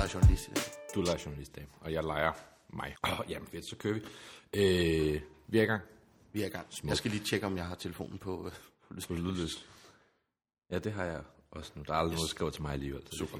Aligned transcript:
leger 0.00 0.12
journalist 0.14 0.48
i 0.48 0.50
dag. 0.54 0.62
Du 0.94 1.00
leger 1.02 1.18
journalist, 1.24 1.56
dag, 1.56 1.66
og 1.80 1.92
jeg 1.92 2.04
leger 2.04 2.32
mig. 2.72 2.94
Oh, 3.02 3.30
jamen 3.30 3.48
fedt, 3.48 3.68
så 3.68 3.76
kører 3.76 3.94
vi. 3.94 4.00
Øh, 4.54 5.20
vi 5.48 5.58
er 5.58 5.62
i 5.62 5.66
gang. 5.66 5.82
Vi 6.32 6.42
er 6.42 6.46
i 6.46 6.48
gang. 6.48 6.66
Jeg 6.84 6.96
skal 6.96 7.10
lige 7.10 7.24
tjekke, 7.24 7.46
om 7.46 7.56
jeg 7.56 7.66
har 7.66 7.74
telefonen 7.74 8.18
på. 8.18 8.46
øh, 8.46 8.52
på 8.88 8.94
lyd. 8.94 9.02
På 9.06 9.14
lydløs. 9.14 9.66
Ja, 10.70 10.78
det 10.78 10.92
har 10.92 11.04
jeg 11.04 11.20
også 11.50 11.72
nu. 11.74 11.82
Der 11.86 11.92
er 11.92 11.96
aldrig 11.96 12.14
noget, 12.14 12.28
der 12.28 12.34
skriver 12.34 12.50
til 12.50 12.62
mig 12.62 12.72
alligevel. 12.72 13.02
Så 13.10 13.18
Super. 13.18 13.38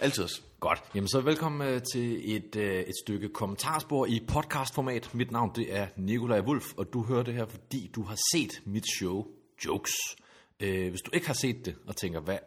Altid 0.00 0.24
også. 0.24 0.42
Godt. 0.60 0.82
Jamen 0.94 1.08
så 1.08 1.20
velkommen 1.20 1.68
øh, 1.68 1.82
til 1.92 2.36
et, 2.36 2.56
øh, 2.56 2.80
et 2.80 2.94
stykke 3.04 3.28
kommentarspor 3.28 4.06
i 4.06 4.20
podcastformat. 4.28 5.14
Mit 5.14 5.30
navn 5.30 5.52
det 5.54 5.76
er 5.76 5.88
Nikolaj 5.96 6.40
Wulf, 6.40 6.64
og 6.76 6.92
du 6.92 7.02
hører 7.02 7.22
det 7.22 7.34
her, 7.34 7.46
fordi 7.46 7.90
du 7.94 8.02
har 8.02 8.16
set 8.34 8.62
mit 8.66 8.84
show 8.98 9.26
Jokes. 9.66 9.92
Øh, 10.60 10.90
hvis 10.90 11.00
du 11.00 11.10
ikke 11.14 11.26
har 11.26 11.34
set 11.34 11.64
det 11.64 11.76
og 11.86 11.96
tænker, 11.96 12.20
hvad 12.20 12.38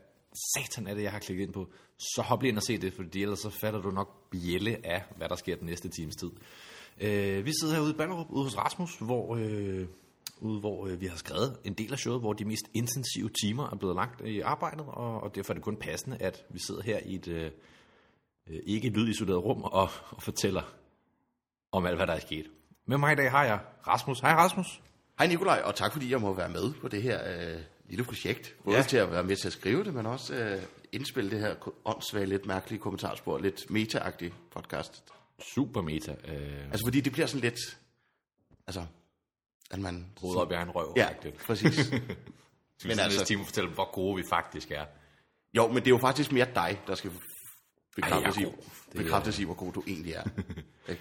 satan 0.56 0.88
er 0.88 0.94
det, 0.94 1.04
jeg 1.04 1.12
har 1.12 1.20
klikket 1.20 1.44
ind 1.44 1.54
på, 1.54 1.72
så 2.00 2.22
hop 2.22 2.44
ind 2.44 2.58
og 2.58 2.64
se 2.64 2.78
det, 2.78 2.94
fordi 2.94 3.22
ellers 3.22 3.40
så 3.40 3.50
fatter 3.50 3.82
du 3.82 3.92
nok 3.92 4.30
bjælle 4.32 4.78
af, 4.84 5.04
hvad 5.18 5.30
der 5.30 5.36
sker 5.36 5.56
den 5.56 5.66
næste 5.66 5.90
times 5.90 6.16
tid. 6.16 6.32
Øh, 7.02 7.46
vi 7.46 7.52
sidder 7.62 7.74
herude 7.74 7.92
i 7.92 7.98
Ballerup, 7.98 8.28
ude 8.30 8.44
hos 8.44 8.58
Rasmus, 8.58 8.98
hvor, 9.00 9.36
øh, 9.36 9.88
ude, 10.40 10.60
hvor 10.60 10.88
øh, 10.88 11.02
vi 11.02 11.06
har 11.06 11.18
skrevet 11.18 11.58
en 11.64 11.74
del 11.74 11.92
af 11.94 12.00
showet, 12.00 12.22
hvor 12.22 12.34
de 12.34 12.46
mest 12.46 12.64
intensive 12.74 13.30
timer 13.44 13.70
er 13.70 13.76
blevet 13.76 13.96
lagt 13.96 14.22
i 14.26 14.40
arbejdet, 14.40 14.86
og, 14.88 15.22
og 15.22 15.36
derfor 15.36 15.54
er 15.54 15.56
det 15.56 15.64
kun 15.64 15.76
passende, 15.76 16.18
at 16.18 16.46
vi 16.50 16.60
sidder 16.60 16.82
her 16.82 17.00
i 17.06 17.16
et 17.16 17.28
øh, 17.28 17.52
øh, 18.50 18.60
ikke 18.66 18.90
lydisoleret 18.90 19.44
rum 19.44 19.64
og, 19.64 19.90
og 20.10 20.24
fortæller 20.24 20.62
om 21.72 21.86
alt, 21.86 21.98
hvad 21.98 22.08
der 22.08 22.14
er 22.14 22.20
sket. 22.20 22.46
Med 22.86 22.98
mig 22.98 23.14
i 23.14 23.16
dag 23.16 23.32
har 23.32 23.46
jeg 23.46 23.60
Rasmus. 23.88 24.20
Hej 24.20 24.34
Rasmus. 24.34 24.82
Hej 25.18 25.28
Nikolaj, 25.28 25.62
og 25.66 25.76
tak 25.76 25.92
fordi 25.94 26.12
jeg 26.12 26.22
må 26.22 26.34
være 26.34 26.50
med 26.50 26.74
på 26.82 26.88
det 26.88 27.02
her 27.02 27.20
øh, 27.26 27.60
lille 27.90 28.04
projekt. 28.04 28.56
Både 28.64 28.78
ja. 28.78 28.84
til 28.84 28.98
at 28.98 29.12
være 29.12 29.24
med 29.24 29.36
til 29.36 29.48
at 29.48 29.54
skrive 29.54 29.84
det, 29.84 29.94
men 29.94 30.06
også 30.06 30.36
øh, 30.36 30.62
indspille 30.92 31.32
det 31.32 31.40
her 31.40 31.56
åndssvage, 31.86 32.26
lidt 32.26 32.46
mærkelige 32.46 32.80
kommentarspor, 32.80 33.38
lidt 33.38 33.70
meta-agtig 33.70 34.34
podcast. 34.52 35.04
Super 35.42 35.82
meta. 35.82 36.16
Øh, 36.28 36.66
Altså 36.66 36.86
fordi 36.86 37.02
det 37.02 37.12
bliver 37.12 37.28
sådan 37.28 37.42
lidt, 37.42 37.80
altså, 38.68 38.86
at 39.72 39.80
man... 39.80 40.06
Hovedet 40.22 40.42
op 40.42 40.52
i 40.52 40.54
egen 40.54 40.70
røv. 40.72 40.94
Ja, 40.98 41.10
agtigt. 41.10 41.38
præcis. 41.38 41.92
Men 41.92 42.90
altså- 42.92 43.02
altså, 43.04 43.26
time 43.26 43.46
fortælle, 43.46 43.70
hvor 43.70 43.92
gode 43.94 44.16
vi 44.16 44.24
faktisk 44.30 44.72
er. 44.72 44.86
Jo, 45.54 45.68
men 45.68 45.76
det 45.76 45.86
er 45.88 45.92
jo 45.92 45.98
faktisk 45.98 46.32
mere 46.32 46.48
dig, 46.56 46.82
der 46.88 46.96
skal 46.96 47.12
bekræftes, 47.96 48.38
Ej, 48.38 48.44
i. 48.44 48.46
Det 48.46 48.54
er- 49.00 49.04
bekræftes 49.04 49.40
i, 49.40 49.44
hvor 49.44 49.54
god 49.54 49.74
du 49.74 49.84
egentlig 49.88 50.14
er. 50.14 50.24
Ja, 50.88 50.96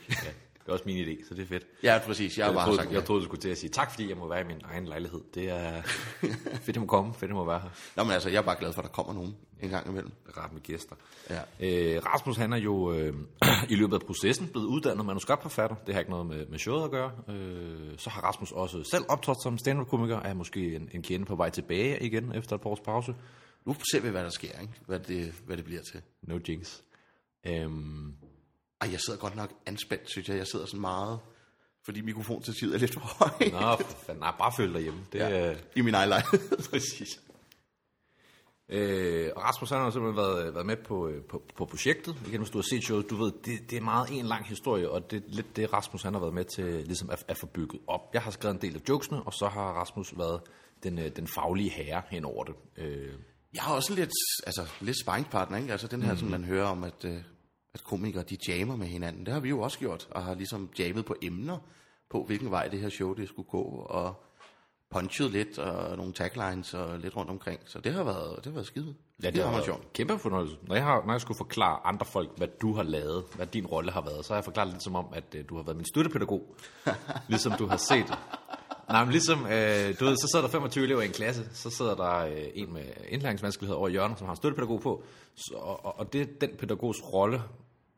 det 0.69 0.73
er 0.73 0.77
også 0.77 0.85
min 0.87 1.09
idé, 1.09 1.29
så 1.29 1.35
det 1.35 1.43
er 1.43 1.47
fedt. 1.47 1.67
ja, 1.83 2.01
præcis. 2.07 2.39
Jeg 2.39 2.47
Jeg 2.47 2.55
bare 2.55 2.65
troede, 2.65 2.79
sagt, 2.83 2.93
jeg 2.93 3.05
troede, 3.05 3.21
du 3.21 3.25
skulle 3.27 3.41
til 3.41 3.49
at 3.49 3.59
sige 3.59 3.71
tak, 3.71 3.91
fordi 3.91 4.09
jeg 4.09 4.17
må 4.17 4.29
være 4.29 4.41
i 4.41 4.45
min 4.45 4.61
egen 4.65 4.87
lejlighed. 4.87 5.21
Det 5.35 5.51
er 5.51 5.83
fedt, 6.65 6.77
at 6.77 6.81
må 6.81 6.87
komme. 6.87 7.15
Fedt, 7.15 7.31
at 7.31 7.35
må 7.35 7.45
være 7.45 7.61
her. 7.61 7.69
Nå, 7.97 8.05
men 8.05 8.13
altså, 8.13 8.29
jeg 8.29 8.39
er 8.39 8.43
bare 8.43 8.57
glad 8.59 8.73
for, 8.73 8.83
at 8.83 8.89
der 8.89 8.93
kommer 8.93 9.13
nogen 9.13 9.37
en 9.61 9.69
gang 9.69 9.89
imellem. 9.89 10.13
Rart 10.37 10.53
med 10.53 10.61
gæster. 10.61 10.97
Ja. 11.31 11.41
Øh, 11.61 12.03
Rasmus, 12.07 12.37
han 12.37 12.53
er 12.53 12.57
jo 12.57 12.93
øh, 12.93 13.15
i 13.73 13.75
løbet 13.75 13.95
af 13.95 14.01
processen 14.07 14.49
blevet 14.49 14.67
uddannet 14.67 15.07
manuskriptforfatter. 15.07 15.77
Det 15.87 15.95
har 15.95 16.01
ikke 16.01 16.11
noget 16.11 16.27
med, 16.27 16.47
med 16.47 16.59
showet 16.59 16.85
at 16.85 16.91
gøre. 16.91 17.11
Øh, 17.29 17.99
så 17.99 18.11
har 18.11 18.23
Rasmus 18.23 18.53
også 18.53 18.85
selv 18.91 19.05
optrådt 19.09 19.43
som 19.43 19.59
stand-up-komiker, 19.59 20.21
er 20.21 20.35
måske 20.35 20.77
en, 20.77 20.89
en 20.93 21.03
kende 21.03 21.25
på 21.27 21.37
vej 21.37 21.51
tilbage 21.51 22.03
igen 22.07 22.33
efter 22.35 22.57
et 22.57 22.63
par 22.63 22.71
års 22.71 22.81
pause. 22.81 23.15
Nu 23.65 23.77
ser 23.93 24.01
vi, 24.01 24.09
hvad 24.09 24.25
der 24.25 24.31
sker, 24.31 24.61
ikke? 24.61 24.73
Hvad, 24.87 25.01
det, 25.01 25.33
hvad 25.47 25.57
det 25.57 25.65
bliver 25.65 25.83
til. 25.93 26.01
No 26.23 26.39
jinx. 26.49 26.79
Øhm, 27.47 28.15
Ej, 28.81 28.89
jeg 28.93 29.01
sidder 29.01 29.19
godt 29.19 29.37
nok 29.37 29.51
anspændt, 29.67 30.11
synes 30.11 30.29
jeg. 30.29 30.37
Jeg 30.37 30.47
sidder 30.47 30.67
sådan 30.67 30.81
meget, 30.81 31.19
fordi 31.84 32.01
mikrofonstativet 32.01 32.75
er 32.75 32.79
lidt 32.79 32.93
for 32.93 33.01
højt. 33.01 33.53
nå, 33.53 33.84
fanden, 34.07 34.21
nej, 34.21 34.34
bare 34.39 34.53
følg 34.57 34.75
dig 34.75 34.83
hjemme. 34.83 35.01
Det, 35.12 35.19
ja. 35.19 35.51
Øh, 35.51 35.57
I 35.77 35.81
min 35.81 35.95
egen 35.95 36.09
lejlighed. 36.09 36.41
Præcis. 36.71 37.21
Øh, 38.71 39.31
og 39.37 39.43
Rasmus 39.43 39.71
han 39.71 39.78
har 39.78 39.91
simpelthen 39.91 40.16
været, 40.16 40.55
været 40.55 40.66
med 40.66 40.77
på, 40.77 41.09
øh, 41.09 41.22
på, 41.25 41.43
på 41.56 41.65
projektet. 41.65 42.16
Igen, 42.27 42.41
hvis 42.41 42.50
du 42.50 42.59
har 42.59 42.62
set 42.71 42.84
showet, 42.84 43.11
du 43.11 43.16
ved, 43.16 43.33
det, 43.44 43.71
det 43.71 43.77
er 43.77 43.81
meget 43.81 44.09
en 44.11 44.27
lang 44.27 44.47
historie, 44.47 44.91
og 44.91 45.10
det 45.10 45.16
er 45.16 45.28
lidt 45.28 45.56
det, 45.56 45.72
Rasmus 45.72 46.03
han 46.03 46.12
har 46.15 46.21
været 46.21 46.34
med 46.34 46.45
til 46.45 46.65
ligesom 46.65 47.10
at, 47.10 47.25
at 47.28 47.37
få 47.39 47.47
bygget 47.47 47.81
op. 47.87 48.00
Jeg 48.15 48.22
har 48.22 48.31
skrevet 48.31 48.55
en 48.55 48.60
del 48.62 48.75
af 48.77 48.81
jokesene, 48.89 49.22
og 49.22 49.33
så 49.33 49.49
har 49.49 49.72
Rasmus 49.72 50.19
været 50.19 50.41
den, 50.83 50.99
øh, 50.99 51.16
den 51.16 51.28
faglige 51.28 51.71
herre 51.71 52.03
hen 52.10 52.25
over 52.25 52.45
det. 52.45 52.55
Øh, 52.77 53.12
Jeg 53.55 53.62
har 53.62 53.75
også 53.75 53.95
lidt, 53.95 54.10
altså, 54.47 54.66
lidt 54.81 55.00
sparringspartner, 55.00 55.59
ikke? 55.59 55.72
Altså 55.72 55.87
den 55.87 56.03
her, 56.03 56.12
mm. 56.12 56.19
som 56.19 56.28
man 56.28 56.45
hører 56.45 56.66
om, 56.66 56.84
at, 56.84 57.05
øh, 57.05 57.16
at 57.78 57.84
komikere, 57.84 58.22
de 58.22 58.37
jammer 58.49 58.77
med 58.77 58.87
hinanden. 58.87 59.27
Det 59.27 59.34
har 59.34 59.41
vi 59.41 59.49
jo 59.49 59.61
også 59.61 59.78
gjort, 59.78 60.09
og 60.11 60.25
har 60.25 60.34
ligesom 60.34 60.71
jammet 60.78 61.05
på 61.05 61.16
emner, 61.22 61.59
på 62.11 62.25
hvilken 62.25 62.50
vej 62.50 62.69
det 62.69 62.81
her 62.81 62.89
show, 62.89 63.15
det 63.15 63.28
skulle 63.28 63.49
gå, 63.49 63.62
og 63.89 64.25
punchet 64.91 65.31
lidt, 65.31 65.59
og 65.59 65.97
nogle 65.97 66.12
taglines, 66.12 66.75
og 66.75 66.99
lidt 66.99 67.16
rundt 67.16 67.31
omkring. 67.31 67.61
Så 67.66 67.81
det 67.81 67.93
har 67.93 68.05
været, 68.05 68.37
det 68.37 68.47
har 68.47 68.53
været 68.53 68.66
skide. 68.66 68.94
ja, 69.22 69.31
det 69.31 69.44
har 69.44 69.50
været 69.50 69.65
sjovt. 69.65 69.93
kæmpe 69.93 70.19
fornøjelse. 70.19 70.56
Når 70.62 70.75
jeg, 70.75 70.84
har, 70.84 71.03
når 71.06 71.12
jeg 71.12 71.21
skulle 71.21 71.39
forklare 71.39 71.87
andre 71.87 72.06
folk, 72.06 72.31
hvad 72.37 72.49
du 72.62 72.72
har 72.75 72.83
lavet, 72.83 73.25
hvad 73.37 73.47
din 73.47 73.66
rolle 73.66 73.91
har 73.91 74.00
været, 74.00 74.25
så 74.25 74.33
har 74.33 74.39
jeg 74.39 74.45
forklaret 74.45 74.71
lidt 74.71 74.83
som 74.83 74.95
om, 74.95 75.06
at 75.12 75.34
øh, 75.34 75.45
du 75.49 75.56
har 75.56 75.62
været 75.62 75.77
min 75.77 75.87
støttepædagog. 75.87 76.56
ligesom 77.28 77.53
du 77.53 77.66
har 77.66 77.77
set 77.77 78.19
Nej, 78.89 79.05
men 79.05 79.12
ligesom, 79.12 79.39
øh, 79.47 80.00
du 80.00 80.05
ved, 80.05 80.16
så 80.16 80.28
sidder 80.33 80.45
der 80.47 80.53
25 80.53 80.84
elever 80.84 81.03
i 81.03 81.06
en 81.06 81.12
klasse, 81.12 81.49
så 81.53 81.71
sidder 81.71 81.95
der 81.95 82.16
øh, 82.16 82.43
en 82.55 82.72
med 82.72 82.84
indlæringsvanskeligheder 83.09 83.78
over 83.78 83.89
i 83.89 83.91
hjørnet, 83.91 84.19
som 84.19 84.25
har 84.25 84.33
en 84.33 84.37
støttepædagog 84.37 84.81
på, 84.81 85.03
så, 85.34 85.55
og, 85.56 85.99
og 85.99 86.12
det 86.12 86.41
den 86.41 86.50
pædagogs 86.59 86.99
rolle 87.12 87.43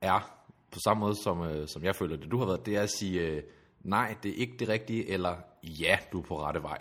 er, 0.00 0.36
på 0.70 0.78
samme 0.84 1.00
måde 1.00 1.14
som, 1.22 1.42
øh, 1.42 1.68
som 1.68 1.84
jeg 1.84 1.96
føler 1.96 2.16
det, 2.16 2.30
du 2.30 2.38
har 2.38 2.46
været, 2.46 2.66
det 2.66 2.76
er 2.76 2.82
at 2.82 2.90
sige, 2.90 3.20
øh, 3.20 3.42
nej, 3.80 4.14
det 4.22 4.30
er 4.30 4.34
ikke 4.34 4.56
det 4.58 4.68
rigtige, 4.68 5.08
eller 5.10 5.36
ja, 5.62 5.98
du 6.12 6.18
er 6.18 6.22
på 6.22 6.42
rette 6.42 6.62
vej. 6.62 6.78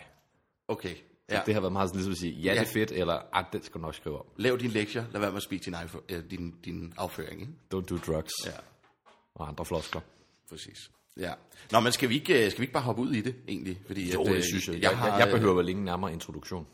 Okay, 0.68 0.96
Ja. 1.30 1.36
ja. 1.36 1.42
Det 1.46 1.54
har 1.54 1.62
været 1.62 1.74
meget 1.74 1.90
sådan 1.90 1.98
ligesom 1.98 2.12
at 2.12 2.18
sige, 2.18 2.34
ja, 2.34 2.52
det 2.54 2.60
er 2.60 2.66
fedt, 2.74 2.92
eller 2.92 3.22
ah, 3.34 3.46
det 3.54 3.66
skal 3.66 3.82
du 3.82 3.86
nok 3.86 3.96
skrive 3.96 4.20
om. 4.20 4.26
Lav 4.38 4.58
din 4.58 4.70
lektier, 4.70 5.06
lad 5.12 5.20
være 5.22 5.30
med 5.32 5.38
at 5.38 5.44
speak 5.44 5.66
din, 5.66 5.74
afføring, 5.74 6.12
øh, 6.12 6.24
din, 6.32 6.56
din 6.66 6.94
afføring, 6.98 7.42
ikke? 7.42 7.54
Don't 7.76 7.86
do 7.86 7.98
drugs 7.98 8.32
Ja, 8.46 8.52
og 9.36 9.48
andre 9.48 9.66
floskler. 9.66 10.02
præcis. 10.50 10.92
Ja. 11.18 11.34
Nå, 11.72 11.80
men 11.80 11.92
skal 11.92 12.10
vi 12.10 12.16
ikke, 12.16 12.46
øh, 12.46 12.52
skal 12.52 12.60
vi 12.60 12.64
ikke 12.64 12.74
bare 12.74 12.84
hoppe 12.84 13.02
ud 13.02 13.12
i 13.12 13.22
det, 13.22 13.36
egentlig? 13.48 13.82
Fordi 13.88 14.14
Jo, 14.14 14.22
at, 14.22 14.30
øh, 14.30 14.36
det 14.36 14.44
synes 14.46 14.68
jeg. 14.68 14.74
Jeg, 14.76 14.82
Jeg, 14.84 14.98
har, 14.98 15.08
jeg, 15.08 15.20
jeg 15.20 15.28
øh, 15.28 15.34
behøver 15.34 15.56
vel 15.56 15.70
ingen 15.70 15.86
nærmere 15.86 16.14
introduktion. 16.14 16.68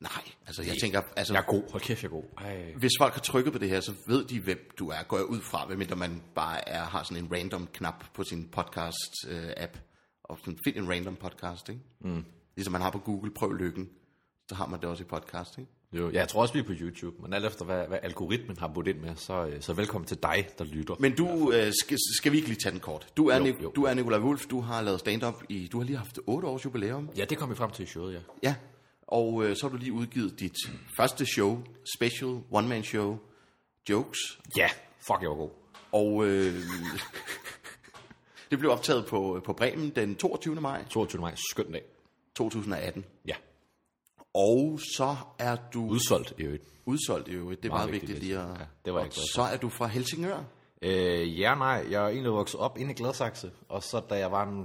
Nej, 0.00 0.10
altså 0.46 0.62
jeg 0.62 0.76
tænker, 0.80 1.00
altså, 1.16 1.32
Jeg 1.34 1.40
er 1.40 1.44
god. 1.46 1.70
Hold 1.70 1.82
kæft, 1.82 2.02
jeg 2.02 2.08
er 2.08 2.12
god. 2.12 2.24
Ej. 2.38 2.72
hvis 2.76 2.92
folk 3.00 3.12
har 3.14 3.20
trykket 3.20 3.52
på 3.52 3.58
det 3.58 3.68
her, 3.68 3.80
så 3.80 3.92
ved 4.06 4.24
de, 4.24 4.40
hvem 4.40 4.70
du 4.78 4.88
er, 4.88 5.02
går 5.08 5.16
jeg 5.16 5.26
ud 5.26 5.40
fra, 5.40 5.66
medmindre 5.68 5.96
man 5.96 6.22
bare 6.34 6.68
er, 6.68 6.84
har 6.84 7.02
sådan 7.02 7.24
en 7.24 7.32
random 7.32 7.68
knap 7.72 8.04
på 8.14 8.24
sin 8.24 8.48
podcast-app, 8.56 9.78
og 10.24 10.38
sådan, 10.38 10.58
find 10.64 10.76
en 10.76 10.90
random 10.90 11.16
podcast, 11.16 11.68
ikke? 11.68 11.80
Mm. 12.00 12.24
Ligesom 12.56 12.72
man 12.72 12.80
har 12.82 12.90
på 12.90 12.98
Google, 12.98 13.30
prøv 13.34 13.52
lykken, 13.52 13.88
så 14.48 14.54
har 14.54 14.66
man 14.66 14.80
det 14.80 14.88
også 14.88 15.02
i 15.02 15.06
podcast, 15.06 15.58
ikke? 15.58 15.70
Jo, 15.92 16.10
ja, 16.10 16.18
jeg 16.18 16.28
tror 16.28 16.42
også, 16.42 16.54
vi 16.54 16.60
er 16.60 16.64
på 16.64 16.72
YouTube, 16.80 17.22
men 17.22 17.32
alt 17.32 17.44
efter, 17.44 17.64
hvad, 17.64 17.88
hvad 17.88 17.98
algoritmen 18.02 18.56
har 18.58 18.68
budt 18.74 18.86
ind 18.86 18.98
med, 18.98 19.16
så, 19.16 19.46
øh, 19.46 19.62
så 19.62 19.72
velkommen 19.72 20.08
til 20.08 20.16
dig, 20.22 20.48
der 20.58 20.64
lytter. 20.64 20.94
Men 21.00 21.16
du, 21.16 21.52
øh, 21.52 21.72
skal, 21.82 21.98
skal 22.18 22.32
vi 22.32 22.36
ikke 22.36 22.48
lige 22.48 22.58
tage 22.60 22.72
den 22.72 22.80
kort? 22.80 23.06
Du 23.16 23.28
er, 23.28 23.38
Jo, 23.38 23.44
jo, 23.46 23.54
jo. 23.62 23.70
du 23.76 23.84
er 23.84 23.94
Nikolaj 23.94 24.18
Wulf, 24.20 24.46
du 24.46 24.60
har 24.60 24.82
lavet 24.82 25.00
stand-up 25.00 25.42
i, 25.48 25.68
du 25.72 25.78
har 25.78 25.84
lige 25.84 25.96
haft 25.96 26.18
8 26.26 26.48
års 26.48 26.64
jubilæum. 26.64 27.10
Ja, 27.16 27.24
det 27.24 27.38
kom 27.38 27.50
vi 27.50 27.54
frem 27.54 27.70
til 27.70 27.82
i 27.82 27.86
showet, 27.86 28.14
ja. 28.14 28.18
Ja, 28.42 28.54
og 29.06 29.44
øh, 29.44 29.56
så 29.56 29.62
har 29.62 29.68
du 29.70 29.76
lige 29.76 29.92
udgivet 29.92 30.40
dit 30.40 30.56
første 30.96 31.26
show, 31.26 31.62
special 31.96 32.40
one-man 32.50 32.82
show, 32.84 33.18
Jokes, 33.90 34.18
Ja, 34.56 34.68
fuck, 34.98 35.22
jeg 35.22 35.30
var 35.30 35.36
god. 35.36 35.50
og 35.92 36.26
øh, 36.26 36.54
det 38.50 38.58
blev 38.58 38.70
optaget 38.70 39.06
på, 39.06 39.40
på 39.44 39.52
Bremen 39.52 39.90
den 39.90 40.16
22. 40.16 40.54
maj 40.54 40.84
22. 40.90 41.20
maj, 41.20 41.34
skøn 41.50 41.72
dag. 41.72 41.82
2018. 42.34 43.04
Ja, 43.28 43.34
Og 44.34 44.80
så 44.96 45.16
er 45.38 45.56
du 45.74 45.84
udsolgt 45.86 46.34
i 46.38 46.42
øvrigt. 46.42 46.64
udsolgt 46.86 47.28
i 47.28 47.30
øvrigt, 47.30 47.62
det 47.62 47.68
er 47.68 47.72
meget, 47.72 47.90
Meget 47.90 47.92
vigtigt 47.92 48.10
vigtigt, 48.12 48.28
lige 48.32 48.38
at... 48.40 48.60
ja. 48.60 48.64
Det 48.84 48.94
var 48.94 49.00
jeg 49.00 49.06
og 49.06 49.12
glad 49.12 49.24
for. 49.34 49.34
så 49.34 49.42
er 49.42 49.56
du 49.56 49.68
fra 49.68 49.86
Helsingør. 49.86 50.44
Øh, 50.82 51.40
ja, 51.40 51.54
nej, 51.54 51.86
jeg 51.90 52.04
er 52.04 52.08
egentlig 52.08 52.32
vokset 52.32 52.60
op 52.60 52.78
inde 52.78 52.90
i 52.90 52.94
Gladsaxe, 52.94 53.50
og 53.68 53.82
så 53.82 54.00
da 54.10 54.14
jeg 54.14 54.32
var 54.32 54.46
en 54.46 54.62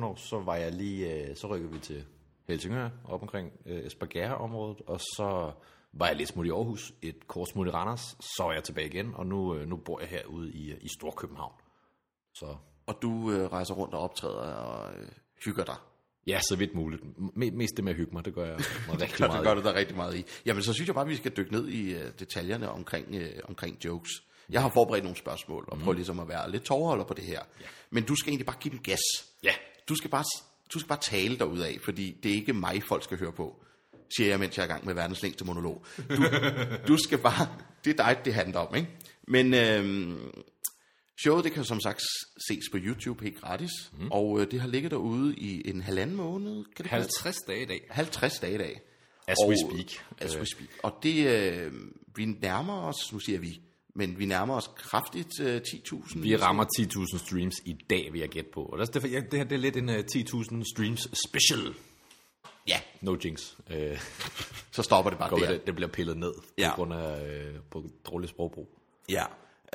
13-14 0.00 0.04
år, 0.04 0.14
så 0.16 0.38
var 0.38 0.54
jeg 0.56 0.72
lige, 0.72 1.12
øh, 1.28 1.36
så 1.36 1.46
rykkede 1.46 1.72
vi 1.72 1.78
til 1.78 2.04
Helsingør, 2.48 2.90
op 3.04 3.22
omkring 3.22 3.52
øh, 3.66 3.86
Esbjerg-området, 3.86 4.80
og 4.86 5.00
så 5.00 5.52
var 5.92 6.06
jeg 6.06 6.16
lidt 6.16 6.28
smut 6.28 6.46
i 6.46 6.50
Aarhus, 6.50 6.92
et 7.02 7.26
kort 7.26 7.48
smut 7.48 7.66
i 7.66 7.70
Randers, 7.70 8.16
så 8.20 8.42
er 8.48 8.52
jeg 8.52 8.64
tilbage 8.64 8.86
igen, 8.86 9.14
og 9.14 9.26
nu, 9.26 9.54
øh, 9.54 9.68
nu 9.68 9.76
bor 9.76 10.00
jeg 10.00 10.08
herude 10.08 10.52
i, 10.52 10.74
i 10.80 10.88
Storkøbenhavn. 10.98 11.52
Så 12.34 12.56
Og 12.86 12.98
du 13.02 13.32
øh, 13.32 13.52
rejser 13.52 13.74
rundt 13.74 13.94
og 13.94 14.00
optræder 14.00 14.54
og 14.54 14.94
øh, 14.98 15.08
hygger 15.44 15.64
dig. 15.64 15.76
ja, 16.26 16.40
så 16.40 16.56
vidt 16.56 16.74
muligt. 16.74 17.02
M- 17.02 17.52
mest 17.56 17.76
det 17.76 17.84
med 17.84 17.92
at 17.92 17.96
hygge 17.96 18.12
mig, 18.12 18.24
det 18.24 18.34
gør 18.34 18.44
jeg 18.46 18.58
mig 18.88 19.00
rigtig 19.02 19.18
Gør, 19.18 19.26
meget. 19.26 19.38
det 19.40 19.46
gør 19.48 19.54
du 19.54 19.62
der 19.62 19.74
rigtig 19.74 19.96
meget 19.96 20.16
i. 20.16 20.24
Jamen, 20.46 20.62
så 20.62 20.72
synes 20.72 20.86
jeg 20.88 20.94
bare, 20.94 21.04
at 21.04 21.10
vi 21.10 21.16
skal 21.16 21.32
dykke 21.36 21.52
ned 21.52 21.68
i 21.68 21.94
øh, 21.94 22.12
detaljerne 22.18 22.70
omkring, 22.70 23.14
øh, 23.14 23.32
omkring 23.44 23.84
jokes. 23.84 24.10
Jeg 24.50 24.62
har 24.62 24.68
forberedt 24.74 25.04
nogle 25.04 25.16
spørgsmål, 25.18 25.64
og 25.68 25.78
prøver 25.78 25.92
ligesom 25.94 26.20
at 26.20 26.28
være 26.28 26.50
lidt 26.50 26.62
tovholder 26.64 27.04
på 27.04 27.14
det 27.14 27.24
her. 27.24 27.40
Men 27.90 28.04
du 28.04 28.16
skal 28.16 28.30
egentlig 28.30 28.46
bare 28.46 28.56
give 28.60 28.72
dem 28.72 28.82
gas. 28.82 29.00
Ja, 29.42 29.52
Du 29.88 29.94
skal 29.94 30.10
bare, 30.10 30.24
du 30.74 30.78
skal 30.78 30.88
bare 30.88 31.00
tale 31.00 31.38
dig 31.38 31.46
ud 31.46 31.58
af, 31.58 31.78
fordi 31.84 32.16
det 32.22 32.30
er 32.30 32.34
ikke 32.34 32.52
mig, 32.52 32.82
folk 32.82 33.04
skal 33.04 33.18
høre 33.18 33.32
på, 33.32 33.64
siger 34.16 34.28
jeg, 34.28 34.40
mens 34.40 34.56
jeg 34.56 34.62
er 34.62 34.66
i 34.66 34.70
gang 34.70 34.86
med 34.86 34.94
verdens 34.94 35.22
længste 35.22 35.44
monolog. 35.44 35.84
Du, 36.10 36.24
du 36.88 36.96
skal 36.96 37.18
bare, 37.18 37.48
det 37.84 38.00
er 38.00 38.04
dig, 38.04 38.24
det 38.24 38.34
handler 38.34 38.58
om, 38.58 38.74
ikke? 38.74 38.88
Men 39.28 39.54
øhm, 39.54 40.18
showet, 41.22 41.44
det 41.44 41.52
kan 41.52 41.64
som 41.64 41.80
sagt 41.80 42.02
ses 42.48 42.64
på 42.72 42.78
YouTube 42.80 43.24
helt 43.24 43.40
gratis, 43.40 43.70
mm. 43.98 44.08
og 44.10 44.40
øh, 44.40 44.50
det 44.50 44.60
har 44.60 44.68
ligget 44.68 44.90
derude 44.90 45.34
i 45.36 45.70
en 45.70 45.82
halvanden 45.82 46.16
måned, 46.16 46.64
kan 46.76 46.84
det 46.84 46.90
passe? 46.90 47.22
50 47.22 47.36
dage 47.46 47.62
i 47.62 47.66
dag. 47.66 47.86
50 47.90 48.38
dage 48.38 48.54
i 48.54 48.58
dag. 48.58 48.80
As 49.28 49.36
og, 49.42 49.48
we 49.48 49.56
speak. 49.70 50.04
As 50.18 50.38
we 50.38 50.46
speak. 50.46 50.68
Og 50.82 50.98
det, 51.02 51.26
øh, 51.26 51.72
vi 52.16 52.24
nærmer 52.24 52.82
os, 52.82 53.12
nu 53.12 53.18
siger 53.18 53.38
vi, 53.38 53.60
men 53.94 54.18
vi 54.18 54.26
nærmer 54.26 54.54
os 54.54 54.70
kraftigt 54.76 55.40
øh, 55.40 55.60
10.000. 55.68 56.18
Vi 56.20 56.36
rammer 56.36 56.64
10.000 56.80 57.18
streams 57.26 57.54
i 57.64 57.72
dag, 57.90 58.12
vil 58.12 58.20
jeg 58.20 58.28
gætte 58.28 58.50
på. 58.54 58.62
Og 58.62 58.78
det, 58.78 58.96
er, 58.96 59.00
det, 59.20 59.38
her 59.38 59.44
det 59.44 59.52
er 59.52 59.56
lidt 59.56 59.76
en 59.76 59.88
uh, 59.88 59.94
10.000 59.94 60.62
streams 60.74 61.08
special. 61.28 61.74
Ja, 62.68 62.80
No 63.00 63.16
jinx. 63.24 63.52
Uh, 63.70 63.76
så 64.70 64.82
stopper 64.82 65.10
det 65.10 65.18
bare 65.18 65.30
går 65.30 65.38
der. 65.38 65.50
det, 65.52 65.66
det 65.66 65.74
bliver 65.74 65.88
pillet 65.90 66.16
ned 66.16 66.32
Ja. 66.58 66.70
på 66.70 66.76
grund 66.76 66.94
af 66.94 67.22
uh, 67.48 67.60
på 67.70 67.84
dårlig 68.10 68.28
sprogbrug. 68.28 68.78
Ja. 69.08 69.24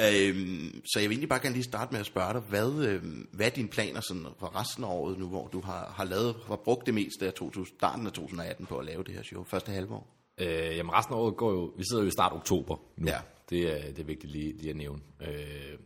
Øhm, 0.01 0.81
så 0.94 1.00
jeg 1.00 1.10
vil 1.10 1.16
egentlig 1.16 1.30
bare 1.30 1.39
gerne 1.39 1.54
lige 1.56 1.63
starte 1.63 1.92
med 1.92 2.00
at 2.00 2.06
spørge 2.06 2.33
dig, 2.33 2.42
hvad, 2.42 2.71
øhm, 2.88 3.27
hvad 3.31 3.45
er 3.45 3.50
dine 3.50 3.68
planer 3.68 4.01
sådan 4.01 4.25
for 4.39 4.60
resten 4.60 4.83
af 4.83 4.88
året 4.88 5.18
nu, 5.19 5.27
hvor 5.27 5.48
du 5.48 5.62
har, 5.62 5.94
har, 5.98 6.04
lavet, 6.04 6.36
har 6.48 6.56
brugt 6.56 6.86
det 6.86 6.94
meste 6.94 7.27
af 7.27 7.33
2000, 7.33 7.77
starten 7.77 8.07
af 8.07 8.13
2018 8.13 8.66
på 8.66 8.77
at 8.77 8.86
lave 8.86 9.04
det 9.04 9.13
her 9.13 9.24
show, 9.24 9.44
første 9.44 9.71
halvår? 9.71 10.07
Uh, 10.40 10.78
jamen 10.78 10.94
resten 10.94 11.16
af 11.16 11.20
året 11.20 11.38
går 11.38 11.52
jo, 11.52 11.74
vi 11.78 11.84
sidder 11.84 12.04
jo 12.04 12.08
i 12.08 12.12
start 12.12 12.34
oktober 12.34 12.76
nu. 12.98 13.08
Ja. 13.08 13.20
Det, 13.50 13.62
er, 13.62 13.88
det 13.88 14.00
er 14.00 14.04
vigtigt 14.04 14.32
lige, 14.34 14.58
lige 14.58 14.70
at 14.70 14.76
nævne. 14.76 15.02
Uh, 15.22 15.80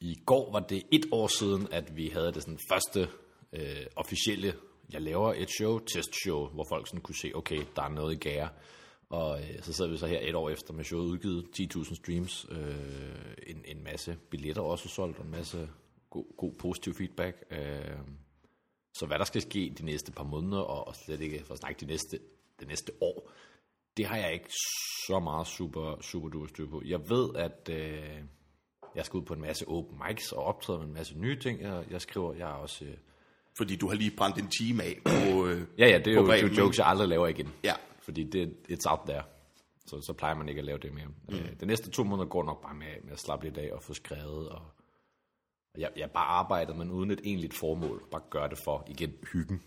I 0.00 0.14
går 0.26 0.52
var 0.52 0.60
det 0.60 0.82
et 0.92 1.06
år 1.12 1.26
siden, 1.26 1.68
at 1.70 1.96
vi 1.96 2.08
havde 2.08 2.32
det 2.32 2.42
sådan 2.42 2.58
første 2.70 3.08
uh, 3.52 3.60
officielle, 3.96 4.54
jeg 4.92 5.02
laver 5.02 5.34
et 5.36 5.50
show, 5.50 5.78
testshow, 5.78 6.48
hvor 6.48 6.66
folk 6.68 6.86
sådan 6.86 7.00
kunne 7.00 7.14
se, 7.14 7.32
okay, 7.34 7.60
der 7.76 7.82
er 7.82 7.88
noget 7.88 8.14
i 8.14 8.18
gære. 8.18 8.48
Og 9.10 9.40
øh, 9.40 9.62
så 9.62 9.72
sidder 9.72 9.90
vi 9.90 9.96
så 9.96 10.06
her 10.06 10.20
et 10.22 10.34
år 10.34 10.50
efter 10.50 10.74
med 10.74 10.84
showet 10.84 11.04
udgivet, 11.04 11.46
10.000 11.60 11.94
streams, 11.94 12.46
øh, 12.50 13.34
en, 13.46 13.62
en 13.64 13.84
masse 13.84 14.16
billetter 14.30 14.62
også 14.62 14.88
solgt, 14.88 15.18
og 15.18 15.24
en 15.24 15.30
masse 15.30 15.68
god, 16.10 16.36
god 16.36 16.52
positiv 16.52 16.94
feedback. 16.94 17.44
Øh, 17.50 17.98
så 18.94 19.06
hvad 19.06 19.18
der 19.18 19.24
skal 19.24 19.42
ske 19.42 19.74
de 19.78 19.84
næste 19.84 20.12
par 20.12 20.24
måneder, 20.24 20.62
og, 20.62 20.88
og 20.88 20.96
slet 20.96 21.20
ikke 21.20 21.44
for 21.44 21.54
at 21.54 21.60
snakke 21.60 21.80
de 21.80 21.86
næste, 21.86 22.18
det 22.60 22.68
næste 22.68 22.92
år, 23.00 23.30
det 24.00 24.08
har 24.08 24.16
jeg 24.16 24.32
ikke 24.32 24.50
så 25.06 25.20
meget 25.22 25.46
super, 25.46 26.00
super 26.00 26.28
duper 26.28 26.46
styr 26.46 26.66
på. 26.70 26.82
Jeg 26.84 27.00
ved, 27.08 27.28
at 27.36 27.68
øh, 27.72 28.22
jeg 28.94 29.04
skal 29.04 29.18
ud 29.18 29.22
på 29.24 29.34
en 29.34 29.40
masse 29.40 29.68
open 29.68 30.00
mics 30.08 30.32
og 30.32 30.44
optræde 30.44 30.78
med 30.78 30.86
en 30.86 30.92
masse 30.94 31.18
nye 31.18 31.38
ting. 31.38 31.60
Jeg, 31.60 31.84
jeg 31.90 32.00
skriver, 32.00 32.34
jeg 32.34 32.50
er 32.50 32.54
også... 32.54 32.84
Øh, 32.84 32.96
Fordi 33.56 33.76
du 33.76 33.88
har 33.88 33.94
lige 33.94 34.16
brændt 34.16 34.38
en 34.38 34.48
time 34.48 34.82
af 34.82 34.98
på... 35.04 35.46
Øh, 35.46 35.62
ja, 35.78 35.88
ja, 35.88 35.98
det 35.98 36.06
er, 36.06 36.14
jo, 36.14 36.26
det 36.26 36.42
er 36.44 36.62
jokes, 36.62 36.78
jeg 36.78 36.86
aldrig 36.86 37.08
laver 37.08 37.26
igen. 37.26 37.48
Ja. 37.64 37.74
Fordi 38.02 38.24
det, 38.24 38.56
it's 38.68 38.90
out 38.90 39.00
there. 39.08 39.22
Så, 39.86 40.00
så 40.00 40.12
plejer 40.12 40.34
man 40.34 40.48
ikke 40.48 40.58
at 40.58 40.64
lave 40.64 40.78
det 40.78 40.94
mere. 40.94 41.06
Mm. 41.06 41.34
Øh, 41.34 41.60
de 41.60 41.66
næste 41.66 41.90
to 41.90 42.04
måneder 42.04 42.28
går 42.28 42.44
nok 42.44 42.62
bare 42.62 42.74
med, 42.74 43.02
med 43.04 43.12
at 43.12 43.18
slappe 43.20 43.46
lidt 43.46 43.58
af 43.58 43.72
og 43.72 43.82
få 43.82 43.94
skrevet. 43.94 44.48
Og, 44.48 44.62
og 45.74 45.80
jeg, 45.80 45.90
jeg 45.96 46.10
bare 46.10 46.26
arbejder, 46.26 46.74
men 46.74 46.90
uden 46.90 47.10
et 47.10 47.20
egentligt 47.24 47.54
formål. 47.54 48.02
Bare 48.10 48.22
gør 48.30 48.46
det 48.46 48.58
for, 48.64 48.84
igen, 48.88 49.12
hyggen. 49.32 49.62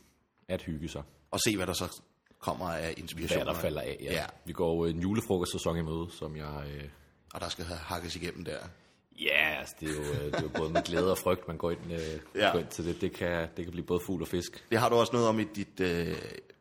At 0.48 0.62
hygge 0.62 0.88
sig. 0.88 1.04
Og 1.32 1.40
se, 1.40 1.56
hvad 1.56 1.68
der 1.68 1.74
så 1.74 2.02
kommer 2.44 2.66
af 2.70 2.94
inspiration. 2.98 3.44
Hvad 3.44 3.54
der 3.54 3.60
falder 3.62 3.82
af. 3.82 3.98
Ja. 4.04 4.14
Ja. 4.14 4.26
Vi 4.46 4.54
går 4.54 4.88
en 4.88 5.00
julefrokostsæson 5.00 5.78
i 5.78 5.82
møde, 5.82 6.08
som 6.12 6.36
jeg... 6.38 6.64
Øh, 6.76 6.84
Og 7.34 7.42
der 7.42 7.50
skal 7.50 7.66
hakkes 7.66 8.16
igennem 8.16 8.46
der. 8.46 8.58
Ja, 9.22 9.60
altså, 9.60 9.76
det, 9.80 9.90
er 9.90 9.94
jo, 9.94 10.02
øh, 10.02 10.26
det 10.26 10.36
er 10.36 10.42
jo 10.44 10.50
både 10.58 10.70
med 10.70 10.82
glæde 10.84 11.12
og 11.12 11.18
frygt, 11.18 11.48
man 11.48 11.58
går 11.58 11.72
ind, 11.72 11.80
øh, 11.94 12.00
Ja. 12.36 12.52
går 12.52 12.60
ind 12.60 12.68
til 12.68 12.86
det. 12.86 13.02
Det 13.02 13.14
kan, 13.14 13.48
det 13.58 13.66
kan 13.66 13.72
blive 13.72 13.86
både 13.86 14.00
fugl 14.06 14.22
og 14.22 14.28
fisk. 14.28 14.66
Det 14.72 14.80
har 14.80 14.90
du 14.90 14.96
også 14.96 15.14
noget 15.14 15.28
om 15.28 15.40
i 15.40 15.44
dit, 15.44 15.80
øh, 15.80 16.16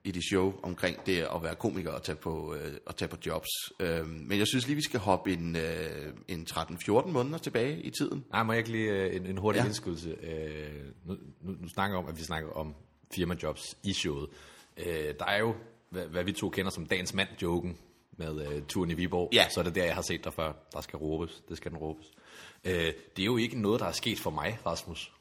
i 0.05 0.11
dit 0.11 0.23
show 0.31 0.53
omkring 0.63 1.07
det 1.07 1.19
at 1.35 1.43
være 1.43 1.55
komiker 1.55 1.91
og 1.93 2.03
tage 2.03 2.17
på, 2.17 2.55
øh, 2.55 2.73
og 2.87 2.97
tage 2.97 3.09
på 3.09 3.17
jobs. 3.27 3.49
Øh, 3.81 4.07
men 4.07 4.39
jeg 4.39 4.47
synes 4.47 4.67
lige, 4.67 4.77
vi 4.77 4.83
skal 4.83 5.01
hoppe 5.01 5.33
en, 5.33 5.57
øh, 5.57 6.13
en 6.29 6.47
13-14 6.51 7.11
måneder 7.11 7.39
tilbage 7.39 7.83
i 7.83 7.91
tiden. 7.91 8.25
Nej, 8.33 8.43
må 8.43 8.53
jeg 8.53 8.59
ikke 8.59 8.71
lige 8.73 8.91
øh, 8.91 9.17
en, 9.17 9.27
en 9.27 9.39
hurtig 9.39 9.59
Ja. 9.59 9.63
ja. 9.63 9.69
indskydelse? 9.69 10.11
Øh, 10.23 10.85
nu, 11.05 11.17
nu, 11.41 11.53
nu 11.61 11.69
snakker 11.69 11.97
jeg 11.97 12.05
om, 12.05 12.09
at 12.11 12.19
vi 12.19 12.25
snakker 12.25 12.51
om 12.53 12.75
firmajobs 13.15 13.77
i 13.83 13.93
showet. 13.93 14.29
Øh, 14.77 15.15
der 15.19 15.25
er 15.25 15.39
jo, 15.39 15.55
hvad, 15.93 16.07
hvad 16.07 16.25
vi 16.25 16.33
to 16.33 16.49
kender 16.49 16.71
som 16.71 16.87
dagens 16.87 17.15
mand-joken 17.15 17.79
med 18.19 18.47
øh, 18.47 18.63
turen 18.69 18.91
i 18.91 18.95
Viborg. 18.95 19.29
Ja. 19.33 19.47
Så 19.51 19.61
er 19.61 19.65
det 19.65 19.75
der, 19.75 19.85
jeg 19.85 19.95
har 19.95 20.03
set 20.03 20.25
dig 20.25 20.33
før. 20.33 20.53
Der 20.73 20.81
skal 20.81 20.97
råbes. 20.97 21.43
Det 21.49 21.57
skal 21.57 21.71
den 21.71 21.79
råbes. 21.79 22.07
Øh, 22.65 22.93
det 23.17 23.23
er 23.23 23.25
jo 23.25 23.37
ikke 23.37 23.61
noget, 23.61 23.81
der 23.81 23.87
er 23.87 23.93
sket 23.93 24.19
for 24.19 24.31
mig, 24.31 24.59
Rasmus. 24.67 25.13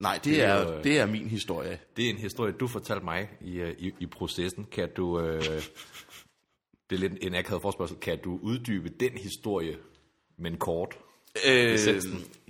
Nej, 0.00 0.14
det, 0.14 0.24
Det 0.24 0.42
er 0.42 0.48
er, 0.48 0.76
øh, 0.78 0.84
det 0.84 0.98
er 0.98 1.06
min 1.06 1.28
historie. 1.28 1.78
Det 1.96 2.06
er 2.06 2.10
en 2.10 2.16
historie, 2.16 2.52
du 2.52 2.66
fortalte 2.66 3.04
mig 3.04 3.28
i, 3.40 3.54
øh, 3.54 3.74
i, 3.78 3.92
i 4.00 4.06
processen. 4.06 4.66
Kan 4.72 4.88
du... 4.96 5.20
Øh, 5.20 5.42
det 6.90 6.96
er 6.96 7.00
lidt 7.00 7.12
en 7.20 7.34
akavet 7.34 7.62
forspørgsel. 7.62 7.96
Kan 7.96 8.18
du 8.18 8.38
uddybe 8.42 8.88
den 8.88 9.12
historie, 9.12 9.76
men 10.38 10.56
kort? 10.56 10.98
Øh, 11.46 11.78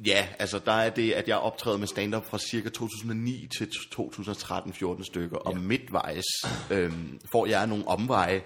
ja, 0.06 0.28
altså 0.38 0.58
der 0.58 0.72
er 0.72 0.90
det, 0.90 1.12
at 1.12 1.28
jeg 1.28 1.36
optræder 1.36 1.76
med 1.76 1.86
stand-up 1.86 2.26
fra 2.26 2.38
cirka 2.38 2.68
2009 2.68 3.48
til 3.58 3.68
2013-14 4.00 5.04
stykker, 5.04 5.36
og 5.36 5.56
midtvejs 5.56 6.24
øh, 6.70 6.92
får 7.32 7.46
jeg 7.46 7.66
nogle 7.66 7.88
omveje 7.88 8.42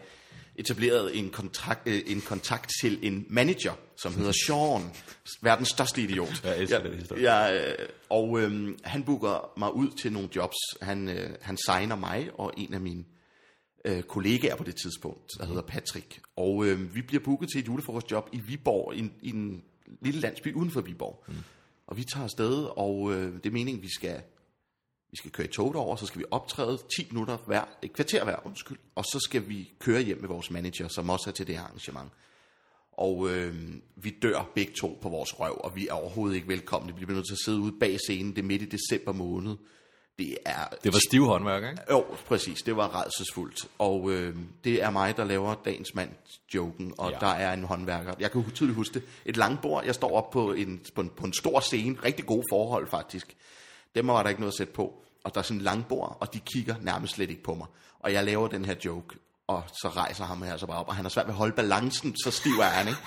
etableret 0.57 1.19
en 1.19 1.31
kontakt, 1.31 1.89
øh, 1.89 2.01
en 2.07 2.21
kontakt 2.21 2.71
til 2.81 2.99
en 3.03 3.27
manager, 3.29 3.73
som 4.03 4.15
hedder 4.15 4.33
Sean, 4.47 4.91
verdens 5.43 5.69
største 5.69 6.03
idiot. 6.03 6.45
Jeg 6.45 6.59
elsker 6.59 6.83
den 6.83 6.95
historie. 6.95 7.33
Jeg, 7.33 7.75
øh, 7.79 7.87
og 8.09 8.41
øh, 8.41 8.79
han 8.85 9.03
booker 9.03 9.53
mig 9.59 9.75
ud 9.75 9.89
til 9.91 10.13
nogle 10.13 10.29
jobs. 10.37 10.57
Han, 10.83 11.09
øh, 11.09 11.31
han 11.43 11.57
signer 11.67 11.97
mig 11.97 12.29
og 12.35 12.53
en 12.57 12.75
af 12.75 12.81
mine 12.81 13.05
øh, 13.85 14.03
kollegaer 14.03 14.57
på 14.57 14.65
det 14.65 14.77
tidspunkt, 14.77 15.31
der 15.39 15.47
hedder 15.47 15.63
Patrick. 15.63 16.21
Og 16.37 16.67
øh, 16.67 16.95
vi 16.95 17.03
bliver 17.03 17.23
booket 17.25 17.49
til 17.53 17.61
et 17.61 17.67
julefrokostjob 17.67 18.29
i 18.33 18.41
Viborg, 18.41 18.97
i 18.97 19.11
i 19.23 19.31
en 19.31 19.63
lille 20.01 20.21
landsby 20.21 20.55
uden 20.55 20.71
for 20.71 20.81
Viborg. 20.81 21.25
Mm. 21.29 21.35
Og 21.87 21.97
vi 21.97 22.05
tager 22.05 22.25
afsted, 22.25 22.69
og 22.77 23.13
øh, 23.13 23.35
det 23.35 23.47
er 23.47 23.51
meningen, 23.51 23.83
vi 23.83 23.91
skal, 23.91 24.23
vi 25.11 25.17
skal 25.17 25.31
køre 25.31 25.47
i 25.47 25.51
toget 25.51 25.77
over, 25.77 25.97
så 25.97 26.07
skal 26.07 26.19
vi 26.19 26.25
optræde 26.31 26.79
10 26.97 27.09
minutter 27.11 27.37
hver, 27.37 27.65
et 27.83 27.93
kvarter 27.93 28.25
hver, 28.25 28.47
undskyld. 28.47 28.79
Og 28.95 29.05
så 29.05 29.21
skal 29.21 29.49
vi 29.49 29.73
køre 29.79 30.03
hjem 30.03 30.21
med 30.21 30.29
vores 30.29 30.51
manager, 30.51 30.89
som 30.89 31.11
også 31.11 31.31
er 31.31 31.35
til 31.35 31.47
det 31.47 31.55
her 31.55 31.63
arrangement. 31.63 32.11
Og 32.93 33.31
øh, 33.31 33.55
vi 33.97 34.11
dør 34.23 34.51
begge 34.55 34.73
to 34.73 34.99
på 35.03 35.09
vores 35.09 35.41
røv, 35.41 35.61
og 35.65 35.77
vi 35.77 35.89
er 35.89 35.93
overhovedet 35.93 36.37
ikke 36.37 36.49
velkomne. 36.49 36.97
Vi 36.97 37.05
bliver 37.05 37.17
nødt 37.17 37.27
til 37.27 37.35
at 37.35 37.45
sidde 37.45 37.61
ude 37.61 37.73
bag 37.81 37.99
scenen. 38.01 38.37
Det 38.37 38.43
er 38.43 38.47
midt 38.47 38.63
i 38.63 38.65
december 38.65 39.13
måned. 39.13 39.57
Det 40.21 40.37
er 40.45 40.65
Det 40.85 40.93
var 40.93 40.99
stive 41.09 41.27
håndværk, 41.27 41.63
ikke? 41.63 41.83
jo, 41.91 42.05
præcis. 42.27 42.63
Det 42.63 42.77
var 42.77 43.03
redselsfuldt. 43.03 43.69
Og 43.79 44.11
øh, 44.11 44.37
det 44.65 44.83
er 44.83 44.91
mig, 44.91 45.17
der 45.17 45.25
laver 45.25 45.55
dagens 45.65 45.95
mand 45.95 46.11
joken, 46.55 46.95
og. 46.99 47.11
Ja. 47.11 47.17
der 47.21 47.27
er 47.27 47.53
en 47.53 47.65
håndværker. 47.65 48.15
Jeg 48.21 48.31
kan 48.31 48.51
tydeligt 48.55 48.77
huske 48.77 48.95
det. 48.95 49.03
Et 49.25 49.37
langbord. 49.37 49.85
Jeg 49.85 49.95
står 49.95 50.17
op 50.17 50.31
på 50.31 50.53
en, 50.53 50.81
på, 50.95 51.01
en, 51.01 51.09
på 51.09 51.27
en 51.27 51.33
stor 51.33 51.61
scene. 51.61 51.97
Rigtig 52.05 52.27
gode 52.27 52.43
forhold, 52.51 52.89
faktisk. 52.89 53.37
Dem 53.95 54.09
var 54.09 54.23
der 54.23 54.29
ikke 54.29 54.41
noget 54.41 54.53
at 54.53 54.57
sætte 54.57 54.73
på. 54.73 55.03
Og 55.25 55.35
der 55.35 55.41
er 55.41 55.45
sådan 55.45 55.57
en 55.57 55.63
langbord, 55.63 56.17
og 56.21 56.35
de 56.35 56.41
kigger 56.41 56.75
nærmest 56.81 57.15
slet 57.15 57.31
ikke 57.31 57.43
på 57.43 57.55
mig. 57.55 57.67
Og 58.01 58.13
jeg 58.13 58.25
laver 58.25 58.49
den 58.49 58.65
her 58.65 58.75
joke, 58.85 59.19
og 59.47 59.63
så 59.83 59.89
rejser 59.89 60.25
ham 60.25 60.43
her 60.43 60.57
så 60.57 60.67
bare 60.67 60.79
op, 60.79 60.89
og 60.89 60.95
han 60.95 61.05
har 61.05 61.11
svært 61.11 61.27
ved 61.27 61.33
at 61.33 61.39
holde 61.39 61.53
balancen, 61.53 62.17
så 62.25 62.31
stiv 62.31 62.53
er 62.53 62.65
han, 62.65 62.89
ikke? 62.89 63.01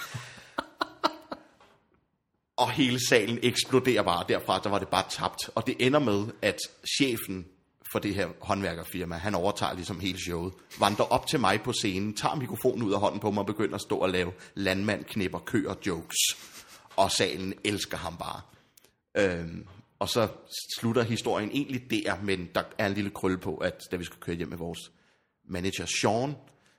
Og 2.57 2.71
hele 2.71 2.99
salen 3.09 3.39
eksploderer 3.41 4.03
bare. 4.03 4.25
Derfra 4.29 4.59
der 4.59 4.69
var 4.69 4.79
det 4.79 4.87
bare 4.87 5.05
tabt. 5.09 5.49
Og 5.55 5.67
det 5.67 5.75
ender 5.79 5.99
med, 5.99 6.27
at 6.41 6.57
chefen 6.97 7.45
for 7.93 7.99
det 7.99 8.15
her 8.15 8.27
håndværkerfirma, 8.39 9.15
han 9.15 9.35
overtager 9.35 9.73
ligesom 9.73 9.99
hele 9.99 10.19
showet, 10.19 10.53
vandrer 10.79 11.05
op 11.05 11.27
til 11.27 11.39
mig 11.39 11.61
på 11.61 11.73
scenen, 11.73 12.13
tager 12.13 12.35
mikrofonen 12.35 12.83
ud 12.83 12.93
af 12.93 12.99
hånden 12.99 13.19
på 13.19 13.31
mig 13.31 13.41
og 13.41 13.45
begynder 13.45 13.75
at 13.75 13.81
stå 13.81 13.97
og 13.97 14.09
lave 14.09 14.31
landmand, 14.55 15.03
knipper, 15.03 15.39
køer, 15.39 15.75
jokes. 15.87 16.17
Og 16.95 17.11
salen 17.11 17.53
elsker 17.63 17.97
ham 17.97 18.17
bare. 18.17 18.41
Øhm, 19.17 19.67
og 19.99 20.09
så 20.09 20.27
slutter 20.79 21.03
historien 21.03 21.49
egentlig 21.53 21.91
der, 21.91 22.21
men 22.21 22.49
der 22.55 22.63
er 22.77 22.87
en 22.87 22.93
lille 22.93 23.09
krølle 23.09 23.37
på, 23.37 23.55
at 23.55 23.81
da 23.91 23.95
vi 23.95 24.03
skulle 24.03 24.21
køre 24.21 24.35
hjem 24.35 24.47
med 24.47 24.57
vores 24.57 24.91
manager 25.45 25.85
Sean, 25.85 26.35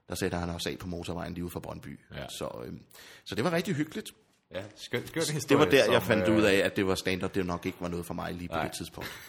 der 0.09 0.15
sætter 0.15 0.39
han 0.39 0.51
os 0.51 0.67
af 0.67 0.79
på 0.79 0.87
motorvejen 0.87 1.35
lige 1.35 1.45
ude 1.45 1.53
fra 1.53 1.61
Brøndby. 1.61 2.01
Ja. 2.15 2.27
Så, 2.39 2.63
øhm, 2.65 2.81
så 3.25 3.35
det 3.35 3.45
var 3.45 3.53
rigtig 3.53 3.75
hyggeligt. 3.75 4.11
Ja, 4.55 4.63
skøn, 4.77 5.07
skøn 5.07 5.23
Det 5.23 5.31
historie. 5.33 5.59
var 5.59 5.71
der, 5.71 5.85
jeg 5.93 6.03
som, 6.03 6.03
fandt 6.03 6.29
øh, 6.29 6.37
ud 6.37 6.43
af, 6.43 6.55
at 6.55 6.77
det 6.77 6.87
var 6.87 6.95
stand-up, 6.95 7.35
det 7.35 7.47
nok 7.47 7.67
ikke 7.67 7.79
var 7.81 7.89
noget 7.89 8.07
for 8.07 8.15
mig 8.15 8.35
lige 8.35 8.49
på 8.49 8.55
Nej. 8.55 8.65
det 8.69 8.73
tidspunkt. 8.77 9.11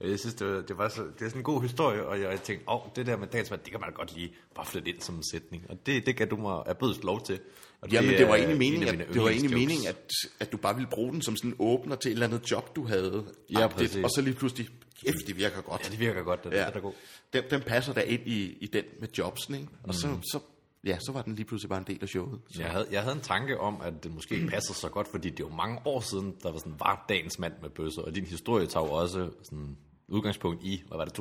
Jeg 0.00 0.18
synes, 0.18 0.34
det, 0.34 0.46
var, 0.46 0.60
det, 0.62 0.78
var 0.78 0.88
så, 0.88 1.02
det 1.02 1.24
er 1.24 1.28
sådan 1.28 1.40
en 1.40 1.42
god 1.44 1.62
historie, 1.62 2.06
og 2.06 2.20
jeg 2.20 2.42
tænkte, 2.42 2.68
åh, 2.68 2.86
oh, 2.86 2.90
det 2.96 3.06
der 3.06 3.16
med 3.16 3.26
dagens 3.26 3.50
mand, 3.50 3.60
det 3.62 3.70
kan 3.70 3.80
man 3.80 3.92
godt 3.92 4.14
lige 4.16 4.32
bare 4.54 4.66
flytte 4.66 4.88
ind 4.90 5.00
som 5.00 5.14
en 5.14 5.22
sætning. 5.30 5.64
Og 5.68 5.78
det, 5.86 6.06
det 6.06 6.16
gav 6.16 6.26
du 6.26 6.36
mig 6.36 6.62
af 6.66 6.78
bødest 6.78 7.04
lov 7.04 7.24
til. 7.26 7.40
Og 7.80 7.88
Jamen, 7.90 8.10
det 8.10 8.28
var 8.28 8.34
egentlig 8.34 8.52
en 8.52 8.58
meningen, 8.58 9.00
at, 9.00 9.08
det 9.14 9.22
var 9.22 9.28
egentlig 9.28 9.58
meningen 9.58 9.86
at, 9.88 10.10
at 10.40 10.52
du 10.52 10.56
bare 10.56 10.74
ville 10.74 10.88
bruge 10.90 11.12
den 11.12 11.22
som 11.22 11.36
sådan 11.36 11.50
en 11.50 11.56
åbner 11.58 11.96
til 11.96 12.08
et 12.08 12.12
eller 12.12 12.26
andet 12.26 12.50
job, 12.50 12.76
du 12.76 12.86
havde. 12.86 13.24
Ja, 13.50 13.66
præcis. 13.66 14.04
Og 14.04 14.10
så 14.10 14.20
lige 14.20 14.34
pludselig, 14.34 14.68
kæft, 15.04 15.26
det 15.26 15.36
virker 15.36 15.60
godt. 15.60 15.84
Ja, 15.84 15.88
det 15.90 16.00
virker 16.00 16.22
godt, 16.22 16.44
det 16.44 16.52
Ja. 16.52 16.60
ja. 16.62 16.70
er 16.70 16.80
god. 16.80 16.92
Den, 17.32 17.42
den 17.50 17.60
passer 17.60 17.92
da 17.92 18.00
ind 18.00 18.22
i, 18.26 18.58
i 18.60 18.66
den 18.66 18.84
med 19.00 19.08
jobsen, 19.18 19.54
ikke? 19.54 19.68
Og 19.82 19.94
så, 19.94 20.08
så, 20.32 20.38
ja, 20.86 20.98
så 21.06 21.12
var 21.12 21.22
den 21.22 21.34
lige 21.34 21.44
pludselig 21.46 21.68
bare 21.68 21.78
en 21.78 21.86
del 21.86 21.98
af 22.02 22.08
showet. 22.08 22.40
Så. 22.54 22.62
Jeg 22.62 22.70
havde, 22.70 22.86
jeg 22.90 23.02
havde 23.02 23.14
en 23.16 23.22
tanke 23.22 23.60
om, 23.60 23.80
at 23.80 24.04
det 24.04 24.14
måske 24.14 24.34
ikke 24.34 24.46
passer 24.48 24.74
så 24.74 24.88
godt, 24.88 25.08
fordi 25.08 25.30
det 25.30 25.40
er 25.40 25.48
jo 25.48 25.54
mange 25.54 25.80
år 25.84 26.00
siden, 26.00 26.34
der 26.42 26.50
var, 26.52 26.58
sådan, 26.58 26.74
var 26.78 27.04
dagens 27.08 27.38
mand 27.38 27.52
med 27.62 27.70
bøsser, 27.70 28.02
og 28.02 28.14
din 28.14 28.24
historie 28.26 28.66
tager 28.66 28.86
jo 28.86 28.92
også 28.92 29.30
sådan 29.42 29.76
udgangspunkt 30.08 30.62
i, 30.64 30.82
hvad 30.88 30.98
var 30.98 31.04
det, 31.04 31.18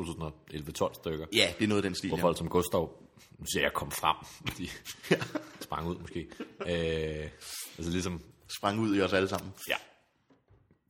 2011-12 0.82 0.94
stykker, 0.94 1.26
Ja, 1.34 1.54
det 1.58 1.64
er 1.64 1.68
noget 1.68 1.84
af 1.84 1.90
den 1.90 1.96
stil. 1.96 2.08
hvor 2.10 2.18
Ja. 2.18 2.24
folk 2.24 2.38
som 2.38 2.50
Gustav, 2.50 2.92
nu 3.40 3.46
siger 3.54 3.64
jeg, 3.64 3.74
kom 3.74 3.92
frem, 3.92 4.16
de 4.58 4.68
sprang 5.66 5.88
ud 5.88 5.96
måske. 5.98 6.20
Øh, 6.62 7.30
altså 7.78 7.92
ligesom, 7.92 8.22
Sprang 8.58 8.80
ud 8.80 8.96
i 8.98 9.02
os 9.02 9.14
alle 9.14 9.30
sammen. 9.30 9.52
ja, 9.70 9.76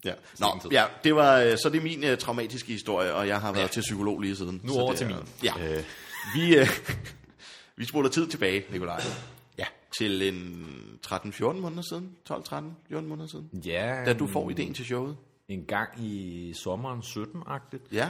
Ja. 0.05 0.13
Nå, 0.39 0.61
ja, 0.71 0.85
det 1.03 1.15
var, 1.15 1.39
øh, 1.39 1.57
så 1.57 1.69
det 1.69 1.77
er 1.79 1.83
min 1.83 2.03
uh, 2.11 2.17
traumatiske 2.17 2.71
historie, 2.71 3.13
og 3.13 3.27
jeg 3.27 3.41
har 3.41 3.51
været 3.51 3.63
ja. 3.63 3.67
til 3.67 3.81
psykolog 3.81 4.19
lige 4.19 4.35
siden. 4.35 4.61
nu 4.63 4.73
over 4.73 4.89
det 4.89 4.97
til 4.97 5.07
min. 5.07 5.15
Ja, 5.43 5.53
Øh, 5.77 5.83
vi, 6.35 6.59
uh, 6.61 6.67
vi 7.77 7.85
spoler 7.85 8.09
tid 8.09 8.27
tilbage, 8.27 8.63
Nikolaj. 8.71 9.01
ja. 9.57 9.65
til 9.97 10.21
en 10.27 10.65
13-14 11.07 11.53
måneder 11.53 11.81
siden, 11.89 12.15
12-13-14 12.29 13.01
måneder 13.01 13.27
siden, 13.27 13.49
Ja, 13.65 14.03
da 14.05 14.13
du 14.13 14.27
får 14.27 14.49
ideen 14.49 14.73
til 14.73 14.85
showet. 14.85 15.17
en 15.47 15.65
gang 15.65 15.89
i 16.05 16.53
sommeren 16.63 16.99
17-agtigt. 16.99 17.87
Ja, 17.91 18.09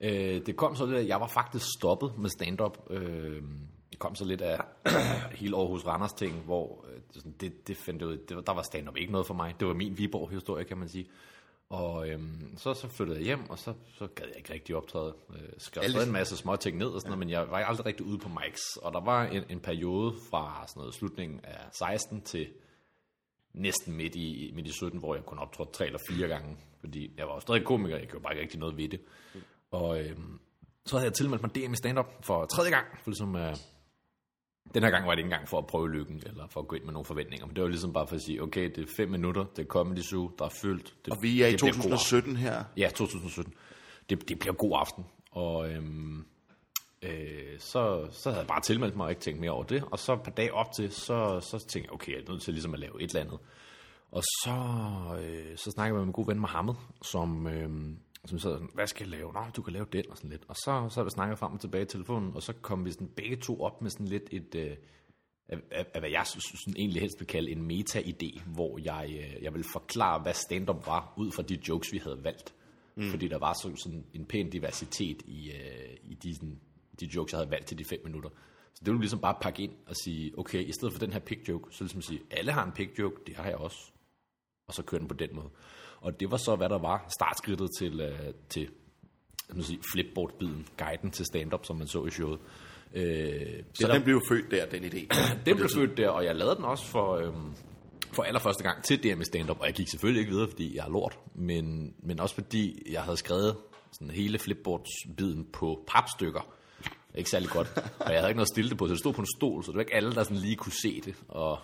Øh, 0.00 0.46
det 0.46 0.56
kom 0.56 0.76
så 0.76 0.86
lidt, 0.86 0.96
at 0.98 1.08
jeg 1.08 1.20
var 1.20 1.26
faktisk 1.26 1.66
stoppet 1.78 2.12
med 2.18 2.30
stand-up. 2.30 2.78
Øh, 2.90 3.42
det 3.90 3.98
kom 3.98 4.14
så 4.14 4.24
lidt 4.24 4.40
af 4.40 4.60
hele 5.40 5.56
Aarhus 5.56 5.86
Randers 5.86 6.12
ting, 6.12 6.40
hvor 6.44 6.84
øh, 6.94 7.22
det, 7.40 7.68
det, 7.68 7.76
fandt 7.76 8.00
jeg 8.02 8.08
ud, 8.08 8.16
det, 8.16 8.46
der 8.46 8.52
var 8.54 8.62
stand-up 8.62 8.96
ikke 8.96 9.12
noget 9.12 9.26
for 9.26 9.34
mig. 9.34 9.54
Det 9.60 9.68
var 9.68 9.74
min 9.74 9.98
Viborg-historie, 9.98 10.64
kan 10.64 10.78
man 10.78 10.88
sige. 10.88 11.06
Og 11.70 12.08
øhm, 12.08 12.56
så, 12.56 12.74
så 12.74 12.88
flyttede 12.88 13.18
jeg 13.18 13.24
hjem, 13.24 13.50
og 13.50 13.58
så, 13.58 13.74
så 13.94 14.06
gad 14.06 14.26
jeg 14.26 14.36
ikke 14.36 14.52
rigtig 14.52 14.76
optræde. 14.76 15.14
Øh, 15.34 15.48
skrev 15.58 15.82
Alle- 15.84 16.02
en 16.02 16.12
masse 16.12 16.36
små 16.36 16.56
ting 16.56 16.78
ned 16.78 16.86
og 16.86 17.00
sådan 17.00 17.10
noget, 17.10 17.18
men 17.18 17.30
jeg 17.30 17.50
var 17.50 17.56
aldrig 17.58 17.86
rigtig 17.86 18.06
ude 18.06 18.18
på 18.18 18.28
mics. 18.28 18.60
Og 18.82 18.92
der 18.92 19.00
var 19.00 19.24
en, 19.24 19.44
en 19.48 19.60
periode 19.60 20.14
fra 20.30 20.64
sådan 20.68 20.80
noget 20.80 20.94
slutningen 20.94 21.40
af 21.44 21.60
16 21.72 22.20
til 22.22 22.48
næsten 23.52 23.96
midt 23.96 24.14
i, 24.14 24.52
midt 24.54 24.66
i 24.66 24.72
17, 24.72 24.98
hvor 24.98 25.14
jeg 25.14 25.24
kun 25.24 25.38
optrådte 25.38 25.72
tre 25.72 25.86
eller 25.86 25.98
fire 26.08 26.28
gange. 26.28 26.56
Fordi 26.80 27.14
jeg 27.18 27.26
var 27.26 27.34
jo 27.34 27.40
stadig 27.40 27.64
komiker, 27.64 27.96
jeg 27.96 28.06
gjorde 28.08 28.22
bare 28.22 28.32
ikke 28.32 28.42
rigtig 28.42 28.60
noget 28.60 28.76
ved 28.76 28.88
det. 28.88 29.00
Og 29.70 30.00
øhm, 30.00 30.40
så 30.86 30.96
havde 30.96 31.06
jeg 31.06 31.14
tilmeldt 31.14 31.42
mig 31.42 31.54
DM 31.54 31.72
i 31.72 31.76
stand-up 31.76 32.06
for 32.24 32.44
tredje 32.46 32.70
gang. 32.70 32.86
For 33.02 33.10
ligesom, 33.10 33.36
øh, 33.36 33.56
den 34.74 34.82
her 34.82 34.90
gang 34.90 35.06
var 35.06 35.10
det 35.10 35.18
ikke 35.18 35.26
engang 35.26 35.48
for 35.48 35.58
at 35.58 35.66
prøve 35.66 35.90
lykken, 35.92 36.22
eller 36.26 36.46
for 36.50 36.60
at 36.60 36.68
gå 36.68 36.76
ind 36.76 36.84
med 36.84 36.92
nogle 36.92 37.04
forventninger. 37.04 37.46
Men 37.46 37.56
det 37.56 37.62
var 37.62 37.68
ligesom 37.68 37.92
bare 37.92 38.06
for 38.06 38.16
at 38.16 38.22
sige, 38.22 38.42
okay, 38.42 38.70
det 38.76 38.78
er 38.78 38.92
fem 38.96 39.08
minutter, 39.10 39.44
det 39.56 39.62
er 39.62 39.66
Comedy 39.66 39.98
Zoo, 39.98 40.30
der 40.38 40.44
er 40.44 40.54
fyldt. 40.62 40.94
Det, 41.04 41.12
og 41.12 41.22
vi 41.22 41.42
er 41.42 41.46
i 41.46 41.52
det 41.52 41.60
bliver 41.60 41.74
god 41.74 41.82
2017 41.82 42.36
her. 42.36 42.64
Ja, 42.76 42.88
2017. 42.94 43.54
Det, 44.10 44.28
det 44.28 44.38
bliver 44.38 44.54
god 44.54 44.72
aften. 44.74 45.04
Og 45.30 45.70
øhm, 45.70 46.24
øh, 47.02 47.58
så, 47.58 48.08
så 48.10 48.28
havde 48.30 48.40
jeg 48.40 48.46
bare 48.46 48.60
tilmeldt 48.60 48.96
mig 48.96 49.04
og 49.04 49.10
ikke 49.10 49.22
tænkt 49.22 49.40
mere 49.40 49.50
over 49.50 49.64
det. 49.64 49.84
Og 49.90 49.98
så 49.98 50.12
et 50.12 50.22
par 50.22 50.30
dage 50.30 50.54
op 50.54 50.72
til, 50.72 50.92
så, 50.92 51.40
så 51.40 51.58
tænkte 51.58 51.88
jeg, 51.88 51.92
okay, 51.92 52.12
jeg 52.12 52.20
er 52.26 52.32
nødt 52.32 52.42
til 52.42 52.52
ligesom 52.52 52.74
at 52.74 52.80
lave 52.80 53.02
et 53.02 53.10
eller 53.10 53.20
andet. 53.20 53.38
Og 54.12 54.22
så, 54.22 54.54
øh, 55.22 55.56
så 55.56 55.70
snakkede 55.70 55.86
jeg 55.86 55.94
med 55.94 56.04
min 56.04 56.12
gode 56.12 56.28
ven 56.28 56.38
Mohammed, 56.38 56.74
som, 57.02 57.46
øh, 57.46 57.70
som 58.24 58.38
sad 58.38 58.52
sådan, 58.52 58.68
hvad 58.74 58.86
skal 58.86 59.08
jeg 59.08 59.18
lave? 59.18 59.32
Nå, 59.32 59.40
du 59.56 59.62
kan 59.62 59.72
lave 59.72 59.86
den 59.92 60.10
og 60.10 60.16
sådan 60.16 60.30
lidt. 60.30 60.44
Og 60.48 60.56
så, 60.56 60.88
så 60.90 61.04
vi 61.04 61.10
snakket 61.10 61.38
frem 61.38 61.52
og 61.52 61.60
tilbage 61.60 61.82
i 61.82 61.86
telefonen, 61.86 62.34
og 62.34 62.42
så 62.42 62.52
kom 62.52 62.84
vi 62.84 62.90
sådan 62.90 63.08
begge 63.08 63.36
to 63.36 63.62
op 63.62 63.82
med 63.82 63.90
sådan 63.90 64.08
lidt 64.08 64.28
et, 64.30 64.54
øh, 64.54 64.76
af, 65.48 65.58
af, 65.70 65.86
af 65.94 66.00
hvad 66.00 66.10
jeg 66.10 66.26
synes, 66.26 66.44
sådan 66.44 66.74
egentlig 66.76 67.00
helst 67.00 67.20
vil 67.20 67.26
kalde 67.26 67.50
en 67.50 67.70
meta-idé, 67.70 68.42
hvor 68.54 68.78
jeg, 68.78 69.10
øh, 69.10 69.42
jeg 69.42 69.54
vil 69.54 69.64
forklare, 69.72 70.22
hvad 70.22 70.34
stand-up 70.34 70.86
var, 70.86 71.14
ud 71.16 71.32
fra 71.32 71.42
de 71.42 71.58
jokes, 71.68 71.92
vi 71.92 71.98
havde 71.98 72.24
valgt. 72.24 72.54
Mm. 72.96 73.10
Fordi 73.10 73.28
der 73.28 73.38
var 73.38 73.52
så, 73.52 73.76
sådan 73.76 74.04
en 74.14 74.26
pæn 74.26 74.50
diversitet 74.50 75.22
i, 75.26 75.50
øh, 75.50 75.96
i 76.02 76.14
de, 76.14 76.34
sådan, 76.34 76.60
de 77.00 77.06
jokes, 77.16 77.32
jeg 77.32 77.38
havde 77.38 77.50
valgt 77.50 77.66
til 77.66 77.78
de 77.78 77.84
fem 77.84 78.00
minutter. 78.04 78.30
Så 78.74 78.80
det 78.84 78.86
ville 78.86 79.00
ligesom 79.00 79.20
bare 79.20 79.36
pakke 79.40 79.62
ind 79.62 79.72
og 79.86 79.96
sige, 79.96 80.38
okay, 80.38 80.64
i 80.64 80.72
stedet 80.72 80.92
for 80.92 81.00
den 81.00 81.12
her 81.12 81.20
pick 81.20 81.48
joke, 81.48 81.74
så 81.74 81.84
ligesom 81.84 82.02
sige, 82.02 82.20
alle 82.30 82.52
har 82.52 82.64
en 82.66 82.72
pick 82.72 82.98
joke, 82.98 83.16
det 83.26 83.36
har 83.36 83.44
jeg 83.44 83.56
også. 83.56 83.92
Og 84.66 84.74
så 84.74 84.82
køre 84.82 85.00
den 85.00 85.08
på 85.08 85.14
den 85.14 85.30
måde. 85.32 85.50
Og 86.00 86.20
det 86.20 86.30
var 86.30 86.36
så, 86.36 86.56
hvad 86.56 86.68
der 86.68 86.78
var 86.78 87.06
startskridtet 87.18 87.68
til, 87.78 88.00
øh, 88.00 88.34
til 88.48 88.68
sige, 89.60 89.78
flipboard-biden, 89.92 90.66
guiden 90.78 91.10
til 91.10 91.26
stand-up, 91.26 91.64
som 91.64 91.76
man 91.76 91.86
så 91.86 92.04
i 92.04 92.10
showet. 92.10 92.38
Øh, 92.94 93.02
det 93.04 93.64
Så 93.74 93.86
der- 93.86 93.94
den 93.94 94.02
blev 94.02 94.20
født 94.28 94.50
der, 94.50 94.66
den 94.66 94.84
idé. 94.84 95.06
den 95.46 95.56
blev 95.56 95.68
født 95.74 95.96
der, 95.96 96.08
og 96.08 96.24
jeg 96.24 96.36
lavede 96.36 96.56
den 96.56 96.64
også 96.64 96.84
for, 96.84 97.14
øhm, 97.16 97.52
for 98.12 98.22
allerførste 98.22 98.62
gang 98.62 98.84
til 98.84 99.02
DM 99.02 99.22
stand-up, 99.22 99.60
og 99.60 99.66
jeg 99.66 99.74
gik 99.74 99.88
selvfølgelig 99.90 100.20
ikke 100.20 100.32
videre, 100.32 100.48
fordi 100.48 100.76
jeg 100.76 100.84
er 100.86 100.90
lort, 100.90 101.18
men, 101.34 101.94
men 102.02 102.20
også 102.20 102.34
fordi 102.34 102.82
jeg 102.92 103.02
havde 103.02 103.16
skrevet 103.16 103.56
sådan 103.92 104.10
hele 104.10 104.38
flipboards-biden 104.38 105.46
på 105.52 105.84
papstykker. 105.88 106.54
Ikke 107.14 107.30
særlig 107.30 107.48
godt, 107.48 107.68
og 108.00 108.12
jeg 108.12 108.20
havde 108.20 108.30
ikke 108.30 108.36
noget 108.36 108.46
at 108.50 108.54
stille 108.54 108.70
det 108.70 108.78
på, 108.78 108.86
så 108.86 108.92
det 108.92 108.98
stod 109.00 109.12
på 109.12 109.20
en 109.20 109.26
stol, 109.38 109.64
så 109.64 109.70
det 109.70 109.74
var 109.76 109.80
ikke 109.82 109.94
alle, 109.94 110.12
der 110.12 110.22
sådan 110.22 110.36
lige 110.36 110.56
kunne 110.56 110.72
se 110.82 111.00
det, 111.04 111.14
og 111.28 111.58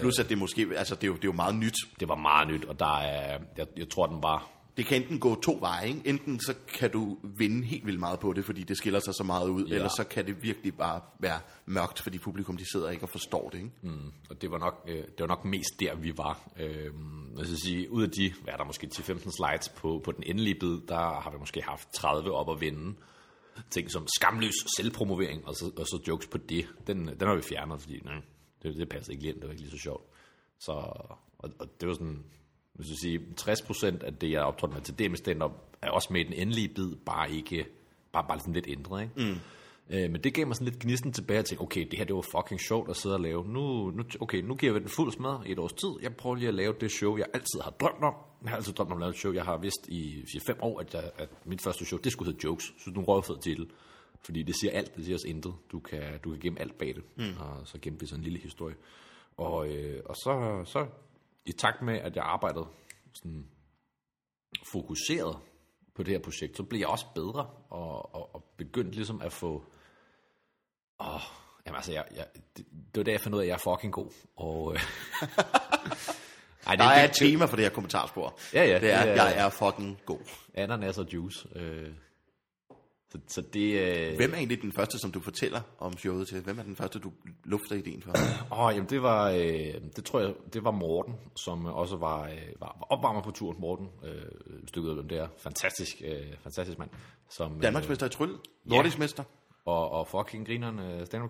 Plus 0.00 0.18
at 0.18 0.28
det 0.28 0.38
måske, 0.38 0.66
altså 0.76 0.94
det 0.94 1.02
er, 1.02 1.06
jo, 1.06 1.14
det 1.14 1.24
er 1.24 1.28
jo 1.28 1.32
meget 1.32 1.54
nyt. 1.54 1.74
det 2.00 2.08
var 2.08 2.16
meget 2.16 2.48
nyt, 2.48 2.64
og 2.64 2.78
der 2.78 2.98
er, 2.98 3.38
jeg, 3.56 3.66
jeg 3.76 3.88
tror, 3.88 4.06
den 4.06 4.22
var 4.22 4.50
Det 4.76 4.86
kan 4.86 5.02
enten 5.02 5.18
gå 5.18 5.40
to 5.40 5.58
veje, 5.60 5.88
ikke? 5.88 6.00
Enten 6.04 6.40
så 6.40 6.54
kan 6.78 6.90
du 6.90 7.16
vinde 7.22 7.66
helt 7.66 7.86
vildt 7.86 8.00
meget 8.00 8.20
på 8.20 8.32
det, 8.32 8.44
fordi 8.44 8.62
det 8.62 8.76
skiller 8.76 9.00
sig 9.00 9.14
så 9.14 9.24
meget 9.24 9.48
ud, 9.48 9.66
ja. 9.66 9.74
eller 9.74 9.88
så 9.88 10.04
kan 10.04 10.26
det 10.26 10.42
virkelig 10.42 10.76
bare 10.76 11.00
være 11.18 11.40
mørkt, 11.66 12.02
fordi 12.02 12.18
publikum 12.18 12.56
de 12.56 12.70
sidder 12.72 12.90
ikke 12.90 13.04
og 13.04 13.08
forstår 13.08 13.48
det, 13.48 13.58
ikke? 13.58 13.70
Mm, 13.82 14.12
og 14.30 14.42
det 14.42 14.50
var 14.50 14.58
nok, 14.58 14.84
øh, 14.88 14.96
det 14.96 15.20
var 15.20 15.26
nok 15.26 15.44
mest 15.44 15.80
der, 15.80 15.94
vi 15.94 16.12
var. 16.16 16.50
Øh, 16.60 16.90
skal 17.36 17.56
sige, 17.56 17.90
ud 17.92 18.02
af 18.02 18.10
de, 18.10 18.32
hvad 18.42 18.52
er 18.52 18.56
der 18.56 18.64
måske 18.64 18.88
10-15 18.94 19.30
slides 19.30 19.68
på, 19.68 20.00
på 20.04 20.12
den 20.12 20.22
endelige 20.26 20.54
bid, 20.60 20.78
der 20.88 21.20
har 21.20 21.30
vi 21.30 21.38
måske 21.38 21.62
haft 21.62 21.88
30 21.94 22.32
op 22.32 22.50
at 22.50 22.60
vinde. 22.60 22.94
Ting 23.70 23.90
som 23.90 24.06
skamløs 24.16 24.54
selvpromovering, 24.76 25.48
og 25.48 25.54
så, 25.54 25.70
og 25.76 25.86
så 25.86 26.02
jokes 26.08 26.26
på 26.26 26.38
det. 26.38 26.66
Den, 26.86 27.06
den 27.06 27.28
har 27.28 27.34
vi 27.34 27.42
fjernet, 27.42 27.80
fordi 27.80 28.00
nej, 28.04 28.22
det, 28.72 28.80
det 28.80 28.88
passer 28.88 29.12
ikke 29.12 29.22
lige 29.22 29.32
ind, 29.32 29.40
det 29.40 29.46
var 29.46 29.52
ikke 29.52 29.62
lige 29.62 29.78
så 29.78 29.82
sjovt. 29.82 30.04
Så, 30.58 30.72
og, 31.38 31.50
og 31.58 31.80
det 31.80 31.88
var 31.88 31.94
sådan, 31.94 32.24
hvis 32.72 32.88
jeg 32.88 32.96
sige, 32.96 33.20
60% 33.40 34.04
af 34.04 34.14
det, 34.14 34.30
jeg 34.30 34.42
optrådte 34.42 34.74
med 34.74 34.82
til 34.82 34.98
det 34.98 35.10
med 35.10 35.18
stand-up, 35.18 35.52
er 35.82 35.90
også 35.90 36.08
med 36.12 36.20
i 36.20 36.24
den 36.24 36.32
endelige 36.32 36.68
bid, 36.68 36.94
bare 37.06 37.32
ikke, 37.32 37.66
bare, 38.12 38.24
bare 38.28 38.40
sådan 38.40 38.54
lidt 38.54 38.66
ændret, 38.68 39.02
ikke? 39.02 39.14
Mm. 39.16 39.38
Øh, 39.90 40.10
men 40.10 40.24
det 40.24 40.34
gav 40.34 40.46
mig 40.46 40.56
sådan 40.56 40.68
lidt 40.68 40.82
gnisten 40.82 41.12
tilbage 41.12 41.38
og 41.38 41.44
tænkte, 41.44 41.62
okay, 41.62 41.86
det 41.90 41.98
her 41.98 42.04
det 42.04 42.14
var 42.14 42.26
fucking 42.36 42.60
sjovt 42.60 42.90
at 42.90 42.96
sidde 42.96 43.14
og 43.14 43.20
lave. 43.20 43.44
Nu, 43.44 43.90
nu, 43.90 44.04
okay, 44.20 44.38
nu 44.38 44.54
giver 44.54 44.72
vi 44.72 44.78
den 44.78 44.88
fuld 44.88 45.12
smad 45.12 45.46
i 45.46 45.52
et 45.52 45.58
års 45.58 45.72
tid. 45.72 45.88
Jeg 46.02 46.16
prøver 46.16 46.36
lige 46.36 46.48
at 46.48 46.54
lave 46.54 46.74
det 46.80 46.90
show, 46.90 47.16
jeg 47.16 47.26
altid 47.34 47.60
har 47.62 47.70
drømt 47.70 48.02
om. 48.02 48.14
Jeg 48.42 48.50
har 48.50 48.56
altid 48.56 48.72
drømt 48.72 48.90
om 48.90 48.96
at 48.96 49.00
lave 49.00 49.10
et 49.10 49.16
show. 49.16 49.32
Jeg 49.32 49.44
har 49.44 49.56
vidst 49.56 49.88
i 49.88 50.22
4-5 50.50 50.60
år, 50.60 50.80
at, 50.80 50.94
jeg, 50.94 51.10
at 51.18 51.28
mit 51.44 51.62
første 51.62 51.84
show, 51.84 52.00
det 52.00 52.12
skulle 52.12 52.32
hedde 52.32 52.44
Jokes. 52.44 52.64
Så 52.64 52.90
det 52.90 52.96
er 52.96 53.00
en 53.00 53.04
røvfed 53.04 53.36
titel. 53.42 53.66
Fordi 54.26 54.42
det 54.42 54.54
siger 54.60 54.72
alt, 54.72 54.96
det 54.96 55.04
siger 55.04 55.16
os 55.16 55.24
intet. 55.24 55.54
Du 55.72 55.80
kan, 55.80 56.18
du 56.24 56.30
kan 56.30 56.40
gemme 56.40 56.60
alt 56.60 56.78
bag 56.78 56.88
det. 56.94 57.04
Mm. 57.16 57.40
Og 57.40 57.66
så 57.68 57.78
gemme 57.82 57.98
det 57.98 58.08
sådan 58.08 58.20
en 58.20 58.24
lille 58.24 58.38
historie. 58.38 58.74
Og, 59.36 59.68
øh, 59.68 60.02
og 60.04 60.16
så, 60.16 60.62
så 60.66 60.86
i 61.46 61.52
takt 61.52 61.82
med, 61.82 61.98
at 61.98 62.16
jeg 62.16 62.24
arbejdede 62.24 62.66
sådan 63.14 63.46
fokuseret 64.72 65.38
på 65.94 66.02
det 66.02 66.12
her 66.14 66.20
projekt, 66.22 66.56
så 66.56 66.62
blev 66.62 66.80
jeg 66.80 66.88
også 66.88 67.06
bedre 67.14 67.46
og, 67.70 68.14
og, 68.14 68.34
og 68.34 68.44
begyndte 68.56 68.90
ligesom 68.96 69.20
at 69.22 69.32
få... 69.32 69.64
Åh, 71.00 71.20
jamen 71.66 71.76
altså, 71.76 71.92
jeg, 71.92 72.04
jeg, 72.16 72.26
det, 72.56 72.66
det 72.72 72.96
var 72.96 73.02
da, 73.02 73.10
jeg 73.10 73.20
fandt 73.20 73.34
ud 73.34 73.40
af, 73.40 73.44
at 73.44 73.48
jeg 73.48 73.54
er 73.54 73.74
fucking 73.76 73.92
god. 73.92 74.10
Og, 74.36 74.74
øh, 74.74 74.80
ej, 76.66 76.76
Der 76.76 76.84
er 76.84 77.04
et 77.04 77.12
tema 77.12 77.44
for 77.44 77.56
det 77.56 77.64
her 77.64 77.72
kommentarspor. 77.72 78.38
Ja, 78.54 78.64
ja, 78.64 78.78
Det 78.80 78.90
er, 78.92 79.02
det 79.04 79.10
er- 79.10 79.28
jeg 79.28 79.46
er 79.46 79.50
fucking 79.50 80.00
god. 80.06 80.20
ananas 80.54 80.98
og 80.98 81.06
juice. 81.12 81.48
Øh, 81.58 81.90
så, 83.26 83.34
så 83.34 83.42
det... 83.52 83.80
Øh, 83.80 84.16
Hvem 84.16 84.32
er 84.32 84.36
egentlig 84.36 84.62
den 84.62 84.72
første, 84.72 84.98
som 84.98 85.12
du 85.12 85.20
fortæller 85.20 85.60
om 85.78 85.98
showet 85.98 86.28
til? 86.28 86.40
Hvem 86.40 86.58
er 86.58 86.62
den 86.62 86.76
første, 86.76 86.98
du 86.98 87.12
lufter 87.44 87.76
ideen 87.76 88.02
for? 88.02 88.12
Åh, 88.52 88.74
jamen 88.74 88.90
det 88.90 89.02
var, 89.02 89.30
øh, 89.30 89.74
det 89.96 90.04
tror 90.04 90.20
jeg, 90.20 90.34
det 90.52 90.64
var 90.64 90.70
Morten, 90.70 91.14
som 91.36 91.66
også 91.66 91.96
var, 91.96 92.22
øh, 92.22 92.60
var, 92.60 92.76
var 92.78 92.86
opvarmer 92.90 93.22
på 93.22 93.30
turen. 93.30 93.60
Morten, 93.60 93.88
øh, 94.04 94.68
stykket 94.68 94.94
hvem 94.94 95.08
det 95.08 95.18
er. 95.18 95.28
Fantastisk, 95.38 96.02
øh, 96.04 96.26
fantastisk 96.42 96.78
mand. 96.78 96.90
Som, 97.30 97.60
Danmarksmester 97.60 98.06
i 98.06 98.08
tryl, 98.08 98.36
nordisk 98.64 98.98
mester, 98.98 99.24
og, 99.64 99.90
og 99.90 100.08
fucking 100.08 100.46
grineren 100.46 100.78
øh, 100.78 101.06
stand 101.06 101.22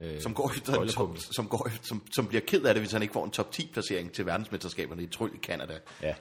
øh, 0.00 0.20
som, 0.20 0.34
går 0.34 0.50
efter, 0.56 0.86
som, 0.86 1.16
som, 1.16 1.48
går, 1.48 1.68
som, 1.82 2.02
som 2.12 2.26
bliver 2.26 2.42
ked 2.46 2.62
af 2.62 2.74
det, 2.74 2.82
hvis 2.82 2.92
han 2.92 3.02
ikke 3.02 3.12
får 3.12 3.24
en 3.24 3.30
top 3.30 3.52
10 3.52 3.70
placering 3.72 4.12
til 4.12 4.26
verdensmesterskaberne 4.26 5.02
i 5.02 5.06
tryl 5.06 5.34
i 5.34 5.38
Canada. 5.38 5.78
Ja. 6.02 6.14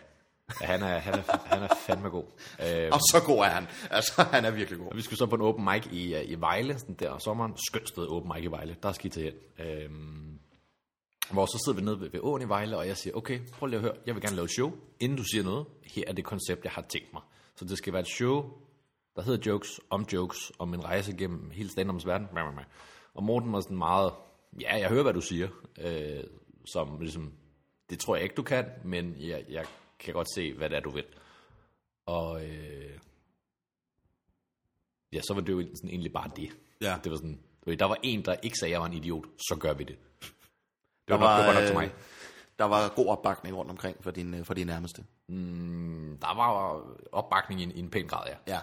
Ja 0.61 0.65
han, 0.65 0.83
er, 0.83 0.99
han, 0.99 1.13
er, 1.13 1.23
han 1.45 1.63
er 1.63 1.67
fandme 1.87 2.09
god. 2.09 2.23
Øh, 2.59 2.89
Og 2.91 2.99
så 2.99 3.21
god 3.25 3.37
er 3.37 3.49
han. 3.49 3.67
Altså, 3.91 4.23
han 4.23 4.45
er 4.45 4.51
virkelig 4.51 4.79
god. 4.79 4.87
Og 4.87 4.97
vi 4.97 5.01
skulle 5.01 5.17
så 5.17 5.25
på 5.25 5.35
en 5.35 5.41
open 5.41 5.65
mic 5.65 5.85
i, 5.91 6.15
øh, 6.15 6.29
i 6.29 6.35
Vejle, 6.35 6.79
sådan 6.79 6.95
der 6.95 7.09
om 7.09 7.19
sommeren. 7.19 7.53
Skønt 7.67 7.89
sted, 7.89 8.07
open 8.07 8.31
mic 8.35 8.43
i 8.43 8.47
Vejle. 8.47 8.75
Der 8.83 8.89
er 8.89 8.93
skidt 8.93 9.13
til 9.13 9.23
hen. 9.23 9.67
Øhm, 9.67 10.39
hvor 11.31 11.45
så 11.45 11.61
sidder 11.65 11.79
vi 11.79 11.85
nede 11.85 11.99
ved, 11.99 12.09
ved 12.09 12.19
åen 12.23 12.41
i 12.41 12.45
Vejle, 12.45 12.77
og 12.77 12.87
jeg 12.87 12.97
siger, 12.97 13.13
okay, 13.15 13.39
prøv 13.51 13.67
lige 13.67 13.77
at 13.77 13.81
høre, 13.83 13.95
jeg 14.05 14.15
vil 14.15 14.23
gerne 14.23 14.35
lave 14.35 14.45
et 14.45 14.51
show. 14.51 14.71
Inden 14.99 15.17
du 15.17 15.23
siger 15.23 15.43
noget, 15.43 15.65
her 15.83 16.03
er 16.07 16.13
det 16.13 16.25
koncept, 16.25 16.63
jeg 16.63 16.71
har 16.71 16.81
tænkt 16.81 17.13
mig. 17.13 17.21
Så 17.55 17.65
det 17.65 17.77
skal 17.77 17.93
være 17.93 18.01
et 18.01 18.07
show, 18.07 18.45
der 19.15 19.21
hedder 19.21 19.51
Jokes, 19.51 19.79
om 19.89 20.05
jokes, 20.13 20.51
om 20.59 20.73
en 20.73 20.85
rejse 20.85 21.13
gennem 21.17 21.49
hele 21.51 21.69
stand 21.69 22.05
verden. 22.05 22.27
Og 23.13 23.23
Morten 23.23 23.53
var 23.53 23.61
sådan 23.61 23.77
meget, 23.77 24.11
ja, 24.61 24.77
jeg 24.77 24.89
hører, 24.89 25.03
hvad 25.03 25.13
du 25.13 25.21
siger. 25.21 25.47
Øh, 25.81 26.23
som 26.65 26.99
ligesom, 26.99 27.33
det 27.89 27.99
tror 27.99 28.15
jeg 28.15 28.23
ikke, 28.23 28.35
du 28.35 28.43
kan, 28.43 28.65
men 28.85 29.15
jeg, 29.19 29.45
jeg 29.49 29.65
kan 29.99 30.13
godt 30.13 30.33
se, 30.35 30.53
hvad 30.53 30.69
det 30.69 30.75
er, 30.75 30.79
du 30.81 30.89
vil. 30.89 31.05
Og 32.05 32.45
øh, 32.45 32.99
ja, 35.13 35.21
så 35.21 35.33
var 35.33 35.41
det 35.41 35.53
jo 35.53 35.61
sådan 35.61 35.89
egentlig 35.89 36.13
bare 36.13 36.31
det. 36.35 36.57
Ja. 36.81 36.99
Det 37.03 37.11
var 37.11 37.17
sådan, 37.17 37.39
ved, 37.65 37.77
der 37.77 37.85
var 37.85 37.97
en, 38.03 38.25
der 38.25 38.35
ikke 38.43 38.57
sagde, 38.57 38.69
at 38.69 38.73
jeg 38.73 38.81
var 38.81 38.87
en 38.87 38.93
idiot, 38.93 39.25
så 39.37 39.57
gør 39.59 39.73
vi 39.73 39.83
det. 39.83 39.97
Det 40.19 40.27
Der 41.07 41.15
var, 41.17 41.37
nok, 41.37 41.39
det 41.39 41.47
var 41.47 41.53
nok 41.53 41.67
til 41.67 41.75
øh, 41.75 41.81
mig. 41.81 41.91
Der 42.59 42.65
var 42.65 42.93
god 42.95 43.07
opbakning 43.07 43.55
rundt 43.55 43.71
omkring 43.71 44.03
for 44.03 44.11
din, 44.11 44.33
øh, 44.33 44.45
for 44.45 44.53
din 44.53 44.67
nærmeste. 44.67 45.03
Der 46.21 46.35
var 46.35 46.83
opbakning 47.11 47.61
i 47.61 47.63
en, 47.63 47.71
i 47.71 47.79
en 47.79 47.89
pæn 47.89 48.07
grad, 48.07 48.27
ja. 48.27 48.53
Ja. 48.53 48.59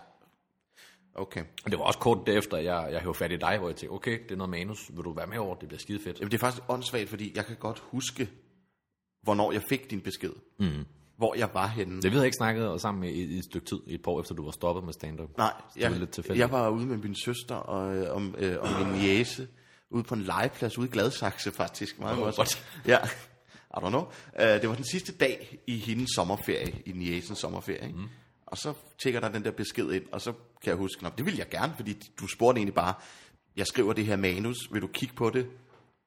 Okay. 1.15 1.45
Og 1.65 1.71
det 1.71 1.79
var 1.79 1.85
også 1.85 1.99
kort 1.99 2.27
derefter, 2.27 2.57
jeg, 2.57 2.89
jeg 2.93 3.01
hævde 3.01 3.15
fat 3.19 3.33
i 3.33 3.37
dig, 3.37 3.59
hvor 3.59 3.69
jeg 3.69 3.77
tænkte, 3.77 3.95
okay, 3.95 4.23
det 4.23 4.31
er 4.31 4.37
noget 4.37 4.51
manus, 4.51 4.91
vil 4.91 5.05
du 5.05 5.13
være 5.13 5.27
med 5.27 5.39
over, 5.39 5.55
det 5.55 5.69
bliver 5.69 5.79
skide 5.81 6.01
fedt. 6.05 6.19
Jamen, 6.21 6.31
det 6.31 6.37
er 6.37 6.41
faktisk 6.41 6.63
åndssvagt, 6.69 7.09
fordi 7.09 7.33
jeg 7.37 7.47
kan 7.47 7.57
godt 7.57 7.79
huske, 7.79 8.31
hvornår 9.23 9.53
jeg 9.53 9.63
fik 9.69 9.91
din 9.91 10.01
besked. 10.01 10.33
Mm. 10.59 10.87
Hvor 11.17 11.35
jeg 11.35 11.49
var 11.55 11.67
henne. 11.67 12.03
Det 12.03 12.11
vi 12.11 12.15
havde 12.17 12.27
ikke 12.27 12.37
snakket 12.37 12.81
sammen 12.81 13.01
med 13.01 13.09
i, 13.11 13.35
i 13.35 13.39
et 13.39 13.45
stykke 13.45 13.67
tid, 13.67 13.79
et 13.87 14.03
par 14.03 14.11
år 14.11 14.21
efter 14.21 14.35
du 14.35 14.45
var 14.45 14.51
stoppet 14.51 14.85
med 14.85 14.93
stand-up. 14.93 15.29
Nej, 15.39 15.53
jeg, 15.77 15.91
lidt 15.91 16.11
tilfældigt. 16.11 16.41
jeg 16.41 16.53
var 16.53 16.69
ude 16.69 16.87
med 16.87 16.97
min 16.97 17.15
søster 17.15 17.55
og, 17.55 17.97
øh, 17.97 18.17
om, 18.17 18.35
øh, 18.39 18.57
om 18.61 18.87
min 18.87 19.03
jæse 19.03 19.49
ude 19.91 20.03
på 20.03 20.15
en 20.15 20.23
legeplads 20.23 20.79
ude 20.79 20.89
i 20.89 20.91
Gladsaxe 20.91 21.53
faktisk. 21.53 21.99
Meget 22.01 22.19
Oh, 22.19 22.25
what? 22.25 22.67
Ja, 22.87 22.99
I 23.71 23.79
don't 23.79 23.89
know. 23.89 24.01
Uh, 24.41 24.43
det 24.43 24.69
var 24.69 24.75
den 24.75 24.85
sidste 24.85 25.13
dag 25.13 25.59
i 25.67 25.77
hendes 25.79 26.09
sommerferie, 26.15 26.75
i 26.87 26.93
Niesens 26.93 27.39
sommerferie. 27.39 27.87
Ikke? 27.87 27.99
Mm. 27.99 28.09
Og 28.47 28.59
så 28.59 28.73
tækker 29.03 29.21
der 29.21 29.29
den 29.29 29.45
der 29.45 29.51
besked 29.51 29.91
ind, 29.93 30.05
og 30.13 30.21
så 30.21 30.33
kan 30.33 30.71
jeg 30.71 30.77
huske, 30.77 31.03
"Nå, 31.03 31.11
det 31.19 31.27
vil 31.27 31.37
jeg 31.37 31.49
gerne, 31.49 31.73
fordi 31.77 31.97
du 32.21 32.27
spurgte 32.27 32.59
egentlig 32.59 32.75
bare, 32.75 32.95
jeg 33.57 33.67
skriver 33.67 33.93
det 33.93 34.07
her 34.07 34.17
manus, 34.17 34.57
vil 34.73 34.83
du 34.83 34.87
kigge 34.87 35.15
på 35.15 35.31
det 35.31 35.47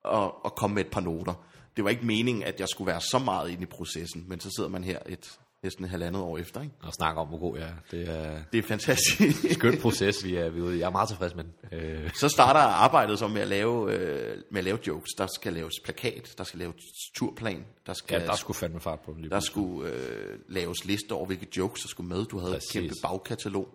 og, 0.03 0.45
og 0.45 0.55
komme 0.55 0.73
med 0.75 0.85
et 0.85 0.91
par 0.91 1.01
noter. 1.01 1.33
Det 1.75 1.83
var 1.83 1.89
ikke 1.89 2.05
meningen, 2.05 2.43
at 2.43 2.59
jeg 2.59 2.67
skulle 2.69 2.87
være 2.91 3.01
så 3.01 3.19
meget 3.19 3.49
inde 3.49 3.63
i 3.63 3.65
processen, 3.65 4.25
men 4.27 4.39
så 4.39 4.49
sidder 4.57 4.69
man 4.69 4.83
her 4.83 4.99
et 5.05 5.39
næsten 5.63 5.83
et 5.83 5.89
halvandet 5.89 6.21
år 6.23 6.37
efter. 6.37 6.61
Ikke? 6.61 6.73
Og 6.81 6.93
snakke 6.93 7.21
om, 7.21 7.27
hvor 7.27 7.37
god 7.37 7.57
jeg 7.57 7.67
er. 7.67 7.73
Det 7.91 8.09
er 8.09 8.39
Det 8.51 8.57
er 8.57 8.63
fantastisk. 8.63 9.45
skøn 9.53 9.77
proces, 9.81 10.23
vi 10.23 10.35
er, 10.35 10.49
vi 10.49 10.59
er. 10.59 10.69
Jeg 10.69 10.85
er 10.85 10.89
meget 10.89 11.09
tilfreds 11.09 11.35
med 11.35 11.43
den. 11.43 11.79
Øh, 11.79 12.09
Så 12.13 12.29
starter 12.29 12.59
arbejdet 12.59 13.19
så 13.19 13.27
med 13.27 13.41
at 13.41 13.47
lave, 13.47 13.93
øh, 13.93 14.37
med 14.51 14.57
at 14.59 14.63
lave 14.63 14.79
jokes. 14.87 15.09
Der 15.17 15.27
skal 15.35 15.53
laves 15.53 15.73
plakat, 15.83 16.33
der 16.37 16.43
skal 16.43 16.59
laves 16.59 16.75
turplan, 17.17 17.65
der 17.85 17.93
skal, 17.93 18.21
ja, 18.21 18.27
der 18.27 18.35
skulle 18.35 18.57
fandme 18.57 18.79
fart 18.79 18.99
på. 18.99 19.15
Lige 19.17 19.29
der 19.29 19.39
skulle 19.39 19.91
øh, 19.91 20.39
laves 20.49 20.85
lister 20.85 21.15
over, 21.15 21.25
hvilke 21.25 21.47
jokes 21.57 21.81
der 21.81 21.87
skulle 21.87 22.07
med. 22.09 22.25
Du 22.25 22.39
havde 22.39 22.53
Præcis. 22.53 22.75
et 22.75 22.81
kæmpe 22.81 22.95
bagkatalog, 23.03 23.67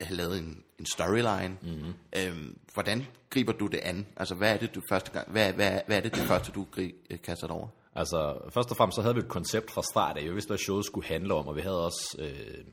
havde 0.00 0.16
lavet 0.16 0.38
en, 0.38 0.62
en 0.78 0.86
storyline. 0.86 1.56
Mm-hmm. 1.62 1.92
Øhm, 2.16 2.58
hvordan 2.74 3.06
griber 3.30 3.52
du 3.52 3.66
det 3.66 3.80
an? 3.82 4.06
Altså, 4.16 4.34
hvad 4.34 4.54
er 4.54 4.56
det, 4.56 4.74
du 4.74 4.80
første 4.88 5.10
gang, 5.10 5.30
hvad, 5.30 5.52
hvad, 5.52 5.80
hvad 5.86 5.96
er 5.96 6.00
det, 6.00 6.14
det 6.14 6.22
første, 6.22 6.52
du 6.52 6.66
gri, 6.70 6.94
øh, 7.10 7.18
kaster 7.22 7.46
dig 7.46 7.56
over? 7.56 7.68
Altså, 7.94 8.38
først 8.54 8.70
og 8.70 8.76
fremmest 8.76 8.96
så 8.96 9.02
havde 9.02 9.14
vi 9.14 9.20
et 9.20 9.28
koncept 9.28 9.70
fra 9.70 9.82
start 9.92 10.16
af. 10.16 10.24
Jeg 10.24 10.34
vidste, 10.34 10.48
hvad 10.48 10.58
showet 10.58 10.84
skulle 10.84 11.06
handle 11.06 11.34
om, 11.34 11.48
og 11.48 11.56
vi 11.56 11.60
havde 11.60 11.84
også 11.84 12.16
øh, 12.18 12.64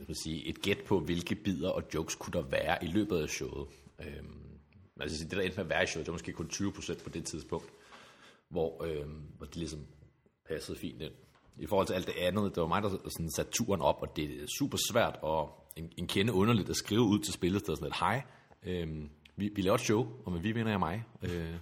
jeg 0.00 0.08
vil 0.08 0.16
sige, 0.16 0.48
et 0.48 0.62
gæt 0.62 0.78
på, 0.88 1.00
hvilke 1.00 1.34
bidder 1.34 1.70
og 1.70 1.82
jokes 1.94 2.14
kunne 2.14 2.32
der 2.32 2.48
være 2.48 2.84
i 2.84 2.86
løbet 2.86 3.18
af 3.18 3.28
showet. 3.28 3.68
Øh, 4.00 4.22
altså, 5.00 5.24
det 5.24 5.30
der 5.30 5.40
endte 5.40 5.56
med 5.56 5.64
at 5.64 5.70
være 5.70 5.82
i 5.82 5.86
showet, 5.86 6.06
det 6.06 6.12
var 6.12 6.14
måske 6.14 6.32
kun 6.32 6.50
20% 6.52 7.04
på 7.04 7.10
det 7.10 7.24
tidspunkt, 7.24 7.70
hvor, 8.48 8.84
øh, 8.84 9.06
hvor 9.36 9.46
det 9.46 9.56
ligesom 9.56 9.86
passede 10.48 10.78
fint 10.78 11.02
ind. 11.02 11.12
I 11.58 11.66
forhold 11.66 11.86
til 11.86 11.94
alt 11.94 12.06
det 12.06 12.14
andet, 12.18 12.54
det 12.54 12.60
var 12.60 12.68
mig, 12.68 12.82
der 12.82 12.88
sådan 12.88 13.30
satte 13.30 13.52
turen 13.52 13.80
op, 13.80 13.96
og 14.00 14.16
det 14.16 14.24
er 14.24 14.46
super 14.58 14.78
svært 14.90 15.18
og 15.22 15.59
en, 15.80 15.92
en 15.96 16.06
kende 16.06 16.32
underligt 16.32 16.70
at 16.70 16.76
skrive 16.76 17.00
ud 17.00 17.18
til 17.18 17.32
spillestedet 17.32 17.78
sådan 17.78 17.86
lidt, 17.86 17.98
hej, 17.98 18.22
øh, 18.66 18.88
vi, 19.36 19.50
vi 19.54 19.62
laver 19.62 19.74
et 19.74 19.80
show, 19.80 20.08
og 20.24 20.32
med 20.32 20.40
vi 20.40 20.52
vinder 20.52 20.70
jeg 20.70 20.78
mig. 20.78 21.04
Øh, 21.22 21.54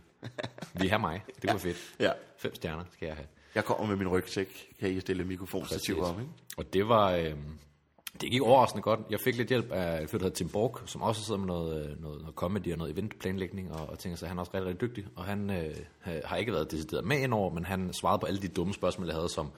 vi 0.80 0.88
er 0.88 0.98
mig, 0.98 1.24
det 1.42 1.52
var 1.52 1.58
fedt. 1.58 1.76
Ja. 2.00 2.12
Fem 2.38 2.54
stjerner 2.54 2.84
skal 2.92 3.06
jeg 3.06 3.14
have. 3.14 3.26
Jeg 3.54 3.64
kommer 3.64 3.86
med 3.86 3.96
min 3.96 4.08
rygsæk. 4.08 4.74
Kan 4.80 4.90
I 4.90 5.00
stille 5.00 5.24
mikrofonstativ 5.24 6.02
op, 6.02 6.20
ikke? 6.20 6.32
Og 6.56 6.72
det 6.72 6.88
var, 6.88 7.12
øh, 7.12 7.32
det 8.20 8.30
gik 8.30 8.42
overraskende 8.42 8.82
godt. 8.82 9.00
Jeg 9.10 9.20
fik 9.20 9.36
lidt 9.36 9.48
hjælp 9.48 9.72
af 9.72 10.00
en 10.00 10.08
fyr, 10.08 10.18
der 10.18 10.24
hedder 10.24 10.36
Tim 10.36 10.48
Borg, 10.48 10.78
som 10.86 11.02
også 11.02 11.24
sidder 11.24 11.38
med 11.38 11.46
noget, 11.46 11.90
øh, 11.90 12.02
noget, 12.02 12.20
noget 12.20 12.34
comedy 12.34 12.72
og 12.72 12.78
noget 12.78 12.92
eventplanlægning, 12.92 13.72
og, 13.72 13.88
og 13.88 13.98
tænker 13.98 14.16
sig, 14.16 14.26
at 14.26 14.28
han 14.28 14.38
er 14.38 14.40
også 14.40 14.52
rigtig, 14.54 14.68
rigtig 14.68 14.80
dygtig. 14.80 15.04
Og 15.16 15.24
han 15.24 15.50
øh, 15.50 15.76
har 16.24 16.36
ikke 16.36 16.52
været 16.52 16.70
decideret 16.70 17.04
med 17.04 17.18
indover, 17.20 17.50
men 17.54 17.64
han 17.64 17.92
svarede 17.92 18.18
på 18.18 18.26
alle 18.26 18.42
de 18.42 18.48
dumme 18.48 18.74
spørgsmål, 18.74 19.06
jeg 19.06 19.16
havde, 19.16 19.28
som 19.28 19.50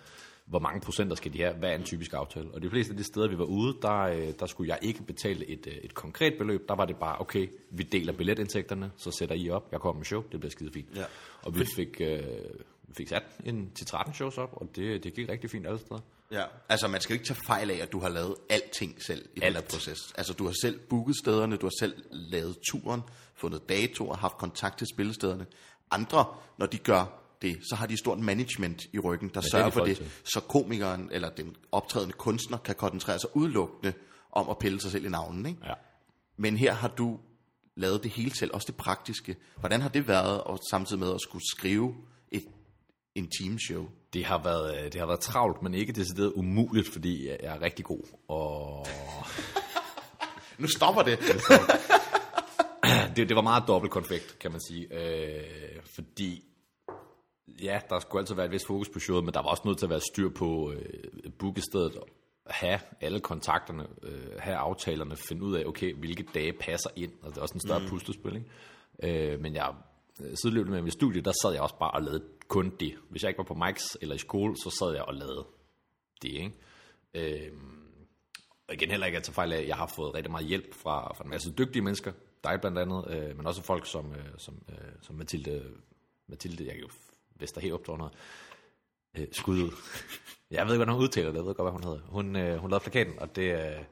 hvor 0.51 0.59
mange 0.59 0.81
procenter 0.81 1.17
skal 1.17 1.33
de 1.33 1.39
have, 1.39 1.55
hvad 1.55 1.71
er 1.71 1.75
en 1.75 1.83
typisk 1.83 2.13
aftale. 2.13 2.49
Og 2.55 2.63
de 2.63 2.71
fleste 2.71 2.91
af 2.91 2.97
de 2.97 3.05
steder, 3.05 3.29
vi 3.29 3.39
var 3.39 3.45
ude, 3.45 3.77
der, 3.83 4.01
øh, 4.01 4.33
der 4.39 4.47
skulle 4.47 4.69
jeg 4.69 4.79
ikke 4.83 5.03
betale 5.03 5.47
et, 5.47 5.67
øh, 5.67 5.75
et 5.75 5.95
konkret 5.95 6.35
beløb. 6.39 6.69
Der 6.69 6.75
var 6.75 6.85
det 6.85 6.97
bare, 6.97 7.21
okay, 7.21 7.49
vi 7.71 7.83
deler 7.83 8.13
billetindtægterne, 8.13 8.91
så 8.97 9.11
sætter 9.11 9.35
I 9.35 9.51
op, 9.51 9.69
jeg 9.73 9.81
kommer 9.81 9.99
med 9.99 10.05
show, 10.05 10.23
det 10.33 10.41
bliver 10.41 10.51
skide 10.51 10.71
fint. 10.73 10.89
Ja. 10.97 11.05
Og 11.43 11.59
vi 11.59 11.65
fik, 11.77 12.01
øh, 12.01 12.23
vi 12.83 12.95
fik 12.97 13.09
sat 13.09 13.23
en 13.45 13.71
til 13.75 13.87
13 13.87 14.15
shows 14.15 14.39
op, 14.39 14.51
og 14.53 14.77
det, 14.77 15.05
det 15.05 15.15
gik 15.15 15.29
rigtig 15.29 15.51
fint 15.51 15.67
alle 15.67 15.79
steder. 15.79 16.01
Ja. 16.33 16.45
Altså, 16.69 16.89
man 16.89 17.01
skal 17.01 17.15
jo 17.15 17.19
ikke 17.19 17.27
tage 17.27 17.41
fejl 17.47 17.71
af, 17.71 17.79
at 17.83 17.93
du 17.93 18.01
har 18.01 18.09
lavet 18.09 18.35
alting 18.49 19.03
selv 19.03 19.29
i 19.35 19.41
den 19.41 19.43
Alt. 19.43 19.57
her 19.57 19.63
proces. 19.63 19.99
Altså, 20.19 20.33
du 20.33 20.45
har 20.45 20.55
selv 20.63 20.79
booket 20.79 21.17
stederne, 21.17 21.57
du 21.57 21.67
har 21.67 21.73
selv 21.81 22.05
lavet 22.11 22.57
turen, 22.71 23.03
fundet 23.35 23.69
datoer, 23.69 24.17
haft 24.17 24.37
kontakt 24.37 24.79
til 24.79 24.87
spillestederne. 24.95 25.47
Andre, 25.91 26.25
når 26.59 26.67
de 26.67 26.79
gør 26.79 27.21
det, 27.43 27.59
så 27.71 27.77
har 27.77 27.87
de 27.87 27.93
et 27.93 27.99
stort 27.99 28.19
management 28.19 28.87
i 28.93 28.99
ryggen, 28.99 29.31
der 29.35 29.41
er 29.41 29.45
sørger 29.51 29.67
de 29.67 29.73
for 29.73 29.85
det, 29.85 29.97
til. 29.97 30.11
så 30.25 30.41
komikeren 30.41 31.09
eller 31.13 31.31
den 31.31 31.57
optrædende 31.73 32.13
kunstner 32.13 32.59
kan 32.59 32.75
koncentrere 32.75 33.19
sig 33.19 33.37
udelukkende 33.37 33.93
om 34.33 34.49
at 34.49 34.59
pille 34.59 34.81
sig 34.81 34.91
selv 34.91 35.05
i 35.05 35.09
navnen. 35.09 35.47
Ikke? 35.47 35.61
Ja. 35.65 35.73
Men 36.37 36.57
her 36.57 36.73
har 36.75 36.89
du 36.89 37.19
lavet 37.77 38.03
det 38.03 38.11
hele 38.11 38.37
selv, 38.37 38.51
også 38.55 38.67
det 38.67 38.77
praktiske. 38.77 39.37
Hvordan 39.57 39.81
har 39.81 39.89
det 39.89 40.09
været, 40.09 40.41
og 40.41 40.59
samtidig 40.71 41.01
med 41.01 41.15
at 41.15 41.21
skulle 41.21 41.45
skrive 41.51 41.95
et, 42.33 42.45
en 43.15 43.31
teamshow? 43.39 43.89
Det 44.13 44.25
har, 44.25 44.43
været, 44.43 44.79
øh, 44.79 44.85
det 44.93 44.95
har 44.95 45.07
været 45.07 45.21
travlt, 45.21 45.63
men 45.63 45.75
ikke 45.75 45.93
decideret 45.93 46.33
umuligt, 46.33 46.93
fordi 46.93 47.29
jeg 47.29 47.37
er 47.41 47.63
rigtig 47.63 47.85
god. 47.85 48.03
Og 48.29 48.87
Nu 50.59 50.69
stopper 50.69 51.03
det. 51.03 51.19
det, 53.17 53.17
det 53.29 53.37
var 53.37 53.43
meget 53.43 53.65
dobbelt 53.67 53.93
konfekt, 53.93 54.39
kan 54.39 54.51
man 54.51 54.61
sige. 54.69 54.87
Øh, 54.95 55.83
fordi, 55.95 56.45
ja, 57.63 57.81
der 57.91 57.99
skulle 57.99 58.21
altid 58.21 58.35
være 58.35 58.47
et 58.47 58.53
vis 58.53 58.67
fokus 58.67 58.89
på 58.89 58.99
showet, 58.99 59.25
men 59.25 59.35
der 59.35 59.43
var 59.43 59.49
også 59.49 59.63
nødt 59.67 59.79
til 59.79 59.87
at 59.87 59.91
være 59.91 60.01
styr 60.01 60.29
på 60.29 60.73
øh, 60.73 61.33
bookestedet, 61.39 61.99
have 62.47 62.81
alle 63.01 63.21
kontakterne, 63.21 63.87
øh, 64.03 64.39
have 64.39 64.57
aftalerne, 64.57 65.17
finde 65.17 65.43
ud 65.43 65.57
af, 65.57 65.65
okay, 65.65 65.95
hvilke 65.95 66.27
dage 66.35 66.53
passer 66.53 66.91
ind. 66.97 67.13
Altså, 67.13 67.31
det 67.31 67.37
er 67.37 67.43
også 67.43 67.55
en 67.55 67.61
større 67.61 67.79
mm. 67.79 67.89
puslespil, 67.89 68.37
ikke? 68.37 69.33
Øh, 69.33 69.41
men 69.41 69.55
jeg 69.55 69.75
øh, 70.21 70.37
sideløbende 70.43 70.77
med 70.77 70.83
mit 70.83 70.93
studie, 70.93 71.21
der 71.21 71.33
sad 71.43 71.53
jeg 71.53 71.63
også 71.63 71.79
bare 71.79 71.91
og 71.91 72.03
lavede 72.03 72.25
kun 72.49 72.73
det. 72.81 72.95
Hvis 73.11 73.23
jeg 73.23 73.29
ikke 73.29 73.39
var 73.39 73.45
på 73.45 73.55
Mike's 73.55 73.95
eller 74.01 74.15
i 74.15 74.19
skole, 74.19 74.57
så 74.57 74.77
sad 74.79 74.95
jeg 74.95 75.03
og 75.03 75.15
lavede 75.15 75.47
det, 76.23 76.29
ikke? 76.29 76.53
Øh, 77.15 77.53
og 78.69 78.75
igen 78.75 78.91
heller 78.91 79.07
ikke 79.07 79.19
at 79.19 79.25
tage 79.25 79.35
fejl 79.35 79.53
af, 79.53 79.67
jeg 79.67 79.77
har 79.77 79.93
fået 79.97 80.15
rigtig 80.15 80.31
meget 80.31 80.47
hjælp 80.47 80.75
fra, 80.75 81.15
fra 81.15 81.25
en 81.25 81.31
masse 81.31 81.53
dygtige 81.59 81.83
mennesker, 81.83 82.13
dig 82.45 82.61
blandt 82.61 82.79
andet, 82.79 83.05
øh, 83.11 83.37
men 83.37 83.47
også 83.47 83.63
folk 83.63 83.87
som, 83.87 84.13
øh, 84.13 84.29
som, 84.39 84.63
øh, 84.69 84.93
som 85.01 85.17
Mathilde, 85.17 85.65
Mathilde, 86.29 86.65
jeg 86.65 86.73
kan 86.73 86.83
jo 86.83 86.89
Vester 87.41 87.61
helt 87.61 87.75
optårnet, 87.75 88.11
øh, 89.19 89.27
skud 89.33 89.63
ud. 89.63 89.71
jeg 90.51 90.67
ved 90.67 90.75
ikke, 90.75 90.79
hvordan 90.85 90.95
hun 90.95 91.03
udtaler 91.03 91.29
det, 91.29 91.37
jeg 91.39 91.45
ved 91.47 91.55
godt, 91.55 91.65
hvad 91.65 91.73
hun 91.73 91.85
hedder. 91.85 92.01
Hun, 92.09 92.37
øh, 92.37 92.57
hun 92.57 92.71
lavede 92.71 92.83
plakaten, 92.83 93.19
og 93.19 93.37
det, 93.37 93.43
øh, 93.43 93.85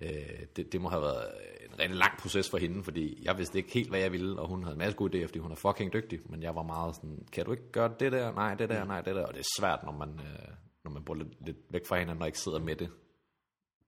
øh, 0.00 0.46
det, 0.56 0.72
det 0.72 0.80
må 0.80 0.88
have 0.88 1.02
været 1.02 1.26
en 1.70 1.78
rigtig 1.78 1.96
lang 1.98 2.18
proces 2.18 2.50
for 2.50 2.58
hende, 2.58 2.84
fordi 2.84 3.24
jeg 3.24 3.38
vidste 3.38 3.58
ikke 3.58 3.72
helt, 3.72 3.88
hvad 3.88 4.00
jeg 4.00 4.12
ville, 4.12 4.40
og 4.40 4.48
hun 4.48 4.62
havde 4.62 4.72
en 4.74 4.78
masse 4.78 4.96
gode 4.96 5.18
idéer, 5.22 5.26
fordi 5.26 5.38
hun 5.38 5.50
er 5.52 5.56
fucking 5.56 5.92
dygtig, 5.92 6.20
men 6.24 6.42
jeg 6.42 6.54
var 6.54 6.62
meget 6.62 6.94
sådan, 6.96 7.26
kan 7.32 7.44
du 7.44 7.50
ikke 7.52 7.70
gøre 7.72 7.94
det 8.00 8.12
der? 8.12 8.32
Nej, 8.32 8.54
det 8.54 8.68
der, 8.68 8.84
nej, 8.84 9.00
det 9.00 9.14
der, 9.14 9.26
og 9.26 9.34
det 9.34 9.40
er 9.40 9.48
svært, 9.60 9.80
når 9.84 9.92
man, 9.92 10.08
øh, 10.08 10.48
når 10.84 10.90
man 10.90 11.04
bor 11.04 11.14
lidt, 11.14 11.46
lidt 11.46 11.56
væk 11.70 11.86
fra 11.86 11.98
hinanden, 11.98 12.22
og 12.22 12.28
ikke 12.28 12.38
sidder 12.38 12.58
med 12.58 12.76
det 12.76 12.90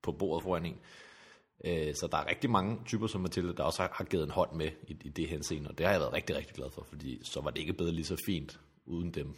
på 0.01 0.11
bordet 0.11 0.43
foran 0.43 0.65
en. 0.65 0.79
Øh, 1.65 1.95
Så 1.95 2.07
der 2.11 2.17
er 2.17 2.29
rigtig 2.29 2.49
mange 2.49 2.79
typer 2.85 3.07
som 3.07 3.21
Mathilde, 3.21 3.55
der 3.55 3.63
også 3.63 3.81
har, 3.81 3.89
har 3.93 4.03
givet 4.03 4.23
en 4.23 4.31
hånd 4.31 4.51
med 4.55 4.71
i, 4.87 4.97
i 5.03 5.09
det 5.09 5.29
henseende, 5.29 5.69
og 5.69 5.77
det 5.77 5.85
har 5.85 5.93
jeg 5.93 6.01
været 6.01 6.13
rigtig, 6.13 6.35
rigtig 6.35 6.55
glad 6.55 6.69
for, 6.71 6.83
fordi 6.83 7.19
så 7.23 7.41
var 7.41 7.49
det 7.49 7.59
ikke 7.59 7.73
blevet 7.73 7.93
lige 7.93 8.05
så 8.05 8.17
fint 8.25 8.59
uden 8.85 9.11
dem. 9.13 9.35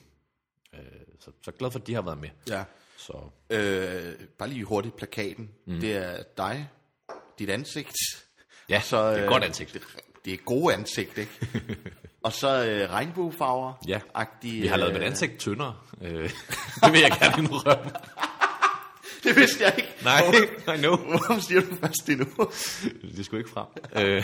Øh, 0.73 0.79
Så, 1.19 1.31
så 1.43 1.51
glad 1.51 1.71
for, 1.71 1.79
at 1.79 1.87
de 1.87 1.93
har 1.93 2.01
været 2.01 2.17
med. 2.17 2.29
Ja. 2.49 2.63
Så 2.97 3.29
Øh, 3.49 4.13
bare 4.37 4.49
lige 4.49 4.63
hurtigt 4.63 4.95
plakaten. 4.95 5.49
Mm. 5.67 5.79
Det 5.79 5.95
er 5.95 6.23
dig, 6.37 6.69
dit 7.39 7.49
ansigt. 7.49 7.93
ja, 8.69 8.81
Så, 8.81 8.89
så, 8.89 9.09
det 9.11 9.17
er 9.17 9.23
øh, 9.23 9.29
godt 9.29 9.43
ansigt. 9.43 9.73
Det, 9.73 9.81
det 10.25 10.33
er 10.33 10.37
gode 10.37 10.73
ansigt, 10.73 11.17
ikke? 11.17 11.31
og 12.23 12.33
så 12.33 12.65
øh, 12.65 12.89
regnbuefarver. 12.91 13.73
Ja. 13.87 13.99
Agtige, 14.13 14.61
Vi 14.61 14.67
har 14.67 14.77
lavet 14.77 14.89
øh, 14.91 14.97
mit 14.99 15.03
ansigt 15.07 15.37
tyndere. 15.39 15.75
Øh, 16.01 16.29
det 16.83 16.91
vil 16.93 17.01
jeg 17.01 17.11
gerne 17.21 17.43
indrømme. 17.43 17.91
Det 19.23 19.35
vidste 19.35 19.63
jeg 19.63 19.73
ikke. 19.77 19.89
Nej, 20.03 20.21
I 20.75 20.77
know. 20.77 20.95
Hvorfor 20.97 21.39
siger 21.39 21.61
du 21.61 21.75
først 21.75 22.07
det 22.07 22.17
nu? 22.19 22.25
Det 23.17 23.25
skulle 23.25 23.39
ikke 23.39 23.49
frem. 23.49 23.65
Øh, 23.95 24.23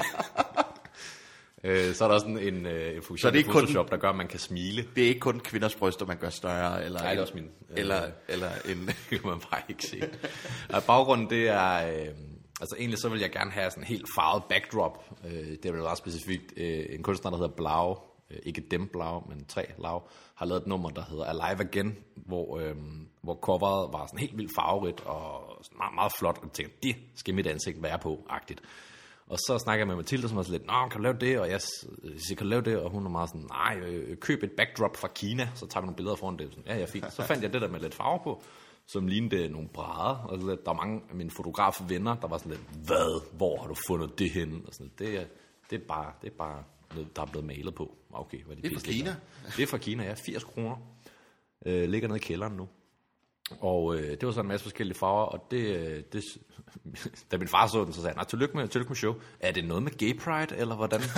øh, 1.63 1.93
så 1.93 2.03
er 2.03 2.07
der 2.07 2.15
også 2.15 2.27
en, 2.27 2.65
øh, 2.65 2.95
en 2.95 3.01
funktion 3.03 3.33
i 3.33 3.37
ikke 3.37 3.49
kun- 3.49 3.59
Photoshop, 3.61 3.91
der 3.91 3.97
gør, 3.97 4.09
at 4.09 4.15
man 4.15 4.27
kan 4.27 4.39
smile. 4.39 4.85
Det 4.95 5.03
er 5.03 5.07
ikke 5.07 5.19
kun 5.19 5.39
kvinders 5.39 5.75
bryster, 5.75 6.05
man 6.05 6.17
gør 6.17 6.29
større. 6.29 6.85
Eller, 6.85 6.99
Nej, 7.01 7.09
det 7.09 7.17
er 7.17 7.21
også 7.21 7.33
min. 7.35 7.49
Eller, 7.69 8.01
eller 8.27 8.49
en... 8.69 8.89
kan 9.09 9.19
man 9.25 9.39
bare 9.51 9.61
ikke 9.69 9.83
se. 9.87 10.01
Og 10.75 10.83
baggrunden, 10.83 11.29
det 11.29 11.47
er... 11.49 11.87
Øh, 11.87 12.07
altså 12.61 12.75
egentlig 12.79 12.99
så 12.99 13.09
vil 13.09 13.19
jeg 13.19 13.31
gerne 13.31 13.51
have 13.51 13.69
sådan 13.71 13.83
en 13.83 13.87
helt 13.87 14.05
farvet 14.15 14.43
backdrop. 14.49 15.09
Øh, 15.25 15.31
det 15.33 15.65
er 15.65 15.71
vel 15.71 15.83
ret 15.83 15.97
specifikt 15.97 16.53
øh, 16.57 16.85
en 16.89 17.03
kunstner, 17.03 17.31
der 17.31 17.37
hedder 17.37 17.55
Blau. 17.55 17.97
Øh, 18.31 18.37
ikke 18.43 18.61
dem 18.71 18.87
Blau, 18.87 19.23
men 19.29 19.45
tre 19.45 19.65
Lau. 19.77 20.01
Har 20.35 20.45
lavet 20.45 20.61
et 20.61 20.67
nummer, 20.67 20.89
der 20.89 21.03
hedder 21.09 21.23
Alive 21.25 21.61
Again, 21.61 21.97
hvor, 22.15 22.59
øh, 22.59 22.75
hvor 23.23 23.35
coveret 23.41 23.93
var 23.93 24.05
sådan 24.05 24.19
helt 24.19 24.37
vildt 24.37 24.51
farverigt 24.55 25.01
og 25.01 25.57
sådan 25.63 25.77
meget, 25.77 25.95
meget 25.95 26.11
flot. 26.19 26.37
Og 26.37 26.43
jeg 26.43 26.51
tænkte, 26.53 26.75
det 26.83 26.95
skal 27.15 27.33
mit 27.33 27.47
ansigt 27.47 27.83
være 27.83 27.99
på, 27.99 28.25
agtigt. 28.29 28.61
Og 29.31 29.37
så 29.39 29.57
snakker 29.63 29.79
jeg 29.81 29.87
med 29.87 29.95
Mathilde, 29.95 30.27
som 30.27 30.37
var 30.37 30.43
sådan 30.43 30.59
lidt, 30.59 30.67
Nå, 30.67 30.87
kan 30.91 30.97
du 30.97 31.03
lave 31.03 31.17
det? 31.19 31.39
Og 31.39 31.49
jeg 31.49 31.61
s- 31.61 31.85
siger, 32.27 32.35
kan 32.37 32.45
du 32.45 32.49
lave 32.49 32.61
det? 32.61 32.77
Og 32.77 32.89
hun 32.91 33.05
er 33.05 33.09
meget 33.09 33.29
sådan, 33.29 33.45
nej, 33.49 33.77
øh, 33.85 34.17
køb 34.17 34.43
et 34.43 34.51
backdrop 34.57 34.97
fra 34.97 35.07
Kina, 35.07 35.49
så 35.55 35.67
tager 35.67 35.81
vi 35.81 35.85
nogle 35.85 35.95
billeder 35.95 36.15
foran 36.15 36.37
det. 36.37 36.47
Sådan, 36.49 36.63
ja, 36.67 36.77
ja, 36.79 36.85
fint. 36.85 37.13
Så 37.13 37.23
fandt 37.23 37.43
jeg 37.43 37.53
det 37.53 37.61
der 37.61 37.67
med 37.67 37.79
lidt 37.79 37.95
farver 37.95 38.23
på, 38.23 38.43
som 38.87 39.07
lignede 39.07 39.49
nogle 39.49 39.67
brædder. 39.73 40.15
Og 40.15 40.39
så 40.41 40.47
lidt, 40.47 40.65
der 40.65 40.71
var 40.73 40.77
mange 40.85 41.01
af 41.09 41.15
mine 41.15 41.31
fotografvenner, 41.31 42.15
der 42.15 42.27
var 42.27 42.37
sådan 42.37 42.51
lidt, 42.51 42.63
hvad? 42.85 43.21
Hvor 43.37 43.59
har 43.61 43.67
du 43.67 43.75
fundet 43.87 44.19
det 44.19 44.29
henne? 44.29 44.55
Og 44.67 44.73
sådan, 44.73 44.91
det, 44.99 45.19
er, 45.19 45.23
det, 45.69 45.81
er 45.81 45.85
bare, 45.87 46.11
det 46.21 46.27
er 46.31 46.35
bare 46.37 46.63
noget, 46.93 47.15
der 47.15 47.21
er 47.21 47.25
blevet 47.25 47.47
malet 47.47 47.75
på. 47.75 47.97
Okay, 48.13 48.43
hvad 48.43 48.55
de 48.55 48.61
Det 48.61 48.71
er 48.71 48.79
fra. 48.79 48.85
Kina? 48.85 49.15
Det 49.57 49.63
er 49.63 49.67
fra 49.67 49.77
Kina, 49.77 50.03
ja. 50.03 50.13
80 50.13 50.43
kroner. 50.43 50.75
Øh, 51.65 51.89
ligger 51.89 52.07
nede 52.07 52.19
i 52.19 52.23
kælderen 52.23 52.53
nu. 52.53 52.67
Og 53.59 53.95
øh, 53.95 54.09
det 54.11 54.25
var 54.25 54.31
så 54.31 54.41
en 54.41 54.47
masse 54.47 54.63
forskellige 54.63 54.97
farver, 54.97 55.25
og 55.25 55.47
det, 55.51 55.57
øh, 55.57 56.03
det, 56.13 56.23
da 57.31 57.37
min 57.37 57.47
far 57.47 57.67
så 57.67 57.83
den, 57.83 57.93
så 57.93 58.01
sagde 58.01 58.09
han, 58.09 58.15
nej, 58.17 58.25
tillykke 58.25 58.57
med, 58.57 58.67
tillykke 58.67 58.89
med 58.89 58.95
show. 58.95 59.13
Er 59.39 59.51
det 59.51 59.65
noget 59.65 59.83
med 59.83 59.91
gay 59.97 60.19
pride, 60.19 60.57
eller 60.57 60.75
hvordan? 60.75 61.01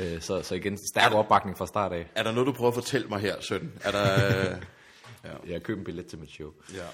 Øh, 0.00 0.20
så, 0.20 0.42
så 0.42 0.54
igen, 0.54 0.78
stærk 0.92 1.12
opbakning 1.12 1.58
fra 1.58 1.66
start 1.66 1.92
af. 1.92 2.10
Er 2.14 2.22
der 2.22 2.32
noget, 2.32 2.46
du 2.46 2.52
prøver 2.52 2.68
at 2.68 2.74
fortælle 2.74 3.08
mig 3.08 3.20
her, 3.20 3.40
søn? 3.40 3.72
Er 3.84 3.90
der... 3.90 4.50
Øh, 4.52 4.62
Jeg 5.50 5.62
købte 5.62 5.78
en 5.78 5.84
billet 5.84 6.06
til 6.06 6.18
mit 6.18 6.30
show. 6.30 6.52
ja. 6.74 6.86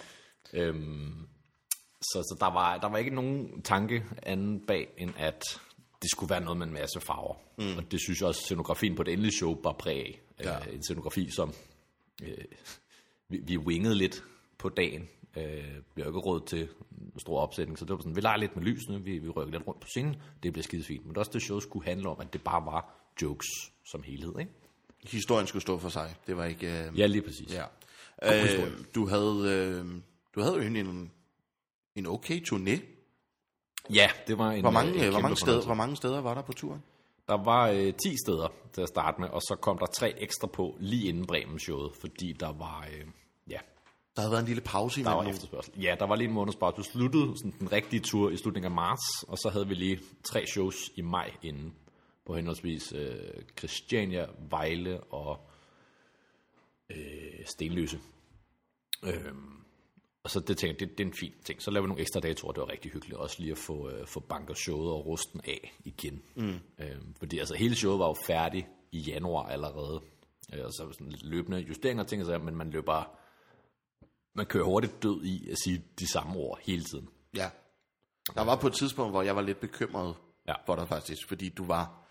Øhm, 0.53 1.13
så 2.03 2.23
så 2.23 2.37
der, 2.41 2.47
var, 2.53 2.79
der 2.79 2.89
var 2.89 2.99
ikke 2.99 3.15
nogen 3.15 3.63
tanke 3.63 4.05
anden 4.23 4.67
bag, 4.67 4.89
end 4.99 5.11
at 5.17 5.43
det 6.03 6.11
skulle 6.11 6.31
være 6.31 6.41
noget 6.41 6.57
med 6.57 6.67
en 6.67 6.73
masse 6.73 7.01
farver. 7.01 7.35
Mm. 7.59 7.77
Og 7.77 7.91
det 7.91 8.01
synes 8.01 8.21
jeg 8.21 8.29
også, 8.29 8.41
scenografien 8.45 8.97
på 8.97 9.03
det 9.03 9.13
endelige 9.13 9.37
show 9.37 9.61
var 9.63 9.73
præg 9.73 9.97
af. 9.99 10.21
Ja. 10.45 10.57
Øh, 10.69 10.75
en 10.75 10.83
scenografi, 10.83 11.31
som 11.31 11.53
øh, 12.23 12.45
vi, 13.29 13.41
vi 13.45 13.59
wingede 13.59 13.95
lidt 13.95 14.25
på 14.59 14.69
dagen. 14.69 15.09
Øh, 15.37 15.65
jo 15.99 16.07
ikke 16.07 16.19
råd 16.19 16.41
til 16.47 16.69
stor 17.19 17.41
opsætning, 17.41 17.79
så 17.79 17.85
det 17.85 17.93
var 17.93 17.99
sådan, 17.99 18.17
vi 18.17 18.21
leger 18.21 18.37
lidt 18.37 18.57
med 18.57 18.65
lysene, 18.65 19.05
vi, 19.05 19.19
vi 19.19 19.29
rykker 19.29 19.53
lidt 19.53 19.67
rundt 19.67 19.81
på 19.81 19.89
scenen, 19.89 20.17
det 20.43 20.53
bliver 20.53 20.63
skide 20.63 20.85
fint. 20.85 21.03
Men 21.05 21.11
det 21.11 21.19
også 21.19 21.31
det 21.33 21.43
show 21.43 21.61
skulle 21.61 21.87
handle 21.87 22.09
om, 22.09 22.21
at 22.21 22.33
det 22.33 22.43
bare 22.43 22.67
var 22.67 22.95
jokes 23.23 23.47
som 23.85 24.03
helhed, 24.03 24.33
ikke? 24.39 24.53
Historien 25.05 25.47
skulle 25.47 25.63
stå 25.63 25.79
for 25.79 25.89
sig. 25.89 26.15
Det 26.27 26.37
var 26.37 26.45
ikke... 26.45 26.87
Øh, 26.87 26.99
Ja, 26.99 27.07
lige 27.07 27.23
præcis. 27.23 27.55
ja. 27.55 27.65
Øh, 28.23 28.71
du 28.95 29.07
havde... 29.07 29.45
Øh, 29.47 30.01
du 30.35 30.41
havde 30.41 30.55
jo 30.55 30.61
en, 30.61 31.13
en 31.97 32.07
okay 32.07 32.41
turné. 32.47 32.81
ja 33.95 34.11
det 34.27 34.39
var 34.39 34.51
en 34.51 34.61
Hvor 34.61 34.71
mange, 34.71 34.93
øh, 34.93 34.99
en 34.99 35.05
øh, 35.05 35.11
hvor, 35.11 35.21
mange 35.21 35.37
steder, 35.37 35.65
hvor 35.65 35.75
mange 35.75 35.97
steder 35.97 36.21
var 36.21 36.35
der 36.35 36.43
på 36.43 36.53
turen? 36.53 36.83
Der 37.29 37.45
var 37.45 37.69
øh, 37.69 37.93
10 37.95 38.17
steder 38.27 38.49
til 38.73 38.81
at 38.81 38.89
starte 38.89 39.21
med, 39.21 39.29
og 39.29 39.41
så 39.43 39.57
kom 39.61 39.79
der 39.79 39.87
tre 39.87 40.23
ekstra 40.23 40.47
på 40.47 40.77
lige 40.81 41.09
inden 41.09 41.27
Bremen-showet, 41.27 41.93
fordi 42.01 42.33
der 42.33 42.53
var, 42.53 42.87
øh, 42.93 43.07
ja, 43.51 43.59
Der 44.17 44.21
havde 44.23 44.31
været 44.33 44.43
en 44.43 44.47
lille 44.47 44.63
pause 44.63 45.05
der 45.05 45.11
var 45.11 45.29
efterspørgsel. 45.29 45.73
Ja, 45.83 45.97
der 45.99 46.07
var 46.07 46.17
lige 46.17 46.29
en 46.29 46.35
måneds 46.35 46.57
pause. 46.57 46.77
Du 46.77 46.83
sluttede 46.83 47.39
sådan, 47.39 47.55
den 47.59 47.73
rigtige 47.73 48.01
tur 48.01 48.31
i 48.31 48.37
slutningen 48.37 48.73
af 48.73 48.75
marts, 48.77 49.23
og 49.29 49.39
så 49.39 49.51
havde 49.51 49.69
vi 49.69 49.75
lige 49.75 50.01
tre 50.25 50.47
shows 50.47 50.77
i 50.97 51.03
maj 51.03 51.33
inden, 51.43 51.75
på 52.27 52.37
henholdsvis 52.37 52.93
øh, 52.93 53.19
Christiania, 53.59 54.27
Vejle 54.51 55.01
og 55.01 55.41
øh, 56.91 57.45
Stenløse. 57.47 57.99
Øhm, 59.05 59.59
og 60.25 60.31
så 60.31 60.41
det 60.41 60.57
tænkte 60.57 60.67
jeg, 60.67 60.91
det, 60.91 60.99
det 60.99 61.05
er 61.05 61.09
en 61.09 61.17
fin 61.21 61.33
ting. 61.45 61.63
Så 61.63 61.71
laver 61.71 61.83
vi 61.83 61.89
nogle 61.89 62.01
ekstra 62.01 62.21
datoer, 62.21 62.53
det 62.53 62.61
var 62.61 62.71
rigtig 62.73 62.91
hyggeligt. 62.93 63.19
Også 63.19 63.37
lige 63.39 63.53
at 63.53 63.59
få, 63.59 63.91
øh, 63.91 64.07
få 64.07 64.21
banket 64.21 64.59
showet 64.59 64.91
og 64.93 65.07
rusten 65.07 65.41
af 65.45 65.73
igen. 65.85 66.23
Mm. 66.37 66.59
Øhm, 66.79 67.15
fordi 67.19 67.39
altså 67.39 67.55
hele 67.55 67.75
showet 67.75 67.99
var 67.99 68.07
jo 68.07 68.15
færdig 68.27 68.69
i 68.93 68.99
januar 68.99 69.47
allerede. 69.47 70.01
Øh, 70.55 70.65
og 70.65 70.73
så 70.73 70.93
sådan 70.93 71.13
løbende 71.23 71.59
justeringer 71.59 72.05
og 72.05 72.09
ting, 72.09 72.45
men 72.45 72.57
man 72.57 72.71
løber 72.71 73.19
man 74.35 74.47
kører 74.47 74.65
hurtigt 74.65 75.03
død 75.03 75.25
i 75.25 75.51
at 75.51 75.57
sige 75.65 75.85
de 75.99 76.13
samme 76.13 76.37
ord 76.37 76.59
hele 76.63 76.85
tiden. 76.85 77.09
Ja. 77.35 77.51
Der 78.35 78.45
var 78.45 78.57
på 78.57 78.67
et 78.67 78.73
tidspunkt, 78.73 79.13
hvor 79.13 79.23
jeg 79.23 79.37
var 79.37 79.43
lidt 79.43 79.61
bekymret 79.61 80.15
Ja. 80.49 80.55
for 80.67 80.77
dig 80.77 80.89
faktisk, 80.89 81.29
fordi 81.29 81.49
du 81.49 81.65
var... 81.65 82.05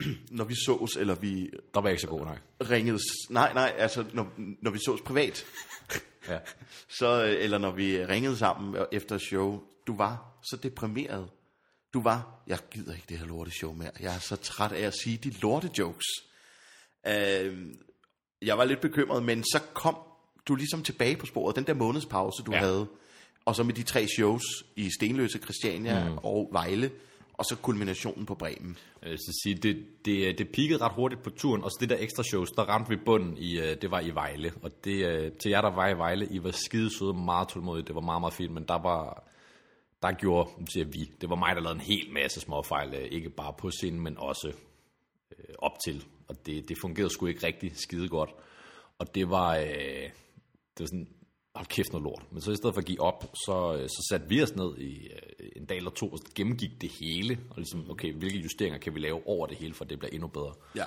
når 0.38 0.44
vi 0.44 0.54
sås, 0.66 0.96
eller 0.96 1.14
vi 1.14 1.50
Der 1.74 1.80
var 1.80 1.88
ikke 1.88 2.02
så 2.02 2.08
god 2.08 2.20
nok. 2.24 2.38
ringede... 2.70 2.98
Nej, 3.30 3.52
nej, 3.52 3.74
altså 3.78 4.04
når, 4.14 4.32
når 4.62 4.70
vi 4.70 4.78
sås 4.86 5.00
privat, 5.00 5.44
Ja. 6.28 6.38
så, 6.88 7.24
øh, 7.24 7.44
eller 7.44 7.58
når 7.58 7.70
vi 7.70 8.04
ringede 8.06 8.36
sammen 8.36 8.82
efter 8.92 9.18
show, 9.18 9.62
du 9.86 9.96
var 9.96 10.38
så 10.50 10.56
deprimeret. 10.56 11.30
Du 11.94 12.02
var, 12.02 12.42
jeg 12.46 12.58
gider 12.70 12.94
ikke 12.94 13.06
det 13.08 13.18
her 13.18 13.26
lorte 13.26 13.50
show 13.50 13.72
mere. 13.72 13.90
Jeg 14.00 14.14
er 14.14 14.18
så 14.18 14.36
træt 14.36 14.72
af 14.72 14.80
at 14.86 14.94
sige 15.02 15.16
de 15.16 15.30
lorte 15.30 15.70
jokes. 15.78 16.06
Øh, 17.06 17.66
jeg 18.42 18.58
var 18.58 18.64
lidt 18.64 18.80
bekymret, 18.80 19.22
men 19.22 19.44
så 19.44 19.60
kom 19.74 19.96
du 20.48 20.54
ligesom 20.54 20.82
tilbage 20.82 21.16
på 21.16 21.26
sporet. 21.26 21.56
Den 21.56 21.64
der 21.66 21.74
månedspause, 21.74 22.42
du 22.42 22.52
Ja. 22.52 22.58
havde. 22.58 22.86
Og 23.44 23.56
så 23.56 23.62
med 23.62 23.74
de 23.74 23.82
tre 23.82 24.06
shows 24.16 24.42
i 24.76 24.90
Stenløse, 24.98 25.38
Christiania 25.38 26.08
mm. 26.08 26.18
og 26.22 26.48
Vejle. 26.52 26.90
Og 27.32 27.44
så 27.46 27.56
kulminationen 27.56 28.26
på 28.26 28.34
Bremen. 28.34 28.76
Jeg 29.02 29.10
vil 29.10 29.18
sige, 29.42 29.54
det, 29.54 29.86
det, 30.04 30.38
det 30.38 30.48
peakede 30.48 30.78
ret 30.78 30.92
hurtigt 30.92 31.22
på 31.22 31.30
turen, 31.30 31.64
og 31.64 31.70
så 31.70 31.76
det 31.80 31.88
der 31.90 31.96
ekstra 31.98 32.22
shows, 32.22 32.50
der 32.50 32.62
ramte 32.62 32.88
vi 32.90 32.96
bunden, 32.96 33.36
i, 33.38 33.58
øh, 33.60 33.76
det 33.82 33.90
var 33.90 34.00
i 34.00 34.10
Vejle. 34.10 34.52
Og 34.62 34.84
det, 34.84 35.06
øh, 35.06 35.32
til 35.32 35.50
jer, 35.50 35.60
der 35.60 35.70
var 35.74 35.88
i 35.88 35.98
Vejle, 35.98 36.28
I 36.30 36.42
var 36.42 36.50
skide 36.50 36.98
søde, 36.98 37.14
meget 37.14 37.48
tålmodige, 37.48 37.86
det 37.86 37.94
var 37.94 38.00
meget, 38.00 38.20
meget 38.22 38.34
fint, 38.34 38.52
men 38.52 38.64
der 38.68 38.78
var, 38.82 39.24
der 40.02 40.12
gjorde, 40.12 40.50
nu 40.58 40.66
siger 40.66 40.84
vi, 40.84 41.10
det 41.20 41.30
var 41.30 41.36
mig, 41.36 41.56
der 41.56 41.62
lavede 41.62 41.74
en 41.74 41.80
hel 41.86 42.12
masse 42.12 42.40
små 42.40 42.62
fejl, 42.62 42.94
øh, 42.94 43.04
ikke 43.10 43.30
bare 43.30 43.52
på 43.58 43.70
scenen, 43.70 44.00
men 44.00 44.18
også 44.18 44.48
øh, 45.38 45.54
op 45.58 45.72
til. 45.86 46.04
Og 46.28 46.46
det, 46.46 46.68
det 46.68 46.76
fungerede 46.80 47.10
sgu 47.10 47.26
ikke 47.26 47.46
rigtig 47.46 47.72
skide 47.74 48.08
godt. 48.08 48.30
Og 48.98 49.14
det 49.14 49.30
var, 49.30 49.56
øh, 49.56 50.10
det 50.80 50.84
var 50.92 50.98
sådan, 50.98 51.08
hold 51.54 51.66
kæft 51.66 51.92
noget 51.92 52.04
lort. 52.04 52.32
Men 52.32 52.40
så 52.40 52.52
i 52.52 52.56
stedet 52.56 52.74
for 52.74 52.80
at 52.80 52.86
give 52.86 53.00
op, 53.00 53.24
så, 53.34 53.76
øh, 53.76 53.88
så 53.88 54.06
satte 54.10 54.28
vi 54.28 54.42
os 54.42 54.56
ned 54.56 54.78
i 54.78 55.08
øh, 55.40 55.48
en 55.56 55.64
dag 55.64 55.76
eller 55.76 55.90
to, 55.90 56.08
og 56.08 56.18
gennemgik 56.34 56.80
det 56.80 56.90
hele, 56.90 57.38
og 57.50 57.56
ligesom, 57.56 57.90
okay, 57.90 58.14
hvilke 58.14 58.38
justeringer 58.38 58.78
kan 58.78 58.94
vi 58.94 59.00
lave 59.00 59.26
over 59.26 59.46
det 59.46 59.56
hele, 59.56 59.74
for 59.74 59.84
det 59.84 59.98
bliver 59.98 60.12
endnu 60.12 60.28
bedre. 60.28 60.54
Ja. 60.76 60.84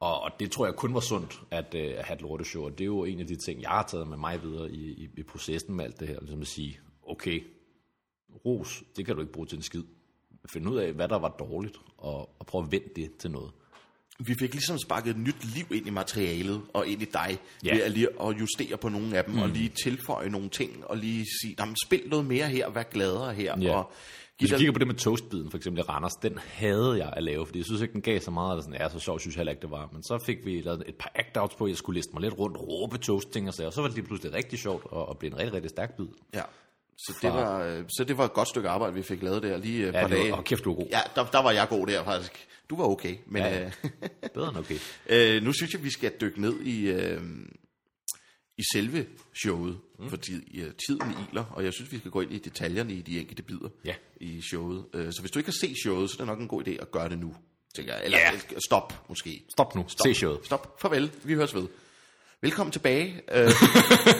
Og, 0.00 0.20
og 0.20 0.30
det 0.40 0.50
tror 0.50 0.66
jeg 0.66 0.74
kun 0.74 0.94
var 0.94 1.00
sundt, 1.00 1.42
at, 1.50 1.74
øh, 1.74 1.94
at 1.98 2.04
have 2.04 2.14
et 2.14 2.22
lorteshow, 2.22 2.64
og 2.64 2.70
det 2.78 2.80
er 2.80 2.86
jo 2.86 3.04
en 3.04 3.20
af 3.20 3.26
de 3.26 3.36
ting, 3.36 3.62
jeg 3.62 3.70
har 3.70 3.82
taget 3.82 4.08
med 4.08 4.16
mig 4.16 4.42
videre 4.42 4.70
i, 4.70 4.92
i, 4.92 5.08
i 5.16 5.22
processen 5.22 5.74
med 5.74 5.84
alt 5.84 6.00
det 6.00 6.08
her, 6.08 6.20
ligesom 6.20 6.40
at 6.40 6.46
sige, 6.46 6.80
okay, 7.02 7.44
ros, 8.46 8.82
det 8.96 9.06
kan 9.06 9.14
du 9.14 9.20
ikke 9.20 9.32
bruge 9.32 9.46
til 9.46 9.56
en 9.56 9.62
skid. 9.62 9.82
Find 10.52 10.68
ud 10.68 10.76
af, 10.76 10.92
hvad 10.92 11.08
der 11.08 11.18
var 11.18 11.28
dårligt, 11.38 11.76
og, 11.96 12.30
og 12.38 12.46
prøv 12.46 12.62
at 12.62 12.72
vende 12.72 12.88
det 12.96 13.16
til 13.16 13.30
noget. 13.30 13.52
Vi 14.18 14.34
fik 14.34 14.52
ligesom 14.52 14.78
sparket 14.78 15.10
et 15.10 15.16
nyt 15.16 15.44
liv 15.54 15.64
ind 15.70 15.86
i 15.86 15.90
materialet 15.90 16.62
og 16.74 16.86
ind 16.86 17.02
i 17.02 17.04
dig, 17.04 17.38
Ja. 17.64 17.74
ved 17.74 17.82
at 17.82 17.90
lige 17.90 18.08
at 18.22 18.40
justere 18.40 18.76
på 18.76 18.88
nogle 18.88 19.16
af 19.18 19.24
dem, 19.24 19.34
mm. 19.34 19.42
og 19.42 19.48
lige 19.48 19.70
tilføje 19.84 20.28
nogle 20.30 20.48
ting, 20.48 20.84
og 20.86 20.96
lige 20.96 21.26
sige, 21.42 21.54
"Nå, 21.58 21.64
men 21.64 21.76
spil 21.86 22.02
noget 22.06 22.24
mere 22.26 22.46
her, 22.46 22.70
vær 22.70 22.82
gladere 22.82 23.34
her. 23.34 23.60
Ja. 23.60 23.74
Og 23.76 23.92
Hvis 24.38 24.50
dig, 24.50 24.58
kigger 24.58 24.72
på 24.72 24.78
det 24.78 24.86
med 24.86 24.94
toastbiden, 24.94 25.50
for 25.50 25.56
eksempel 25.58 25.80
i 25.80 25.82
Randers, 25.82 26.12
den 26.12 26.38
havde 26.46 26.94
jeg 26.98 27.12
at 27.16 27.22
lave, 27.22 27.46
fordi 27.46 27.58
jeg 27.58 27.66
synes 27.66 27.80
ikke, 27.82 27.92
den 27.92 28.02
gav 28.02 28.20
så 28.20 28.30
meget, 28.30 28.52
eller 28.52 28.62
sådan, 28.62 28.80
ja, 28.80 28.88
så 28.88 28.98
sjovt 28.98 29.20
synes 29.20 29.34
jeg 29.36 29.40
heller 29.40 29.52
ikke, 29.52 29.62
det 29.62 29.70
var. 29.70 29.88
Men 29.92 30.02
så 30.02 30.22
fik 30.26 30.38
vi 30.44 30.60
lavet 30.60 30.82
et 30.86 30.94
par 30.94 31.12
act-outs 31.18 31.56
på, 31.58 31.66
jeg 31.66 31.76
skulle 31.76 31.96
liste 31.98 32.10
mig 32.14 32.22
lidt 32.22 32.38
rundt, 32.38 32.56
råbe 32.60 32.98
toast 32.98 33.30
ting 33.30 33.48
og 33.48 33.54
så, 33.54 33.66
og 33.66 33.72
så 33.72 33.80
var 33.80 33.88
det 33.88 33.96
lige 33.96 34.06
pludselig 34.06 34.32
rigtig 34.34 34.58
sjovt, 34.58 34.84
og, 34.90 35.08
og 35.08 35.18
blive 35.18 35.32
en 35.32 35.38
rigtig, 35.38 35.54
rigtig 35.54 35.70
stærk 35.70 35.96
bid. 35.96 36.06
ja. 36.34 36.42
Så 36.98 37.12
det, 37.22 37.30
var, 37.32 37.62
øh, 37.62 37.84
så 37.88 38.04
det 38.04 38.18
var 38.18 38.24
et 38.24 38.32
godt 38.32 38.48
stykke 38.48 38.68
arbejde, 38.68 38.94
vi 38.94 39.02
fik 39.02 39.22
lavet 39.22 39.42
der 39.42 39.56
lige 39.56 39.80
et 39.82 39.86
Ja, 39.86 39.92
par 39.92 40.00
var, 40.00 40.08
dage. 40.08 40.34
og 40.34 40.44
kæft, 40.44 40.64
du 40.64 40.70
er 40.72 40.76
god. 40.76 40.86
Ja, 40.90 41.00
der, 41.14 41.24
der 41.24 41.42
var 41.42 41.50
jeg 41.50 41.68
god 41.68 41.86
der 41.86 42.04
faktisk. 42.04 42.48
Du 42.70 42.76
var 42.76 42.84
okay, 42.84 43.16
men 43.26 43.42
Ja, 43.42 43.48
ja, 43.58 43.60
ja. 43.62 43.70
Bedre 44.34 44.48
end 44.48 44.56
okay. 44.58 44.78
øh, 45.06 45.42
nu 45.42 45.52
synes 45.52 45.72
jeg, 45.72 45.84
vi 45.84 45.90
skal 45.90 46.12
dykke 46.20 46.40
ned 46.40 46.60
i, 46.60 46.86
øh, 46.90 47.22
i 48.58 48.62
selve 48.74 49.06
showet, 49.42 49.78
mm. 49.98 50.08
fordi 50.10 50.60
øh, 50.60 50.72
tiden 50.86 51.14
iler, 51.32 51.44
og 51.44 51.64
jeg 51.64 51.72
synes, 51.72 51.92
vi 51.92 51.98
skal 51.98 52.10
gå 52.10 52.20
ind 52.20 52.32
i 52.32 52.38
detaljerne 52.38 52.92
i 52.94 53.02
de 53.02 53.20
enkelte 53.20 53.42
bidder 53.42 53.68
Ja. 53.84 53.94
i 54.20 54.40
showet. 54.40 54.84
Øh, 54.94 55.12
så 55.12 55.20
hvis 55.20 55.30
du 55.30 55.38
ikke 55.38 55.48
har 55.48 55.56
set 55.66 55.76
showet, 55.84 56.10
så 56.10 56.16
er 56.16 56.18
det 56.18 56.26
nok 56.26 56.40
en 56.40 56.48
god 56.48 56.68
idé 56.68 56.70
at 56.70 56.90
gøre 56.90 57.08
det 57.08 57.18
nu, 57.18 57.34
tænker 57.76 57.94
jeg. 57.94 58.04
Eller 58.04 58.18
Ja. 58.18 58.32
yeah. 58.32 58.40
stop, 58.66 59.04
måske. 59.08 59.44
Stop 59.56 59.74
nu, 59.74 59.84
Stop. 59.88 60.06
se 60.06 60.14
showet. 60.14 60.40
Stop, 60.44 60.80
farvel, 60.80 61.10
vi 61.24 61.34
høres 61.34 61.54
ved. 61.54 61.66
Velkommen 62.44 62.72
tilbage. 62.72 63.06
Øh, 63.36 63.50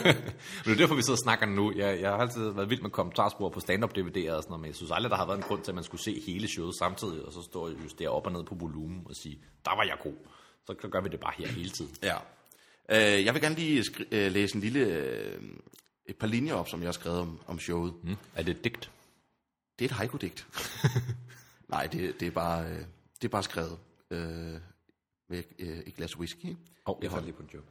Men 0.06 0.64
det 0.64 0.72
er 0.72 0.76
derfor, 0.76 0.94
vi 0.94 1.02
sidder 1.02 1.12
og 1.12 1.18
snakker 1.18 1.46
nu. 1.46 1.72
Jeg, 1.76 2.00
jeg 2.00 2.10
har 2.10 2.16
altid 2.18 2.50
været 2.50 2.70
vild 2.70 2.82
med 2.82 2.90
kommentarspor 2.90 3.48
på 3.48 3.60
stand-up 3.60 3.90
DVD'er 3.98 4.30
og 4.32 4.42
sådan 4.42 4.44
noget, 4.48 4.60
men 4.60 4.64
jeg 4.66 4.74
synes 4.74 4.90
aldrig, 4.94 5.10
der 5.10 5.16
har 5.16 5.26
været 5.26 5.36
en 5.36 5.42
grund 5.42 5.62
til, 5.62 5.70
at 5.70 5.74
man 5.74 5.84
skulle 5.84 6.02
se 6.02 6.22
hele 6.26 6.48
showet 6.48 6.74
samtidig, 6.78 7.22
og 7.24 7.32
så 7.32 7.42
stå 7.42 7.60
og 7.66 7.72
justere 7.84 8.08
op 8.08 8.26
og 8.26 8.32
ned 8.32 8.44
på 8.44 8.54
volumen 8.54 9.02
og 9.06 9.14
sige, 9.16 9.38
der 9.64 9.76
var 9.76 9.82
jeg 9.82 9.96
god. 10.02 10.14
Så 10.66 10.74
så 10.82 10.88
gør 10.88 11.00
vi 11.00 11.08
det 11.08 11.20
bare 11.20 11.32
her 11.38 11.48
hele 11.48 11.70
tiden. 11.70 11.96
ja. 12.02 12.16
øh, 12.90 13.24
jeg 13.24 13.34
vil 13.34 13.42
gerne 13.42 13.54
lige 13.54 13.80
skri- 13.82 14.08
øh, 14.12 14.32
læse 14.32 14.54
en 14.54 14.60
lille, 14.60 14.80
øh, 14.80 15.42
et 16.06 16.16
par 16.16 16.26
linjer 16.26 16.54
op, 16.54 16.68
som 16.68 16.80
jeg 16.80 16.86
har 16.86 16.92
skrevet 16.92 17.18
om, 17.18 17.40
om 17.46 17.58
showet. 17.58 17.94
Mm. 18.02 18.16
Er 18.34 18.42
det 18.42 18.56
et 18.56 18.64
digt? 18.64 18.90
Det 19.78 19.84
er 19.84 19.88
et 19.88 19.92
haiku-digt. 19.96 20.46
Nej, 21.74 21.86
det, 21.86 22.20
det, 22.20 22.26
er 22.26 22.32
bare, 22.32 22.64
øh, 22.64 22.78
det 23.22 23.24
er 23.24 23.28
bare 23.28 23.42
skrevet 23.42 23.78
øh, 24.10 24.18
med 25.28 25.42
et 25.86 25.94
glas 25.96 26.16
whisky. 26.18 26.56
Oh, 26.86 26.96
jeg 27.02 27.10
holder 27.10 27.24
lige 27.24 27.36
på 27.36 27.42
en 27.42 27.50
joke. 27.54 27.66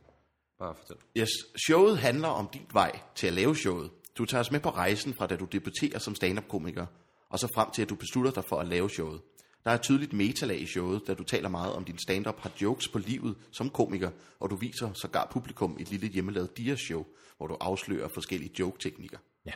Bare 0.64 0.76
fortæl. 0.76 0.96
Yes, 1.18 1.30
showet 1.68 1.98
handler 1.98 2.28
om 2.28 2.50
din 2.54 2.68
vej 2.74 3.00
til 3.16 3.28
at 3.28 3.34
lave 3.34 3.56
showet. 3.56 3.92
Du 4.18 4.26
tager 4.26 4.40
os 4.40 4.52
med 4.52 4.60
på 4.60 4.70
rejsen 4.70 5.14
fra 5.14 5.28
da 5.28 5.36
du 5.36 5.46
debuterer 5.46 6.00
som 6.00 6.16
stand-up-komiker, 6.16 6.86
og 7.30 7.40
så 7.40 7.48
frem 7.56 7.72
til 7.72 7.82
at 7.82 7.90
du 7.90 7.96
beslutter 7.96 8.32
dig 8.32 8.44
for 8.50 8.60
at 8.60 8.68
lave 8.68 8.90
showet. 8.90 9.22
Der 9.64 9.72
er 9.72 9.76
et 9.76 9.82
tydeligt 9.82 10.14
metalag 10.14 10.62
i 10.62 10.66
showet, 10.66 11.08
da 11.08 11.14
du 11.14 11.24
taler 11.24 11.50
meget 11.50 11.74
om 11.74 11.86
din 11.86 11.98
stand-up, 11.98 12.40
har 12.40 12.52
jokes 12.62 12.88
på 12.88 13.00
livet 13.00 13.36
som 13.52 13.70
komiker, 13.70 14.12
og 14.40 14.50
du 14.50 14.56
viser 14.56 14.94
sågar 14.94 15.30
publikum 15.32 15.78
et 15.80 15.92
lille 15.92 16.08
hjemmelavet 16.08 16.58
dia-show, 16.58 17.06
hvor 17.38 17.48
du 17.48 17.58
afslører 17.60 18.08
forskellige 18.08 18.52
joke-teknikker. 18.60 19.18
Ja. 19.46 19.54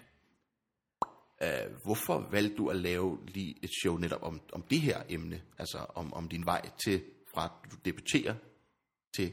Uh, 1.41 1.75
hvorfor 1.83 2.27
valgte 2.31 2.57
du 2.57 2.69
at 2.69 2.75
lave 2.75 3.19
lige 3.27 3.55
et 3.63 3.69
show 3.81 3.97
netop 3.97 4.23
om, 4.23 4.41
om 4.53 4.61
det 4.61 4.81
her 4.81 5.03
emne? 5.09 5.41
Altså 5.57 5.85
om, 5.95 6.13
om 6.13 6.29
din 6.29 6.45
vej 6.45 6.69
til, 6.83 7.03
fra 7.33 7.51
du 7.71 7.75
debuterer 7.85 8.35
til 9.15 9.31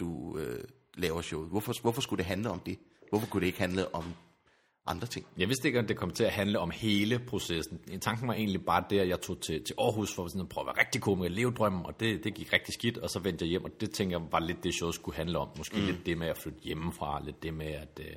du 0.00 0.38
øh, 0.38 0.64
laver 0.94 1.20
showet. 1.20 1.48
Hvorfor, 1.48 1.74
hvorfor 1.82 2.00
skulle 2.00 2.18
det 2.18 2.26
handle 2.26 2.50
om 2.50 2.60
det? 2.60 2.78
Hvorfor 3.08 3.26
kunne 3.26 3.40
det 3.40 3.46
ikke 3.46 3.58
handle 3.58 3.94
om 3.94 4.04
andre 4.86 5.06
ting? 5.06 5.26
Jeg 5.38 5.48
vidste 5.48 5.68
ikke, 5.68 5.78
at 5.78 5.88
det 5.88 5.96
kom 5.96 6.10
til 6.10 6.24
at 6.24 6.30
handle 6.30 6.58
om 6.58 6.70
hele 6.70 7.18
processen. 7.18 8.00
Tanken 8.00 8.28
var 8.28 8.34
egentlig 8.34 8.64
bare 8.64 8.84
det, 8.90 8.98
at 8.98 9.08
jeg 9.08 9.20
tog 9.20 9.40
til, 9.40 9.64
til 9.64 9.74
Aarhus 9.78 10.14
for 10.14 10.26
sådan 10.26 10.40
at 10.40 10.48
prøve 10.48 10.62
at 10.62 10.66
være 10.66 10.84
rigtig 10.84 11.02
komiker, 11.02 11.34
leve 11.34 11.50
drømmen, 11.50 11.86
og 11.86 12.00
det, 12.00 12.24
det 12.24 12.34
gik 12.34 12.52
rigtig 12.52 12.74
skidt, 12.74 12.98
og 12.98 13.10
så 13.10 13.18
vendte 13.18 13.44
jeg 13.44 13.50
hjem, 13.50 13.64
og 13.64 13.80
det 13.80 13.90
tænker 13.90 14.18
jeg 14.18 14.32
var 14.32 14.38
lidt 14.38 14.64
det, 14.64 14.74
showet 14.74 14.94
skulle 14.94 15.16
handle 15.16 15.38
om. 15.38 15.48
Måske 15.58 15.76
mm. 15.76 15.86
lidt 15.86 16.06
det 16.06 16.18
med 16.18 16.26
at 16.26 16.38
flytte 16.38 16.60
hjemmefra, 16.62 17.22
lidt 17.24 17.42
det 17.42 17.54
med, 17.54 17.66
at, 17.66 18.00
øh, 18.00 18.16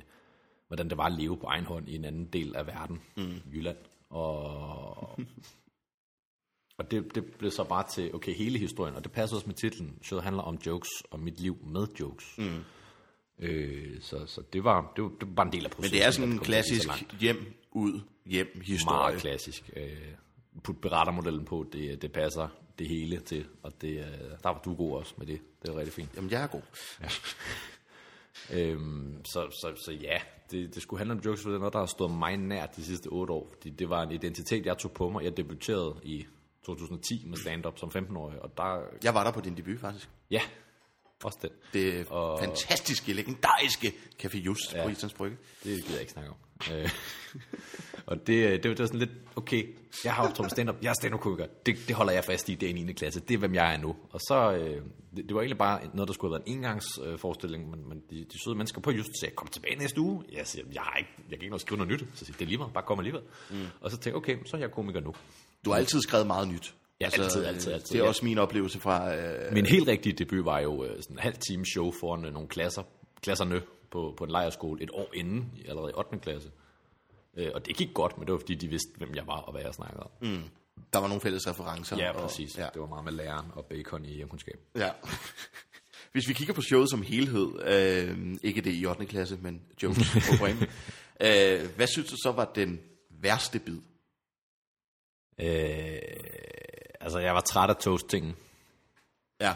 hvordan 0.68 0.88
det 0.88 0.98
var 0.98 1.06
at 1.06 1.12
leve 1.12 1.36
på 1.36 1.46
egen 1.46 1.64
hånd 1.64 1.88
i 1.88 1.94
en 1.94 2.04
anden 2.04 2.24
del 2.24 2.56
af 2.56 2.66
verden, 2.66 3.00
mm. 3.16 3.40
Jylland. 3.52 3.76
Og 4.10 5.18
Og 6.78 6.90
det, 6.90 7.14
det 7.14 7.24
blev 7.38 7.50
så 7.50 7.64
bare 7.64 7.84
til, 7.90 8.14
okay, 8.14 8.34
hele 8.34 8.58
historien, 8.58 8.96
og 8.96 9.04
det 9.04 9.12
passer 9.12 9.36
også 9.36 9.46
med 9.46 9.54
titlen. 9.54 9.98
Showet 10.02 10.24
handler 10.24 10.42
om 10.42 10.58
jokes, 10.66 10.90
og 11.10 11.20
mit 11.20 11.40
liv 11.40 11.58
med 11.66 11.86
jokes. 12.00 12.38
Mm. 12.38 12.64
Øh, 13.38 14.00
så, 14.00 14.26
så 14.26 14.42
det 14.52 14.64
var, 14.64 14.92
det 14.96 15.04
var, 15.04 15.10
det 15.10 15.28
var 15.28 15.34
bare 15.34 15.46
en 15.46 15.52
del 15.52 15.64
af 15.64 15.70
Men 15.70 15.74
processen. 15.74 15.98
det 15.98 16.06
er 16.06 16.10
sådan 16.10 16.32
en 16.32 16.38
klassisk 16.38 16.82
så 16.82 17.04
hjem, 17.20 17.54
ud, 17.72 18.00
hjem 18.26 18.60
historie. 18.64 18.98
Meget 18.98 19.20
klassisk. 19.20 19.70
Øh, 19.76 19.92
put 20.62 20.80
berettermodellen 20.80 21.44
på, 21.44 21.66
det, 21.72 22.02
det 22.02 22.12
passer 22.12 22.48
det 22.78 22.88
hele 22.88 23.20
til, 23.20 23.46
og 23.62 23.72
det, 23.80 23.98
øh, 23.98 24.04
der 24.42 24.48
var 24.48 24.60
du 24.64 24.74
god 24.74 24.96
også 24.96 25.14
med 25.18 25.26
det. 25.26 25.40
Det 25.62 25.68
er 25.68 25.76
rigtig 25.76 25.92
fint. 25.92 26.10
Jamen, 26.16 26.30
jeg 26.30 26.42
er 26.42 26.46
god. 26.46 26.62
Øhm, 28.52 29.24
så, 29.24 29.50
så, 29.50 29.72
så 29.84 29.92
ja, 29.92 30.18
det, 30.50 30.74
det 30.74 30.82
skulle 30.82 30.98
handle 30.98 31.14
om 31.14 31.20
jokes, 31.24 31.42
for 31.42 31.48
det 31.50 31.54
er 31.54 31.58
noget, 31.58 31.72
der 31.72 31.78
har 31.78 31.86
stået 31.86 32.10
mig 32.10 32.36
nær 32.36 32.66
de 32.66 32.84
sidste 32.84 33.06
otte 33.06 33.32
år. 33.32 33.48
Fordi 33.52 33.70
det 33.70 33.90
var 33.90 34.02
en 34.02 34.12
identitet, 34.12 34.66
jeg 34.66 34.78
tog 34.78 34.92
på 34.92 35.08
mig. 35.08 35.24
Jeg 35.24 35.36
debuterede 35.36 36.00
i 36.02 36.26
2010 36.66 37.24
med 37.26 37.36
stand-up 37.38 37.78
som 37.78 37.88
15-årig, 37.88 38.42
og 38.42 38.56
der, 38.56 38.80
Jeg 39.04 39.14
var 39.14 39.24
der 39.24 39.30
på 39.32 39.40
din 39.40 39.56
debut, 39.56 39.80
faktisk. 39.80 40.08
ja, 40.30 40.40
også 41.24 41.38
den. 41.42 41.50
Det 41.72 42.06
Og- 42.10 42.38
fantastiske, 42.38 43.12
legendariske 43.12 43.94
Café 44.22 44.38
Just 44.38 44.74
ja. 44.74 44.82
på 44.82 44.88
Islands 44.88 45.14
Brygge. 45.14 45.36
Det 45.64 45.76
gider 45.76 45.90
jeg 45.92 46.00
ikke 46.00 46.12
snakke 46.12 46.30
om. 46.30 46.36
Øh, 46.72 46.90
og 48.06 48.16
det, 48.16 48.26
det, 48.26 48.62
det 48.64 48.78
var 48.78 48.86
sådan 48.86 48.98
lidt, 49.00 49.10
okay, 49.36 49.74
jeg 50.04 50.14
har 50.14 50.28
optrådt 50.28 50.50
stand-up, 50.50 50.76
jeg 50.82 50.90
er 50.90 50.94
stand 50.94 51.14
det, 51.66 51.76
det 51.88 51.96
holder 51.96 52.12
jeg 52.12 52.24
fast 52.24 52.48
i, 52.48 52.54
det 52.54 52.66
er 52.70 52.74
i 52.74 52.82
9. 52.82 52.92
klasse, 52.92 53.20
det 53.20 53.34
er, 53.34 53.38
hvem 53.38 53.54
jeg 53.54 53.74
er 53.74 53.78
nu. 53.78 53.96
Og 54.10 54.20
så, 54.20 54.52
øh, 54.52 54.82
det, 55.16 55.24
det 55.28 55.34
var 55.34 55.40
egentlig 55.40 55.58
bare 55.58 55.80
noget, 55.94 56.08
der 56.08 56.14
skulle 56.14 56.34
have 56.34 56.40
været 56.40 56.52
en 56.52 56.58
engangsforestilling, 56.58 57.12
øh, 57.12 57.18
forestilling, 57.18 57.70
men, 57.70 57.88
men 57.88 58.02
de, 58.10 58.24
de 58.24 58.42
søde 58.44 58.54
mennesker 58.56 58.80
på 58.80 58.90
Just 58.90 59.10
sagde, 59.20 59.34
kom 59.34 59.48
tilbage 59.48 59.76
næste 59.76 60.00
uge. 60.00 60.24
Jeg 60.32 60.46
siger, 60.46 60.64
jeg, 60.72 60.82
har 60.82 60.96
ikke, 60.96 61.10
jeg 61.18 61.38
kan 61.38 61.42
ikke 61.42 61.50
nå 61.50 61.54
at 61.54 61.60
skrive 61.60 61.78
noget 61.78 61.92
nyt. 61.92 62.08
Så 62.14 62.24
siger, 62.24 62.32
jeg, 62.34 62.38
det 62.38 62.44
er 62.44 62.48
lige 62.48 62.58
meget, 62.58 62.72
bare 62.72 62.84
kom 62.84 62.98
alligevel. 62.98 63.22
Mm. 63.50 63.56
Og 63.80 63.90
så 63.90 63.96
tænkte 63.96 64.08
jeg, 64.08 64.16
okay, 64.16 64.36
så 64.46 64.56
er 64.56 64.60
jeg 64.60 64.70
komiker 64.70 65.00
nu. 65.00 65.14
Du 65.64 65.70
har 65.70 65.76
altid 65.76 66.00
skrevet 66.00 66.26
meget 66.26 66.48
nyt. 66.48 66.74
Ja, 67.00 67.04
altid, 67.04 67.20
altid, 67.44 67.46
altid, 67.72 67.72
Det 67.72 67.94
er 67.94 67.98
ja. 68.02 68.08
også 68.08 68.24
min 68.24 68.38
oplevelse 68.38 68.80
fra... 68.80 69.14
Øh, 69.16 69.52
Min 69.52 69.66
helt 69.66 69.88
rigtige 69.88 70.12
debut 70.12 70.44
var 70.44 70.60
jo 70.60 70.84
øh, 70.84 71.02
sådan 71.02 71.16
en 71.16 71.18
halv 71.18 71.34
time 71.48 71.64
show 71.66 71.92
foran 72.00 72.24
øh, 72.24 72.32
nogle 72.32 72.48
klasser, 72.48 72.82
klasserne 73.22 73.62
på, 73.90 74.14
på 74.18 74.24
en 74.24 74.30
lejerskole 74.30 74.82
et 74.82 74.90
år 74.92 75.10
inden, 75.14 75.52
allerede 75.68 75.90
i 75.90 75.94
8. 75.98 76.18
klasse. 76.18 76.50
Øh, 77.36 77.50
og 77.54 77.66
det 77.66 77.76
gik 77.76 77.88
godt, 77.94 78.18
men 78.18 78.26
det 78.26 78.32
var 78.32 78.38
fordi, 78.38 78.54
de 78.54 78.68
vidste, 78.68 78.88
hvem 78.96 79.14
jeg 79.14 79.26
var 79.26 79.36
og 79.40 79.52
hvad 79.52 79.62
jeg 79.62 79.74
snakkede 79.74 80.02
om. 80.02 80.10
Mm. 80.20 80.42
der 80.92 80.98
var 80.98 81.08
nogle 81.08 81.20
fælles 81.20 81.46
referencer. 81.48 81.96
Ja, 81.96 82.10
og- 82.10 82.20
præcis. 82.28 82.58
Ja. 82.58 82.62
Ja. 82.62 82.68
Det 82.74 82.80
var 82.80 82.86
meget 82.88 83.04
med 83.04 83.12
læreren 83.12 83.46
og 83.54 83.64
bacon 83.64 84.04
i 84.04 84.14
hjemkundskab. 84.14 84.58
ja. 84.76 84.90
Hvis 86.12 86.28
vi 86.28 86.32
kigger 86.32 86.54
på 86.54 86.62
showet 86.62 86.90
som 86.90 87.02
helhed, 87.02 87.48
øh, 87.66 88.36
ikke 88.42 88.60
det 88.60 88.74
i 88.74 88.86
8. 88.86 89.06
klasse, 89.06 89.38
men 89.42 89.62
jokes 89.82 90.10
på 90.12 90.32
Bremen, 90.38 90.62
øh, 91.26 91.68
hvad 91.76 91.86
synes 91.86 92.10
du 92.10 92.16
så 92.16 92.32
var 92.36 92.52
den 92.54 92.80
værste 93.10 93.58
bid? 93.58 93.78
Øh, 95.38 95.98
altså, 97.00 97.18
jeg 97.18 97.34
var 97.34 97.40
træt 97.40 97.70
af 97.70 97.76
toast-tingen, 97.76 98.36
Ja, 99.40 99.54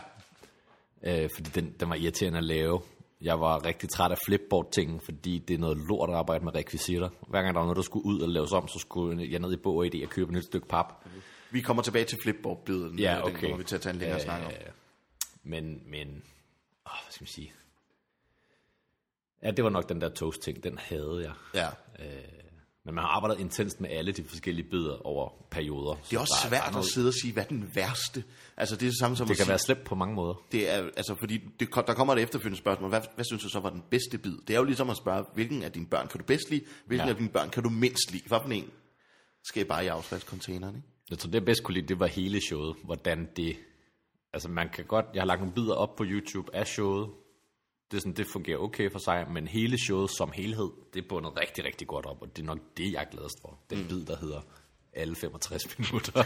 øh, 1.02 1.30
fordi 1.34 1.50
den, 1.50 1.72
den 1.80 1.88
var 1.88 1.94
irriterende 1.94 2.38
at 2.38 2.44
lave. 2.44 2.80
Jeg 3.20 3.40
var 3.40 3.64
rigtig 3.64 3.88
træt 3.90 4.10
af 4.10 4.16
flipboard-tingen, 4.26 5.00
fordi 5.00 5.38
det 5.38 5.54
er 5.54 5.58
noget 5.58 5.76
lort 5.88 6.10
at 6.10 6.16
arbejde 6.16 6.44
med 6.44 6.54
rekvisitter. 6.54 7.08
Hver 7.28 7.42
gang 7.42 7.54
der 7.54 7.60
var 7.60 7.66
noget, 7.66 7.76
der 7.76 7.82
skulle 7.82 8.06
ud 8.06 8.20
og 8.20 8.28
laves 8.28 8.52
om, 8.52 8.68
så 8.68 8.78
skulle 8.78 9.30
jeg 9.30 9.38
ned 9.40 9.52
i 9.52 9.56
Bog 9.56 9.76
og 9.76 9.86
idé 9.86 10.02
og 10.04 10.10
købe 10.10 10.30
et 10.30 10.36
nyt 10.36 10.44
stykke 10.44 10.68
pap. 10.68 11.04
vi 11.50 11.60
kommer 11.60 11.82
tilbage 11.82 12.04
til 12.04 12.18
flipboard-biden. 12.22 12.98
Ja, 12.98 13.14
Den 13.14 13.22
okay. 13.22 13.40
kommer 13.40 13.56
vi 13.56 13.64
til 13.64 13.74
at 13.74 13.80
tage 13.82 13.92
en 13.92 13.98
længere 13.98 14.18
øh, 14.18 14.24
snak 14.24 14.42
om. 14.46 14.52
Men, 15.42 15.82
men, 15.86 16.08
åh, 16.86 16.92
hvad 17.04 17.10
skal 17.10 17.22
man 17.22 17.28
sige? 17.28 17.52
Ja, 19.42 19.50
det 19.50 19.64
var 19.64 19.70
nok 19.70 19.88
den 19.88 20.00
der 20.00 20.08
toast-ting, 20.08 20.64
den 20.64 20.78
havde 20.78 21.20
jeg. 21.24 21.32
Ja. 21.54 21.68
Men 22.88 22.94
man 22.94 23.04
har 23.04 23.08
arbejdet 23.10 23.40
intenst 23.40 23.80
med 23.80 23.90
alle 23.90 24.12
de 24.12 24.24
forskellige 24.24 24.68
bidder 24.70 25.06
over 25.06 25.30
perioder. 25.50 25.94
Det 26.10 26.16
er 26.16 26.20
også 26.20 26.34
så 26.42 26.48
der 26.48 26.48
svært 26.48 26.72
der 26.72 26.78
at 26.78 26.84
sidde 26.84 27.08
og 27.08 27.14
sige, 27.14 27.32
hvad 27.32 27.42
er 27.42 27.48
den 27.48 27.70
værste? 27.74 28.24
Altså, 28.56 28.76
det 28.76 28.82
er 28.82 28.90
det 28.90 28.98
samme 28.98 29.16
som 29.16 29.26
Det 29.26 29.36
kan 29.36 29.44
sige, 29.44 29.48
være 29.50 29.58
slemt 29.58 29.84
på 29.84 29.94
mange 29.94 30.14
måder. 30.14 30.34
det 30.52 30.70
er, 30.74 30.76
altså, 30.96 31.14
fordi 31.18 31.38
det, 31.60 31.68
der 31.74 31.94
kommer 31.94 32.14
et 32.14 32.22
efterfølgende 32.22 32.58
spørgsmål. 32.58 32.88
Hvad, 32.88 33.00
hvad 33.14 33.24
synes 33.24 33.42
du 33.42 33.48
så 33.48 33.60
var 33.60 33.70
den 33.70 33.82
bedste 33.90 34.18
bid? 34.18 34.36
Det 34.46 34.54
er 34.54 34.58
jo 34.58 34.64
ligesom 34.64 34.90
at 34.90 34.96
spørge, 34.96 35.24
hvilken 35.34 35.62
af 35.62 35.72
dine 35.72 35.86
børn 35.86 36.08
kan 36.08 36.20
du 36.20 36.26
bedst 36.26 36.50
lide? 36.50 36.64
Hvilken 36.86 37.06
Ja. 37.08 37.12
af 37.12 37.16
dine 37.18 37.28
børn 37.28 37.50
kan 37.50 37.62
du 37.62 37.68
mindst 37.70 38.12
lide? 38.12 38.22
Hvad 38.26 38.38
for 38.42 38.48
en 38.50 38.70
skal 39.44 39.62
I 39.62 39.64
bare 39.64 39.84
i 39.84 39.88
affaldscontaineren, 39.88 40.76
ikke? 40.76 40.88
Jeg 41.10 41.18
tror, 41.18 41.26
det 41.26 41.34
jeg 41.34 41.44
bedst 41.44 41.62
kunne 41.62 41.74
lide, 41.74 41.88
det 41.88 42.00
var 42.00 42.06
hele 42.06 42.40
showet. 42.48 42.76
Hvordan 42.84 43.28
det... 43.36 43.56
Altså, 44.32 44.48
man 44.48 44.68
kan 44.68 44.84
godt... 44.84 45.06
Jeg 45.14 45.20
har 45.22 45.26
lagt 45.26 45.40
nogle 45.40 45.54
bidder 45.54 45.74
op 45.74 45.96
på 45.96 46.04
YouTube 46.06 46.54
af 46.56 46.66
showet. 46.66 47.08
Det, 47.90 47.96
er 47.96 48.00
sådan, 48.00 48.12
det 48.12 48.26
fungerer 48.32 48.58
okay 48.58 48.92
for 48.92 48.98
sig, 48.98 49.26
men 49.30 49.48
hele 49.48 49.78
showet 49.78 50.10
som 50.10 50.30
helhed, 50.34 50.70
det 50.94 51.04
er 51.04 51.08
bundet 51.08 51.32
rigtig, 51.40 51.64
rigtig 51.64 51.86
godt 51.86 52.06
op, 52.06 52.22
og 52.22 52.36
det 52.36 52.42
er 52.42 52.46
nok 52.46 52.58
det, 52.76 52.92
jeg 52.92 53.00
er 53.00 53.10
gladest 53.10 53.40
for. 53.40 53.58
Den 53.70 53.78
mm. 53.78 53.88
bid, 53.88 54.04
der 54.04 54.16
hedder 54.16 54.40
alle 54.92 55.16
65 55.16 55.78
minutter. 55.78 56.24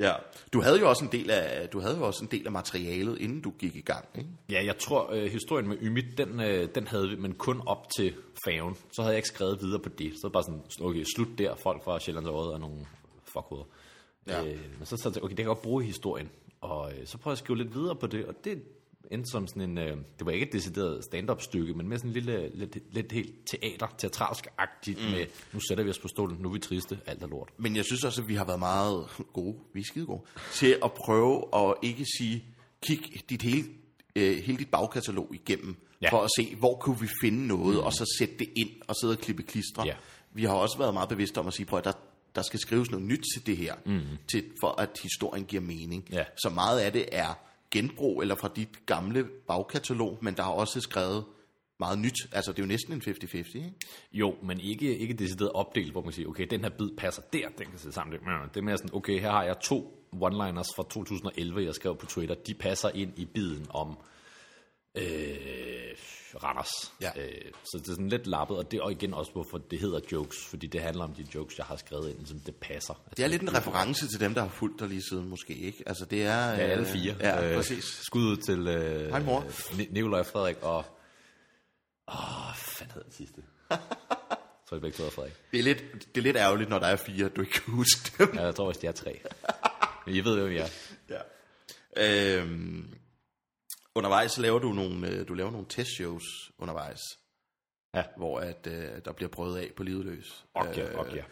Ja. 0.00 0.12
Du 0.52 0.60
havde 0.60 0.78
jo 0.78 0.88
også 0.88 1.04
en 1.04 1.12
del 1.12 1.30
af, 1.30 1.68
du 1.68 1.80
havde 1.80 1.96
jo 1.96 2.06
også 2.06 2.24
en 2.24 2.30
del 2.30 2.46
af 2.46 2.52
materialet, 2.52 3.18
inden 3.18 3.40
du 3.40 3.50
gik 3.50 3.76
i 3.76 3.80
gang, 3.80 4.04
ikke? 4.14 4.30
Ja, 4.50 4.64
jeg 4.64 4.78
tror, 4.78 5.12
øh, 5.12 5.24
historien 5.24 5.68
med 5.68 5.76
Ymit, 5.82 6.18
den, 6.18 6.40
øh, 6.40 6.68
den 6.74 6.86
havde 6.86 7.08
vi, 7.08 7.16
men 7.16 7.34
kun 7.34 7.62
op 7.66 7.86
til 7.96 8.14
faven. 8.46 8.74
Så 8.74 9.02
havde 9.02 9.12
jeg 9.12 9.18
ikke 9.18 9.28
skrevet 9.28 9.62
videre 9.62 9.80
på 9.80 9.88
det. 9.88 10.12
Så 10.12 10.20
var 10.22 10.28
det 10.28 10.32
bare 10.32 10.42
sådan, 10.42 10.86
okay, 10.86 11.04
slut 11.16 11.28
der, 11.38 11.54
folk 11.54 11.84
fra 11.84 12.00
Sjællands 12.00 12.28
Øde 12.28 12.52
og 12.52 12.60
nogle 12.60 12.86
fuckhoveder. 13.24 13.66
Ja. 14.26 14.42
Ja. 14.42 14.52
Øh, 14.52 14.60
men 14.78 14.86
så 14.86 14.96
sagde 14.96 15.14
jeg, 15.14 15.22
okay, 15.22 15.30
det 15.30 15.36
kan 15.36 15.44
jeg 15.44 15.56
godt 15.56 15.62
bruge 15.62 15.84
i 15.84 15.86
historien. 15.86 16.30
Og 16.60 16.92
øh, 16.92 17.06
så 17.06 17.18
prøvede 17.18 17.32
jeg 17.32 17.32
at 17.32 17.38
skrive 17.38 17.58
lidt 17.58 17.74
videre 17.74 17.96
på 17.96 18.06
det, 18.06 18.24
og 18.26 18.34
det 18.44 18.62
endte 19.10 19.30
som 19.30 19.46
sådan 19.46 19.62
en, 19.62 19.78
øh, 19.78 19.96
det 20.18 20.26
var 20.26 20.30
ikke 20.30 20.46
et 20.46 20.52
decideret 20.52 21.04
stand-up 21.04 21.42
stykke, 21.42 21.74
men 21.74 21.88
med 21.88 21.98
sådan 21.98 22.10
en 22.10 22.14
lille, 22.14 22.50
lidt, 22.54 22.78
lidt 22.94 23.12
helt 23.12 23.34
teater, 23.50 23.86
teatralsk-agtigt 23.98 25.04
mm. 25.04 25.10
med, 25.10 25.26
nu 25.52 25.60
sætter 25.68 25.84
vi 25.84 25.90
os 25.90 25.98
på 25.98 26.08
stolen, 26.08 26.38
nu 26.40 26.48
er 26.48 26.52
vi 26.52 26.58
triste, 26.58 26.98
alt 27.06 27.22
er 27.22 27.26
lort. 27.26 27.48
Men 27.56 27.76
jeg 27.76 27.84
synes 27.84 28.04
også, 28.04 28.22
at 28.22 28.28
vi 28.28 28.34
har 28.34 28.44
været 28.44 28.58
meget 28.58 29.06
gode, 29.32 29.56
vi 29.74 29.80
er 29.80 29.84
skide 29.84 30.06
gode, 30.06 30.22
til 30.52 30.78
at 30.84 30.92
prøve 30.92 31.44
at 31.54 31.74
ikke 31.82 32.04
sige, 32.18 32.44
kig 32.86 33.00
dit 33.30 33.42
hele, 33.42 33.64
øh, 34.16 34.36
hele 34.36 34.58
dit 34.58 34.70
bagkatalog 34.70 35.34
igennem. 35.34 35.76
Ja. 36.02 36.10
for 36.10 36.22
at 36.22 36.30
se, 36.38 36.54
hvor 36.54 36.76
kunne 36.76 37.00
vi 37.00 37.08
finde 37.20 37.46
noget, 37.46 37.76
mm. 37.76 37.84
og 37.84 37.92
så 37.92 38.14
sætte 38.18 38.34
det 38.38 38.48
ind, 38.56 38.70
og 38.88 38.94
sidde 39.00 39.12
og 39.12 39.18
klippe 39.18 39.42
klistre. 39.42 39.86
Ja. 39.86 39.94
Vi 40.32 40.44
har 40.44 40.54
også 40.54 40.78
været 40.78 40.94
meget 40.94 41.08
bevidste 41.08 41.38
om 41.38 41.46
at 41.46 41.54
sige, 41.54 41.66
prøv 41.66 41.78
at 41.78 41.84
der, 41.84 41.92
der 42.34 42.42
skal 42.42 42.60
skrives 42.60 42.90
noget 42.90 43.06
nyt 43.06 43.24
til 43.34 43.46
det 43.46 43.56
her, 43.56 43.74
mm. 43.86 44.00
til, 44.28 44.44
for 44.60 44.80
at 44.80 44.90
historien 45.02 45.44
giver 45.44 45.62
mening. 45.62 46.08
Ja. 46.12 46.24
Så 46.42 46.50
meget 46.50 46.80
af 46.80 46.92
det 46.92 47.08
er 47.12 47.45
genbrug, 47.70 48.22
eller 48.22 48.34
fra 48.34 48.50
dit 48.56 48.86
gamle 48.86 49.24
bagkatalog, 49.48 50.18
men 50.22 50.36
der 50.36 50.42
er 50.42 50.48
også 50.48 50.80
skrevet 50.80 51.24
meget 51.80 51.98
nyt. 51.98 52.28
Altså, 52.32 52.52
det 52.52 52.58
er 52.58 52.62
jo 52.62 52.68
næsten 52.68 52.92
en 52.92 53.02
50-50, 53.02 53.36
ikke? 53.36 53.72
Jo, 54.12 54.34
men 54.42 54.60
ikke, 54.60 54.98
ikke 54.98 55.14
decideret 55.14 55.52
opdelt, 55.52 55.92
hvor 55.92 56.02
man 56.02 56.12
siger, 56.12 56.28
okay, 56.28 56.46
den 56.50 56.60
her 56.60 56.70
bid 56.78 56.90
passer 56.98 57.22
der, 57.32 57.48
den 57.58 57.66
kan 57.66 57.78
sidde 57.78 57.94
sammen. 57.94 58.12
Det 58.54 58.56
er 58.56 58.62
mere 58.62 58.78
sådan, 58.78 58.94
okay, 58.94 59.20
her 59.20 59.30
har 59.30 59.44
jeg 59.44 59.56
to 59.60 60.08
one-liners 60.12 60.70
fra 60.76 60.82
2011, 60.90 61.64
jeg 61.64 61.74
skrev 61.74 61.96
på 61.96 62.06
Twitter, 62.06 62.34
de 62.34 62.54
passer 62.54 62.88
ind 62.94 63.18
i 63.18 63.24
biden 63.24 63.66
om 63.70 63.98
øh, 64.94 65.96
Randers. 66.44 66.92
Ja. 67.00 67.10
Øh, 67.16 67.52
så 67.64 67.78
det 67.78 67.88
er 67.88 67.92
sådan 67.92 68.08
lidt 68.08 68.26
lappet, 68.26 68.56
og 68.56 68.70
det 68.70 68.76
er 68.80 68.88
igen 68.88 69.14
også, 69.14 69.32
hvorfor 69.32 69.58
det 69.58 69.80
hedder 69.80 70.00
jokes, 70.12 70.36
fordi 70.50 70.66
det 70.66 70.80
handler 70.82 71.04
om 71.04 71.14
de 71.14 71.26
jokes, 71.34 71.58
jeg 71.58 71.66
har 71.66 71.76
skrevet 71.76 72.10
ind, 72.10 72.26
som 72.26 72.40
det 72.40 72.54
passer. 72.56 72.94
Det 73.16 73.24
er 73.24 73.28
lidt 73.28 73.42
en 73.42 73.54
reference 73.54 74.08
til 74.08 74.20
dem, 74.20 74.34
der 74.34 74.40
har 74.42 74.48
fulgt 74.48 74.80
dig 74.80 74.88
lige 74.88 75.02
siden, 75.10 75.28
måske, 75.28 75.54
ikke? 75.54 75.82
Altså, 75.86 76.04
det 76.04 76.22
er... 76.22 76.46
Ja, 76.50 76.56
alle 76.56 76.86
fire. 76.86 77.16
Ja, 77.20 77.48
Øh, 77.50 77.56
præcis. 77.56 77.84
Skud 77.84 78.22
ud 78.24 78.36
til 78.36 78.68
øh, 78.68 79.10
Hej, 79.10 79.22
mor. 79.22 79.44
Ni- 79.76 79.88
Nikolaj 79.90 80.20
og 80.20 80.26
Frederik 80.26 80.56
og... 80.62 80.84
Åh, 82.08 82.54
fanden 82.56 82.92
hedder 82.94 83.08
den 83.08 83.12
sidste? 83.12 83.42
Jeg 83.70 83.78
tror, 84.70 84.78
det 84.88 84.96
hedder 84.96 85.10
Frederik. 85.10 85.32
Det 85.52 85.58
er, 85.58 85.62
lidt, 85.62 85.82
det 86.14 86.20
er 86.20 86.22
lidt 86.22 86.36
ærgerligt, 86.36 86.70
når 86.70 86.78
der 86.78 86.86
er 86.86 86.96
fire, 86.96 87.28
du 87.28 87.40
ikke 87.40 87.52
kan 87.52 87.74
huske 87.74 88.12
dem. 88.18 88.34
Ja, 88.34 88.44
jeg 88.44 88.54
tror 88.54 88.66
også, 88.68 88.80
de 88.80 88.86
er 88.86 88.92
tre. 88.92 89.20
Men 90.06 90.14
I 90.14 90.20
ved, 90.20 90.40
hvem 90.40 90.52
jeg 90.52 90.60
er. 90.62 90.68
Ja. 91.96 92.36
Øhm, 92.38 92.94
undervejs 93.96 94.32
så 94.32 94.40
laver 94.42 94.58
du 94.58 94.72
nogle, 94.72 95.08
øh, 95.10 95.28
du 95.28 95.34
laver 95.34 95.50
nogle 95.50 95.66
testshows 95.68 96.24
undervejs, 96.58 97.00
Ja. 97.94 98.02
hvor 98.16 98.40
at, 98.40 98.66
øh, 98.70 98.88
der 99.04 99.12
bliver 99.12 99.28
prøvet 99.28 99.58
af 99.58 99.70
på 99.76 99.82
livet 99.82 100.04
løs. 100.04 100.44
Okay, 100.54 100.94
okay. 100.94 101.22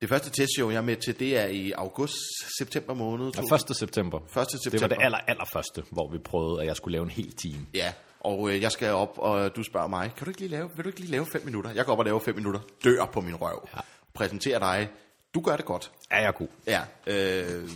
Det 0.00 0.08
første 0.08 0.30
testshow, 0.30 0.70
jeg 0.70 0.76
er 0.76 0.82
med 0.82 0.96
til, 0.96 1.18
det 1.18 1.38
er 1.38 1.46
i 1.46 1.72
august-september 1.72 2.94
måned. 2.94 3.32
Ja, 3.50 3.54
1. 3.70 3.76
september. 3.76 4.18
1. 4.20 4.26
september. 4.28 4.70
Det 4.70 4.80
var 4.80 4.88
det 4.88 4.96
aller, 5.00 5.18
aller 5.18 5.44
første, 5.52 5.82
hvor 5.90 6.12
vi 6.12 6.18
prøvede, 6.18 6.60
at 6.60 6.66
jeg 6.66 6.76
skulle 6.76 6.92
lave 6.92 7.02
en 7.02 7.10
hel 7.10 7.32
time. 7.32 7.66
Ja, 7.74 7.92
og 8.20 8.50
øh, 8.50 8.62
jeg 8.62 8.72
skal 8.72 8.90
op, 8.92 9.18
og 9.18 9.56
du 9.56 9.62
spørger 9.62 9.88
mig, 9.88 10.12
kan 10.16 10.24
du 10.24 10.30
ikke 10.30 10.40
lige 10.40 10.50
lave, 10.50 10.70
vil 10.76 10.84
du 10.84 10.88
ikke 10.88 11.00
lige 11.00 11.10
lave 11.10 11.26
fem 11.26 11.44
minutter? 11.44 11.70
Jeg 11.72 11.84
går 11.84 11.92
op 11.92 11.98
og 11.98 12.04
laver 12.04 12.18
fem 12.18 12.34
minutter, 12.34 12.60
dør 12.84 13.04
på 13.12 13.20
min 13.20 13.34
røv. 13.36 13.68
Ja. 13.74 13.80
Præsenterer 14.14 14.58
dig, 14.58 14.88
du 15.34 15.40
gør 15.40 15.56
det 15.56 15.64
godt. 15.64 15.92
Er 16.10 16.20
jeg 16.22 16.34
god? 16.34 16.48
Ja, 16.66 16.82
øh, 17.06 17.68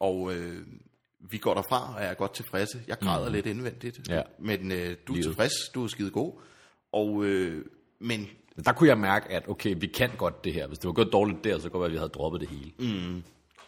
og 0.00 0.34
øh, 0.34 0.66
vi 1.30 1.38
går 1.38 1.54
derfra, 1.54 1.94
og 1.96 2.02
jeg 2.02 2.10
er 2.10 2.14
godt 2.14 2.34
tilfredse. 2.34 2.78
Jeg 2.88 2.98
græder 2.98 3.26
mm. 3.28 3.34
lidt 3.34 3.46
indvendigt, 3.46 4.08
Ja. 4.08 4.22
men 4.38 4.72
øh, 4.72 4.78
du 4.78 5.12
er 5.12 5.16
Livet. 5.16 5.24
tilfreds, 5.24 5.52
du 5.74 5.84
er 5.84 5.88
skide 5.88 6.10
god. 6.10 6.32
Og, 6.92 7.24
øh, 7.24 7.64
men 7.98 8.26
Der 8.64 8.72
kunne 8.72 8.88
jeg 8.88 8.98
mærke, 8.98 9.28
at 9.30 9.48
okay, 9.48 9.74
vi 9.78 9.86
kan 9.86 10.10
godt 10.16 10.44
det 10.44 10.52
her. 10.52 10.66
Hvis 10.66 10.78
det 10.78 10.86
var 10.86 10.92
gået 10.92 11.12
dårligt 11.12 11.44
der, 11.44 11.58
så 11.58 11.68
kunne 11.68 11.72
det 11.72 11.80
være, 11.80 11.86
at 11.86 11.92
vi 11.92 11.96
havde 11.96 12.08
droppet 12.10 12.40
det 12.40 12.48
hele. 12.48 12.72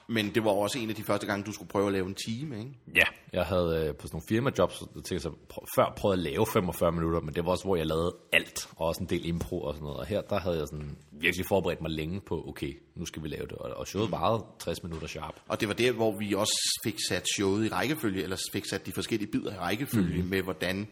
Men 0.09 0.35
det 0.35 0.45
var 0.45 0.51
også 0.51 0.79
en 0.79 0.91
af 0.91 0.97
de 0.97 1.03
første 1.03 1.27
gange, 1.27 1.45
du 1.45 1.53
skulle 1.53 1.69
prøve 1.69 1.87
at 1.87 1.93
lave 1.93 2.07
en 2.07 2.15
time, 2.15 2.59
ikke? 2.59 2.71
Ja, 2.95 3.05
jeg 3.33 3.45
havde 3.45 3.87
øh, 3.89 3.95
på 3.95 4.07
sådan 4.07 4.15
nogle 4.17 4.27
firmajobs, 4.29 4.75
så 4.75 4.87
tænkte 4.95 5.29
jeg 5.29 5.33
prøv, 5.49 5.65
før 5.77 5.93
prøvet 5.97 6.17
at 6.17 6.23
lave 6.23 6.47
45 6.53 6.93
minutter, 6.93 7.21
men 7.21 7.35
det 7.35 7.45
var 7.45 7.51
også, 7.51 7.65
hvor 7.65 7.77
jeg 7.77 7.87
lavede 7.87 8.17
alt, 8.33 8.69
og 8.77 8.87
også 8.87 9.03
en 9.03 9.09
del 9.09 9.27
impro 9.27 9.63
og 9.63 9.75
sådan 9.75 9.85
noget. 9.85 9.99
Og 9.99 10.07
her, 10.07 10.21
der 10.21 10.39
havde 10.39 10.59
jeg 10.59 10.67
sådan 10.69 10.97
virkelig 11.13 11.47
forberedt 11.49 11.81
mig 11.81 11.91
længe 11.91 12.21
på, 12.21 12.45
okay, 12.49 12.73
nu 12.95 13.07
skal 13.07 13.23
vi 13.23 13.29
lave 13.29 13.47
det. 13.47 13.53
Og, 13.53 13.71
og 13.77 13.87
showet 13.87 14.11
varede 14.11 14.45
60 14.59 14.83
minutter 14.83 15.09
sharp. 15.09 15.35
Og 15.49 15.61
det 15.61 15.69
var 15.69 15.75
der, 15.75 15.93
hvor 15.93 16.19
vi 16.19 16.35
også 16.35 16.81
fik 16.85 16.97
sat 17.09 17.27
showet 17.37 17.67
i 17.67 17.69
rækkefølge, 17.69 18.23
eller 18.23 18.37
fik 18.53 18.65
sat 18.71 18.87
de 18.87 18.93
forskellige 18.93 19.31
bidder 19.31 19.55
i 19.55 19.59
rækkefølge 19.59 20.23
mm. 20.23 20.29
med, 20.29 20.43
hvordan 20.43 20.89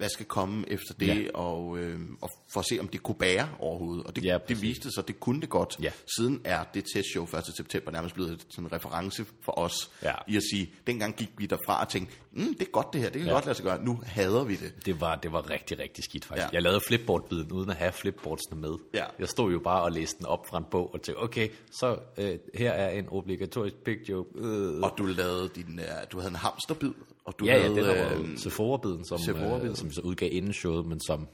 hvad 0.00 0.08
skal 0.08 0.26
komme 0.26 0.64
efter 0.68 0.94
det, 0.94 1.24
Ja. 1.24 1.30
og, 1.34 1.78
øh, 1.78 2.00
og 2.20 2.30
for 2.52 2.60
at 2.60 2.66
se, 2.70 2.80
om 2.80 2.88
det 2.88 3.02
kunne 3.02 3.14
bære 3.14 3.48
overhovedet. 3.58 4.04
Og 4.06 4.16
det, 4.16 4.24
Ja, 4.24 4.38
præcis. 4.38 4.56
det 4.58 4.62
viste 4.68 4.90
sig, 4.94 5.08
det 5.08 5.20
kunne 5.20 5.40
det 5.40 5.48
godt. 5.48 5.76
Ja. 5.82 5.92
Siden 6.16 6.40
er 6.44 6.64
det 6.74 6.84
testshow 6.94 7.24
1. 7.24 7.56
september 7.56 7.90
nærmest 7.92 8.14
blevet 8.14 8.46
sådan 8.50 8.64
en 8.64 8.72
reference 8.72 9.26
for 9.42 9.58
os, 9.58 9.90
Ja. 10.02 10.14
i 10.28 10.36
at 10.36 10.42
sige, 10.52 10.72
dengang 10.86 11.16
gik 11.16 11.30
vi 11.38 11.46
derfra 11.46 11.80
og 11.80 11.88
tænkte, 11.88 12.14
mm, 12.32 12.54
det 12.58 12.66
er 12.66 12.70
godt 12.70 12.86
det 12.92 13.00
her, 13.00 13.08
det 13.10 13.18
kan 13.20 13.26
Ja. 13.26 13.28
ja. 13.28 13.34
godt 13.36 13.44
lade 13.44 13.54
sig 13.56 13.64
gøre, 13.64 13.84
nu 13.84 14.00
hader 14.06 14.44
vi 14.44 14.56
det. 14.56 14.86
Det 14.86 15.00
var, 15.00 15.16
det 15.16 15.32
var 15.32 15.50
rigtig, 15.50 15.78
rigtig 15.78 16.04
skidt 16.04 16.24
faktisk. 16.24 16.42
Ja. 16.42 16.46
Ja. 16.46 16.50
Jeg 16.52 16.62
lavede 16.62 16.80
flipboard-biden 16.80 17.52
uden 17.52 17.70
at 17.70 17.76
have 17.76 17.92
flipboardsene 17.92 18.60
med. 18.60 18.74
Ja. 18.94 19.04
Jeg 19.18 19.28
stod 19.28 19.52
jo 19.52 19.58
bare 19.58 19.82
og 19.82 19.92
læste 19.92 20.18
den 20.18 20.26
op 20.26 20.46
fra 20.46 20.58
en 20.58 20.64
bog 20.70 20.94
og 20.94 21.02
tænkte, 21.02 21.22
okay, 21.22 21.48
så 21.72 21.98
øh, 22.18 22.38
her 22.54 22.70
er 22.72 22.90
en 22.90 23.08
obligatorisk 23.08 23.74
big 23.76 24.08
joke. 24.08 24.30
Øh. 24.38 24.80
Og 24.80 24.94
du 24.98 25.06
lavede 25.06 25.48
din, 25.54 25.78
øh, 25.78 25.84
du 26.12 26.18
havde 26.18 26.30
en 26.30 26.36
hamsterbid, 26.36 26.92
og 27.24 27.34
du 27.38 27.44
Ja, 27.44 27.54
ja, 27.56 27.62
havde, 27.62 27.74
det 27.74 27.84
der 27.84 28.04
var 28.04 28.20
øh, 28.22 28.36
Sephora-biden, 28.38 29.04
som, 29.04 29.18
Sephora-biden. 29.18 29.70
øh, 29.70 29.76
som 29.76 29.88
vi 29.88 29.94
så 29.94 30.00
udgav 30.00 30.28
inden 30.32 30.52
showet, 30.52 30.86
men 30.86 31.00
som 31.00 31.28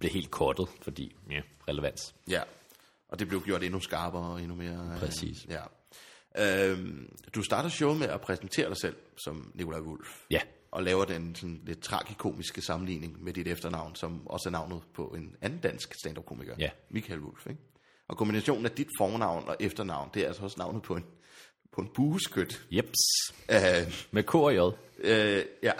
blev 0.00 0.10
helt 0.12 0.30
kortet, 0.30 0.68
fordi 0.82 1.16
ja, 1.30 1.40
relevans. 1.68 2.14
Ja, 2.30 2.40
og 3.08 3.18
det 3.18 3.28
blev 3.28 3.42
gjort 3.42 3.62
endnu 3.62 3.80
skarpere 3.80 4.22
og 4.32 4.40
endnu 4.42 4.54
mere... 4.54 4.90
øh, 4.94 4.98
Præcis. 5.00 5.46
Ja. 5.48 5.60
Øhm, 6.38 7.10
du 7.34 7.42
starter 7.42 7.68
showet 7.68 7.98
med 7.98 8.08
at 8.08 8.20
præsentere 8.20 8.68
dig 8.68 8.76
selv 8.80 8.96
som 9.24 9.50
Nikolaj 9.54 9.80
Wulf. 9.80 10.20
Ja, 10.30 10.40
Og 10.70 10.82
laver 10.82 11.04
den 11.04 11.34
sådan 11.34 11.60
lidt 11.66 11.82
tragikomiske 11.82 12.62
sammenligning 12.62 13.24
med 13.24 13.32
dit 13.32 13.48
efternavn, 13.48 13.94
som 13.96 14.26
også 14.26 14.48
er 14.48 14.50
navnet 14.50 14.82
på 14.94 15.06
en 15.06 15.36
anden 15.42 15.60
dansk 15.60 15.94
stand-up-komiker, 15.94 16.54
Ja. 16.58 16.70
Michael 16.90 17.20
Wulf. 17.20 17.46
Ikke? 17.46 17.60
Og 18.08 18.16
kombinationen 18.16 18.64
af 18.66 18.70
dit 18.70 18.88
fornavn 18.98 19.48
og 19.48 19.56
efternavn, 19.60 20.10
det 20.14 20.22
er 20.22 20.26
altså 20.26 20.42
også 20.42 20.56
navnet 20.58 20.82
på 20.82 20.94
en, 20.96 21.04
på 21.72 21.80
en 21.80 21.88
bueskyt. 21.94 22.66
jeps. 22.70 22.98
Øh, 23.50 23.58
Med 24.10 24.22
K 24.22 24.34
og 24.34 24.54
J. 24.54 24.58
øh, 24.98 25.42
ja. 25.62 25.72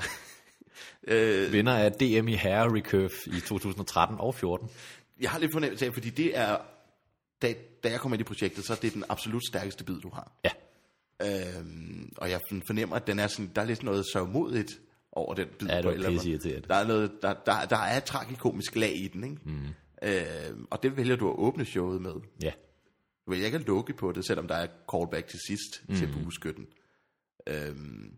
øh, 1.15 1.53
Vinder 1.53 1.73
af 1.75 1.93
DM 1.93 2.29
i 2.29 2.35
Herre 2.35 2.75
Recurve 2.77 3.37
i 3.37 3.41
2013 3.41 4.17
og 4.21 4.35
14. 4.35 4.71
jeg 5.21 5.31
har 5.31 5.39
lidt 5.39 5.53
fornemmelse 5.53 5.87
af, 5.87 5.93
fordi 5.93 6.11
det 6.11 6.39
er, 6.39 6.57
da, 7.43 7.55
da 7.85 7.91
jeg 7.91 8.01
kom 8.01 8.13
ind 8.13 8.21
i 8.21 8.25
projektet, 8.25 8.65
så 8.65 8.73
er 8.73 8.77
det 8.77 8.95
den 8.95 9.05
absolut 9.09 9.43
stærkeste 9.49 9.85
bid, 9.85 10.01
du 10.01 10.11
har. 10.11 10.33
Ja, 10.45 10.51
Øhm, 11.23 12.13
og 12.17 12.31
jeg 12.31 12.41
fornemmer, 12.67 12.97
at 12.97 13.07
den 13.07 13.19
er 13.19 13.27
sådan, 13.27 13.51
der 13.57 13.63
er 13.63 13.67
lidt 13.67 13.83
noget 13.83 14.05
sørgmodigt 14.13 14.81
over 15.13 15.35
den 15.35 15.49
bid. 15.59 15.69
Ja, 15.69 15.77
det 15.83 15.85
var 16.05 16.11
pisseirriterende. 16.11 16.69
Der 16.69 16.75
er, 16.75 16.87
noget, 16.87 17.13
der, 17.23 17.35
der, 17.47 17.65
der 17.65 17.77
er 17.77 17.97
et 17.97 18.05
tragikomisk 18.05 18.77
lag 18.77 18.97
i 18.97 19.09
den, 19.09 19.25
ikke? 19.25 19.37
Mm. 19.45 19.67
Øhm, 20.03 20.67
og 20.71 20.83
det 20.83 20.97
vælger 20.97 21.17
du 21.17 21.29
at 21.31 21.35
åbne 21.39 21.65
showet 21.65 22.03
med. 22.03 22.13
ja. 22.43 22.53
Du 23.27 23.31
vælger 23.31 23.47
ikke 23.47 23.59
at 23.59 23.67
lukke 23.67 23.93
på 23.93 24.13
det, 24.13 24.27
selvom 24.27 24.49
der 24.49 24.55
er 24.55 24.67
callback 24.93 25.27
til 25.29 25.41
sidst 25.49 25.89
mm. 25.89 25.95
til 25.95 26.13
bueskytten. 26.13 26.67
Øhm, 27.47 28.17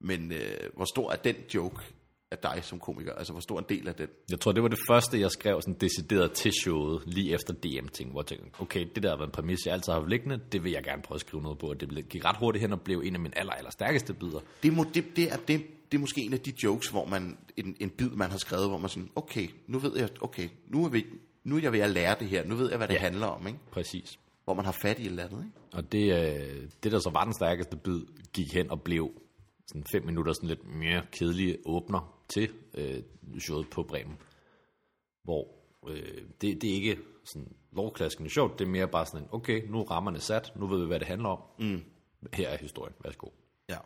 men 0.00 0.32
øh, 0.32 0.70
hvor 0.76 0.84
stor 0.84 1.12
er 1.12 1.16
den 1.16 1.36
joke 1.54 1.82
af 2.30 2.38
dig 2.38 2.60
som 2.64 2.78
komiker? 2.80 3.12
Altså, 3.12 3.32
hvor 3.32 3.40
stor 3.40 3.58
en 3.58 3.64
del 3.68 3.88
af 3.88 3.94
den? 3.94 4.08
Jeg 4.30 4.40
tror, 4.40 4.52
det 4.52 4.62
var 4.62 4.68
det 4.68 4.78
første, 4.90 5.20
jeg 5.20 5.30
skrev 5.30 5.60
sådan 5.62 5.74
decideret 5.80 6.32
til 6.32 6.52
showet, 6.62 7.02
lige 7.06 7.34
efter 7.34 7.54
DM-ting, 7.54 8.10
hvor 8.10 8.20
jeg 8.20 8.26
tænkte, 8.26 8.60
okay, 8.60 8.86
det 8.94 9.02
der 9.02 9.16
været 9.16 9.26
en 9.28 9.32
præmis, 9.32 9.58
jeg 9.66 9.74
altid 9.74 9.92
har 9.92 10.00
haft 10.00 10.10
liggende, 10.10 10.40
det 10.52 10.64
vil 10.64 10.72
jeg 10.72 10.82
gerne 10.84 11.02
prøve 11.02 11.16
at 11.16 11.20
skrive 11.20 11.42
noget 11.42 11.58
på, 11.58 11.66
og 11.66 11.80
det 11.80 11.88
blev- 11.88 12.04
gik 12.04 12.24
ret 12.24 12.36
hurtigt 12.36 12.62
hen 12.62 12.72
og 12.72 12.80
blev 12.80 13.02
en 13.04 13.14
af 13.14 13.20
mine 13.20 13.38
aller, 13.38 13.52
aller 13.52 13.70
stærkeste 13.70 14.14
bidder. 14.14 14.40
Det, 14.62 14.72
må, 14.72 14.84
det, 14.94 15.04
det, 15.16 15.32
er, 15.32 15.36
det, 15.36 15.62
det 15.92 15.96
er 15.98 16.00
måske 16.00 16.20
en 16.20 16.32
af 16.32 16.40
de 16.40 16.52
jokes, 16.64 16.88
hvor 16.88 17.06
man, 17.06 17.38
en, 17.56 17.76
en 17.80 17.90
bid, 17.90 18.08
man 18.10 18.30
har 18.30 18.38
skrevet, 18.38 18.68
hvor 18.68 18.78
man 18.78 18.88
sådan, 18.90 19.10
okay, 19.16 19.48
nu 19.66 19.78
ved 19.78 19.96
jeg, 19.98 20.08
okay, 20.20 20.48
nu 20.68 20.84
er, 20.84 20.88
vi, 20.88 21.06
nu 21.44 21.56
er 21.56 21.60
jeg 21.60 21.72
ved 21.72 21.80
at 21.80 21.90
lære 21.90 22.16
det 22.20 22.28
her, 22.28 22.44
nu 22.44 22.54
ved 22.54 22.68
jeg, 22.68 22.76
hvad 22.78 22.88
det 22.88 22.94
Ja. 22.94 22.98
ja. 23.00 23.04
handler 23.04 23.26
om, 23.26 23.46
ikke? 23.46 23.58
Præcis. 23.70 24.18
Hvor 24.44 24.54
man 24.54 24.64
har 24.64 24.72
fat 24.82 24.98
i 24.98 25.02
et 25.02 25.06
eller 25.06 25.24
andet, 25.24 25.38
ikke? 25.38 25.56
Og 25.72 25.92
det, 25.92 26.12
øh, 26.12 26.68
det, 26.82 26.92
der 26.92 26.98
så 26.98 27.10
var 27.10 27.24
den 27.24 27.32
stærkeste 27.34 27.76
bid, 27.76 28.00
gik 28.32 28.52
hen 28.54 28.70
og 28.70 28.82
blev 28.82 29.10
sådan 29.66 29.84
fem 29.92 30.06
minutter 30.06 30.32
sådan 30.32 30.48
lidt 30.48 30.74
mere 30.76 31.02
kedelige 31.12 31.56
åbner 31.66 32.19
til 32.30 32.52
øh, 32.74 33.02
showet 33.40 33.70
på 33.70 33.82
Bremen. 33.82 34.18
Hvor 35.24 35.48
øh, 35.88 36.22
det, 36.40 36.62
det 36.62 36.70
er 36.70 36.74
ikke 36.74 36.98
sådan 37.24 37.52
lovklaskende 37.72 38.30
sjovt, 38.30 38.58
det 38.58 38.64
er 38.64 38.70
mere 38.70 38.88
bare 38.88 39.06
sådan 39.06 39.28
okay, 39.32 39.68
nu 39.68 39.80
er 39.80 39.90
rammerne 39.90 40.20
sat, 40.20 40.52
nu 40.56 40.66
ved 40.66 40.80
vi, 40.80 40.86
hvad 40.86 40.98
det 41.00 41.08
handler 41.08 41.28
om. 41.28 41.42
Mm. 41.58 41.82
Her 42.32 42.48
er 42.48 42.56
historien, 42.56 42.94
værsgo. 43.04 43.28
Ja. 43.68 43.78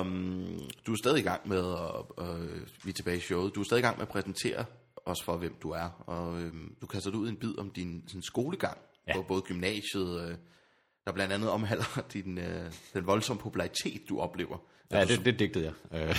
Um, 0.00 0.60
du 0.86 0.92
er 0.92 0.96
stadig 0.96 1.18
i 1.20 1.22
gang 1.22 1.48
med, 1.48 1.74
at, 2.18 2.26
øh, 2.28 2.66
vi 2.84 2.90
er 2.90 2.94
tilbage 2.94 3.16
i 3.16 3.20
showet, 3.20 3.54
du 3.54 3.60
er 3.60 3.64
stadig 3.64 3.80
i 3.80 3.84
gang 3.84 3.96
med 3.96 4.02
at 4.06 4.12
præsentere 4.12 4.64
os 5.06 5.22
for, 5.22 5.36
hvem 5.36 5.54
du 5.62 5.70
er, 5.70 6.04
og 6.06 6.42
øhm, 6.42 6.76
du 6.80 6.86
kaster 6.86 7.10
ud 7.16 7.28
en 7.28 7.36
bid 7.36 7.58
om 7.58 7.70
din 7.70 8.04
sådan, 8.06 8.22
skolegang, 8.22 8.78
Ja. 9.08 9.16
på 9.16 9.22
både 9.22 9.42
gymnasiet, 9.42 10.20
øh, 10.30 10.36
der 11.06 11.12
blandt 11.12 11.32
andet 11.32 11.50
omhandler 11.50 12.02
din, 12.12 12.38
øh, 12.38 12.72
den 12.94 13.06
voldsomme 13.06 13.42
popularitet, 13.42 14.02
du 14.08 14.20
oplever. 14.20 14.58
Ja, 14.92 15.04
du, 15.04 15.14
det, 15.14 15.24
det 15.24 15.38
digtede 15.38 15.64
jeg. 15.64 15.74
Øh, 16.08 16.16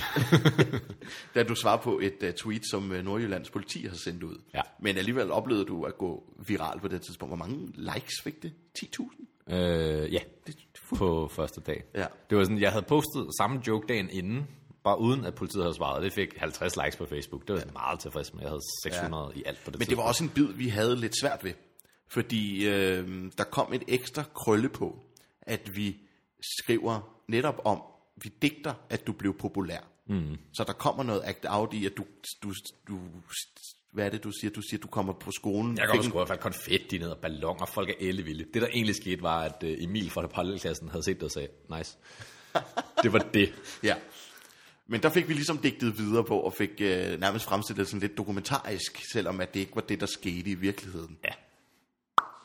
da 1.35 1.43
du 1.43 1.55
svarer 1.55 1.77
på 1.77 1.99
et 1.99 2.23
uh, 2.23 2.29
tweet, 2.29 2.61
som 2.71 2.91
uh, 2.91 2.97
Nordjyllands 2.97 3.49
politi 3.49 3.85
har 3.87 3.95
sendt 3.95 4.23
ud. 4.23 4.37
Ja. 4.53 4.61
Men 4.79 4.97
alligevel 4.97 5.31
oplevede 5.31 5.65
du 5.65 5.83
at 5.83 5.97
gå 5.97 6.23
viral 6.47 6.79
på 6.79 6.87
det 6.87 7.01
tidspunkt. 7.01 7.29
Hvor 7.29 7.45
mange 7.45 7.67
likes 7.75 8.21
fik 8.23 8.43
det? 8.43 8.53
10.000? 8.79 9.31
øh, 9.55 10.13
ja, 10.13 10.19
Det, 10.47 10.55
på 10.97 11.27
første 11.27 11.61
dag. 11.61 11.83
Ja. 11.95 12.05
Det 12.29 12.37
var 12.37 12.43
sådan, 12.43 12.59
jeg 12.59 12.71
havde 12.71 12.85
postet 12.85 13.27
samme 13.39 13.61
joke 13.67 13.87
dagen 13.87 14.09
inden, 14.09 14.47
bare 14.83 14.99
uden 14.99 15.25
at 15.25 15.35
politiet 15.35 15.63
havde 15.63 15.75
svaret. 15.75 16.03
Det 16.03 16.13
fik 16.13 16.37
50 16.37 16.75
likes 16.75 16.95
på 16.95 17.05
Facebook. 17.05 17.47
Det 17.47 17.53
var 17.53 17.59
jeg 17.59 17.69
meget 17.73 17.99
tilfreds 17.99 18.33
med. 18.33 18.41
Jeg 18.41 18.49
havde 18.49 18.61
600 18.83 19.31
ja. 19.35 19.39
i 19.39 19.43
alt 19.45 19.59
på 19.65 19.71
det 19.71 19.79
Men 19.79 19.87
det 19.87 19.97
var 19.97 20.03
også 20.03 20.23
en 20.23 20.29
bid, 20.29 20.47
vi 20.47 20.67
havde 20.69 20.95
lidt 20.95 21.19
svært 21.21 21.43
ved. 21.43 21.53
Fordi 22.07 22.67
øh, 22.67 23.31
der 23.37 23.43
kom 23.43 23.73
et 23.73 23.83
ekstra 23.87 24.23
krølle 24.35 24.69
på, 24.69 24.99
at 25.41 25.75
vi 25.75 25.97
skriver 26.57 27.21
netop 27.27 27.61
om, 27.65 27.81
vi 28.23 28.31
digter, 28.41 28.73
at 28.89 29.07
du 29.07 29.11
blev 29.13 29.37
populær. 29.37 29.79
Mm. 30.07 30.37
Så 30.53 30.63
der 30.63 30.73
kommer 30.73 31.03
noget 31.03 31.21
act 31.25 31.45
out 31.49 31.73
i, 31.73 31.85
at 31.85 31.97
du, 31.97 32.05
du, 32.43 32.53
du, 32.87 32.99
hvad 33.93 34.05
er 34.05 34.09
det, 34.09 34.23
du 34.23 34.31
siger? 34.31 34.51
Du 34.51 34.61
siger, 34.61 34.79
du 34.81 34.87
kommer 34.87 35.13
på 35.13 35.31
skolen. 35.31 35.77
Jeg 35.77 35.87
kan 35.87 35.91
fik 35.93 35.97
også 35.99 36.07
en- 36.07 36.11
sgu 36.11 36.17
have 36.17 36.27
fået 36.27 36.39
konfetti 36.39 36.97
ned 36.97 37.09
og 37.09 37.17
ballonger. 37.17 37.65
Folk 37.65 37.89
er 37.89 37.93
ellevilde. 37.99 38.45
Det, 38.53 38.61
der 38.61 38.67
egentlig 38.67 38.95
skete, 38.95 39.21
var, 39.21 39.39
at 39.41 39.63
øh, 39.63 39.83
Emil 39.83 40.09
fra 40.09 40.27
parallelklassen 40.27 40.89
havde 40.89 41.03
set 41.03 41.15
det 41.15 41.23
og 41.23 41.31
sagde, 41.31 41.47
nice. 41.77 41.97
Det 43.03 43.13
var 43.13 43.19
det. 43.19 43.53
Ja. 43.83 43.95
Men 44.87 45.01
der 45.03 45.09
fik 45.09 45.27
vi 45.27 45.33
ligesom 45.33 45.57
digtet 45.57 45.97
videre 45.97 46.23
på, 46.23 46.39
og 46.39 46.53
fik 46.53 46.69
øh, 46.79 47.19
nærmest 47.19 47.45
fremstillet 47.45 47.79
det 47.79 47.87
sådan 47.87 47.99
lidt 48.01 48.17
dokumentarisk, 48.17 49.01
selvom 49.13 49.39
at 49.41 49.53
det 49.53 49.59
ikke 49.59 49.75
var 49.75 49.81
det, 49.81 49.99
der 49.99 50.05
skete 50.05 50.49
i 50.49 50.53
virkeligheden. 50.55 51.17
Ja. 51.23 51.29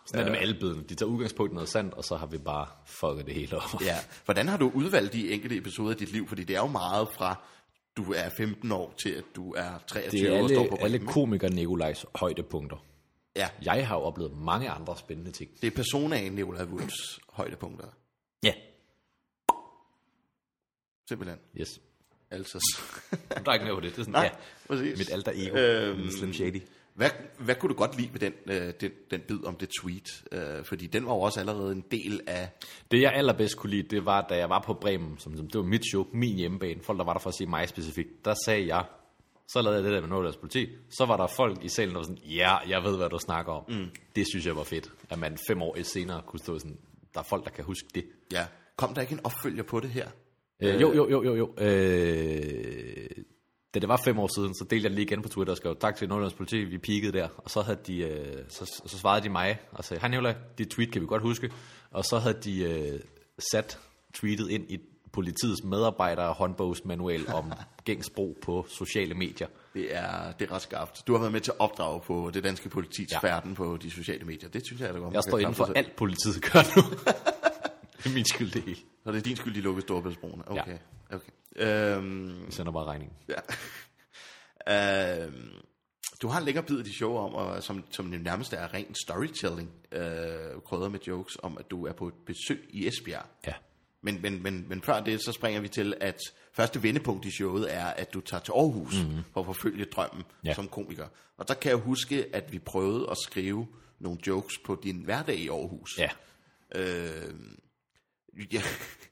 Sådan 0.07 0.21
er 0.21 0.25
det 0.25 0.33
med 0.33 0.41
alle 0.41 0.55
bidene. 0.55 0.83
De 0.89 0.95
tager 0.95 1.11
udgangspunkt 1.11 1.53
i 1.53 1.55
noget 1.55 1.69
sandt, 1.69 1.95
og 1.95 2.05
så 2.05 2.17
har 2.17 2.27
vi 2.27 2.39
bare 2.39 2.67
fucket 2.87 3.27
det 3.27 3.35
hele 3.35 3.57
op. 3.57 3.81
Ja. 3.81 3.97
Hvordan 4.25 4.49
har 4.49 4.57
du 4.57 4.71
udvalgt 4.75 5.13
de 5.13 5.31
enkelte 5.33 5.57
episoder 5.57 5.91
af 5.91 5.97
dit 5.97 6.13
liv? 6.13 6.29
Fordi 6.29 6.45
det 6.45 6.57
er 6.57 6.61
jo 6.61 6.67
meget 6.67 7.09
fra, 7.13 7.45
du 7.97 8.13
er 8.13 8.29
15 8.37 8.73
år 8.73 8.95
til, 8.97 9.11
at 9.11 9.25
du 9.37 9.53
er 9.55 9.79
23 9.89 10.21
Det 10.21 10.37
er 10.39 10.43
og 10.43 10.49
står 10.51 10.67
på 10.69 10.77
alle, 10.77 10.95
alle 10.99 11.07
komiker 11.07 11.49
Nikolajs 11.49 12.07
højdepunkter. 12.15 12.85
Ja, 13.37 13.49
Jeg 13.63 13.89
har 13.89 13.97
jo 13.97 14.03
oplevet 14.03 14.37
mange 14.39 14.71
andre 14.71 14.97
spændende 14.99 15.31
ting. 15.31 15.51
det 15.61 15.67
er 15.67 15.71
personaen 15.71 16.33
Nikolaj 16.33 16.65
Wulfs 16.65 17.19
højdepunkter. 17.33 17.87
Ja. 18.45 18.53
Simpelthen. 21.09 21.39
Yes. 21.61 21.81
Altså. 22.31 22.59
Der 23.45 23.51
er 23.51 23.53
ikke 23.55 23.65
mere 23.67 23.75
på 23.75 23.81
det. 23.81 23.91
Det 23.91 23.99
er 23.99 24.03
sådan, 24.05 24.13
Nej, 24.13 24.23
ja, 24.25 24.31
præcis. 24.69 24.99
mit 24.99 25.11
alter 25.13 25.33
ego. 25.35 25.57
Øhm, 25.57 26.11
Slim 26.11 26.33
Shady. 26.33 26.63
Hvad, 26.97 27.11
hvad 27.39 27.55
kunne 27.55 27.75
du 27.75 27.79
godt 27.79 27.97
lide 27.97 28.13
ved 28.13 28.21
den, 28.21 28.33
øh, 28.47 28.73
den, 28.81 28.91
den 29.11 29.21
bid 29.29 29.45
om 29.45 29.57
det 29.57 29.69
tweet? 29.81 30.25
Øh, 30.33 30.65
fordi 30.65 30.87
den 30.87 31.07
var 31.07 31.15
jo 31.15 31.21
også 31.21 31.41
allerede 31.41 31.73
en 31.73 31.85
del 31.91 32.21
af... 32.27 32.49
Det 32.91 33.03
jeg 33.03 33.13
allerbedst 33.15 33.57
kunne 33.57 33.71
lide, 33.71 33.83
det 33.83 34.07
var, 34.07 34.27
da 34.29 34.37
jeg 34.37 34.49
var 34.49 34.63
på 34.67 34.75
Bremen, 34.75 35.19
som, 35.19 35.37
som 35.37 35.47
det 35.47 35.59
var 35.59 35.67
mit 35.67 35.83
show, 35.91 36.07
min 36.13 36.37
hjemmebane, 36.37 36.83
folk 36.83 36.99
der 36.99 37.05
var 37.05 37.13
der 37.13 37.21
for 37.21 37.29
at 37.29 37.35
se 37.35 37.47
mig 37.47 37.69
specifikt, 37.69 38.25
der 38.25 38.35
sagde 38.45 38.67
jeg, 38.75 38.85
så 39.49 39.63
lavede 39.63 39.77
jeg 39.77 39.85
det 39.85 39.93
der 39.93 40.01
med 40.01 40.09
Nordjyllands 40.09 40.37
politi, 40.37 40.69
så 40.91 41.05
var 41.07 41.17
der 41.17 41.27
folk 41.27 41.65
i 41.65 41.69
salen, 41.69 41.95
der 41.95 41.99
var 41.99 42.05
sådan, 42.05 42.23
ja, 42.25 42.57
jeg 42.57 42.83
ved, 42.83 42.97
hvad 42.97 43.09
du 43.09 43.19
snakker 43.19 43.53
om. 43.53 43.65
Mm. 43.69 43.91
Det 44.17 44.27
synes 44.31 44.47
jeg 44.47 44.57
var 44.57 44.65
fedt, 44.65 44.93
at 45.11 45.19
man 45.19 45.39
fem 45.49 45.63
år 45.63 45.83
senere 45.83 46.23
kunne 46.27 46.41
stå 46.41 46.59
sådan, 46.59 46.79
der 47.15 47.21
er 47.21 47.25
folk, 47.25 47.45
der 47.45 47.51
kan 47.51 47.65
huske 47.65 47.89
det. 47.95 48.05
Ja. 48.33 48.47
Kom 48.77 48.95
der 48.95 49.01
ikke 49.01 49.13
en 49.13 49.21
opfølger 49.25 49.63
på 49.63 49.81
det 49.81 49.91
her? 49.91 50.09
Øh, 50.63 50.81
jo, 50.81 50.93
jo, 50.95 51.09
jo, 51.11 51.23
jo, 51.23 51.35
jo. 51.35 51.55
Øh, 51.59 52.86
da 53.77 53.81
det 53.81 53.89
var 53.89 54.01
fem 54.05 54.19
år 54.19 54.31
siden, 54.41 54.55
så 54.55 54.65
delte 54.71 54.85
jeg 54.85 54.91
det 54.91 54.97
lige 54.97 55.07
igen 55.07 55.23
på 55.23 55.29
Twitter 55.29 55.53
og 55.53 55.57
skrev, 55.57 55.77
tak 55.81 55.97
til 55.97 56.09
Nordjyllands 56.09 56.35
politi, 56.35 56.65
vi 56.65 56.79
peakede 56.79 57.13
der. 57.13 57.29
Og 57.37 57.51
så, 57.51 57.61
havde 57.63 57.79
de, 57.87 57.99
øh, 57.99 58.45
så, 58.49 58.83
så 58.87 58.99
svarede 58.99 59.25
de 59.25 59.29
mig 59.29 59.59
og 59.73 59.85
sagde, 59.85 60.01
hej 60.01 60.09
Nicolaj, 60.09 60.35
dit 60.59 60.69
tweet 60.69 60.93
kan 60.93 61.03
vi 61.03 61.07
godt 61.07 61.23
huske. 61.23 61.51
Og 61.91 62.05
så 62.05 62.19
havde 62.19 62.39
de 62.45 62.63
øh, 62.63 63.01
sat 63.53 63.79
tweetet 64.15 64.51
ind 64.51 64.71
i 64.71 64.79
politiets 65.13 65.65
medarbejdere 65.65 66.33
håndbogsmanual 66.33 67.29
om 67.35 67.53
gængsbrug 67.85 68.39
på 68.43 68.67
sociale 68.69 69.15
medier. 69.15 69.47
Det 69.75 69.97
er, 69.97 70.33
det 70.33 70.51
er 70.51 70.55
ret 70.55 70.63
skarpt. 70.63 71.03
Du 71.07 71.13
har 71.13 71.21
været 71.21 71.33
med 71.33 71.41
til 71.41 71.51
at 71.51 71.61
opdrage 71.61 72.01
på 72.01 72.31
det 72.35 72.45
danske 72.45 72.69
politis 72.69 73.13
Ja. 73.13 73.19
færden 73.19 73.55
på 73.55 73.77
de 73.83 73.91
sociale 73.91 74.25
medier. 74.25 74.49
Det 74.49 74.63
synes 74.67 74.81
jeg, 74.81 74.89
er 74.89 74.93
da 74.93 74.99
godt. 74.99 75.15
Jeg 75.15 75.23
står 75.23 75.39
inden 75.39 75.55
for 75.55 75.67
sig 75.67 75.77
alt 75.77 75.97
politiet 75.97 76.43
gør 76.53 76.77
nu. 76.77 76.83
Det 77.99 78.13
er 78.13 78.15
min 78.15 78.25
skyld, 78.25 78.51
det 78.51 78.63
hele. 78.63 78.77
Så 79.05 79.13
det 79.13 79.19
er 79.19 79.23
din 79.23 79.37
skyld, 79.37 79.55
de 79.55 79.61
lukkede 79.61 79.83
Storebæltsbroen. 79.83 80.43
Okay. 80.47 80.79
Ja. 81.11 81.17
okay. 81.17 81.29
Øhm, 81.59 82.45
Jeg 82.45 82.53
sender 82.53 82.73
bare 82.73 82.85
regningen. 82.85 83.17
ja. 83.29 83.41
øhm, 85.25 85.51
du 86.23 86.29
har 86.29 86.39
en 86.39 86.45
længere 86.45 86.65
bid 86.65 86.79
i 86.79 86.83
dit 86.83 86.95
show 86.95 87.17
om, 87.17 87.35
og, 87.35 87.63
som, 87.63 87.85
som 87.91 88.07
nærmest 88.07 88.53
er 88.53 88.75
ren 88.75 88.95
storytelling, 88.95 89.71
øh, 89.93 90.63
krydder 90.65 90.89
med 90.89 91.01
jokes, 91.07 91.37
om 91.43 91.59
at 91.59 91.71
du 91.71 91.87
er 91.87 91.93
på 91.93 92.09
et 92.09 92.15
besøg 92.27 92.67
i 92.71 92.87
Esbjerg. 92.89 93.27
Ja. 93.47 93.53
Men, 94.03 94.23
men, 94.23 94.43
men, 94.43 94.65
men 94.69 94.83
før 94.83 95.01
det, 95.01 95.21
så 95.21 95.33
springer 95.33 95.61
vi 95.61 95.69
til, 95.69 95.95
at 96.01 96.19
første 96.53 96.83
vendepunkt 96.83 97.25
i 97.27 97.31
showet 97.31 97.75
er, 97.75 97.85
at 97.87 98.15
du 98.15 98.21
tager 98.21 98.41
til 98.41 98.53
Aarhus 98.53 99.03
mm-hmm. 99.03 99.23
for 99.33 99.41
at 99.41 99.47
forfølge 99.47 99.85
drømmen. 99.85 100.25
Ja. 100.45 100.55
som 100.55 100.69
komiker. 100.69 101.07
Og 101.37 101.49
der 101.49 101.55
kan 101.55 101.71
jeg 101.71 101.79
huske, 101.79 102.27
at 102.33 102.53
vi 102.53 102.59
prøvede 102.59 103.07
at 103.11 103.17
skrive 103.25 103.67
nogle 103.99 104.19
jokes 104.27 104.59
på 104.65 104.81
din 104.83 105.05
hverdag 105.05 105.37
i 105.37 105.49
Aarhus. 105.49 105.99
Ja. 105.99 106.09
Øh, 106.75 107.35
ja. 108.53 108.63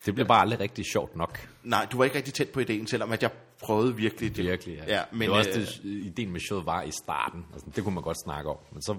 Det 0.06 0.14
bliver 0.14 0.26
bare 0.28 0.40
aldrig 0.40 0.60
rigtig 0.60 0.84
sjovt 0.84 1.16
nok. 1.16 1.48
Nej, 1.62 1.86
du 1.92 1.96
var 1.96 2.04
ikke 2.04 2.16
rigtig 2.16 2.34
tæt 2.34 2.48
på 2.48 2.60
ideen, 2.60 2.86
selvom 2.86 3.12
at 3.12 3.22
jeg 3.22 3.30
prøvede 3.62 3.96
virkelig. 3.96 4.36
Det, 4.36 4.44
Virkelig, 4.44 4.76
ja. 4.76 4.94
ja 4.96 5.02
men, 5.12 5.20
det 5.20 5.30
var 5.30 5.36
også 5.36 5.50
øh, 5.50 5.56
det, 5.66 5.80
ideen 5.84 6.30
med 6.32 6.40
showet 6.40 6.66
var 6.66 6.82
i 6.82 6.90
starten. 7.04 7.44
Altså, 7.52 7.66
det 7.76 7.84
kunne 7.84 7.94
man 7.94 8.04
godt 8.04 8.20
snakke 8.24 8.50
om. 8.50 8.56
Men 8.72 8.82
så 8.82 8.96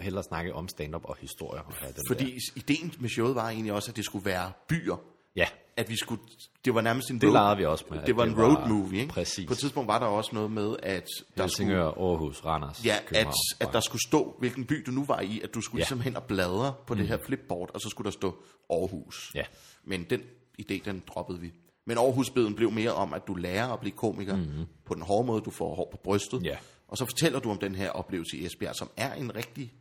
hellere 0.00 0.22
snakke 0.22 0.54
om 0.54 0.68
stand-up 0.68 1.04
og 1.04 1.16
historier. 1.20 1.62
Og 1.62 1.72
den 1.80 1.94
Fordi 2.08 2.24
Der. 2.24 2.40
ideen 2.56 2.92
med 3.00 3.08
showet 3.08 3.34
var 3.34 3.48
egentlig 3.48 3.72
også, 3.72 3.90
at 3.90 3.96
det 3.96 4.04
skulle 4.04 4.24
være 4.24 4.52
byer. 4.68 4.96
Ja, 5.36 5.46
At 5.76 5.88
vi 5.90 5.96
skulle, 5.96 6.22
det 6.64 6.74
var 6.74 6.80
nærmest 6.80 7.10
en 7.10 7.20
det 7.20 7.28
road, 7.34 7.56
vi 7.56 7.64
også 7.64 7.84
med. 7.90 7.98
det 8.06 8.16
var 8.16 8.22
at 8.22 8.28
en 8.28 8.40
road 8.40 8.68
movie, 8.68 9.00
ikke? 9.00 9.12
Præcis. 9.12 9.46
På 9.46 9.52
et 9.52 9.58
tidspunkt 9.58 9.88
var 9.88 9.98
der 9.98 10.06
også 10.06 10.30
noget 10.34 10.50
med, 10.50 10.76
at 10.82 11.02
der 11.02 11.02
skulle, 11.26 11.44
Helsingør, 11.44 11.84
Aarhus, 11.86 12.44
Randers, 12.44 12.84
ja, 12.84 12.96
at, 13.10 13.26
at 13.60 13.68
der 13.72 13.80
skulle 13.80 14.02
stå, 14.08 14.36
hvilken 14.38 14.64
by 14.64 14.82
du 14.86 14.90
nu 14.90 15.04
var 15.04 15.20
i, 15.20 15.40
at 15.44 15.54
du 15.54 15.60
skulle 15.60 15.78
Ja. 15.78 15.82
ligesom 15.82 16.00
hen 16.00 16.16
og 16.16 16.22
bladre 16.24 16.74
på 16.86 16.94
mm. 16.94 16.98
det 17.00 17.08
her 17.08 17.18
flipboard, 17.26 17.70
og 17.74 17.80
så 17.80 17.88
skulle 17.88 18.06
der 18.06 18.10
stå 18.12 18.36
Aarhus. 18.70 19.30
Ja. 19.34 19.42
Men 19.88 20.04
den 20.04 20.22
idé, 20.62 20.84
den 20.84 21.02
droppede 21.06 21.40
vi. 21.40 21.52
Men 21.86 21.98
Aarhusbeden 21.98 22.54
blev 22.54 22.70
mere 22.70 22.92
om, 22.92 23.14
at 23.14 23.26
du 23.26 23.34
lærer 23.34 23.68
at 23.68 23.80
blive 23.80 23.92
komiker 23.92 24.36
mm-hmm. 24.36 24.66
på 24.84 24.94
den 24.94 25.02
hårde 25.02 25.26
måde, 25.26 25.40
du 25.40 25.50
får 25.50 25.74
hår 25.74 25.88
på 25.90 25.96
brystet. 25.96 26.44
Ja. 26.44 26.56
Og 26.88 26.96
så 26.96 27.04
fortæller 27.04 27.40
du 27.40 27.50
om 27.50 27.58
den 27.58 27.74
her 27.74 27.90
oplevelse 27.90 28.36
i 28.36 28.46
Esbjerg, 28.46 28.74
som 28.76 28.90
er 28.96 29.14
en 29.14 29.36
rigtig... 29.36 29.72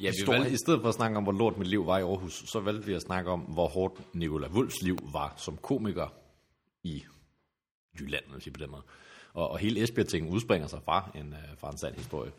Ja, 0.00 0.10
vi 0.10 0.32
valgte, 0.32 0.52
i 0.52 0.56
stedet 0.56 0.80
for 0.80 0.88
at 0.88 0.94
snakke 0.94 1.16
om, 1.16 1.22
hvor 1.22 1.32
lort 1.32 1.58
mit 1.58 1.66
liv 1.66 1.86
var 1.86 1.98
i 1.98 2.02
Aarhus, 2.02 2.44
så 2.46 2.60
valgte 2.60 2.86
vi 2.86 2.92
at 2.92 3.02
snakke 3.02 3.30
om, 3.30 3.40
hvor 3.40 3.68
hårdt 3.68 4.14
Nicolai 4.14 4.50
Wulfs 4.50 4.82
liv 4.82 4.98
var 5.12 5.34
som 5.36 5.56
komiker 5.56 6.14
i 6.84 7.04
Jylland, 8.00 8.24
vil 8.32 8.42
sige 8.42 8.52
på 8.52 8.60
den 8.60 8.70
måde. 8.70 8.82
Og, 9.32 9.48
og 9.50 9.58
hele 9.58 9.82
Esbjerg-ting 9.82 10.30
udspringer 10.30 10.68
sig 10.68 10.80
fra 10.84 11.10
en, 11.14 11.32
øh, 11.32 11.58
fra 11.58 11.70
en 11.70 11.78
sand 11.78 11.94
historie, 11.94 12.32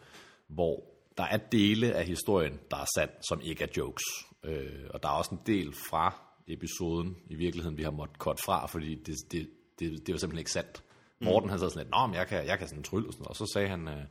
hvor 0.47 0.84
der 1.18 1.24
er 1.24 1.38
dele 1.38 1.93
af 1.93 2.05
historien, 2.05 2.60
der 2.72 2.78
er 2.78 2.86
sand, 2.95 3.10
som 3.30 3.41
ikke 3.43 3.64
er 3.64 3.68
jokes. 3.78 4.03
Øh, 4.43 4.89
og 4.89 5.03
der 5.03 5.10
er 5.10 5.14
også 5.14 5.36
en 5.36 5.41
del 5.45 5.74
fra 5.89 6.28
episoden, 6.50 7.18
i 7.30 7.36
virkeligheden, 7.36 7.78
vi 7.78 7.84
har 7.84 7.91
måttet 7.91 8.18
cut 8.18 8.39
fra, 8.45 8.66
fordi 8.66 8.95
det, 8.95 9.16
det, 9.32 9.50
det, 9.80 10.08
det 10.08 10.14
var 10.14 10.20
simpelthen 10.20 10.39
ikke 10.39 10.52
sandt. 10.52 10.84
Morten 11.22 11.50
han 11.50 11.60
sad 11.60 11.70
sådan 11.70 11.86
lidt, 11.86 11.91
Nå, 11.91 12.08
men 12.08 12.16
jeg 12.16 12.28
kan, 12.28 12.45
jeg 12.45 12.60
kan 12.60 12.68
sådan 12.68 12.84
trylle 12.84 13.08
og 13.08 13.14
sådan 13.14 13.22
noget. 13.22 13.30
Og 13.30 13.36
så 13.36 13.52
sagde 13.54 13.68
han, 13.68 13.88
øh, 13.88 14.04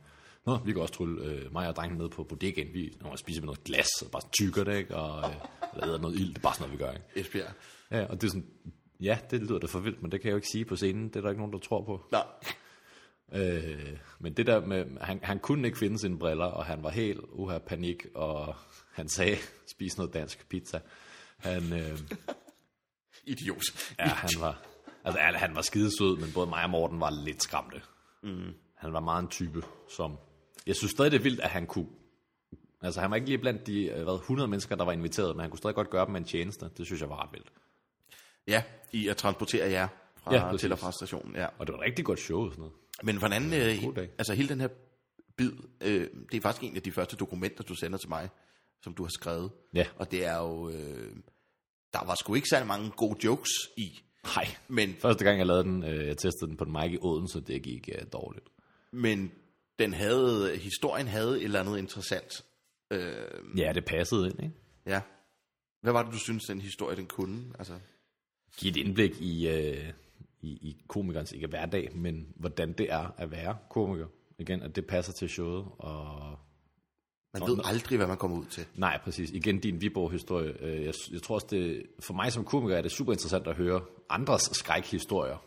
Nå, 0.45 0.57
vi 0.57 0.71
kan 0.71 0.81
også 0.81 0.93
trylle 0.93 1.25
øh, 1.25 1.53
mig 1.53 1.67
og 1.67 1.75
drengen 1.75 1.97
ned 1.97 2.09
på 2.09 2.23
bodegaen. 2.23 2.73
Vi 2.73 2.93
når 3.01 3.15
spiser 3.15 3.41
med 3.41 3.45
noget 3.45 3.63
glas, 3.63 3.87
og 4.05 4.11
bare 4.11 4.21
tykker 4.39 4.63
det, 4.63 4.77
ikke? 4.77 4.95
Og, 4.95 5.29
øh, 5.29 5.35
æder 5.87 5.97
noget 5.97 6.15
ild. 6.15 6.29
Det 6.29 6.37
er 6.37 6.41
bare 6.41 6.53
sådan 6.53 6.69
noget, 6.69 6.79
vi 6.79 6.85
gør, 6.85 6.91
ikke? 6.91 7.05
Esbjerg. 7.15 7.53
Ja, 7.91 8.05
og 8.05 8.21
det 8.21 8.27
er 8.27 8.31
sådan, 8.31 8.47
ja, 8.99 9.17
det 9.31 9.41
lyder 9.41 9.59
da 9.59 9.67
for 9.67 9.79
vildt, 9.79 10.01
men 10.01 10.11
det 10.11 10.21
kan 10.21 10.27
jeg 10.27 10.31
jo 10.31 10.37
ikke 10.37 10.47
sige 10.47 10.65
på 10.65 10.75
scenen. 10.75 11.07
Det 11.07 11.15
er 11.15 11.21
der 11.21 11.29
ikke 11.29 11.41
nogen, 11.41 11.53
der 11.53 11.59
tror 11.59 11.83
på. 11.83 12.05
Nej. 12.11 12.23
Øh, 13.33 13.97
men 14.19 14.33
det 14.33 14.47
der 14.47 14.65
med, 14.65 14.85
han, 15.01 15.19
han 15.23 15.39
kunne 15.39 15.67
ikke 15.67 15.77
finde 15.77 15.99
sine 15.99 16.19
briller, 16.19 16.45
og 16.45 16.65
han 16.65 16.83
var 16.83 16.89
helt 16.89 17.19
uha 17.31 17.57
panik, 17.57 18.05
og 18.15 18.55
han 18.91 19.09
sagde, 19.09 19.37
spis 19.67 19.97
noget 19.97 20.13
dansk 20.13 20.49
pizza. 20.49 20.79
Han, 21.39 21.73
øh, 21.73 21.99
Idiot. 23.31 23.63
ja, 23.99 24.05
han 24.05 24.29
var, 24.39 24.61
altså 25.03 25.19
han- 25.21 25.35
han 25.35 25.55
var 25.55 25.61
skidesød, 25.61 26.17
men 26.17 26.31
både 26.33 26.47
mig 26.49 26.63
og 26.63 26.69
Morten 26.69 26.99
var 26.99 27.09
lidt 27.25 27.43
skræmte. 27.43 27.81
Mm. 28.23 28.53
Han 28.75 28.93
var 28.93 28.99
meget 28.99 29.21
en 29.23 29.27
type, 29.29 29.63
som, 29.95 30.17
jeg 30.67 30.75
synes 30.75 30.91
stadig, 30.91 31.11
det 31.11 31.17
er 31.19 31.23
vildt, 31.23 31.39
at 31.39 31.49
han 31.49 31.67
kunne, 31.67 31.87
altså 32.81 33.01
han 33.01 33.09
var 33.09 33.15
ikke 33.15 33.27
lige 33.27 33.37
blandt 33.37 33.67
de 33.67 33.83
øh, 33.85 34.03
hvad, 34.03 34.13
100 34.15 34.47
mennesker, 34.47 34.75
der 34.75 34.85
var 34.85 34.91
inviteret, 34.91 35.35
men 35.35 35.41
han 35.41 35.49
kunne 35.49 35.57
stadig 35.57 35.75
godt 35.75 35.89
gøre 35.89 36.05
dem 36.05 36.15
en 36.15 36.23
tjeneste. 36.23 36.69
Det 36.77 36.85
synes 36.85 37.01
jeg 37.01 37.09
var 37.09 37.23
ret 37.23 37.29
vildt. 37.33 37.51
Ja, 38.47 38.63
i 38.91 39.07
at 39.07 39.17
transportere 39.17 39.71
jer 39.71 39.87
fra, 40.17 40.35
Ja, 40.35 40.43
præcis. 40.49 40.61
til 40.61 40.71
og 40.71 40.79
fra 40.79 40.91
stationen. 40.91 41.35
Ja. 41.35 41.45
Og 41.57 41.67
det 41.67 41.73
var 41.73 41.79
et 41.79 41.85
rigtig 41.85 42.05
godt 42.05 42.19
show. 42.19 42.49
Sådan 42.49 42.59
noget. 42.59 42.73
Men 43.03 43.17
hvordan, 43.17 43.53
øh, 43.53 44.07
altså 44.17 44.33
hele 44.33 44.49
den 44.49 44.61
her 44.61 44.67
bid, 45.37 45.51
øh, 45.81 46.07
det 46.31 46.37
er 46.37 46.41
faktisk 46.41 46.63
en 46.71 46.75
af 46.75 46.81
de 46.81 46.91
første 46.91 47.15
dokumenter, 47.15 47.63
du 47.63 47.75
sender 47.75 47.97
til 47.97 48.09
mig, 48.09 48.29
som 48.83 48.93
du 48.93 49.03
har 49.03 49.09
skrevet. 49.09 49.51
Ja. 49.73 49.87
Og 49.95 50.11
det 50.11 50.25
er 50.25 50.37
jo, 50.37 50.69
øh, 50.69 51.15
der 51.93 52.05
var 52.05 52.15
sgu 52.15 52.35
ikke 52.35 52.47
særlig 52.49 52.67
mange 52.67 52.91
gode 52.91 53.17
jokes 53.25 53.49
i, 53.77 53.99
Nej. 54.35 54.45
men, 54.67 54.93
Første 55.01 55.23
gang, 55.23 55.37
jeg 55.37 55.47
lavede 55.47 55.63
den, 55.63 55.83
øh, 55.83 56.07
jeg 56.07 56.17
testede 56.17 56.47
den 56.49 56.57
på 56.57 56.63
en 56.63 56.71
mic 56.71 56.91
i 56.93 56.97
Odense, 57.01 57.41
det 57.41 57.61
gik 57.63 57.89
øh, 57.95 58.05
dårligt. 58.13 58.45
men 58.91 59.31
den 59.79 59.93
havde, 59.93 60.57
historien 60.57 61.07
havde 61.07 61.37
et 61.37 61.43
eller 61.43 61.59
andet 61.59 61.77
interessant. 61.77 62.45
Øh, 62.91 63.57
Ja, 63.57 63.71
det 63.75 63.85
passede 63.85 64.25
ind, 64.29 64.43
ikke? 64.43 64.55
ja. 64.85 65.01
Hvad 65.81 65.91
var 65.93 66.03
det, 66.03 66.13
du 66.13 66.17
synes, 66.19 66.45
den 66.45 66.61
historie, 66.61 66.95
den 66.95 67.05
kunne? 67.07 67.43
Altså, 67.59 67.73
Giv 68.57 68.69
et 68.69 68.77
indblik 68.77 69.21
i, 69.21 69.47
øh, 69.47 69.93
i, 70.41 70.49
i 70.49 70.81
komikernes, 70.87 71.31
ikke 71.31 71.47
hverdag, 71.47 71.95
men 71.95 72.27
hvordan 72.35 72.73
det 72.73 72.91
er 72.91 73.13
at 73.17 73.31
være 73.31 73.57
komiker. 73.69 74.07
Igen, 74.39 74.61
at 74.61 74.75
det 74.75 74.87
passer 74.87 75.13
til 75.13 75.29
showet, 75.29 75.65
og 75.77 76.39
man 77.33 77.41
ved 77.47 77.57
aldrig, 77.63 77.97
hvad 77.97 78.07
man 78.07 78.17
kommer 78.17 78.37
ud 78.37 78.45
til. 78.45 78.65
Nej, 78.75 78.99
præcis. 79.03 79.29
Igen, 79.31 79.59
din 79.59 79.81
Viborg-historie. 79.81 80.53
Øh, 80.63 80.85
Jeg, 80.85 80.93
jeg 81.11 81.21
tror 81.21 81.35
også, 81.35 81.47
det, 81.49 81.83
for 81.99 82.13
mig 82.13 82.33
som 82.33 82.43
komiker 82.45 82.77
er 82.77 82.81
det 82.81 82.91
super 82.91 83.11
interessant 83.13 83.47
at 83.47 83.55
høre 83.55 83.81
andres 84.09 84.49
skrækhistorier. 84.53 85.43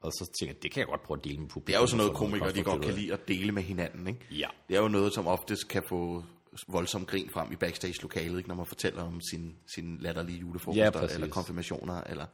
Og 0.00 0.12
så 0.12 0.30
tænker 0.40 0.54
jeg, 0.54 0.62
det 0.62 0.70
kan 0.72 0.80
jeg 0.80 0.86
godt 0.86 1.02
prøve 1.02 1.18
at 1.18 1.24
dele 1.24 1.38
med 1.38 1.48
publikum. 1.48 1.66
Det 1.66 1.74
er 1.76 1.80
jo 1.80 1.86
sådan 1.86 1.96
noget, 1.98 2.12
komikere 2.14 2.52
de 2.52 2.62
godt 2.62 2.82
kan 2.82 2.94
lide 2.94 3.12
at 3.12 3.28
dele 3.28 3.52
med 3.52 3.62
hinanden. 3.62 4.06
Ikke? 4.06 4.20
Ja. 4.30 4.48
Det 4.68 4.76
er 4.76 4.80
jo 4.80 4.88
noget, 4.88 5.14
som 5.14 5.26
oftest 5.26 5.68
kan 5.68 5.82
få 5.88 6.24
voldsom 6.68 7.06
grin 7.06 7.28
frem 7.32 7.52
i 7.52 7.56
backstage-lokalet, 7.56 8.36
ikke? 8.36 8.48
når 8.48 8.56
man 8.56 8.66
fortæller 8.66 9.02
om 9.02 9.20
sin, 9.20 9.54
sin 9.74 9.98
latterlige 10.00 10.36
Ja, 10.36 10.40
julefrokoster, 10.40 10.90
præcis. 10.90 11.14
eller 11.14 11.28
konfirmationer, 11.28 12.00
eller 12.00 12.26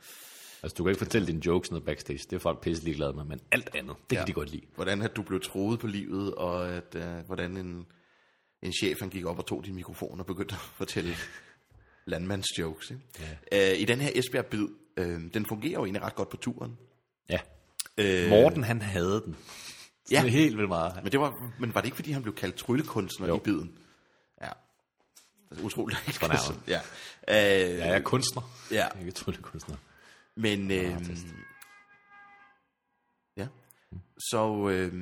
Altså, 0.62 0.74
du 0.78 0.84
kan 0.84 0.90
ikke 0.90 0.98
fortælle 0.98 1.26
dine 1.26 1.46
jokes 1.46 1.70
ned 1.72 1.80
backstage. 1.80 2.18
Det 2.30 2.32
er 2.32 2.38
folk 2.38 2.60
pisse 2.60 2.84
ligeglade 2.84 3.12
med, 3.12 3.24
men 3.24 3.40
alt 3.52 3.68
andet, 3.74 3.96
det 4.10 4.16
ja. 4.16 4.20
Ja. 4.20 4.24
kan 4.24 4.26
de 4.26 4.32
godt 4.32 4.50
lide. 4.50 4.62
hvordan 4.74 5.02
at 5.02 5.16
du 5.16 5.22
blev 5.22 5.40
troet 5.40 5.78
på 5.80 5.86
livet, 5.86 6.34
og 6.34 6.68
at, 6.68 6.94
uh, 6.96 7.26
hvordan 7.26 7.56
en, 7.56 7.86
en 8.62 8.72
chef 8.72 9.00
han 9.00 9.10
gik 9.10 9.24
op 9.26 9.38
og 9.38 9.46
tog 9.46 9.64
din 9.64 9.74
mikrofon 9.74 10.20
og 10.20 10.26
begyndte 10.26 10.54
at 10.54 10.60
fortælle 10.80 11.16
landmandsjokes. 12.06 12.90
Ikke? 12.90 13.02
Ja. 13.52 13.72
Uh, 13.74 13.80
I 13.80 13.84
den 13.84 14.00
her 14.00 14.10
Esbjerg-bid, 14.14 14.62
uh, 15.00 15.06
den 15.34 15.46
fungerer 15.46 15.72
jo 15.72 15.84
egentlig 15.84 16.02
ret 16.02 16.14
godt 16.14 16.28
på 16.28 16.36
turen. 16.36 16.78
Ja. 17.28 17.38
Uh, 18.24 18.30
Morten, 18.30 18.64
han 18.64 18.82
havde 18.82 19.22
den. 19.24 19.36
Ja. 20.10 20.22
Ja. 20.22 20.28
Helt 20.28 20.56
vildt 20.56 20.68
meget. 20.68 21.02
Men, 21.02 21.12
det 21.12 21.20
var, 21.20 21.52
men 21.60 21.74
var 21.74 21.80
det 21.80 21.86
ikke, 21.86 21.96
fordi 21.96 22.10
han 22.12 22.22
blev 22.22 22.34
kaldt 22.34 22.56
tryllekunstner 22.56 23.26
Jo. 23.28 23.36
i 23.36 23.40
biden? 23.40 23.78
Ja. 24.42 24.48
Det 25.50 25.58
er 25.60 25.64
utroligt. 25.64 25.98
Fornærmet. 26.00 26.60
ja. 26.74 26.78
Uh, 27.28 27.78
Ja, 27.78 27.86
jeg 27.86 27.96
er 27.96 28.00
kunstner. 28.00 28.42
Ja. 28.70 28.76
Jeg 28.76 28.90
er 28.94 28.98
ikke 29.00 29.12
tryllekunstner. 29.12 29.76
Men, 30.36 30.70
øh, 30.70 30.96
ja. 33.36 33.46
Så 34.30 34.68
øh, 34.68 34.92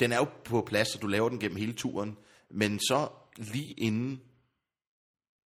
den 0.00 0.12
er 0.12 0.16
jo 0.16 0.26
på 0.44 0.62
plads, 0.66 0.94
og 0.94 1.02
du 1.02 1.06
laver 1.06 1.28
den 1.28 1.38
gennem 1.38 1.56
hele 1.56 1.72
turen. 1.72 2.16
Men 2.50 2.78
så 2.78 3.08
lige 3.36 3.72
inden, 3.72 4.20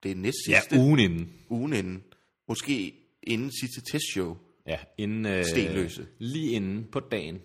det 0.04 0.12
er 0.12 0.16
næst 0.16 0.36
Ja, 0.50 0.60
sidste 0.60 0.78
ugen 0.80 1.00
inden. 1.00 1.34
ugen 1.50 1.74
inden, 1.74 2.04
måske 2.48 2.94
inden 3.24 3.52
sidste 3.62 3.82
testshow, 3.92 4.38
Ja, 4.68 4.78
inden... 4.98 5.26
Øh, 5.26 5.46
Stenløse. 5.46 6.08
Lige 6.20 6.52
inden 6.52 6.86
på 6.92 7.00
dagen. 7.00 7.42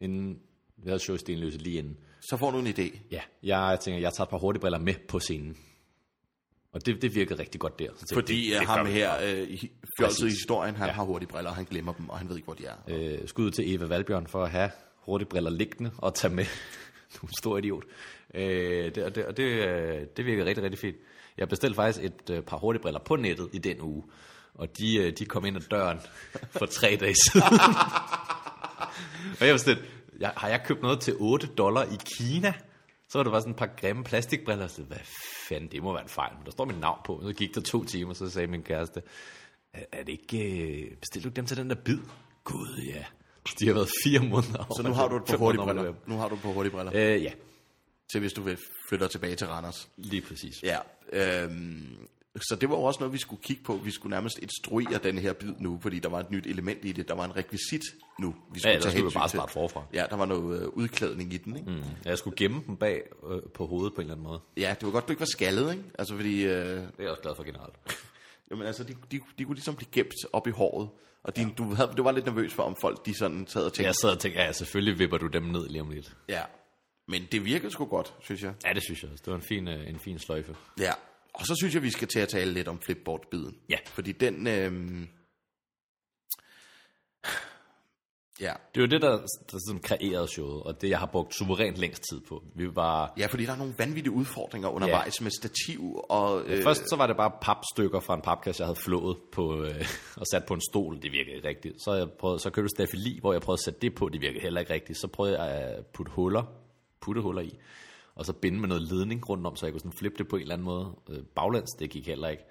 Inden 0.00 0.38
vi 0.76 0.88
havde 0.88 0.98
show 0.98 1.14
i 1.16 1.18
Stenløse 1.18 1.58
lige 1.58 1.78
inden. 1.78 1.96
så 2.20 2.36
får 2.36 2.50
du 2.50 2.58
en 2.58 2.66
idé. 2.66 2.98
Ja, 3.10 3.20
jeg 3.42 3.80
tænker, 3.80 4.00
jeg 4.00 4.12
tager 4.12 4.26
et 4.26 4.30
par 4.30 4.38
hurtige 4.38 4.60
briller 4.60 4.78
med 4.78 4.94
på 5.08 5.18
scenen. 5.20 5.56
Og 6.72 6.86
det, 6.86 7.02
det 7.02 7.14
virkede 7.14 7.38
rigtig 7.40 7.60
godt 7.60 7.78
der. 7.78 7.88
Så 7.92 7.98
tænkte, 7.98 8.14
Fordi 8.14 8.36
det, 8.44 8.50
det, 8.52 8.60
det 8.60 8.66
ham 8.68 8.86
her, 8.86 9.12
øh, 9.22 9.48
i- 9.50 9.70
fjolset 9.98 10.26
i 10.26 10.30
historien, 10.30 10.74
han 10.76 10.86
ja. 10.86 10.92
har 10.92 11.04
hurtige 11.04 11.28
briller, 11.28 11.50
og 11.50 11.56
han 11.56 11.64
glemmer 11.64 11.92
dem, 11.92 12.08
og 12.08 12.18
han 12.18 12.28
ved 12.28 12.36
ikke, 12.36 12.46
hvor 12.46 12.54
de 12.54 12.66
er. 12.66 12.76
Øh, 12.88 13.28
skud 13.28 13.50
til 13.50 13.74
Eva 13.74 13.86
Valbjørn 13.86 14.26
for 14.26 14.44
at 14.44 14.50
have 14.50 14.70
hurtige 15.02 15.28
briller 15.28 15.50
liggende 15.50 15.90
og 15.98 16.14
tage 16.14 16.34
med. 16.34 16.44
du 17.14 17.26
er 17.26 17.28
en 17.28 17.36
stor 17.38 17.58
idiot. 17.58 17.84
Øh, 18.34 18.94
det, 18.94 19.04
og 19.04 19.14
det, 19.14 19.26
og 19.26 19.36
det, 19.36 19.42
øh, 19.42 20.06
det 20.16 20.26
virker 20.26 20.44
rigtig, 20.44 20.64
rigtig 20.64 20.78
fint. 20.78 20.96
Jeg 21.38 21.48
bestilte 21.48 21.74
faktisk 21.74 22.04
et 22.04 22.30
øh, 22.30 22.42
par 22.42 22.56
hurtige 22.56 22.82
briller 22.82 23.00
på 23.00 23.16
nettet 23.16 23.48
i 23.52 23.58
den 23.58 23.80
uge. 23.80 24.04
Og 24.54 24.78
de, 24.78 24.96
øh, 24.96 25.12
de 25.18 25.24
kom 25.24 25.44
ind 25.44 25.56
ad 25.56 25.62
døren 25.70 26.00
for 26.58 26.66
tre 26.66 26.96
dage 27.00 27.14
siden. 27.30 27.46
og 29.40 29.46
jeg 29.46 29.54
bestilte, 29.54 29.82
jeg, 30.20 30.32
har 30.36 30.48
jeg 30.48 30.62
købt 30.64 30.82
noget 30.82 31.00
til 31.00 31.14
8 31.18 31.46
dollar 31.46 31.82
i 31.82 31.96
Kina? 32.16 32.52
Så 33.08 33.18
var 33.18 33.22
det 33.22 33.30
bare 33.30 33.40
sådan 33.40 33.50
et 33.50 33.58
par 33.58 33.70
grimme 33.76 34.04
plastikbriller. 34.04 34.66
Så 34.66 34.82
hvad 34.82 34.98
fanden, 35.48 35.70
det 35.70 35.82
må 35.82 35.92
være 35.92 36.02
en 36.02 36.08
fejl. 36.08 36.32
Men 36.36 36.44
der 36.44 36.50
står 36.50 36.64
mit 36.64 36.80
navn 36.80 37.00
på. 37.04 37.20
Så 37.24 37.32
gik 37.32 37.54
der 37.54 37.60
to 37.60 37.84
timer, 37.84 38.14
så 38.14 38.30
sagde 38.30 38.46
min 38.46 38.62
kæreste, 38.62 39.02
er, 39.72 39.84
er 39.92 40.02
det 40.02 40.12
ikke, 40.12 40.96
bestilte 41.00 41.28
du 41.28 41.32
dem 41.34 41.46
til 41.46 41.56
den 41.56 41.70
der 41.70 41.76
bid? 41.84 41.98
Gud, 42.44 42.80
ja. 42.86 43.04
De 43.60 43.66
har 43.66 43.74
været 43.74 43.88
fire 44.04 44.20
måneder. 44.20 44.72
Så 44.76 44.82
nu 44.82 44.92
har 44.92 45.08
du 45.08 45.16
et 45.16 45.24
par 45.24 45.36
hurtige 45.36 45.62
briller. 45.64 45.94
Nu 46.06 46.16
har 46.16 46.28
du 46.28 46.34
et 46.34 46.40
par 46.42 46.48
hurtige 46.48 46.72
briller. 46.72 46.92
Øh, 46.94 47.22
ja, 47.22 47.32
Til 48.12 48.20
hvis 48.20 48.32
du 48.32 48.42
vil 48.42 48.58
flytte 48.88 49.08
tilbage 49.08 49.36
til 49.36 49.46
Randers. 49.46 49.88
lige 49.96 50.22
præcis. 50.22 50.62
Ja, 50.62 50.78
øhm, 51.12 51.96
Så 52.36 52.56
det 52.60 52.68
var 52.70 52.76
jo 52.76 52.82
også 52.82 53.00
noget, 53.00 53.12
vi 53.12 53.18
skulle 53.18 53.42
kigge 53.42 53.62
på. 53.62 53.74
Vi 53.84 53.90
skulle 53.90 54.10
nærmest 54.10 54.38
instruere 54.38 54.98
den 55.02 55.18
her 55.18 55.32
bid 55.32 55.52
nu, 55.58 55.78
fordi 55.82 55.98
der 55.98 56.08
var 56.08 56.20
et 56.20 56.30
nyt 56.30 56.46
element 56.46 56.84
i 56.84 56.92
det. 56.92 57.08
Der 57.08 57.14
var 57.14 57.24
en 57.24 57.36
rekvisit 57.36 57.80
nu, 58.20 58.34
vi 58.52 58.60
skulle 58.60 58.70
Ja, 58.70 58.76
ellers 58.76 58.92
skulle 58.92 59.10
bare 59.10 59.28
starte 59.28 59.52
forfra. 59.52 59.84
Ja, 59.94 60.04
der 60.10 60.16
var 60.16 60.26
noget 60.26 60.62
øh, 60.62 60.68
udklædning 60.68 61.32
i 61.34 61.36
den, 61.36 61.56
ikke? 61.56 61.70
Mm. 61.70 61.76
Mm. 61.76 61.82
Jeg 62.04 62.18
skulle 62.18 62.36
gemme 62.36 62.62
dem 62.66 62.76
bag 62.76 63.02
øh, 63.30 63.40
på 63.54 63.66
hovedet 63.66 63.94
på 63.94 64.00
en 64.00 64.04
eller 64.04 64.14
anden 64.14 64.26
måde. 64.26 64.40
Ja, 64.56 64.74
det 64.80 64.86
var 64.86 64.92
godt, 64.92 65.08
du 65.08 65.12
ikke 65.12 65.20
var 65.20 65.26
skaldet, 65.26 65.70
ikke? 65.72 65.84
Altså, 65.98 66.14
fordi... 66.16 66.42
Øh, 66.44 66.50
Det 66.50 66.76
er 66.76 66.82
jeg 66.98 67.10
også 67.10 67.22
glad 67.22 67.34
for 67.36 67.42
generelt. 67.42 67.74
jamen, 68.50 68.66
altså, 68.66 68.84
de, 68.84 68.94
de, 69.12 69.20
de 69.38 69.44
kunne 69.44 69.54
ligesom 69.54 69.76
blive 69.76 69.88
gemt 69.92 70.14
op 70.32 70.46
i 70.46 70.50
håret. 70.50 70.88
Og 71.24 71.36
din, 71.36 71.54
du, 71.54 71.74
havde, 71.74 71.92
du 71.96 72.02
var 72.02 72.12
lidt 72.12 72.26
nervøs 72.26 72.54
for, 72.54 72.62
om 72.62 72.76
folk 72.80 73.06
de 73.06 73.14
sådan 73.18 73.46
sad 73.46 73.64
og 73.64 73.72
tænkte... 73.72 73.86
Jeg 73.86 73.94
sidder 73.94 74.14
og 74.14 74.20
tænker, 74.20 74.42
ja, 74.42 74.52
selvfølgelig 74.52 74.98
vipper 74.98 75.18
du 75.18 75.26
dem 75.26 75.42
ned 75.42 75.68
lige 75.68 75.80
om 75.80 75.90
lidt. 75.90 76.16
Ja. 76.28 76.42
Men 77.08 77.22
det 77.32 77.44
virkede 77.44 77.70
sgu 77.70 77.84
godt, 77.84 78.14
synes 78.20 78.42
jeg. 78.42 78.54
Ja, 78.66 78.72
det 78.72 78.82
synes 78.82 79.02
jeg 79.02 79.10
også. 79.12 79.22
Det 79.24 79.30
var 79.30 79.36
en 79.36 79.44
fin, 79.44 79.68
øh, 79.68 79.88
en 79.88 79.98
fin 79.98 80.18
sløjfe. 80.18 80.56
Ja. 80.78 80.92
Og 81.34 81.46
så 81.46 81.54
synes 81.60 81.74
jeg, 81.74 81.82
vi 81.82 81.90
skal 81.90 82.08
til 82.08 82.20
at 82.20 82.28
tale 82.28 82.52
lidt 82.52 82.68
om 82.68 82.80
flipboard-biden. 82.80 83.56
Ja. 83.68 83.76
Fordi 83.86 84.12
den... 84.12 84.46
Øh, 84.46 84.72
ja. 88.42 88.52
Det 88.74 88.80
er 88.80 88.84
jo 88.86 88.86
det, 88.86 89.02
der, 89.02 89.10
der 89.52 89.58
sådan 89.66 89.80
kreerede 89.82 90.28
showet, 90.28 90.62
og 90.62 90.80
det, 90.80 90.88
jeg 90.90 90.98
har 90.98 91.06
brugt 91.06 91.34
suverænt 91.34 91.78
længst 91.78 92.02
tid 92.10 92.20
på. 92.28 92.42
Vi 92.54 92.76
var... 92.76 93.12
ja, 93.18 93.26
fordi 93.26 93.46
der 93.46 93.52
er 93.52 93.56
nogle 93.56 93.74
vanvittige 93.78 94.12
udfordringer 94.12 94.68
undervejs 94.68 95.20
med 95.20 95.30
stativ 95.30 96.04
og... 96.08 96.42
Øh, 96.46 96.62
Først 96.62 96.90
så 96.90 96.96
var 96.96 97.06
det 97.06 97.16
bare 97.16 97.32
papstykker 97.42 98.00
fra 98.00 98.14
en 98.14 98.22
papkasse, 98.22 98.60
jeg 98.60 98.66
havde 98.66 98.80
flået 98.80 99.16
på, 99.32 99.62
øh, 99.62 99.84
og 100.16 100.26
sat 100.26 100.44
på 100.44 100.54
en 100.54 100.60
stol. 100.70 101.02
Det 101.02 101.12
virkede 101.12 101.36
ikke 101.36 101.48
rigtigt. 101.48 101.82
Så, 101.84 101.92
jeg 101.92 102.10
prøvede, 102.10 102.38
så 102.38 102.50
købte 102.50 102.70
jeg 102.78 102.88
stafeli, 102.88 103.18
hvor 103.20 103.32
jeg 103.32 103.42
prøvede 103.42 103.58
at 103.60 103.64
sætte 103.64 103.80
det 103.80 103.94
på. 103.94 104.08
Det 104.08 104.20
virkede 104.20 104.42
heller 104.42 104.60
ikke 104.60 104.74
rigtigt. 104.74 104.98
Så 104.98 105.08
prøvede 105.08 105.42
jeg 105.42 105.50
at 105.52 105.86
putte 105.86 106.12
huller, 106.12 106.42
putte 107.00 107.22
huller 107.22 107.42
i, 107.42 107.58
og 108.14 108.26
så 108.26 108.32
binde 108.32 108.60
med 108.60 108.68
noget 108.68 108.82
ledning 108.82 109.28
rundt 109.28 109.46
om, 109.46 109.56
så 109.56 109.66
jeg 109.66 109.72
kunne 109.72 109.80
sådan 109.80 109.98
flippe 109.98 110.18
det 110.18 110.28
på 110.28 110.36
en 110.36 110.42
eller 110.42 110.54
anden 110.54 110.64
måde. 110.64 110.96
Øh, 111.10 111.18
baglæns, 111.34 111.70
det 111.78 111.90
gik 111.90 112.06
heller 112.06 112.28
ikke. 112.28 112.44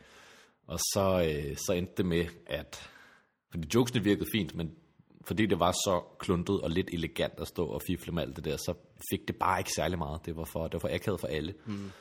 Og 0.68 0.80
så, 0.80 1.30
øh, 1.30 1.58
så 1.58 1.74
endte 1.74 1.94
det 1.98 2.06
med, 2.06 2.26
at... 2.48 2.90
Fordi 3.52 3.68
jokesene 3.76 4.04
virkede 4.04 4.30
fint, 4.34 4.56
men 4.56 4.72
fordi 5.26 5.46
det 5.46 5.60
var 5.60 5.72
så 5.72 6.04
kluntet 6.20 6.62
og 6.62 6.70
lidt 6.70 6.90
elegant 6.94 7.34
at 7.40 7.48
stå 7.48 7.66
og 7.66 7.82
fifle 7.88 8.14
med 8.14 8.24
alt 8.24 8.36
det 8.36 8.46
der, 8.46 8.58
så 8.58 8.74
fik 9.12 9.28
det 9.28 9.36
bare 9.36 9.60
ikke 9.60 9.72
særlig 9.76 9.98
meget. 9.98 10.26
Det 10.26 10.38
var 10.38 10.44
for, 10.44 10.64
det 10.64 10.74
var 10.74 10.80
for 10.80 10.96
akavet 10.96 11.20
for 11.20 11.28
alle. 11.28 11.54
Mm. 11.66 11.92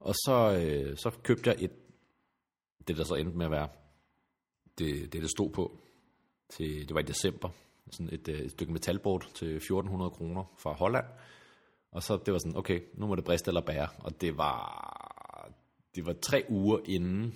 Og 0.00 0.14
så, 0.14 0.58
øh, 0.60 0.96
så 0.96 1.10
købte 1.22 1.50
jeg 1.50 1.56
et, 1.60 1.70
det 2.88 2.96
der 2.96 3.04
så 3.04 3.14
endte 3.14 3.36
med 3.38 3.46
at 3.46 3.52
være, 3.52 3.68
det, 4.78 5.12
det, 5.12 5.22
det 5.22 5.30
stod 5.30 5.50
på, 5.50 5.78
til, 6.48 6.88
det 6.88 6.94
var 6.94 7.00
i 7.00 7.04
december, 7.04 7.48
sådan 7.90 8.08
et, 8.12 8.28
øh, 8.28 8.40
et 8.40 8.50
stykke 8.50 8.72
metalbord 8.72 9.26
til 9.34 9.56
1400 9.56 10.10
kroner 10.10 10.44
fra 10.58 10.72
Holland. 10.72 11.06
Og 11.90 12.02
så 12.02 12.18
det 12.26 12.32
var 12.32 12.38
sådan, 12.38 12.56
okay, 12.56 12.80
nu 12.94 13.06
må 13.06 13.14
det 13.14 13.24
briste 13.24 13.48
eller 13.48 13.60
bære. 13.60 13.88
Og 13.98 14.20
det 14.20 14.36
var, 14.36 15.52
det 15.94 16.06
var 16.06 16.12
tre 16.12 16.44
uger 16.48 16.78
inden 16.84 17.34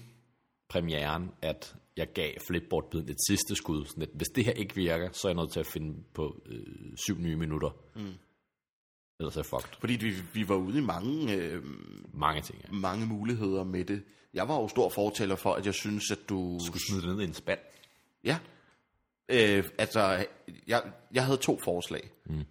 premieren, 0.70 1.30
at 1.42 1.74
jeg 1.96 2.12
gav 2.12 2.32
flipboardbiden 2.46 3.08
et 3.08 3.16
sidste 3.28 3.56
skud. 3.56 3.84
Sådan 3.84 4.02
at, 4.02 4.08
hvis 4.14 4.28
det 4.28 4.44
her 4.44 4.52
ikke 4.52 4.74
virker, 4.74 5.08
så 5.12 5.28
er 5.28 5.30
jeg 5.30 5.36
nødt 5.36 5.52
til 5.52 5.60
at 5.60 5.66
finde 5.66 6.02
på 6.14 6.42
øh, 6.46 6.96
syv 7.06 7.18
nye 7.18 7.36
minutter. 7.36 7.70
Mm. 7.96 8.14
Ellers 9.20 9.36
er 9.36 9.40
jeg 9.40 9.46
fucked. 9.46 9.76
Fordi 9.80 9.92
vi, 9.94 10.14
vi 10.32 10.48
var 10.48 10.54
ude 10.54 10.78
i 10.78 10.80
mange, 10.80 11.34
øh, 11.34 11.62
Mange 12.14 12.42
ting, 12.42 12.58
ja. 12.64 12.72
mange 12.72 13.06
muligheder 13.06 13.64
med 13.64 13.84
det. 13.84 14.02
Jeg 14.34 14.48
var 14.48 14.60
jo 14.60 14.68
stor 14.68 14.88
fortaler 14.88 15.36
for, 15.36 15.54
at 15.54 15.66
jeg 15.66 15.74
synes, 15.74 16.10
at 16.10 16.18
du... 16.28 16.58
Skulle 16.66 16.86
smide 16.88 17.02
det 17.02 17.16
ned 17.16 17.20
i 17.20 17.28
en 17.28 17.34
spand. 17.34 17.58
Ja. 18.24 18.38
Øh, 19.28 19.64
altså, 19.78 20.26
jeg, 20.66 20.92
jeg 21.12 21.24
havde 21.24 21.38
to 21.38 21.58
forslag. 21.64 22.10
Mm. 22.26 22.44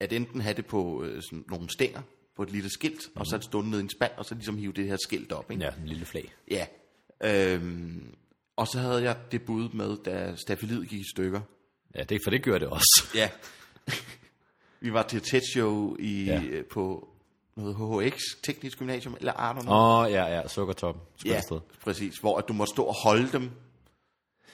At 0.00 0.12
enten 0.12 0.40
have 0.40 0.54
det 0.54 0.66
på 0.66 1.04
øh, 1.04 1.22
sådan 1.22 1.44
nogle 1.48 1.70
stænger, 1.70 2.02
på 2.36 2.42
et 2.42 2.50
lille 2.52 2.70
skilt, 2.70 3.08
mm. 3.14 3.20
og 3.20 3.26
så 3.26 3.38
stå 3.40 3.60
ned 3.60 3.78
i 3.78 3.82
en 3.82 3.90
spand, 3.90 4.12
og 4.16 4.24
så 4.24 4.34
ligesom 4.34 4.58
hive 4.58 4.72
det 4.72 4.86
her 4.86 4.96
skilt 4.96 5.32
op. 5.32 5.50
Ikke? 5.50 5.64
Ja, 5.64 5.70
en 5.82 5.88
lille 5.88 6.04
flag. 6.04 6.34
Ja. 6.50 6.66
Øhm, 7.24 8.14
og 8.56 8.66
så 8.68 8.78
havde 8.78 9.02
jeg 9.02 9.16
det 9.32 9.42
bud 9.42 9.68
med, 9.68 9.96
da 10.04 10.36
stafeliet 10.36 10.88
gik 10.88 11.00
i 11.00 11.04
stykker. 11.14 11.40
Ja, 11.94 12.02
det, 12.02 12.20
for 12.24 12.30
det 12.30 12.42
gør 12.42 12.58
det 12.58 12.68
også. 12.68 13.04
Ja. 13.14 13.30
vi 14.80 14.92
var 14.92 15.02
til 15.02 15.16
et 15.16 15.22
tæt 15.22 15.42
show 15.54 15.96
i, 15.98 16.24
Ja. 16.24 16.40
ja. 16.40 16.62
på 16.70 17.08
noget 17.56 17.76
HHX, 17.76 18.20
Teknisk 18.44 18.78
Gymnasium, 18.78 19.16
eller 19.18 19.60
know. 19.60 19.74
Åh, 19.74 19.98
oh, 20.00 20.10
ja, 20.12 20.24
ja, 20.24 20.48
sukkertoppen. 20.48 21.02
Ja, 21.24 21.34
afsted. 21.34 21.60
præcis. 21.84 22.14
Hvor 22.18 22.38
at 22.38 22.44
du 22.48 22.52
må 22.52 22.66
stå 22.66 22.82
og 22.84 22.94
holde 23.04 23.32
dem 23.32 23.50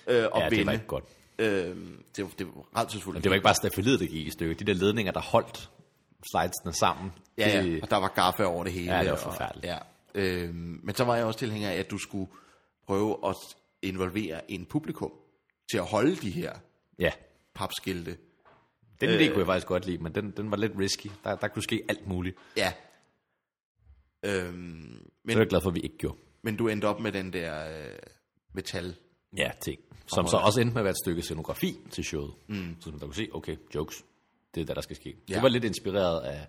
øh, 0.07 0.25
og 0.33 0.41
Ja, 0.41 0.49
vinde. 0.49 0.57
det 0.59 0.67
var 0.67 0.73
ikke 0.73 0.87
godt. 0.87 1.05
Øhm, 1.39 2.03
det, 2.17 2.25
var, 2.25 2.31
det 2.39 2.47
var 2.47 2.81
rædselsfuldt. 2.81 3.17
Og 3.17 3.23
det 3.25 3.31
var 3.31 3.35
ikke 3.35 3.45
bare 3.45 3.55
stafeliet, 3.55 4.01
der 4.01 4.07
gik 4.07 4.27
i 4.27 4.31
stykker. 4.31 4.57
De 4.57 4.65
der 4.65 4.75
ledninger, 4.75 5.13
der 5.13 5.21
holdt 5.21 5.71
slidesene 6.33 6.73
sammen. 6.73 7.13
Ja, 7.39 7.63
det, 7.63 7.73
ja, 7.75 7.79
og 7.83 7.91
der 7.91 7.97
var 7.97 8.09
gaffe 8.09 8.47
over 8.47 8.65
det 8.65 8.73
hele. 8.73 8.93
Ja, 8.95 8.99
det 9.01 9.07
var 9.07 9.13
og- 9.13 9.19
forfærdeligt. 9.19 9.67
Ja. 9.67 9.79
Øhm, 10.15 10.81
men 10.83 10.95
så 10.95 11.05
var 11.05 11.17
jeg 11.17 11.25
også 11.25 11.39
tilhænger 11.39 11.71
af, 11.71 11.75
at 11.77 11.91
du 11.91 11.99
skulle 11.99 12.31
prøve 12.87 13.17
at 13.29 13.37
involvere 13.83 14.51
en 14.51 14.67
publikum 14.67 15.13
til 15.71 15.79
at 15.79 15.85
holde 15.87 16.17
de 16.17 16.31
her 16.31 16.53
ja. 16.99 17.13
papskilte. 17.55 18.17
Den 19.01 19.11
idé 19.11 19.29
kunne 19.29 19.39
jeg 19.39 19.47
faktisk 19.47 19.67
godt 19.67 19.87
lide, 19.87 19.99
men 19.99 20.15
den, 20.15 20.31
den 20.31 20.51
var 20.51 20.57
lidt 20.57 20.73
risky. 20.79 21.07
Der, 21.25 21.37
der 21.37 21.49
kunne 21.49 21.63
ske 21.63 21.83
alt 21.89 22.07
muligt. 22.07 22.37
Ja. 22.57 22.73
Øhm, 24.25 24.99
Det 25.03 25.11
men, 25.25 25.37
er 25.37 25.41
jeg 25.41 25.49
glad 25.49 25.61
for, 25.63 25.69
at 25.71 25.75
vi 25.75 25.81
ikke 25.81 25.99
gjorde. 25.99 26.19
men 26.43 26.57
du 26.57 26.69
endte 26.69 26.85
op 26.85 27.01
med 27.01 27.13
den 27.13 27.33
der 27.33 27.83
øh, 27.85 27.99
metal. 28.53 28.95
Ja, 29.37 29.51
ting. 29.65 29.81
Som 30.07 30.27
så 30.27 30.37
også 30.37 30.61
endte 30.61 30.75
med 30.75 30.81
at 30.81 30.85
være 30.85 30.91
et 30.91 30.99
stykke 31.05 31.23
scenografi 31.23 31.79
til 31.91 32.05
showet. 32.05 32.35
Mm. 32.47 32.77
Så 32.81 32.91
der 32.91 32.99
kunne 32.99 33.15
se, 33.15 33.29
okay, 33.33 33.57
jokes. 33.75 34.05
Det 34.55 34.61
er 34.61 34.65
det, 34.65 34.77
der 34.77 34.83
skal 34.83 34.97
ske. 34.97 35.17
Ja. 35.29 35.35
Det 35.35 35.43
var 35.43 35.49
lidt 35.49 35.65
inspireret 35.65 36.21
af 36.21 36.47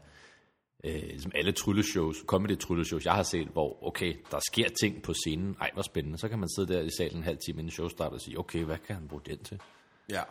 øh, 0.83 0.93
ligesom 1.01 1.31
alle 1.35 1.51
trylleshows, 1.51 2.17
comedy 2.25 2.57
trylleshows, 2.59 3.05
jeg 3.05 3.13
har 3.13 3.23
set, 3.23 3.47
hvor 3.47 3.87
okay, 3.87 4.13
der 4.31 4.39
sker 4.51 4.69
ting 4.81 5.01
på 5.03 5.13
scenen. 5.13 5.55
Ej, 5.61 5.69
hvor 5.73 5.81
spændende. 5.81 6.17
Så 6.17 6.29
kan 6.29 6.39
man 6.39 6.49
sidde 6.57 6.73
der 6.73 6.81
i 6.81 6.89
salen 6.97 7.17
en 7.17 7.23
halv 7.23 7.37
time 7.47 7.59
inden 7.59 7.71
show 7.71 7.87
starter 7.87 8.15
og 8.15 8.21
sige, 8.21 8.39
okay, 8.39 8.63
hvad 8.63 8.77
kan 8.87 8.95
han 8.95 9.07
bruge 9.07 9.21
den 9.25 9.43
til? 9.43 9.61
Ja. 10.09 10.21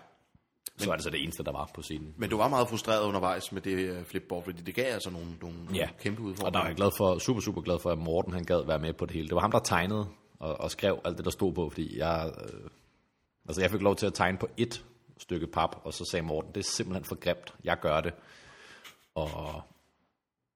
Så 0.79 0.87
var 0.87 0.95
det 0.95 1.05
så 1.05 1.11
det 1.11 1.23
eneste, 1.23 1.45
der 1.45 1.53
var 1.53 1.71
på 1.75 1.83
scenen. 1.83 2.15
Men 2.17 2.31
du 2.31 2.37
var 2.37 2.49
meget 2.49 2.69
frustreret 2.69 3.03
undervejs 3.05 3.53
med 3.53 3.63
det 3.63 3.73
øh, 3.79 4.05
flipboard, 4.05 4.45
fordi 4.45 4.63
det 4.63 4.75
gav 4.75 4.93
altså 4.95 5.11
nogle, 5.11 5.27
nogle 5.43 5.59
Ja, 5.75 5.89
kæmpe 6.01 6.21
og 6.23 6.25
der 6.25 6.31
udfordringer. 6.31 6.61
var 6.61 6.67
jeg 6.67 6.77
glad 6.77 6.91
for, 6.97 7.19
super, 7.19 7.41
super 7.41 7.61
glad 7.61 7.79
for, 7.79 7.91
at 7.91 7.99
Morten 7.99 8.33
han 8.33 8.45
gad 8.45 8.67
være 8.67 8.79
med 8.79 8.93
på 8.93 9.07
det 9.07 9.15
hele. 9.15 9.29
Det 9.29 9.35
var 9.35 9.41
ham, 9.41 9.51
der 9.51 9.59
tegnede 9.59 10.07
og, 10.39 10.61
og 10.61 10.71
skrev 10.71 11.01
alt 11.05 11.17
det, 11.17 11.25
der 11.25 11.31
stod 11.31 11.53
på, 11.53 11.71
fordi 11.71 11.99
jeg, 11.99 12.33
øh, 12.45 12.61
altså 13.49 13.61
jeg 13.63 13.71
fik 13.71 13.81
lov 13.81 13.97
til 13.97 14.07
at 14.07 14.15
tegne 14.15 14.39
på 14.39 14.49
et 14.57 14.85
stykke 15.19 15.47
pap, 15.47 15.77
og 15.85 15.93
så 15.95 16.05
sagde 16.11 16.27
Morten, 16.27 16.51
det 16.55 16.61
er 16.61 16.71
simpelthen 16.77 17.05
for 17.05 17.15
grimt, 17.15 17.55
jeg 17.65 17.79
gør 17.81 18.01
det. 18.01 18.13
Og 19.15 19.63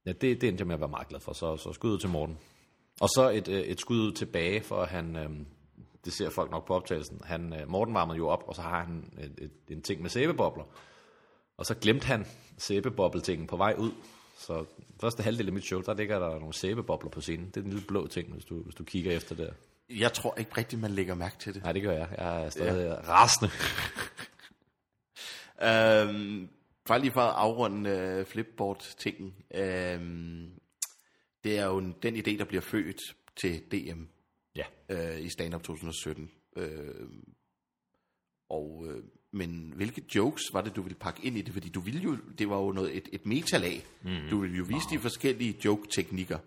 ja, 0.07 0.13
det, 0.13 0.41
det 0.41 0.49
endte 0.49 0.63
jeg 0.63 0.67
med 0.67 0.75
at 0.75 0.81
være 0.81 0.89
meget 0.89 1.09
glad 1.09 1.21
for, 1.21 1.33
så, 1.33 1.57
så 1.57 1.73
skud 1.73 1.91
ud 1.91 1.99
til 1.99 2.09
Morten. 2.09 2.39
Og 3.01 3.09
så 3.09 3.31
et, 3.31 3.49
øh, 3.49 3.61
et 3.61 3.81
skud 3.81 4.01
ud 4.01 4.13
tilbage, 4.13 4.63
for 4.63 4.85
han, 4.85 5.17
øh, 5.17 5.31
det 6.05 6.13
ser 6.13 6.31
folk 6.31 6.51
nok 6.51 6.67
på 6.67 6.75
optagelsen, 6.75 7.21
han, 7.25 7.53
øh, 7.61 7.71
Morten 7.71 7.95
varmede 7.95 8.19
jo 8.19 8.29
op, 8.29 8.45
og 8.47 8.55
så 8.55 8.63
har 8.63 8.85
han 8.85 9.13
et, 9.19 9.35
et, 9.39 9.51
en 9.69 9.83
ting 9.83 10.03
med 10.03 10.11
sæbebobler. 10.11 10.65
Og 11.57 11.67
så 11.67 11.75
glemte 11.75 12.07
han 12.07 12.27
sæbebobbeltingen 12.59 13.47
på 13.47 13.57
vej 13.57 13.75
ud. 13.79 13.93
Så 14.39 14.65
første 15.01 15.23
halvdel 15.23 15.47
af 15.47 15.53
mit 15.53 15.65
show, 15.65 15.81
der 15.81 15.95
ligger 15.95 16.19
der 16.19 16.39
nogle 16.39 16.55
sæbebobler 16.55 17.11
på 17.11 17.21
scenen. 17.21 17.47
Det 17.47 17.57
er 17.57 17.61
den 17.61 17.71
lille 17.71 17.87
blå 17.87 18.07
ting, 18.07 18.33
hvis 18.33 18.45
du, 18.45 18.63
hvis 18.63 18.75
du 18.75 18.85
kigger 18.85 19.13
efter 19.13 19.35
der. 19.35 19.53
Jeg 19.91 20.13
tror 20.13 20.35
ikke 20.39 20.51
rigtigt, 20.57 20.81
man 20.81 20.91
lægger 20.91 21.15
mærke 21.15 21.37
til 21.39 21.55
det. 21.55 21.63
Nej, 21.63 21.73
det 21.73 21.83
gør 21.83 21.93
jeg. 21.93 22.09
Jeg 22.19 22.45
er 22.45 22.51
stadig 22.51 22.89
ja. 22.89 23.13
rasende. 23.13 23.51
Øhm, 25.63 26.49
bare 26.89 27.01
lige 27.01 27.13
for 27.13 27.21
at 27.21 27.35
afrunde 27.37 27.91
øh, 27.91 28.27
flipboard-tingen. 28.27 29.35
Øhm, 29.55 30.51
det 31.45 31.59
er 31.59 31.67
jo 31.67 31.79
en, 31.79 31.95
den 32.03 32.17
idé, 32.17 32.39
der 32.39 32.45
bliver 32.45 32.61
født 32.61 33.01
til 33.37 33.61
DM 33.73 34.03
Ja. 34.57 34.65
øh, 34.89 35.21
i 35.25 35.29
Stand 35.29 35.55
Up 35.55 35.63
2017. 35.63 36.31
Øh, 36.57 36.95
og, 38.49 38.87
øh, 38.89 39.03
men 39.33 39.73
hvilke 39.77 40.03
jokes 40.15 40.43
var 40.53 40.61
det, 40.61 40.77
du 40.77 40.83
ville 40.83 40.99
pakke 40.99 41.21
ind 41.27 41.37
i 41.39 41.43
det? 41.43 41.53
Fordi 41.53 41.69
du 41.69 41.81
ville 41.81 42.01
jo, 42.01 42.17
det 42.39 42.49
var 42.49 42.57
jo 42.61 42.73
noget, 42.73 42.97
et, 42.97 43.09
et 43.13 43.27
metalag. 43.27 43.85
Mm. 44.03 44.11
Du 44.31 44.39
ville 44.41 44.57
jo 44.57 44.65
vise 44.65 44.89
de 44.91 44.99
forskellige 44.99 45.57
joke-teknikker. 45.65 46.39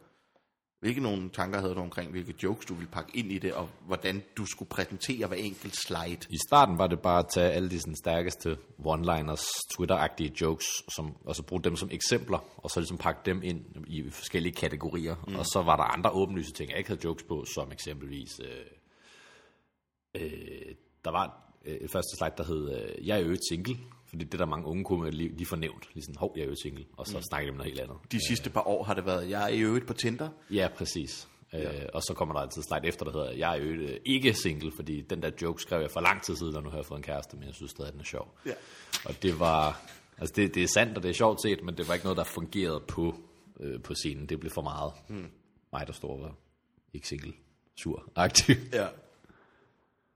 Hvilke 0.79 1.01
nogle 1.01 1.29
tanker 1.29 1.59
havde 1.59 1.75
du 1.75 1.79
omkring, 1.79 2.11
hvilke 2.11 2.33
jokes 2.43 2.65
du 2.65 2.73
ville 2.73 2.91
pakke 2.91 3.17
ind 3.17 3.31
i 3.31 3.39
det, 3.39 3.53
og 3.53 3.69
hvordan 3.85 4.23
du 4.37 4.45
skulle 4.45 4.69
præsentere 4.69 5.27
hver 5.27 5.37
enkelt 5.37 5.75
slide? 5.75 6.27
I 6.29 6.37
starten 6.47 6.77
var 6.77 6.87
det 6.87 6.99
bare 6.99 7.19
at 7.19 7.25
tage 7.33 7.51
alle 7.51 7.69
de 7.69 7.79
sådan, 7.79 7.95
stærkeste 7.95 8.57
one-liners, 8.79 9.43
Twitter-agtige 9.73 10.31
jokes, 10.41 10.65
som, 10.95 11.15
og 11.25 11.35
så 11.35 11.43
bruge 11.43 11.63
dem 11.63 11.75
som 11.75 11.89
eksempler, 11.91 12.39
og 12.57 12.69
så 12.69 12.79
ligesom 12.79 12.97
pakke 12.97 13.21
dem 13.25 13.43
ind 13.43 13.65
i 13.87 14.09
forskellige 14.09 14.53
kategorier. 14.53 15.15
Mm. 15.27 15.35
Og 15.35 15.45
så 15.45 15.61
var 15.61 15.75
der 15.75 15.83
andre 15.83 16.09
åbenlyse 16.11 16.51
ting, 16.51 16.69
jeg 16.69 16.77
ikke 16.77 16.89
havde 16.89 17.01
jokes 17.03 17.23
på, 17.23 17.45
som 17.55 17.71
eksempelvis... 17.71 18.39
Øh, 18.39 18.65
øh, 20.15 20.75
der 21.05 21.11
var 21.11 21.53
øh, 21.65 21.75
et 21.75 21.91
første 21.91 22.17
slide, 22.17 22.33
der 22.37 22.43
hed, 22.43 22.75
øh, 22.75 23.07
jeg 23.07 23.19
er 23.19 23.25
jo 23.25 23.31
et 23.31 23.47
single, 23.49 23.77
fordi 24.09 24.25
det 24.25 24.33
er 24.33 24.37
der 24.37 24.45
mange 24.45 24.67
unge 24.67 24.83
kunne 24.83 25.11
lige, 25.11 25.29
lige 25.29 25.45
fornævnt, 25.45 25.89
lige 25.93 26.03
sådan, 26.03 26.15
hov, 26.15 26.33
jeg 26.35 26.43
er 26.43 26.47
jo 26.47 26.55
single, 26.63 26.85
og 26.97 27.07
så 27.07 27.17
mm. 27.17 27.23
snakker 27.23 27.47
de 27.47 27.51
om 27.51 27.57
noget 27.57 27.71
helt 27.71 27.81
andet. 27.81 27.97
De 28.11 28.27
sidste 28.27 28.49
par 28.49 28.67
år 28.67 28.83
har 28.83 28.93
det 28.93 29.05
været, 29.05 29.29
jeg 29.29 29.43
er 29.43 29.47
i 29.47 29.59
øvrigt 29.59 29.87
på 29.87 29.93
Tinder. 29.93 30.29
Ja, 30.51 30.67
præcis. 30.77 31.27
Ja. 31.53 31.81
Øh, 31.81 31.89
og 31.93 32.01
så 32.01 32.13
kommer 32.13 32.35
der 32.35 32.41
altid 32.41 32.61
slide 32.61 32.87
efter, 32.87 33.05
der 33.05 33.11
hedder, 33.11 33.31
jeg 33.31 33.57
er 33.57 33.61
jo 33.63 33.69
øh, 33.69 33.97
ikke 34.05 34.33
single, 34.33 34.71
fordi 34.75 35.01
den 35.01 35.21
der 35.21 35.31
joke 35.41 35.61
skrev 35.61 35.81
jeg 35.81 35.91
for 35.91 36.01
lang 36.01 36.21
tid 36.21 36.35
siden, 36.35 36.55
og 36.55 36.63
nu 36.63 36.69
har 36.69 36.77
jeg 36.77 36.85
fået 36.85 36.97
en 36.97 37.03
kæreste, 37.03 37.37
men 37.37 37.45
jeg 37.45 37.53
synes 37.53 37.71
stadig, 37.71 37.91
den 37.91 37.99
er 37.99 38.05
sjov. 38.05 38.35
Ja. 38.45 38.53
Og 39.05 39.23
det 39.23 39.39
var, 39.39 39.81
altså 40.17 40.33
det, 40.35 40.55
det 40.55 40.63
er 40.63 40.67
sandt, 40.67 40.97
og 40.97 41.03
det 41.03 41.09
er 41.09 41.13
sjovt 41.13 41.41
set, 41.41 41.63
men 41.63 41.77
det 41.77 41.87
var 41.87 41.93
ikke 41.93 42.05
noget, 42.05 42.17
der 42.17 42.23
fungerede 42.23 42.79
på, 42.87 43.15
øh, 43.59 43.81
på 43.81 43.93
scenen. 43.93 44.29
Det 44.29 44.39
blev 44.39 44.51
for 44.51 44.61
meget. 44.61 44.93
Mm. 45.07 45.31
Mig, 45.73 45.87
der 45.87 45.93
står 45.93 46.17
var 46.17 46.35
ikke 46.93 47.07
single. 47.07 47.33
sur-agtig. 47.75 48.57
Ja. 48.73 48.87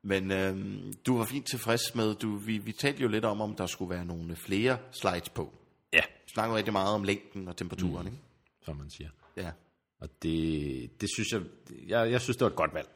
Men 0.06 0.32
øhm, 0.32 0.93
du 1.06 1.18
var 1.18 1.26
fint 1.26 1.45
tilfreds 1.47 1.95
med, 1.95 2.16
du, 2.16 2.36
vi, 2.36 2.58
vi 2.58 2.72
talte 2.72 3.01
jo 3.01 3.08
lidt 3.08 3.26
om, 3.26 3.41
om 3.41 3.56
der 3.56 3.66
skulle 3.66 3.89
være 3.89 4.06
nogle 4.06 4.36
flere 4.36 4.78
slides 4.91 5.30
på. 5.30 5.54
Ja, 5.93 6.01
Vi 6.26 6.30
snakkede 6.34 6.58
rigtig 6.58 6.74
meget 6.74 6.93
om 6.95 7.04
længden 7.04 7.47
og 7.47 7.58
temperaturen, 7.58 8.01
mm. 8.08 8.14
ikke? 8.14 8.24
som 8.62 8.78
man 8.78 8.89
siger. 8.89 9.10
Ja. 9.38 9.51
Og 9.99 10.10
det, 10.24 11.01
det 11.01 11.10
synes 11.16 11.32
jeg, 11.32 11.41
jeg, 11.88 12.12
jeg 12.12 12.22
synes, 12.22 12.38
det 12.38 12.43
var 12.45 12.49
et 12.49 12.56
godt 12.56 12.74
valg. 12.74 12.89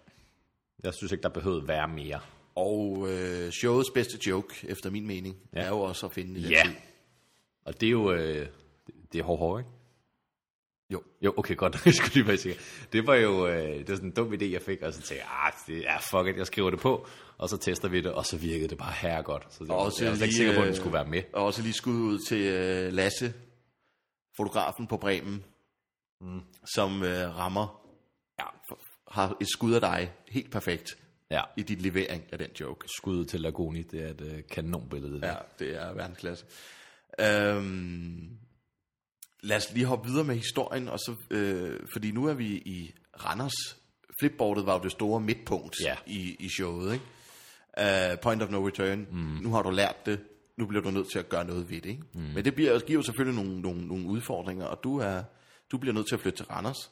Jeg 0.83 0.93
synes 0.93 1.11
ikke, 1.11 1.21
der 1.23 1.29
behøvede 1.29 1.67
være 1.67 1.87
mere. 1.87 2.19
Og 2.55 3.07
øh, 3.11 3.51
showets 3.51 3.89
bedste 3.93 4.29
joke, 4.29 4.55
efter 4.69 4.89
min 4.89 5.07
mening, 5.07 5.35
ja. 5.53 5.59
Er 5.61 5.67
jo 5.67 5.79
også 5.79 6.05
at 6.05 6.11
finde 6.11 6.39
i 6.39 6.43
den 6.43 6.51
Ja. 6.51 6.61
tid. 6.65 6.73
Og 7.65 7.81
det 7.81 7.87
er 7.87 7.91
jo, 7.91 8.11
øh, 8.11 8.47
det 9.11 9.19
er 9.19 9.23
hård, 9.23 9.39
hård, 9.39 9.59
ikke? 9.59 9.69
Jo. 10.89 11.03
Jo, 11.21 11.33
okay, 11.37 11.55
godt. 11.55 11.81
Jeg 11.85 11.93
skulle 11.93 12.13
lige 12.13 12.27
være 12.27 12.37
sikker. 12.37 12.61
Det 12.93 13.07
var 13.07 13.15
jo 13.15 13.47
øh, 13.47 13.77
det 13.79 13.89
var 13.89 13.95
sådan 13.95 14.09
en 14.09 14.15
dum 14.15 14.33
idé, 14.33 14.45
jeg 14.51 14.61
fik, 14.61 14.81
og 14.81 14.93
så 14.93 15.01
tænkte 15.01 15.15
jeg, 15.15 15.45
ah, 15.45 15.53
det 15.67 15.87
er 15.89 15.99
fuck 15.99 16.27
it, 16.27 16.37
jeg 16.37 16.47
skriver 16.47 16.69
det 16.69 16.79
på, 16.79 17.07
og 17.37 17.49
så 17.49 17.57
tester 17.57 17.87
vi 17.89 18.01
det, 18.01 18.11
og 18.11 18.25
så 18.25 18.37
virkede 18.37 18.67
det 18.67 18.77
bare 18.77 18.93
her 19.01 19.21
godt. 19.21 19.53
Så 19.53 19.63
det, 19.63 19.71
Og 19.71 19.77
også 19.77 20.03
jeg 20.03 20.11
var 20.11 20.17
slet 20.17 20.25
ikke 20.27 20.37
lige, 20.37 20.37
sikker 20.37 20.53
på, 20.53 20.59
at 20.59 20.65
den 20.65 20.73
øh, 20.73 20.77
skulle 20.79 20.93
være 20.93 21.05
med. 21.07 21.23
Og 21.33 21.45
også 21.45 21.61
lige 21.61 21.73
skud 21.73 21.93
ud 21.93 22.19
til 22.27 22.41
øh, 22.41 22.93
Lasse, 22.93 23.33
fotografen 24.37 24.87
på 24.87 24.97
Bremen, 24.97 25.43
mm. 26.21 26.39
som 26.75 27.03
øh, 27.03 27.37
rammer, 27.37 27.83
Ja, 28.39 28.45
har 29.11 29.37
et 29.41 29.47
skud 29.49 29.73
af 29.73 29.81
dig 29.81 30.13
helt 30.29 30.51
perfekt 30.51 30.97
ja. 31.31 31.41
i 31.57 31.61
dit 31.63 31.81
levering 31.81 32.23
af 32.31 32.37
den 32.37 32.49
joke. 32.59 32.87
Skud 32.97 33.25
til 33.25 33.41
Lagoni, 33.41 33.81
det 33.81 34.03
er 34.03 34.07
et 34.07 34.21
øh, 34.21 34.43
kanonbillede. 34.51 35.13
Det. 35.21 35.27
Ja, 35.27 35.35
det 35.59 35.75
er 35.75 35.93
verdensklasse. 35.93 36.45
Øhm, 37.19 38.37
lad 39.43 39.57
os 39.57 39.73
lige 39.73 39.85
hoppe 39.85 40.09
videre 40.09 40.23
med 40.23 40.35
historien, 40.35 40.89
og 40.89 40.99
så, 40.99 41.15
øh, 41.29 41.79
fordi 41.93 42.11
nu 42.11 42.25
er 42.25 42.33
vi 42.33 42.45
i 42.47 42.93
Randers. 43.25 43.77
Flipboardet 44.19 44.65
var 44.65 44.77
jo 44.77 44.83
det 44.83 44.91
store 44.91 45.19
midtpunkt 45.21 45.75
Ja. 45.83 45.95
i, 46.05 46.35
i 46.39 46.49
showet, 46.49 46.93
ikke? 46.93 47.05
Uh, 48.13 48.19
point 48.21 48.41
of 48.43 48.49
no 48.49 48.67
return. 48.67 49.07
Mm. 49.11 49.17
Nu 49.17 49.51
har 49.51 49.61
du 49.61 49.69
lært 49.69 50.05
det. 50.05 50.19
Nu 50.57 50.65
bliver 50.65 50.83
du 50.83 50.91
nødt 50.91 51.11
til 51.11 51.19
at 51.19 51.29
gøre 51.29 51.45
noget 51.45 51.69
ved 51.69 51.81
det, 51.81 51.89
ikke? 51.89 52.03
Mm. 52.13 52.21
Men 52.21 52.45
det 52.45 52.55
bliver, 52.55 52.79
giver 52.79 52.99
jo 52.99 53.03
selvfølgelig 53.03 53.43
nogle, 53.43 53.61
nogle, 53.61 53.87
nogle 53.87 54.05
udfordringer, 54.07 54.65
og 54.65 54.79
du, 54.83 54.97
er, 54.97 55.23
du 55.71 55.77
bliver 55.77 55.93
nødt 55.93 56.07
til 56.07 56.15
at 56.15 56.21
flytte 56.21 56.37
til 56.37 56.45
Randers. 56.45 56.91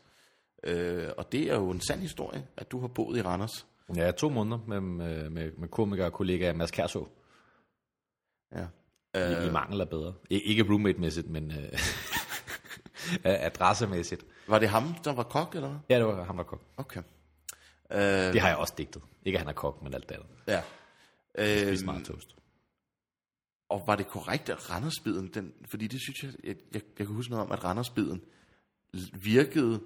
Uh, 0.68 1.10
og 1.18 1.32
det 1.32 1.52
er 1.52 1.56
jo 1.56 1.70
en 1.70 1.82
sand 1.82 2.00
historie, 2.02 2.46
at 2.58 2.72
du 2.72 2.80
har 2.80 2.88
boet 2.88 3.18
i 3.18 3.22
Randers. 3.22 3.66
Ja, 3.96 4.12
to 4.12 4.30
måneder 4.30 4.58
med, 4.68 4.80
med, 4.82 5.30
med, 5.30 5.52
med 5.58 5.68
komiker 5.68 6.06
og 6.06 6.14
kollega 6.14 6.54
Mads 6.54 6.72
Kærså. 6.72 7.08
Ja. 8.56 8.66
Øh, 9.16 9.48
I 9.48 9.52
mangel 9.52 9.82
af 9.82 9.90
bedre. 9.90 10.14
I, 10.30 10.40
ikke 10.40 10.64
roommate-mæssigt, 10.64 11.30
men 11.30 11.52
øh, 11.52 11.80
adressemæssigt. 13.24 14.26
Var 14.48 14.60
det 14.60 14.70
ham, 14.70 14.84
der 15.04 15.14
var 15.14 15.24
kok, 15.24 15.56
eller 15.56 15.68
hvad? 15.68 15.80
Ja, 15.90 15.98
det 15.98 16.06
var 16.06 16.24
ham, 16.24 16.38
der 16.38 16.44
kok. 16.44 16.62
Okay. 16.78 17.00
Uh, 17.90 17.98
Det 17.98 18.42
har 18.42 18.48
jeg 18.48 18.58
også 18.58 18.74
digtet. 18.78 19.02
Ikke 19.26 19.38
at 19.38 19.42
han 19.42 19.50
er 19.50 19.54
kok, 19.54 19.82
men 19.84 19.94
alt 19.94 20.10
det 20.10 20.16
andet. 20.16 20.30
ja. 20.48 20.62
Spis 21.68 21.82
Øhm, 21.82 21.86
meget 21.86 22.06
toast. 22.06 22.36
Og 23.70 23.84
var 23.88 23.96
det 23.96 24.08
korrekt, 24.08 24.50
at 24.50 24.70
Randersbiden, 24.72 25.28
den, 25.34 25.54
fordi 25.70 25.88
det 25.88 26.02
synes 26.02 26.24
jeg, 26.24 26.32
jeg, 26.48 26.56
jeg, 26.74 26.82
jeg 27.00 27.08
kan 27.08 27.16
huske 27.16 27.32
noget 27.32 27.46
om, 27.46 27.52
at 27.52 27.64
Randersbiden 27.64 28.22
virkede 29.14 29.80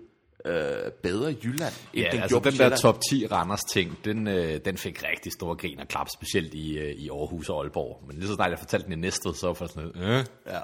øh, 0.46 0.92
bedre 1.04 1.32
i 1.32 1.38
Jylland, 1.44 1.74
end 1.94 2.04
Ja, 2.06 2.10
den 2.12 2.22
altså 2.22 2.40
den 2.40 2.54
der 2.54 2.76
top 2.78 2.98
10 3.10 3.28
Randers 3.28 3.64
ting, 3.64 3.98
den, 4.06 4.28
øh, 4.28 4.60
den 4.66 4.78
fik 4.78 5.04
rigtig 5.04 5.32
store 5.32 5.56
grin 5.56 5.80
og 5.80 5.88
klap, 5.88 6.08
specielt 6.18 6.54
i, 6.54 6.78
øh, 6.78 6.92
i 6.96 7.10
Aarhus 7.10 7.50
og 7.50 7.62
Aalborg. 7.64 8.04
Men 8.08 8.16
lige 8.18 8.28
så 8.28 8.34
snart 8.34 8.50
jeg 8.52 8.60
fortalte 8.60 8.84
den 8.86 8.94
i 8.94 8.96
Næstved, 8.96 9.34
så 9.34 9.48
var 9.48 9.58
jeg 9.60 9.70
sådan 9.70 9.92
noget, 9.96 10.20
øh, 10.20 10.26
Ja, 10.54 10.60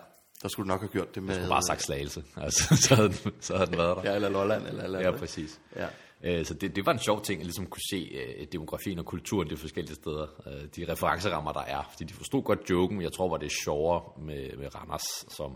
der 0.45 0.49
skulle 0.49 0.67
du 0.69 0.73
nok 0.73 0.81
have 0.81 0.89
gjort 0.89 1.15
det 1.15 1.23
med... 1.23 1.49
bare 1.49 1.61
sagt 1.67 1.81
slagelse. 1.83 2.23
Altså, 2.37 2.75
så, 2.87 2.95
havde 2.95 3.09
den, 3.09 3.31
så 3.39 3.55
havde 3.57 3.69
den 3.71 3.77
været 3.77 3.97
der. 3.97 4.09
Ja, 4.09 4.15
eller 4.15 4.29
Lolland, 4.29 4.67
eller... 4.67 4.83
eller 4.83 4.99
Ja, 4.99 5.11
præcis. 5.11 5.61
Ja. 5.75 5.87
Øh, 6.23 6.45
Så 6.45 6.53
det, 6.53 6.75
det 6.75 6.85
var 6.85 6.91
en 6.93 6.99
sjov 6.99 7.21
ting, 7.23 7.39
at 7.39 7.45
ligesom 7.45 7.65
kunne 7.67 7.81
se 7.91 7.97
øh, 7.97 8.47
demografien 8.51 8.99
og 8.99 9.05
kulturen 9.05 9.49
de 9.49 9.57
forskellige 9.57 9.95
steder. 9.95 10.27
Øh, 10.47 10.67
De 10.75 10.91
referencerammer, 10.91 11.51
der 11.51 11.59
er. 11.61 11.83
Fordi 11.91 12.03
de 12.03 12.13
forstod 12.13 12.43
godt 12.43 12.59
joken, 12.69 12.97
men 12.97 13.03
jeg 13.03 13.13
tror, 13.13 13.29
var 13.29 13.37
det 13.37 13.45
er 13.45 13.55
sjovere 13.63 14.01
med, 14.25 14.57
med 14.57 14.75
Randers 14.75 15.35
som, 15.35 15.55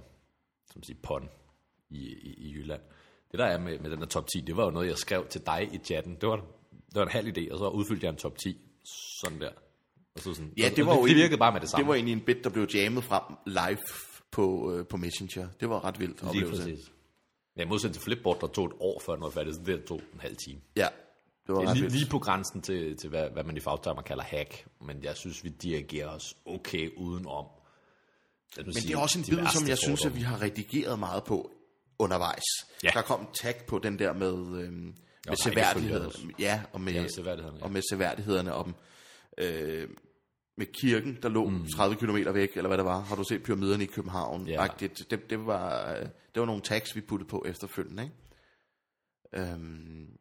som 0.74 0.84
siger, 0.84 0.98
pon 1.04 1.30
i, 1.90 1.98
i, 1.98 2.34
i 2.38 2.52
Jylland. 2.54 2.82
Det 3.32 3.40
der 3.40 3.46
er 3.46 3.58
med, 3.60 3.80
med 3.80 3.90
den 3.90 4.00
der 4.00 4.06
top 4.08 4.26
10, 4.36 4.42
det 4.42 4.58
var 4.58 4.64
jo 4.66 4.72
noget, 4.72 4.88
jeg 4.88 4.98
skrev 4.98 5.26
til 5.30 5.42
dig 5.46 5.70
i 5.74 5.78
chatten. 5.78 6.18
Det 6.22 6.30
var, 6.30 6.36
det 6.36 6.96
var 6.96 7.04
en 7.04 7.12
halv 7.12 7.28
idé, 7.38 7.52
og 7.52 7.58
så 7.60 7.68
udfyldte 7.68 8.06
jeg 8.06 8.12
en 8.12 8.18
top 8.18 8.38
10. 8.38 8.58
Sådan 9.24 9.42
der. 9.42 9.50
Og 10.16 10.22
så 10.22 10.34
sådan, 10.34 10.54
Ja, 10.58 10.70
det 10.76 10.86
var 10.86 10.92
og 10.92 11.02
jo 11.02 11.08
det 11.08 11.16
virkede 11.16 11.38
bare 11.38 11.52
med 11.54 11.62
det 11.62 11.70
samme. 11.70 11.82
Det 11.84 11.88
var 11.88 11.94
egentlig 11.96 12.14
en 12.14 12.22
bit, 12.26 12.44
der 12.44 12.50
blev 12.50 12.68
jammet 12.74 13.04
frem 13.04 13.24
live 13.46 13.78
på, 14.32 14.74
øh, 14.74 14.86
på 14.88 14.98
Messenger. 14.98 15.48
Det 15.60 15.70
var 15.70 15.86
ret 15.86 16.00
vildt 16.00 16.22
Lige 16.22 16.30
oplevelse. 16.30 16.64
præcis. 16.64 16.92
Ja, 17.58 17.66
modsat 17.66 17.94
til 17.94 18.02
Flipboard, 18.02 18.40
der 18.42 18.48
tog 18.48 18.66
et 18.66 18.72
år 18.80 19.00
før 19.06 19.14
den 19.14 19.24
var 19.24 19.30
færdig, 19.30 19.54
så 19.54 19.62
det 19.66 19.84
tog 19.86 20.02
en 20.14 20.20
halv 20.20 20.36
time. 20.46 20.62
Ja, 20.76 20.88
det 21.48 21.56
var 21.56 21.56
Det 21.60 21.66
er 21.66 21.70
ret 21.70 21.76
lige, 21.78 21.82
vildt. 21.84 21.96
lige 21.98 22.10
på 22.10 22.20
grænsen 22.20 22.62
til, 22.62 22.98
til 22.98 23.10
hvad, 23.10 23.30
hvad 23.30 23.44
man 23.44 23.58
i 23.58 23.60
fagtermer 23.60 24.02
kalder 24.02 24.24
hack, 24.24 24.66
men 24.82 25.04
jeg 25.04 25.16
synes, 25.18 25.44
vi 25.44 25.50
dirigerer 25.50 26.08
os 26.10 26.38
okay 26.46 26.90
udenom. 26.98 27.46
Men 28.58 28.66
Men 28.66 28.74
det 28.74 28.92
er 28.94 28.98
også 28.98 29.20
en 29.20 29.26
bid, 29.26 29.48
som 29.54 29.68
jeg 29.68 29.78
synes, 29.78 30.06
at 30.06 30.16
vi 30.16 30.22
har 30.22 30.42
redigeret 30.42 31.00
meget 31.00 31.24
på 31.24 31.52
undervejs. 32.00 32.44
Ja. 32.84 32.90
Der 32.94 33.02
kom 33.02 33.28
tag 33.34 33.56
på 33.68 33.80
den 33.80 34.00
der 34.00 34.14
med, 34.14 34.34
øhm, 34.34 34.74
med 34.76 34.94
der 35.28 35.36
seværdighederne. 35.36 36.12
Ja, 36.40 36.62
og 36.74 36.82
med, 36.82 36.94
Ja, 36.94 37.08
seværdighederne, 37.16 37.58
ja. 37.60 37.64
og 37.66 37.72
med 37.72 37.82
seværdighederne 37.92 38.54
om, 38.54 38.76
øh, 39.38 39.90
med 40.60 40.66
kirken, 40.66 41.18
der 41.24 41.30
lå 41.30 41.49
mm. 41.49 41.66
30 41.76 41.95
km 41.95 42.34
væk, 42.34 42.49
eller 42.55 42.68
hvad 42.68 42.78
det 42.78 42.86
var. 42.86 42.99
Har 42.99 43.16
du 43.16 43.24
set 43.24 43.43
pyramiderne 43.43 43.84
i 43.84 43.88
København? 43.88 44.47
Ja. 44.47 44.68
Det, 44.80 45.12
det, 45.12 45.30
det, 45.30 45.45
var, 45.45 45.91
øh, 45.91 46.01
det 46.01 46.39
var 46.39 46.45
nogle 46.45 46.62
tags, 46.62 46.95
vi 46.95 47.01
puttede 47.01 47.30
på 47.30 47.45
efterfølgende. 47.47 48.03
Ikke? 48.03 48.16
Øhm, 49.51 50.18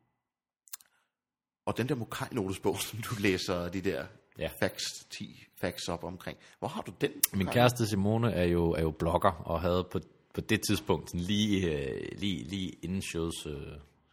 og 1.66 1.76
den 1.76 1.88
der 1.88 1.94
Mokai-notesbog, 1.94 2.80
som 2.88 2.98
du 2.98 3.14
læser 3.20 3.68
de 3.68 3.80
der 3.80 4.06
Ja. 4.38 4.48
facts, 4.60 5.06
10 5.10 5.44
facts 5.56 5.88
op 5.88 6.04
omkring. 6.04 6.38
Hvor 6.58 6.68
har 6.68 6.82
du 6.82 6.92
den? 7.00 7.10
Min 7.34 7.46
kæreste 7.46 7.86
Simone 7.86 8.32
er 8.32 8.44
jo, 8.44 8.70
er 8.70 8.82
jo 8.82 8.90
blogger, 8.90 9.30
og 9.30 9.60
havde 9.60 9.88
på, 9.92 10.00
på 10.34 10.40
det 10.40 10.60
tidspunkt, 10.68 11.14
lige, 11.14 11.78
øh, 11.78 12.08
lige, 12.18 12.44
lige 12.44 12.72
inden 12.82 13.02
shows 13.02 13.46
øh, 13.46 13.52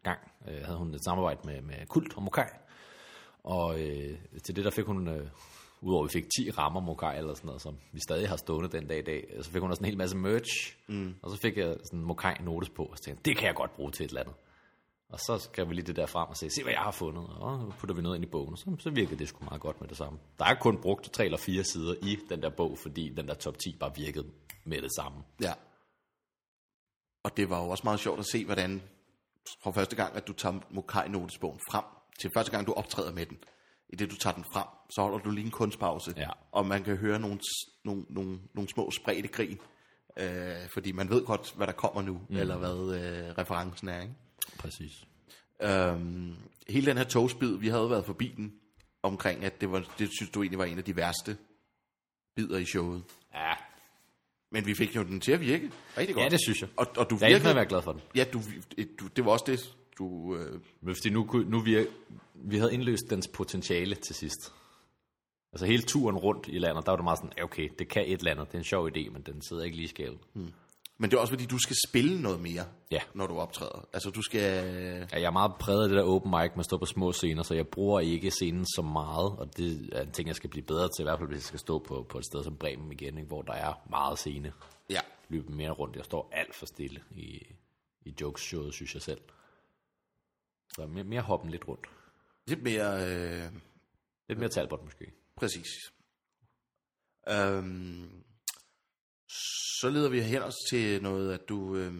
gang, 0.03 0.19
øh, 0.47 0.63
havde 0.63 0.77
hun 0.77 0.93
et 0.93 1.03
samarbejde 1.03 1.39
med, 1.45 1.61
med 1.61 1.85
Kult 1.87 2.17
og 2.17 2.23
Mokai. 2.23 2.49
Og 3.43 3.81
øh, 3.81 4.17
til 4.43 4.55
det 4.55 4.65
der 4.65 4.71
fik 4.71 4.85
hun, 4.85 5.07
øh, 5.07 5.27
udover 5.85 6.03
vi 6.03 6.09
fik 6.09 6.25
10 6.37 6.51
rammer 6.51 6.81
Mokai 6.81 7.17
eller 7.17 7.33
sådan 7.33 7.47
noget, 7.47 7.61
som 7.61 7.77
vi 7.91 7.99
stadig 7.99 8.29
har 8.29 8.35
stående 8.35 8.69
den 8.69 8.87
dag 8.87 8.99
i 8.99 9.01
dag, 9.01 9.27
så 9.41 9.51
fik 9.51 9.61
hun 9.61 9.69
også 9.69 9.81
en 9.81 9.85
hel 9.85 9.97
masse 9.97 10.17
merch, 10.17 10.77
mm. 10.87 11.15
og 11.21 11.31
så 11.31 11.37
fik 11.37 11.57
jeg 11.57 11.77
sådan 11.83 11.99
en 11.99 12.05
Mokai 12.05 12.33
notes 12.43 12.69
på, 12.69 12.83
og 12.83 12.97
så 12.97 13.03
tænkte 13.03 13.23
det 13.29 13.37
kan 13.37 13.47
jeg 13.47 13.55
godt 13.55 13.75
bruge 13.75 13.91
til 13.91 14.03
et 14.03 14.09
eller 14.09 14.21
andet. 14.21 14.35
Og 15.09 15.19
så 15.19 15.37
skrev 15.37 15.69
vi 15.69 15.73
lige 15.73 15.85
det 15.85 15.95
der 15.95 16.05
frem 16.05 16.29
og 16.29 16.37
sagde, 16.37 16.53
se 16.53 16.63
hvad 16.63 16.73
jeg 16.73 16.81
har 16.81 16.91
fundet, 16.91 17.27
og 17.27 17.59
så 17.59 17.79
putter 17.79 17.95
vi 17.95 18.01
noget 18.01 18.15
ind 18.15 18.25
i 18.25 18.27
bogen, 18.27 18.53
og 18.53 18.57
så, 18.57 18.75
så 18.79 18.89
virkede 18.89 19.19
det 19.19 19.27
sgu 19.27 19.45
meget 19.45 19.61
godt 19.61 19.81
med 19.81 19.89
det 19.89 19.97
samme. 19.97 20.19
Der 20.39 20.45
er 20.45 20.55
kun 20.55 20.81
brugt 20.81 21.13
tre 21.13 21.25
eller 21.25 21.37
fire 21.37 21.63
sider 21.63 21.95
i 22.01 22.17
den 22.29 22.41
der 22.41 22.49
bog, 22.49 22.77
fordi 22.77 23.09
den 23.09 23.27
der 23.27 23.33
top 23.33 23.57
10 23.57 23.77
bare 23.79 23.95
virkede 23.95 24.27
med 24.65 24.81
det 24.81 24.91
samme. 24.95 25.17
Ja. 25.41 25.53
Og 27.23 27.37
det 27.37 27.49
var 27.49 27.63
jo 27.63 27.69
også 27.69 27.81
meget 27.83 27.99
sjovt 27.99 28.19
at 28.19 28.25
se, 28.25 28.45
hvordan 28.45 28.81
fra 29.63 29.71
første 29.71 29.95
gang, 29.95 30.15
at 30.15 30.27
du 30.27 30.33
tager 30.33 30.59
Mokai-notesbogen 30.69 31.59
frem, 31.71 31.83
til 32.19 32.31
første 32.33 32.51
gang, 32.51 32.67
du 32.67 32.73
optræder 32.73 33.13
med 33.13 33.25
den, 33.25 33.37
i 33.89 33.95
det 33.95 34.11
du 34.11 34.15
tager 34.15 34.33
den 34.33 34.43
frem, 34.53 34.65
så 34.89 35.01
holder 35.01 35.17
du 35.17 35.31
lige 35.31 35.45
en 35.45 35.51
kunstpause, 35.51 36.13
Ja. 36.17 36.29
og 36.51 36.65
man 36.65 36.83
kan 36.83 36.95
høre 36.97 37.19
nogle, 37.19 37.39
nogle, 37.85 38.05
nogle, 38.09 38.39
nogle 38.53 38.69
små 38.69 38.91
spredte 38.91 39.27
grin, 39.27 39.59
øh, 40.19 40.69
fordi 40.73 40.91
man 40.91 41.09
ved 41.09 41.25
godt, 41.25 41.53
hvad 41.55 41.67
der 41.67 41.73
kommer 41.73 42.01
nu, 42.01 42.21
mm. 42.29 42.35
eller 42.37 42.57
hvad 42.57 42.99
øh, 42.99 43.37
referencen 43.37 43.89
er. 43.89 44.01
Ikke? 44.01 44.13
Præcis. 44.57 44.91
Øhm, 45.61 46.35
hele 46.69 46.85
den 46.85 46.97
her 46.97 47.03
togsbid, 47.03 47.57
vi 47.57 47.67
havde 47.67 47.89
været 47.89 48.05
forbi 48.05 48.33
den, 48.37 48.53
omkring, 49.03 49.45
at 49.45 49.61
det, 49.61 49.71
var, 49.71 49.93
det 49.99 50.09
synes 50.17 50.29
du 50.31 50.41
egentlig 50.41 50.59
var 50.59 50.65
en 50.65 50.77
af 50.77 50.83
de 50.83 50.95
værste 50.95 51.37
bidder 52.35 52.57
i 52.57 52.65
showet. 52.65 53.03
Ja, 53.33 53.53
Men 54.51 54.65
vi 54.65 54.73
fik 54.73 54.95
jo 54.95 55.03
den 55.03 55.19
til 55.21 55.31
at 55.31 55.41
virke 55.41 55.71
rigtig 55.97 56.15
godt. 56.15 56.23
ja 56.25 56.29
det 56.29 56.39
synes 56.45 56.61
jeg. 56.61 56.69
Og, 56.77 56.87
og 56.97 57.09
du 57.09 57.15
Jeg 57.15 57.21
er 57.21 57.27
ikke 57.27 57.39
virkede, 57.39 57.55
være 57.55 57.65
glad 57.65 57.81
for 57.81 57.91
den. 57.91 58.01
Ja, 58.15 58.25
du, 58.33 58.41
du, 58.99 59.07
det 59.07 59.25
var 59.25 59.31
også 59.31 59.45
det, 59.47 59.75
du... 59.99 60.35
Øh, 60.35 60.59
Men 60.81 60.95
fordi 60.95 61.09
nu, 61.09 61.43
nu 61.47 61.59
vi, 61.59 61.87
vi 62.33 62.57
havde 62.57 62.73
indløst 62.73 63.09
dens 63.09 63.27
potentiale 63.27 63.95
til 63.95 64.15
sidst. 64.15 64.53
Altså 65.53 65.65
hele 65.65 65.83
turen 65.83 66.17
rundt 66.17 66.47
i 66.47 66.59
landet, 66.59 66.85
der 66.85 66.91
var 66.91 66.95
det 66.97 67.03
meget 67.03 67.19
sådan, 67.19 67.33
ja, 67.37 67.43
okay, 67.43 67.69
det 67.79 67.87
kan 67.87 68.03
et 68.07 68.19
eller 68.19 68.31
andet, 68.31 68.47
det 68.47 68.53
er 68.53 68.57
en 68.57 68.63
sjov 68.63 68.87
idé, 68.89 69.09
men 69.09 69.21
den 69.21 69.41
sidder 69.41 69.63
ikke 69.63 69.75
lige 69.77 69.85
i 69.85 69.87
skabet. 69.87 70.19
Mm. 70.33 70.51
men 70.97 71.11
det 71.11 71.17
er 71.17 71.21
også 71.21 71.33
fordi, 71.33 71.45
du 71.45 71.57
skal 71.59 71.75
spille 71.87 72.21
noget 72.21 72.39
mere, 72.39 72.65
Ja. 72.91 72.99
når 73.13 73.27
du 73.27 73.37
optræder. 73.39 73.87
Altså, 73.93 74.09
du 74.09 74.21
skal... 74.21 74.41
Ja, 75.11 75.19
jeg 75.19 75.23
er 75.23 75.31
meget 75.31 75.51
præget 75.59 75.83
af 75.83 75.89
det 75.89 75.97
der 75.97 76.03
open 76.03 76.31
mic 76.31 76.51
med 76.51 76.59
at 76.59 76.65
stå 76.65 76.77
på 76.77 76.85
små 76.85 77.11
scener, 77.11 77.43
så 77.43 77.53
jeg 77.53 77.67
bruger 77.67 77.99
ikke 77.99 78.31
scenen 78.31 78.65
så 78.65 78.81
meget, 78.81 79.31
og 79.39 79.57
det 79.57 79.89
er 79.91 80.01
en 80.01 80.11
ting, 80.11 80.27
jeg 80.27 80.35
skal 80.35 80.49
blive 80.49 80.63
bedre 80.65 80.89
til, 80.97 81.01
i 81.01 81.03
hvert 81.03 81.19
fald 81.19 81.29
hvis 81.29 81.37
jeg 81.37 81.43
skal 81.43 81.59
stå 81.59 81.79
på, 81.79 82.05
på 82.09 82.17
et 82.17 82.25
sted 82.25 82.43
som 82.43 82.57
Bremen 82.57 82.91
igen, 82.91 83.17
ikke, 83.17 83.27
hvor 83.27 83.41
der 83.41 83.53
er 83.53 83.73
meget 83.89 84.19
scene. 84.19 84.53
Ja, 84.89 84.99
Løbe 85.29 85.53
mere 85.53 85.71
rundt. 85.71 85.95
Jeg 85.95 86.05
står 86.05 86.29
alt 86.33 86.55
for 86.55 86.65
stille 86.65 86.99
i, 87.15 87.41
i 88.05 88.13
jokes-showet, 88.21 88.73
synes 88.73 88.93
jeg 88.93 89.01
selv. 89.01 89.21
Så 90.75 90.87
mere, 90.87 91.03
mere 91.03 91.21
hoppen 91.21 91.49
lidt 91.49 91.67
rundt. 91.67 91.87
lidt 92.47 92.63
mere... 92.63 93.09
Øh, 93.09 93.51
Lidt 94.29 94.39
mere 94.39 94.49
talbot 94.49 94.83
måske. 94.83 95.05
præcis. 95.35 95.67
Øhm, 97.29 98.23
så 99.79 99.89
leder 99.89 100.09
vi 100.09 100.21
hen 100.21 100.41
os 100.41 100.55
til 100.69 101.01
noget, 101.03 101.33
at 101.33 101.49
du 101.49 101.75
øh, 101.75 101.93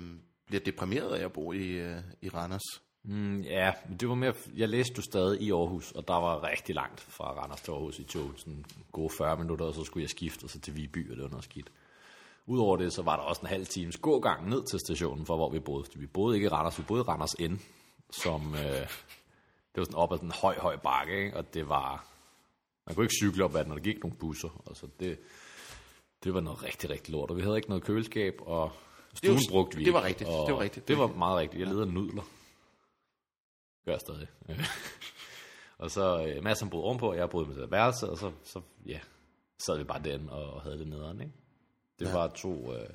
bliver 0.45 0.63
deprimeret 0.63 1.15
af 1.15 1.25
at 1.25 1.33
bo 1.33 1.51
i, 1.53 1.67
øh, 1.67 1.97
i 2.21 2.29
Randers. 2.29 2.61
Mm, 3.03 3.41
ja, 3.41 3.73
men 3.89 3.97
det 3.97 4.09
var 4.09 4.15
mere, 4.15 4.33
jeg 4.55 4.69
læste 4.69 4.93
jo 4.97 5.01
stadig 5.01 5.41
i 5.41 5.51
Aarhus, 5.51 5.91
og 5.91 6.07
der 6.07 6.13
var 6.13 6.43
rigtig 6.49 6.75
langt 6.75 6.99
fra 7.01 7.31
Randers 7.41 7.61
til 7.61 7.71
Aarhus 7.71 7.99
i 7.99 8.03
tog, 8.03 8.31
sådan 8.37 8.65
gode 8.91 9.09
40 9.17 9.37
minutter, 9.37 9.65
og 9.65 9.73
så 9.73 9.83
skulle 9.83 10.01
jeg 10.01 10.09
skifte 10.09 10.43
og 10.43 10.49
så 10.49 10.59
til 10.59 10.75
Viby, 10.75 11.09
og 11.11 11.15
det 11.15 11.23
var 11.23 11.29
noget 11.29 11.43
skidt. 11.43 11.71
Udover 12.45 12.77
det, 12.77 12.93
så 12.93 13.01
var 13.01 13.15
der 13.15 13.23
også 13.23 13.41
en 13.41 13.47
halv 13.47 13.65
times 13.65 13.97
gågang 13.97 14.49
ned 14.49 14.63
til 14.71 14.79
stationen, 14.79 15.25
for 15.25 15.35
hvor 15.35 15.51
vi 15.51 15.59
boede. 15.59 15.85
Vi 15.95 16.07
boede 16.07 16.35
ikke 16.35 16.45
i 16.45 16.49
Randers, 16.49 16.79
vi 16.79 16.83
boede 16.87 17.01
i 17.01 17.03
Randers 17.03 17.39
N, 17.39 17.53
som, 18.23 18.53
øh, 18.55 18.61
det 18.61 19.81
var 19.81 19.83
sådan 19.83 19.95
op 19.95 20.13
ad 20.13 20.17
den 20.17 20.31
høj, 20.31 20.59
høj 20.59 20.75
bakke, 20.77 21.25
ikke? 21.25 21.37
og 21.37 21.53
det 21.53 21.69
var, 21.69 22.07
man 22.85 22.95
kunne 22.95 23.05
ikke 23.05 23.15
cykle 23.21 23.43
op 23.43 23.55
ad 23.55 23.59
den, 23.59 23.67
når 23.67 23.75
der 23.75 23.83
gik 23.83 24.03
nogle 24.03 24.17
busser, 24.17 24.63
altså 24.67 24.87
det, 24.99 25.19
det 26.23 26.33
var 26.33 26.41
noget 26.41 26.63
rigtig, 26.63 26.89
rigtig 26.89 27.11
lort, 27.13 27.29
og 27.29 27.37
vi 27.37 27.41
havde 27.41 27.55
ikke 27.55 27.69
noget 27.69 27.83
køleskab, 27.83 28.33
og 28.41 28.71
stuen 29.13 29.37
Det 29.37 29.45
var- 29.47 29.51
brugte 29.51 29.77
vi 29.77 29.83
det 29.85 29.93
var 29.93 29.99
ikke, 29.99 30.07
rigtigt, 30.09 30.29
og 30.29 30.47
det 30.47 30.55
var 30.55 30.61
rigtigt. 30.61 30.87
Det 30.87 30.97
var 30.97 31.07
meget 31.07 31.37
rigtigt, 31.37 31.59
jeg 31.59 31.67
leder 31.67 31.85
nudler. 31.85 32.23
Gør 33.85 33.91
jeg 33.91 33.99
stadig. 34.01 34.27
og 35.77 35.91
så 35.91 36.25
øh, 36.27 36.43
Mads 36.43 36.59
han 36.59 36.69
boede 36.69 36.85
ovenpå, 36.85 37.09
og 37.09 37.17
jeg 37.17 37.29
boede 37.29 37.47
med 37.49 37.55
det 37.55 37.71
værelse, 37.71 38.09
og 38.09 38.17
så, 38.17 38.31
så 38.43 38.61
ja, 38.85 38.99
sad 39.65 39.77
vi 39.77 39.83
bare 39.83 40.03
den 40.03 40.29
og 40.29 40.61
havde 40.61 40.79
det 40.79 40.87
nederen, 40.87 41.21
ikke? 41.21 41.33
Det 41.99 42.05
ja. 42.05 42.13
var 42.13 42.27
to... 42.27 42.73
Øh, 42.73 42.89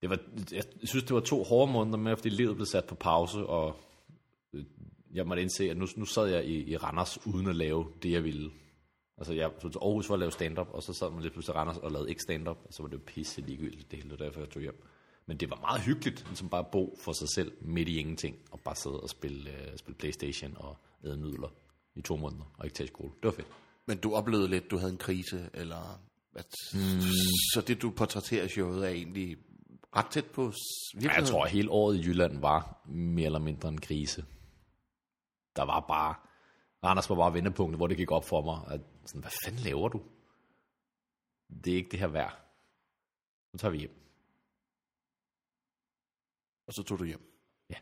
det 0.00 0.10
var, 0.10 0.18
jeg 0.52 0.64
synes, 0.84 1.04
det 1.04 1.14
var 1.14 1.20
to 1.20 1.42
hårde 1.44 1.72
måneder 1.72 1.98
med, 1.98 2.16
fordi 2.16 2.28
livet 2.28 2.56
blev 2.56 2.66
sat 2.66 2.84
på 2.84 2.94
pause, 2.94 3.38
og 3.38 3.76
jeg 5.16 5.26
måtte 5.26 5.42
indse, 5.42 5.70
at 5.70 5.76
nu, 5.76 5.86
nu 5.96 6.04
sad 6.04 6.26
jeg 6.26 6.44
i, 6.44 6.70
i 6.72 6.76
Randers 6.76 7.26
uden 7.26 7.46
at 7.46 7.56
lave 7.56 7.86
det, 8.02 8.10
jeg 8.12 8.24
ville. 8.24 8.50
Altså, 9.18 9.32
jeg 9.34 9.50
tog 9.62 9.72
til 9.72 9.78
Aarhus 9.78 10.06
for 10.06 10.14
at 10.14 10.20
lave 10.20 10.32
stand-up, 10.32 10.68
og 10.70 10.82
så 10.82 10.92
sad 10.92 11.10
man 11.10 11.22
lidt 11.22 11.32
pludselig 11.32 11.54
i 11.54 11.58
Randers 11.58 11.76
og 11.76 11.92
lavede 11.92 12.08
ikke 12.08 12.22
stand-up, 12.22 12.58
og 12.64 12.72
så 12.72 12.82
var 12.82 12.88
det 12.88 12.96
jo 12.96 13.02
pisse 13.06 13.40
ligegyldigt, 13.40 13.90
det 13.90 13.96
hele, 13.98 14.10
det 14.10 14.18
var 14.20 14.24
derfor 14.26 14.40
jeg 14.40 14.50
tog 14.50 14.62
hjem. 14.62 14.82
Men 15.26 15.36
det 15.36 15.50
var 15.50 15.56
meget 15.60 15.80
hyggeligt, 15.82 16.24
ligesom 16.28 16.48
bare 16.48 16.60
at 16.60 16.66
bo 16.72 16.96
for 17.00 17.12
sig 17.12 17.28
selv 17.34 17.52
midt 17.60 17.88
i 17.88 17.98
ingenting, 17.98 18.36
og 18.50 18.60
bare 18.60 18.76
sidde 18.76 19.00
og 19.00 19.08
spille, 19.10 19.50
øh, 19.50 19.76
spille 19.76 19.96
Playstation 19.98 20.52
og 20.56 20.76
æde 21.04 21.16
nudler 21.16 21.48
i 21.96 22.02
to 22.02 22.16
måneder, 22.16 22.52
og 22.58 22.64
ikke 22.64 22.74
tage 22.74 22.86
skole. 22.86 23.10
Det 23.22 23.24
var 23.24 23.30
fedt. 23.30 23.46
Men 23.86 23.98
du 23.98 24.14
oplevede 24.14 24.48
lidt, 24.48 24.70
du 24.70 24.78
havde 24.78 24.92
en 24.92 24.98
krise, 24.98 25.50
eller 25.54 26.00
at, 26.34 26.46
mm. 26.74 26.78
så 27.54 27.62
det 27.66 27.82
du 27.82 27.90
portrætterer 27.90 28.48
showet 28.48 28.84
er 28.84 28.88
egentlig 28.90 29.36
ret 29.96 30.06
tæt 30.10 30.24
på 30.26 30.52
s- 30.52 30.54
Ja, 30.94 30.98
virkeligheden? 30.98 31.24
jeg 31.24 31.28
tror, 31.32 31.44
at 31.44 31.50
hele 31.50 31.70
året 31.70 31.96
i 31.96 32.00
Jylland 32.00 32.40
var 32.40 32.82
mere 32.88 33.26
eller 33.26 33.38
mindre 33.38 33.68
en 33.68 33.80
krise. 33.80 34.24
Der 35.56 35.62
var 35.62 35.80
bare... 35.80 36.14
Randers 36.84 37.10
var 37.10 37.16
bare 37.16 37.34
vendepunktet, 37.34 37.78
hvor 37.78 37.86
det 37.86 37.96
gik 37.96 38.10
op 38.10 38.24
for 38.24 38.42
mig, 38.42 38.74
at 38.74 38.80
sådan, 39.06 39.20
hvad 39.20 39.30
fanden 39.44 39.60
laver 39.60 39.88
du? 39.88 40.02
Det 41.64 41.72
er 41.72 41.76
ikke 41.76 41.90
det 41.90 41.98
her 41.98 42.06
værd. 42.06 42.40
Nu 43.52 43.56
tager 43.58 43.72
vi 43.72 43.78
hjem. 43.78 44.02
Og 46.66 46.72
så 46.72 46.82
tog 46.82 46.98
du 46.98 47.04
hjem. 47.04 47.32
Ja. 47.70 47.74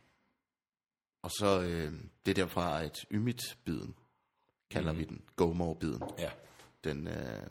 Og 1.23 1.31
så 1.31 1.61
øh, 1.63 1.93
det 2.27 2.31
er 2.31 2.45
derfra, 2.45 2.83
at 2.83 2.97
Ymit-biden, 3.11 3.95
kalder 4.71 4.93
mm. 4.93 4.99
vi 4.99 5.05
den, 5.05 5.25
Gomor-biden, 5.37 6.03
Ja, 6.19 6.31
den, 6.85 7.07
øh, 7.09 7.47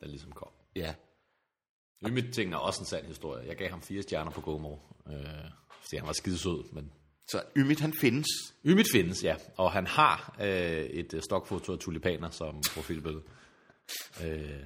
der 0.00 0.06
ligesom 0.06 0.32
kom. 0.32 0.50
ja, 0.76 0.94
Ymit 2.06 2.34
ting 2.34 2.52
er 2.52 2.56
også 2.56 2.80
en 2.80 2.86
sand 2.86 3.06
historie. 3.06 3.46
Jeg 3.46 3.56
gav 3.56 3.70
ham 3.70 3.82
fire 3.82 4.02
stjerner 4.02 4.30
på 4.30 4.40
GoMore, 4.40 4.80
øh, 5.06 5.50
fordi 5.68 5.96
han 5.96 6.06
var 6.06 6.12
skidesød, 6.12 6.72
men 6.72 6.92
så 7.26 7.42
Ymit 7.56 7.80
han 7.80 7.92
findes, 8.00 8.26
Ymit 8.66 8.86
findes, 8.92 9.24
ja. 9.24 9.36
Og 9.56 9.72
han 9.72 9.86
har 9.86 10.36
øh, 10.40 10.46
et 10.84 11.14
øh, 11.14 11.22
stokfoto 11.22 11.72
af 11.72 11.78
tulipaner 11.78 12.30
som 12.30 12.62
profilbillede. 12.74 13.22
Øh, 14.24 14.64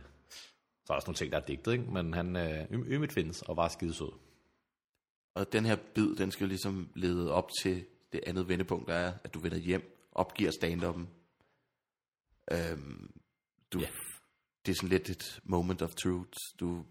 så 0.84 0.92
er 0.92 0.94
der 0.94 0.94
også 0.94 1.06
nogle 1.08 1.16
ting, 1.16 1.32
der 1.32 1.38
er 1.40 1.44
digtet, 1.44 1.72
ikke? 1.72 1.84
Men 1.84 2.14
han, 2.14 2.36
øh, 2.36 2.64
Ym- 2.64 2.86
Ymit 2.88 3.12
findes 3.12 3.42
og 3.42 3.56
var 3.56 3.68
skidesød. 3.68 4.12
og 5.34 5.52
den 5.52 5.64
her 5.66 5.76
bid, 5.94 6.16
den 6.16 6.30
skal 6.30 6.48
ligesom 6.48 6.88
lede 6.94 7.32
op 7.32 7.50
til 7.62 7.84
det 8.12 8.20
andet 8.26 8.48
vendepunkt, 8.48 8.88
der 8.88 8.94
er, 8.94 9.12
at 9.24 9.34
du 9.34 9.38
vender 9.38 9.58
hjem, 9.58 10.08
opgiver 10.12 10.50
stand-up'en. 10.50 11.06
Øhm, 12.52 13.10
du, 13.72 13.78
Ja. 13.80 13.86
Det 14.66 14.72
er 14.72 14.76
sådan 14.76 14.88
lidt 14.88 15.10
et 15.10 15.40
moment 15.44 15.82
of 15.82 15.94
truth. 15.94 16.30
Du, 16.60 16.84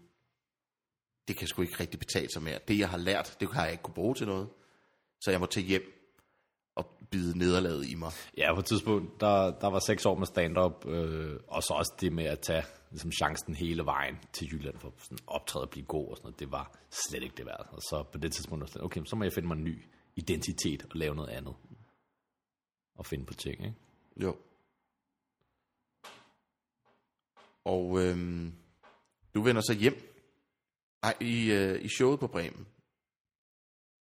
det 1.28 1.36
kan 1.36 1.48
sgu 1.48 1.62
ikke 1.62 1.80
rigtig 1.80 1.98
betale 1.98 2.28
sig 2.32 2.42
mere. 2.42 2.58
Det, 2.68 2.78
jeg 2.78 2.88
har 2.90 2.98
lært, 2.98 3.36
det 3.40 3.52
har 3.52 3.62
jeg 3.62 3.72
ikke 3.72 3.82
kunne 3.82 3.94
bruge 3.94 4.14
til 4.14 4.26
noget. 4.26 4.48
Så 5.20 5.30
jeg 5.30 5.40
må 5.40 5.46
tage 5.46 5.66
hjem 5.66 5.92
og 6.74 6.86
bide 7.10 7.38
nederlaget 7.38 7.88
i 7.88 7.94
mig. 7.94 8.12
Ja, 8.36 8.54
på 8.54 8.60
et 8.60 8.66
tidspunkt, 8.66 9.20
der, 9.20 9.58
der 9.58 9.66
var 9.66 9.78
seks 9.78 10.06
år 10.06 10.14
med 10.18 10.26
stand-up, 10.26 10.86
øh, 10.86 11.40
og 11.48 11.62
så 11.62 11.74
også 11.74 11.92
det 12.00 12.12
med 12.12 12.24
at 12.24 12.40
tage 12.40 12.62
ligesom, 12.90 13.12
chancen 13.12 13.54
hele 13.54 13.84
vejen 13.84 14.18
til 14.32 14.48
Jylland 14.52 14.78
for 14.78 14.92
sådan 14.98 15.18
optræde 15.26 15.64
og 15.64 15.70
blive 15.70 15.86
god 15.86 16.10
og 16.10 16.16
sådan 16.16 16.26
noget. 16.26 16.40
Det 16.40 16.52
var 16.52 16.78
slet 16.90 17.22
ikke 17.22 17.36
det 17.36 17.46
værd. 17.46 17.68
Og 17.72 17.82
så 17.82 18.04
på 18.12 18.18
det 18.18 18.32
tidspunkt, 18.32 18.70
sådan, 18.70 18.84
okay, 18.84 19.00
så 19.04 19.16
må 19.16 19.24
jeg 19.24 19.32
finde 19.32 19.48
mig 19.48 19.56
en 19.56 19.64
ny 19.64 19.84
identitet 20.16 20.82
og 20.82 20.90
lave 20.94 21.14
noget 21.14 21.28
andet. 21.30 21.54
Og 22.94 23.06
finde 23.06 23.26
på 23.26 23.34
ting, 23.34 23.64
ikke? 23.64 23.76
Jo. 24.16 24.36
Og 27.64 28.00
øhm, 28.02 28.54
du 29.34 29.42
vender 29.42 29.62
så 29.62 29.74
hjem. 29.74 30.12
Ej, 31.02 31.14
i, 31.20 31.52
øh, 31.52 31.84
i 31.84 31.88
showet 31.88 32.20
på 32.20 32.26
Bremen. 32.26 32.66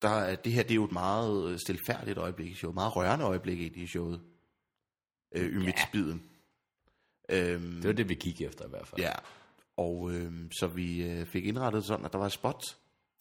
Der 0.02 0.08
er, 0.08 0.34
det 0.36 0.52
her 0.52 0.62
det 0.62 0.70
er 0.70 0.74
jo 0.74 0.84
et 0.84 0.92
meget 0.92 1.50
øh, 1.52 1.58
stilfærdigt 1.58 2.18
øjeblik 2.18 2.50
i 2.50 2.54
showet. 2.54 2.74
Meget 2.74 2.96
rørende 2.96 3.24
øjeblik 3.24 3.76
i 3.76 3.86
showet. 3.86 4.20
Øh, 5.34 5.46
Ymitsbiden. 5.46 6.22
Øhm, 7.28 7.74
Det 7.74 7.84
var 7.86 7.92
det, 7.92 8.08
vi 8.08 8.14
gik 8.14 8.40
efter 8.40 8.66
i 8.66 8.68
hvert 8.68 8.86
fald. 8.88 9.00
Ja. 9.00 9.12
Og 9.76 10.12
øhm, 10.14 10.52
så 10.52 10.66
vi 10.66 11.02
øh, 11.02 11.26
fik 11.26 11.44
indrettet 11.46 11.84
sådan, 11.84 12.04
at 12.04 12.12
der 12.12 12.18
var 12.18 12.26
et 12.26 12.32
spot 12.32 12.60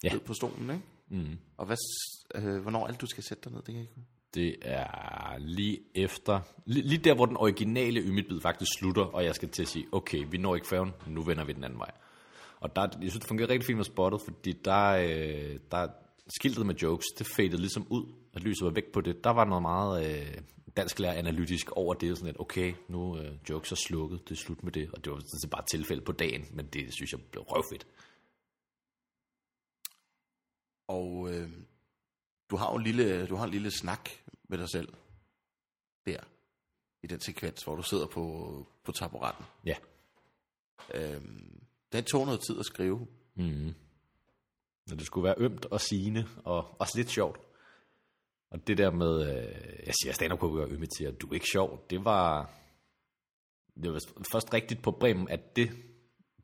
Ja. 0.04 0.18
på 0.26 0.34
stolen, 0.34 0.70
ikke? 0.70 0.82
Mm. 1.08 1.38
Og 1.56 1.66
hvad, 1.66 1.76
øh, 2.34 2.62
hvornår 2.62 2.86
alt 2.86 3.00
du 3.00 3.06
skal 3.06 3.22
sætte 3.24 3.44
dig 3.44 3.52
ned, 3.52 3.58
det 3.62 3.66
kan 3.66 3.74
jeg 3.74 3.82
ikke. 3.82 3.94
Det 4.34 4.56
er 4.62 5.38
lige 5.38 5.78
efter, 5.94 6.40
lige, 6.66 6.88
lige 6.88 6.98
der, 7.04 7.14
hvor 7.14 7.26
den 7.26 7.36
originale 7.36 8.00
Ymit-bid 8.00 8.40
faktisk 8.40 8.70
slutter, 8.78 9.02
og 9.02 9.24
jeg 9.24 9.34
skal 9.34 9.48
til 9.48 9.62
at 9.62 9.68
sige, 9.68 9.86
okay, 9.92 10.24
vi 10.30 10.38
når 10.38 10.54
ikke 10.54 10.66
færgen, 10.68 10.92
nu 11.06 11.22
vender 11.22 11.44
vi 11.44 11.52
den 11.52 11.64
anden 11.64 11.78
vej. 11.78 11.90
Og 12.60 12.76
der, 12.76 12.82
jeg 12.82 12.90
synes, 13.10 13.14
det 13.14 13.24
fungerer 13.28 13.48
rigtig 13.48 13.66
fint 13.66 13.76
med 13.76 13.84
spottet, 13.84 14.20
fordi 14.20 14.52
der, 14.52 14.88
øh, 14.88 15.58
der 15.70 15.88
skiltet 16.28 16.66
med 16.66 16.74
jokes, 16.74 17.06
det 17.18 17.26
fadede 17.26 17.56
ligesom 17.56 17.86
ud, 17.90 18.12
og 18.34 18.40
lyset 18.40 18.64
var 18.64 18.70
væk 18.70 18.92
på 18.92 19.00
det. 19.00 19.24
Der 19.24 19.30
var 19.30 19.44
noget 19.44 19.62
meget 19.62 20.20
øh, 20.20 20.42
dansklærer 20.76 21.12
analytisk 21.14 21.70
over 21.70 21.94
det, 21.94 22.18
sådan 22.18 22.34
at 22.34 22.40
okay, 22.40 22.74
nu 22.88 23.18
øh, 23.18 23.38
jokes 23.50 23.72
er 23.72 23.76
slukket, 23.76 24.28
det 24.28 24.34
er 24.34 24.38
slut 24.38 24.62
med 24.62 24.72
det, 24.72 24.90
og 24.90 25.04
det 25.04 25.12
var 25.12 25.18
sådan 25.18 25.40
set 25.40 25.50
bare 25.50 25.62
et 25.62 25.70
tilfælde 25.70 26.02
på 26.02 26.12
dagen, 26.12 26.46
men 26.50 26.66
det 26.66 26.94
synes 26.94 27.12
jeg 27.12 27.20
blev 27.30 27.42
røvfedt. 27.42 27.86
Og 30.88 31.30
øh, 31.30 31.50
du 32.50 32.56
har 32.56 32.70
jo 32.70 32.76
en 32.76 32.82
lille, 32.82 33.26
du 33.26 33.36
har 33.36 33.44
en 33.44 33.50
lille 33.50 33.70
snak 33.70 34.10
med 34.48 34.58
dig 34.58 34.68
selv 34.68 34.88
der, 36.06 36.20
i 37.02 37.06
den 37.06 37.20
sekvens, 37.20 37.64
hvor 37.64 37.76
du 37.76 37.82
sidder 37.82 38.06
på, 38.06 38.66
på 38.84 38.92
taburetten. 38.92 39.44
Ja. 39.64 39.76
Øhm, 40.94 41.62
den 41.92 42.04
tog 42.04 42.26
noget 42.26 42.40
tid 42.46 42.58
at 42.58 42.66
skrive. 42.66 43.06
Mm. 43.34 43.74
Og 44.92 44.98
det 44.98 45.06
skulle 45.06 45.24
være 45.24 45.34
ømt 45.38 45.66
og 45.66 45.80
sigende, 45.80 46.28
og 46.44 46.80
også 46.80 46.98
lidt 46.98 47.10
sjovt. 47.10 47.40
Og 48.50 48.66
det 48.66 48.78
der 48.78 48.90
med, 48.90 49.20
øh, 49.22 49.86
jeg 49.86 49.94
siger 50.02 50.12
stand 50.12 50.32
up 50.32 50.42
ømme 50.42 50.86
til, 50.86 51.04
at 51.04 51.20
du 51.20 51.26
er 51.26 51.34
ikke 51.34 51.46
sjov, 51.52 51.86
det 51.90 52.04
var, 52.04 52.50
det 53.82 53.92
var 53.92 54.00
først 54.32 54.54
rigtigt 54.54 54.82
på 54.82 54.90
Bremen, 54.90 55.28
at 55.28 55.56
det 55.56 55.70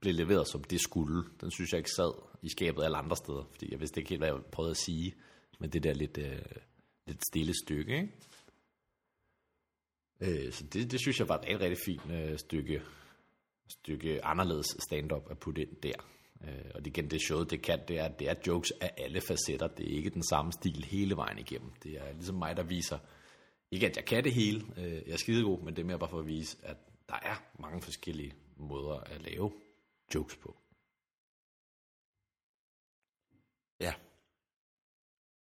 blev 0.00 0.14
leveret, 0.14 0.48
som 0.48 0.64
det 0.64 0.80
skulle. 0.80 1.24
Den 1.40 1.50
synes 1.50 1.72
jeg 1.72 1.78
ikke 1.78 1.90
sad 1.90 2.12
i 2.42 2.48
skabet 2.48 2.84
alle 2.84 2.96
andre 2.96 3.16
steder, 3.16 3.44
fordi 3.50 3.72
jeg 3.72 3.80
vidste 3.80 4.00
ikke 4.00 4.08
helt, 4.08 4.20
hvad 4.20 4.28
jeg 4.28 4.44
prøvede 4.52 4.70
at 4.70 4.76
sige, 4.76 5.14
men 5.58 5.70
det 5.70 5.82
der 5.82 5.94
lidt, 5.94 6.18
øh, 6.18 6.42
lidt 7.06 7.20
stille 7.30 7.54
stykke, 7.64 7.96
ikke? 7.96 8.12
Øh, 10.20 10.52
så 10.52 10.64
det, 10.64 10.90
det 10.90 11.00
synes 11.00 11.18
jeg 11.18 11.28
var 11.28 11.38
et 11.38 11.44
rigtig, 11.44 11.60
rigtig 11.60 11.84
fint 11.86 12.10
øh, 12.12 12.38
stykke, 12.38 12.82
stykke 13.68 14.24
anderledes 14.24 14.66
stand-up 14.88 15.30
at 15.30 15.38
putte 15.38 15.62
ind 15.62 15.76
der. 15.82 16.17
Øh, 16.44 16.70
og 16.74 16.84
det 16.84 16.86
igen, 16.86 17.10
det 17.10 17.22
showet, 17.22 17.50
det 17.50 17.62
kan, 17.62 17.80
det 17.88 17.98
er, 17.98 18.08
det 18.08 18.28
er 18.28 18.34
jokes 18.46 18.70
af 18.80 18.94
alle 18.96 19.20
facetter. 19.20 19.66
Det 19.66 19.92
er 19.92 19.96
ikke 19.96 20.10
den 20.10 20.22
samme 20.28 20.52
stil 20.52 20.84
hele 20.84 21.16
vejen 21.16 21.38
igennem. 21.38 21.72
Det 21.82 21.92
er 21.92 22.12
ligesom 22.12 22.36
mig, 22.36 22.56
der 22.56 22.62
viser, 22.62 22.98
ikke 23.70 23.86
at 23.86 23.96
jeg 23.96 24.04
kan 24.04 24.24
det 24.24 24.32
hele, 24.32 24.64
øh, 24.76 24.92
jeg 24.92 25.12
er 25.12 25.16
skidegod, 25.16 25.62
men 25.62 25.76
det 25.76 25.82
er 25.82 25.86
mere 25.86 25.98
bare 25.98 26.10
for 26.10 26.18
at 26.18 26.26
vise, 26.26 26.56
at 26.62 26.76
der 27.08 27.18
er 27.22 27.60
mange 27.60 27.82
forskellige 27.82 28.34
måder 28.56 28.96
at 29.00 29.22
lave 29.22 29.52
jokes 30.14 30.36
på. 30.36 30.56
Ja. 33.80 33.94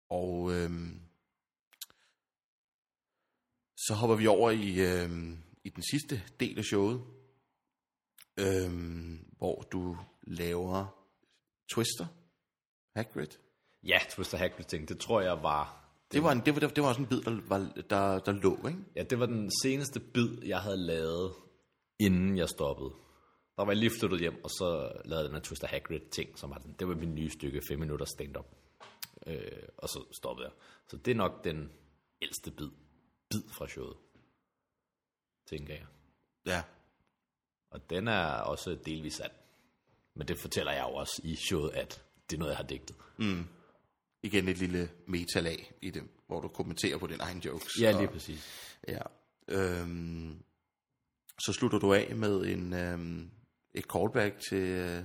Og 0.10 0.52
øhm, 0.52 1.02
så 3.78 3.94
hopper 3.94 4.16
vi 4.16 4.28
over 4.28 4.52
i, 4.52 4.80
øhm, 4.80 5.44
i 5.64 5.70
den 5.70 5.84
sidste 5.84 6.24
del 6.40 6.58
af 6.58 6.66
showet, 6.66 7.04
øhm, 8.40 9.34
hvor 9.38 9.62
du 9.62 9.98
laver 10.24 10.86
Twister, 11.74 12.06
Hagrid. 12.96 13.28
Ja, 13.84 14.00
Twister 14.10 14.38
Hagrid 14.38 14.66
ting, 14.66 14.90
det 14.90 15.00
tror 15.00 15.22
jeg 15.22 15.44
var... 15.44 15.78
Det 16.12 16.24
var, 16.24 16.32
en, 16.32 16.42
det, 16.46 16.56
var, 16.56 16.68
det 16.68 16.84
var 16.84 16.90
også 16.90 17.02
en 17.02 17.08
bid, 17.08 17.22
der, 17.22 17.42
var, 17.48 17.72
der, 17.90 18.20
der 18.20 18.32
lå, 18.32 18.68
ikke? 18.68 18.80
Ja, 18.96 19.04
det 19.04 19.20
var 19.20 19.26
den 19.26 19.52
seneste 19.64 20.00
bid, 20.00 20.44
jeg 20.44 20.62
havde 20.62 20.78
lavet, 20.78 21.34
inden 22.00 22.38
jeg 22.38 22.50
stoppede. 22.50 22.90
Der 23.58 23.66
var 23.66 23.72
jeg 23.72 23.78
lige 23.78 23.92
flyttet 24.00 24.20
hjem, 24.20 24.44
og 24.44 24.50
så 24.50 24.92
lavede 25.06 25.24
jeg 25.24 25.30
den 25.30 25.34
her 25.34 25.42
Twister 25.42 25.68
Hagrid 25.68 26.00
ting, 26.12 26.40
som 26.40 26.50
var 26.50 26.58
den, 26.58 26.76
det 26.80 26.88
var 26.88 26.96
min 26.96 27.16
nye 27.16 27.30
stykke 27.30 27.62
5 27.68 27.80
minutter 27.80 28.06
stand-up. 28.06 28.46
Øh, 29.28 29.68
og 29.78 29.90
så 29.90 30.06
stoppede 30.12 30.48
jeg. 30.48 30.54
Så 30.88 30.98
det 30.98 31.12
er 31.12 31.16
nok 31.16 31.44
den 31.44 31.72
ældste 32.22 32.52
bid, 32.52 32.70
bid 33.30 33.44
fra 33.50 33.68
showet, 33.68 33.98
tænker 35.50 35.74
jeg. 35.74 35.86
Ja. 36.46 36.64
Og 37.70 37.90
den 37.90 38.08
er 38.08 38.26
også 38.26 38.78
delvis 38.86 39.14
sand. 39.14 39.32
Men 40.16 40.28
det 40.28 40.40
fortæller 40.40 40.72
jeg 40.72 40.86
jo 40.90 40.94
også 40.94 41.22
i 41.24 41.36
showet, 41.36 41.72
at 41.74 42.04
det 42.30 42.36
er 42.36 42.40
noget, 42.40 42.52
jeg 42.52 42.58
har 42.58 42.64
digtet. 42.64 42.96
Igen 44.24 44.48
et 44.48 44.58
lille 44.58 44.90
metalag 45.08 45.72
i 45.82 45.90
det, 45.90 46.04
hvor 46.28 46.42
du 46.42 46.48
kommenterer 46.48 46.98
på 46.98 47.08
din 47.08 47.20
egen 47.20 47.40
jokes. 47.40 47.82
Ja, 47.82 47.92
lige 47.92 48.08
og, 48.08 48.14
præcis. 48.14 48.78
ja. 48.88 49.00
Øhm, 49.48 50.44
så 51.40 51.54
slutter 51.54 51.80
du 51.80 51.94
af 51.94 52.16
med 52.16 52.42
en, 52.42 52.74
øhm, 52.74 53.30
et 53.74 53.84
callback 53.84 54.40
til, 54.50 54.58
øh, 54.62 55.04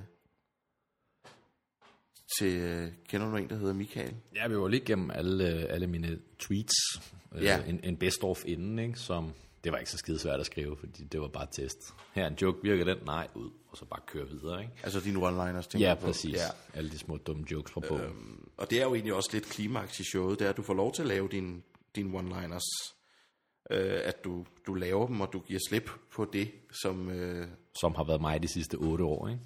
til, 2.39 2.57
øh, 2.57 2.93
kender 3.09 3.31
du 3.31 3.37
en, 3.37 3.49
der 3.51 3.57
hedder 3.57 3.75
Michael? 3.75 4.17
Ja, 4.35 4.49
vi 4.49 4.57
var 4.59 4.69
lige 4.69 4.85
gennem 4.85 5.11
alle, 5.11 5.45
alle 5.45 5.87
mine 5.87 6.19
tweets. 6.39 6.75
Ja. 7.35 7.41
Ja. 7.41 7.65
En, 7.65 7.81
en 7.85 7.97
best-of 7.97 8.45
inden, 8.47 8.79
ikke? 8.79 8.99
som 8.99 9.33
det 9.67 9.73
var 9.73 9.79
ikke 9.79 9.91
så 9.91 9.99
skide 9.99 10.19
svært 10.19 10.41
at 10.41 10.47
skrive, 10.47 10.77
fordi 10.77 11.05
det 11.05 11.21
var 11.21 11.29
bare 11.29 11.47
test. 11.53 11.79
Her 12.13 12.23
er 12.25 12.29
en 12.29 12.35
joke, 12.43 12.59
virker 12.63 12.85
den? 12.85 12.97
Nej, 13.07 13.29
ud. 13.35 13.51
Og 13.69 13.77
så 13.77 13.85
bare 13.85 14.01
køre 14.07 14.29
videre, 14.29 14.61
ikke? 14.63 14.73
Altså 14.83 15.01
dine 15.01 15.19
one-liners, 15.29 15.69
tænker 15.69 15.89
Ja, 15.89 15.95
på. 15.95 16.01
præcis. 16.07 16.35
Ja. 16.35 16.47
Alle 16.75 16.91
de 16.91 16.99
små 16.99 17.17
dumme 17.17 17.45
jokes 17.53 17.73
fra 17.73 17.81
bogen. 17.89 18.03
Øhm. 18.05 18.49
Og 18.57 18.71
det 18.71 18.79
er 18.81 18.85
jo 18.85 18.95
egentlig 18.95 19.15
også 19.15 19.31
lidt 19.33 19.45
klimaks 19.45 20.01
i 20.01 20.05
showet, 20.05 20.39
det 20.39 20.45
er, 20.45 20.51
at 20.51 20.57
du 20.57 20.63
får 20.63 20.75
lov 20.75 20.93
til 20.95 21.03
at 21.03 21.09
lave 21.09 21.29
dine 21.29 21.63
din 21.97 22.15
one-liners. 22.15 22.93
Øh, 23.71 24.01
at 24.05 24.25
du, 24.25 24.47
du 24.67 24.75
laver 24.75 25.07
dem, 25.07 25.21
og 25.21 25.33
du 25.33 25.41
giver 25.41 25.61
slip 25.69 25.91
på 26.13 26.25
det, 26.33 26.51
som... 26.83 27.11
Øh, 27.11 27.49
Som 27.81 27.95
har 27.95 28.05
været 28.05 28.21
mig 28.21 28.43
de 28.43 28.49
sidste 28.49 28.75
otte 28.75 29.05
år, 29.05 29.29
ikke? 29.29 29.41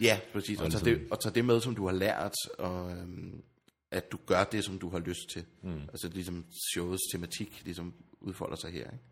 ja, 0.00 0.20
præcis. 0.32 0.58
Og, 0.58 0.64
Og 0.64 0.70
tager 0.72 0.84
ligesom- 0.84 1.02
det, 1.02 1.12
og 1.12 1.20
tager 1.20 1.34
det 1.34 1.44
med, 1.44 1.60
som 1.60 1.74
du 1.74 1.86
har 1.86 1.94
lært, 1.94 2.32
og 2.58 2.90
øhm, 2.92 3.42
at 3.90 4.12
du 4.12 4.18
gør 4.26 4.44
det, 4.44 4.64
som 4.64 4.78
du 4.78 4.88
har 4.88 4.98
lyst 4.98 5.28
til. 5.32 5.44
Mm. 5.62 5.80
Altså 5.88 6.08
ligesom 6.08 6.44
showets 6.74 7.02
tematik 7.12 7.60
ligesom 7.64 7.94
udfolder 8.20 8.56
sig 8.56 8.70
her. 8.72 8.84
Ikke? 8.84 9.04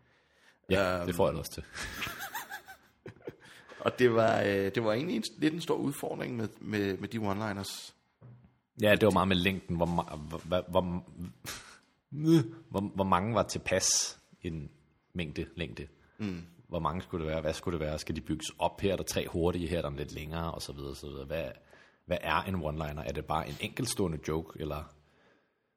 Ja, 0.69 0.97
Øhm. 0.97 1.05
det 1.05 1.15
får 1.15 1.29
jeg 1.29 1.37
også 1.37 1.51
til. 1.51 1.63
Og 3.79 3.99
det 3.99 4.13
var, 4.13 4.41
øh, 4.41 4.47
det 4.75 4.83
var 4.83 4.93
egentlig 4.93 5.15
en, 5.15 5.23
lidt 5.37 5.53
en 5.53 5.61
stor 5.61 5.75
udfordring 5.75 6.35
med, 6.35 6.47
med, 6.59 6.97
med 6.97 7.07
de 7.07 7.17
one-liners. 7.17 7.93
Ja, 8.81 8.91
det 8.95 9.05
var 9.05 9.11
meget 9.11 9.27
med 9.27 9.35
længden, 9.35 9.75
hvor, 9.75 9.85
hvor, 9.85 10.41
hvor, 10.47 10.61
hvor, 10.69 11.03
hvor, 12.69 12.81
hvor 12.95 13.03
mange 13.03 13.35
var 13.35 13.43
tilpas 13.43 14.19
en 14.41 14.69
mængde 15.13 15.45
længde. 15.55 15.87
Mm. 16.17 16.41
Hvor 16.67 16.79
mange 16.79 17.01
skulle 17.01 17.25
det 17.25 17.31
være? 17.33 17.41
Hvad 17.41 17.53
skulle 17.53 17.79
det 17.79 17.85
være? 17.87 17.99
Skal 17.99 18.15
de 18.15 18.21
bygges 18.21 18.45
op 18.59 18.81
her? 18.81 18.91
Er 18.93 18.95
der 18.97 19.03
tre 19.03 19.27
hurtige, 19.27 19.67
her 19.67 19.77
er 19.77 19.81
der 19.81 19.89
lidt 19.89 20.11
længere, 20.13 20.51
og 20.51 20.61
så 20.61 20.73
videre, 20.73 20.95
så 20.95 21.07
videre. 21.07 21.25
Hvad, 21.25 21.45
hvad 22.05 22.17
er 22.21 22.41
en 22.41 22.55
one-liner? 22.55 23.01
Er 23.07 23.11
det 23.11 23.25
bare 23.25 23.47
en 23.49 23.55
enkeltstående 23.59 24.19
joke, 24.27 24.59
eller... 24.59 24.93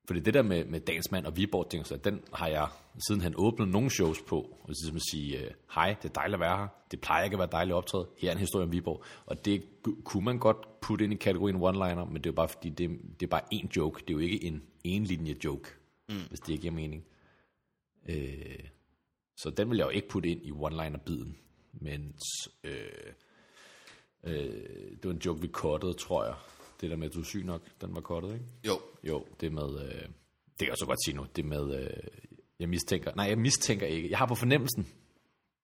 Fordi 0.06 0.20
det 0.20 0.34
der 0.34 0.42
med, 0.42 0.64
med 0.64 0.80
dagens 0.80 1.10
mand 1.10 1.26
og 1.26 1.36
Viborg, 1.36 1.70
ting, 1.70 1.86
så 1.86 1.96
den 1.96 2.20
har 2.32 2.46
jeg 2.46 2.68
siden 3.06 3.20
han 3.20 3.34
åbnede 3.36 3.70
nogle 3.70 3.90
shows 3.90 4.22
på, 4.22 4.40
og 4.40 4.68
ligesom 4.68 4.96
at 4.96 5.02
sige, 5.10 5.38
øh, 5.38 5.50
hej, 5.74 5.96
det 6.02 6.08
er 6.08 6.12
dejligt 6.12 6.34
at 6.34 6.40
være 6.40 6.58
her, 6.58 6.68
det 6.90 7.00
plejer 7.00 7.24
ikke 7.24 7.34
at 7.34 7.38
være 7.38 7.48
dejligt 7.52 7.74
optræde, 7.74 8.06
her 8.18 8.28
er 8.28 8.32
en 8.32 8.38
historie 8.38 8.64
om 8.64 8.72
Viborg, 8.72 9.02
og 9.26 9.44
det 9.44 9.64
kunne 10.04 10.24
man 10.24 10.38
godt 10.38 10.80
putte 10.80 11.04
ind 11.04 11.12
i 11.12 11.16
kategorien 11.16 11.56
one-liner, 11.56 12.04
men 12.04 12.14
det 12.14 12.26
er 12.26 12.30
jo 12.30 12.34
bare 12.34 12.48
fordi, 12.48 12.68
det, 12.68 12.90
det 13.20 13.26
er 13.26 13.30
bare 13.30 13.54
én 13.54 13.68
joke, 13.76 14.00
det 14.00 14.10
er 14.10 14.14
jo 14.14 14.18
ikke 14.18 14.44
en 14.44 14.62
enlinje 14.84 15.36
joke, 15.44 15.70
mm. 16.08 16.14
hvis 16.28 16.40
det 16.40 16.48
ikke 16.48 16.62
giver 16.62 16.74
mening. 16.74 17.04
Øh, 18.08 18.58
så 19.36 19.50
den 19.50 19.70
vil 19.70 19.76
jeg 19.76 19.84
jo 19.84 19.90
ikke 19.90 20.08
putte 20.08 20.28
ind 20.28 20.46
i 20.46 20.50
one-liner-biden, 20.50 21.36
men 21.72 22.14
øh, 22.64 23.12
øh, 24.24 24.34
det 24.90 25.04
var 25.04 25.10
en 25.10 25.22
joke, 25.24 25.40
vi 25.40 25.48
cuttede, 25.48 25.92
tror 25.92 26.24
jeg. 26.24 26.34
Det 26.80 26.90
der 26.90 26.96
med, 26.96 27.06
at 27.08 27.14
du 27.14 27.20
er 27.20 27.24
syg 27.24 27.44
nok, 27.44 27.62
den 27.80 27.94
var 27.94 28.00
cuttet, 28.00 28.32
ikke? 28.32 28.44
Jo. 28.66 28.80
Jo, 29.04 29.24
det 29.40 29.52
med, 29.52 29.80
øh, 29.80 30.02
det 30.58 30.58
kan 30.58 30.68
jeg 30.68 30.76
så 30.78 30.86
godt 30.86 31.04
sige 31.04 31.16
nu, 31.16 31.26
det 31.36 31.44
med, 31.44 31.80
øh, 31.80 31.90
jeg 32.60 32.68
mistænker, 32.68 33.12
nej, 33.16 33.26
jeg 33.26 33.38
mistænker 33.38 33.86
ikke, 33.86 34.10
jeg 34.10 34.18
har 34.18 34.26
på 34.26 34.34
fornemmelsen, 34.34 34.86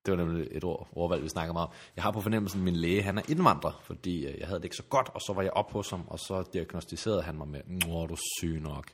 det 0.06 0.12
var 0.12 0.24
nemlig 0.24 0.48
et 0.50 0.64
ord, 0.64 0.88
ordvalg, 0.92 1.22
vi 1.22 1.28
snakkede 1.28 1.52
meget 1.52 1.68
om, 1.68 1.74
jeg 1.96 2.04
har 2.04 2.10
på 2.10 2.20
fornemmelsen, 2.20 2.60
at 2.60 2.64
min 2.64 2.76
læge, 2.76 3.02
han 3.02 3.18
er 3.18 3.22
indvandrer, 3.28 3.80
fordi 3.82 4.26
øh, 4.26 4.38
jeg 4.38 4.46
havde 4.46 4.58
det 4.58 4.64
ikke 4.64 4.76
så 4.76 4.82
godt, 4.82 5.08
og 5.14 5.20
så 5.20 5.32
var 5.32 5.42
jeg 5.42 5.52
op 5.52 5.72
hos 5.72 5.90
ham, 5.90 6.04
og 6.06 6.18
så 6.18 6.44
diagnostiserede 6.52 7.22
han 7.22 7.36
mig 7.36 7.48
med, 7.48 7.60
nå, 7.66 8.06
du 8.06 8.14
er 8.14 8.20
syg 8.40 8.60
nok. 8.60 8.86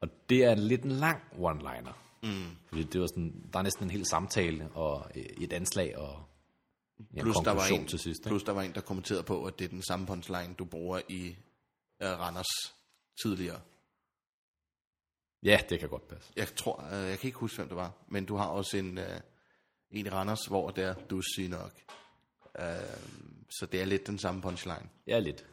Og 0.00 0.08
det 0.30 0.44
er 0.44 0.54
lidt 0.54 0.82
en 0.82 0.90
lang 0.90 1.22
one-liner, 1.32 1.92
mm. 2.22 2.56
fordi 2.68 2.82
det 2.82 3.00
var 3.00 3.06
sådan, 3.06 3.44
der 3.52 3.58
er 3.58 3.62
næsten 3.62 3.84
en 3.84 3.90
hel 3.90 4.06
samtale, 4.06 4.68
og 4.74 5.10
øh, 5.16 5.22
et 5.22 5.52
anslag, 5.52 5.98
og 5.98 6.22
ja, 7.16 7.22
Plus 7.22 7.36
der, 7.36 7.52
var 7.52 7.66
en, 7.66 7.86
til 7.86 7.98
sidst. 7.98 8.20
Ikke? 8.20 8.28
plus 8.28 8.42
der 8.42 8.52
var 8.52 8.62
en, 8.62 8.74
der 8.74 8.80
kommenterede 8.80 9.22
på, 9.22 9.44
at 9.44 9.58
det 9.58 9.64
er 9.64 9.68
den 9.68 9.82
samme 9.82 10.06
punchline, 10.06 10.54
du 10.58 10.64
bruger 10.64 11.00
i 11.08 11.36
uh, 12.00 12.06
Randers 12.06 12.74
tidligere. 13.22 13.60
Ja, 15.42 15.60
det 15.68 15.80
kan 15.80 15.88
godt 15.88 16.08
passe. 16.08 16.32
Jeg 16.36 16.48
tror, 16.56 16.84
uh, 16.92 17.08
jeg 17.08 17.18
kan 17.18 17.28
ikke 17.28 17.38
huske, 17.38 17.56
hvem 17.56 17.68
det 17.68 17.76
var, 17.76 17.92
men 18.08 18.24
du 18.24 18.36
har 18.36 18.46
også 18.46 18.76
en, 18.76 18.98
uh, 18.98 19.04
en 19.90 20.06
i 20.06 20.10
Randers, 20.10 20.46
hvor 20.46 20.70
det 20.70 20.84
er, 20.84 20.94
du 20.94 21.18
er 21.18 21.22
syg 21.34 21.48
nok. 21.48 21.72
Uh, 22.58 22.64
så 23.58 23.66
det 23.72 23.80
er 23.80 23.84
lidt 23.84 24.06
den 24.06 24.18
samme 24.18 24.42
punchline. 24.42 24.88
Ja, 25.06 25.18
lidt. 25.18 25.46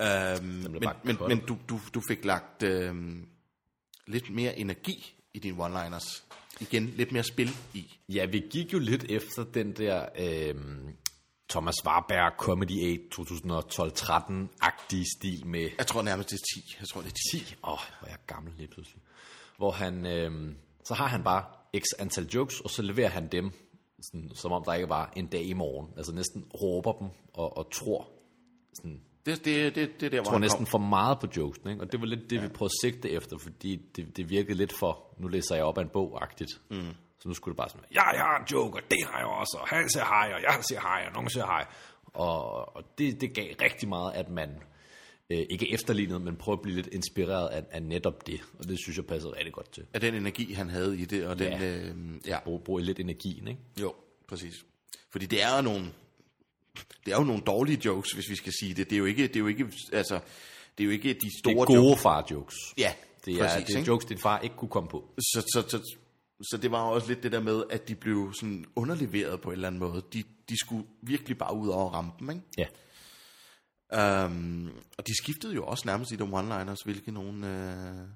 Um, 0.00 0.44
men 0.44 0.82
men, 1.04 1.16
men 1.28 1.46
du, 1.46 1.58
du, 1.68 1.80
du 1.94 2.00
fik 2.08 2.24
lagt 2.24 2.62
um, 2.62 3.28
lidt 4.06 4.30
mere 4.30 4.58
energi 4.58 5.14
i 5.34 5.38
dine 5.38 5.64
one-liners. 5.66 6.22
Igen, 6.60 6.86
lidt 6.86 7.12
mere 7.12 7.24
spil 7.24 7.50
i. 7.74 7.98
Ja, 8.08 8.24
vi 8.24 8.38
gik 8.50 8.72
jo 8.72 8.78
lidt 8.78 9.04
efter 9.04 9.44
den 9.44 9.72
der 9.72 10.08
øh, 10.18 10.54
Thomas 11.50 11.74
Warberg 11.86 12.32
Comedy 12.38 13.00
8 13.10 13.22
2012-13-agtige 13.22 15.04
stil 15.18 15.46
med 15.46 15.68
Jeg 15.78 15.86
tror 15.86 16.02
nærmest, 16.02 16.30
det 16.30 16.36
er 16.36 16.60
10. 16.60 16.76
Jeg 16.80 16.88
tror, 16.88 17.00
det 17.00 17.08
er 17.08 17.38
10. 17.38 17.44
10. 17.44 17.54
Åh, 17.64 17.72
oh, 17.72 17.78
hvor 17.98 18.06
er 18.06 18.10
jeg 18.10 18.18
gammel 18.26 18.52
lige 18.56 18.68
pludselig. 18.68 19.02
Hvor 19.56 19.70
han, 19.70 20.06
øh, 20.06 20.54
så 20.84 20.94
har 20.94 21.06
han 21.06 21.22
bare 21.24 21.44
x 21.78 21.84
antal 21.98 22.26
jokes, 22.34 22.60
og 22.60 22.70
så 22.70 22.82
leverer 22.82 23.08
han 23.08 23.28
dem, 23.28 23.52
sådan, 24.02 24.30
som 24.34 24.52
om 24.52 24.62
der 24.64 24.74
ikke 24.74 24.88
var 24.88 25.12
en 25.16 25.26
dag 25.26 25.42
i 25.42 25.52
morgen. 25.52 25.88
Altså 25.96 26.14
næsten 26.14 26.44
råber 26.62 26.92
dem 26.92 27.08
og, 27.34 27.56
og 27.56 27.72
tror, 27.72 28.08
sådan, 28.74 29.00
Det, 29.26 29.44
det, 29.44 29.74
det, 29.74 30.00
det 30.00 30.06
er 30.06 30.10
der, 30.10 30.22
tror 30.22 30.38
næsten 30.38 30.66
for 30.66 30.78
meget 30.78 31.18
på 31.20 31.26
jokesen. 31.36 31.70
Ikke? 31.70 31.82
Og 31.82 31.92
det 31.92 32.00
var 32.00 32.06
lidt 32.06 32.30
det, 32.30 32.36
ja. 32.36 32.42
vi 32.42 32.48
prøvede 32.48 32.72
at 32.84 32.90
sigte 32.90 33.10
efter, 33.10 33.38
fordi 33.38 33.76
det, 33.96 34.16
det 34.16 34.30
virkede 34.30 34.58
lidt 34.58 34.72
for, 34.72 35.14
nu 35.18 35.28
læser 35.28 35.54
jeg 35.54 35.64
op 35.64 35.78
af 35.78 35.82
en 35.82 35.88
bog-agtigt. 35.88 36.60
Mm. 36.70 36.94
Så 37.22 37.28
nu 37.28 37.34
skulle 37.34 37.52
det 37.52 37.56
bare 37.56 37.68
sådan, 37.68 37.84
ja, 37.94 38.08
jeg 38.08 38.20
har 38.20 38.38
en 38.38 38.46
joke, 38.52 38.78
og 38.78 38.82
det 38.90 38.98
har 39.06 39.18
jeg 39.18 39.26
også, 39.26 39.58
og 39.60 39.68
han 39.68 39.90
siger 39.90 40.04
hej, 40.04 40.32
og 40.34 40.42
jeg 40.42 40.60
siger 40.68 40.80
hej, 40.80 41.04
og 41.06 41.12
nogen 41.12 41.30
siger 41.30 41.46
hej. 41.46 41.66
Og, 42.04 42.76
og 42.76 42.82
det, 42.98 43.20
det 43.20 43.34
gav 43.34 43.54
rigtig 43.62 43.88
meget, 43.88 44.12
at 44.12 44.28
man 44.28 44.48
øh, 45.30 45.38
ikke 45.50 45.72
efterlignede, 45.72 46.20
men 46.20 46.36
prøvede 46.36 46.58
at 46.58 46.62
blive 46.62 46.76
lidt 46.76 46.86
inspireret 46.86 47.48
af, 47.48 47.64
af 47.70 47.82
netop 47.82 48.26
det. 48.26 48.40
Og 48.58 48.68
det 48.68 48.78
synes 48.84 48.96
jeg 48.96 49.06
passede 49.06 49.32
rigtig 49.36 49.52
godt 49.52 49.72
til. 49.72 49.86
Af 49.94 50.00
den 50.00 50.14
energi, 50.14 50.52
han 50.52 50.68
havde 50.70 50.98
i 50.98 51.04
det, 51.04 51.26
og 51.26 51.38
den... 51.38 51.52
Ja. 51.52 51.76
Øh, 51.78 51.96
ja. 52.26 52.38
Brug, 52.44 52.62
brug 52.64 52.78
lidt 52.78 53.00
energien, 53.00 53.48
ikke? 53.48 53.60
Jo, 53.80 53.94
præcis. 54.28 54.54
Fordi 55.10 55.26
det 55.26 55.42
er 55.42 55.56
jo 55.56 55.62
nogle, 55.62 55.92
det 57.06 57.12
er 57.12 57.18
jo 57.18 57.24
nogle 57.24 57.42
dårlige 57.42 57.80
jokes, 57.84 58.12
hvis 58.12 58.30
vi 58.30 58.36
skal 58.36 58.52
sige 58.60 58.74
det. 58.74 58.90
Det 58.90 58.96
er 58.96 58.98
jo 58.98 59.04
ikke, 59.04 59.22
det 59.28 59.36
er 59.36 59.40
jo 59.40 59.46
ikke, 59.46 59.66
altså, 59.92 60.20
det 60.78 60.84
er 60.84 60.86
jo 60.86 60.90
ikke 60.90 61.08
de 61.08 61.14
Det 61.14 61.32
store 61.38 61.62
er 61.62 61.64
gode 61.66 61.78
jokes. 61.88 62.02
far-jokes. 62.02 62.56
Ja, 62.78 62.92
Det 63.24 63.34
er, 63.34 63.38
præcis, 63.38 63.66
det 63.66 63.74
er 63.74 63.78
ikke? 63.78 63.88
jokes, 63.88 64.04
din 64.06 64.18
far 64.18 64.38
ikke 64.40 64.56
kunne 64.56 64.68
komme 64.68 64.88
på. 64.88 65.14
Så, 65.18 65.40
så, 65.54 65.68
så, 65.68 65.96
så 66.42 66.56
det 66.62 66.70
var 66.70 66.82
også 66.82 67.08
lidt 67.08 67.22
det 67.22 67.32
der 67.32 67.40
med, 67.40 67.62
at 67.70 67.88
de 67.88 67.94
blev 67.94 68.32
sådan 68.40 68.64
underleveret 68.76 69.40
på 69.40 69.48
en 69.48 69.52
eller 69.52 69.66
anden 69.68 69.78
måde. 69.78 70.02
De, 70.12 70.24
de 70.48 70.56
skulle 70.60 70.86
virkelig 71.02 71.38
bare 71.38 71.54
ud 71.54 71.68
over 71.68 71.90
rampen, 71.90 72.30
ikke? 72.30 72.42
Ja. 72.58 72.66
Um, 74.24 74.72
og 74.98 75.06
de 75.06 75.16
skiftede 75.16 75.54
jo 75.54 75.66
også 75.66 75.82
nærmest 75.86 76.12
i 76.12 76.16
de 76.16 76.22
one-liners, 76.24 76.84
hvilke 76.84 77.12
nogen 77.12 77.44
øh, 77.44 78.08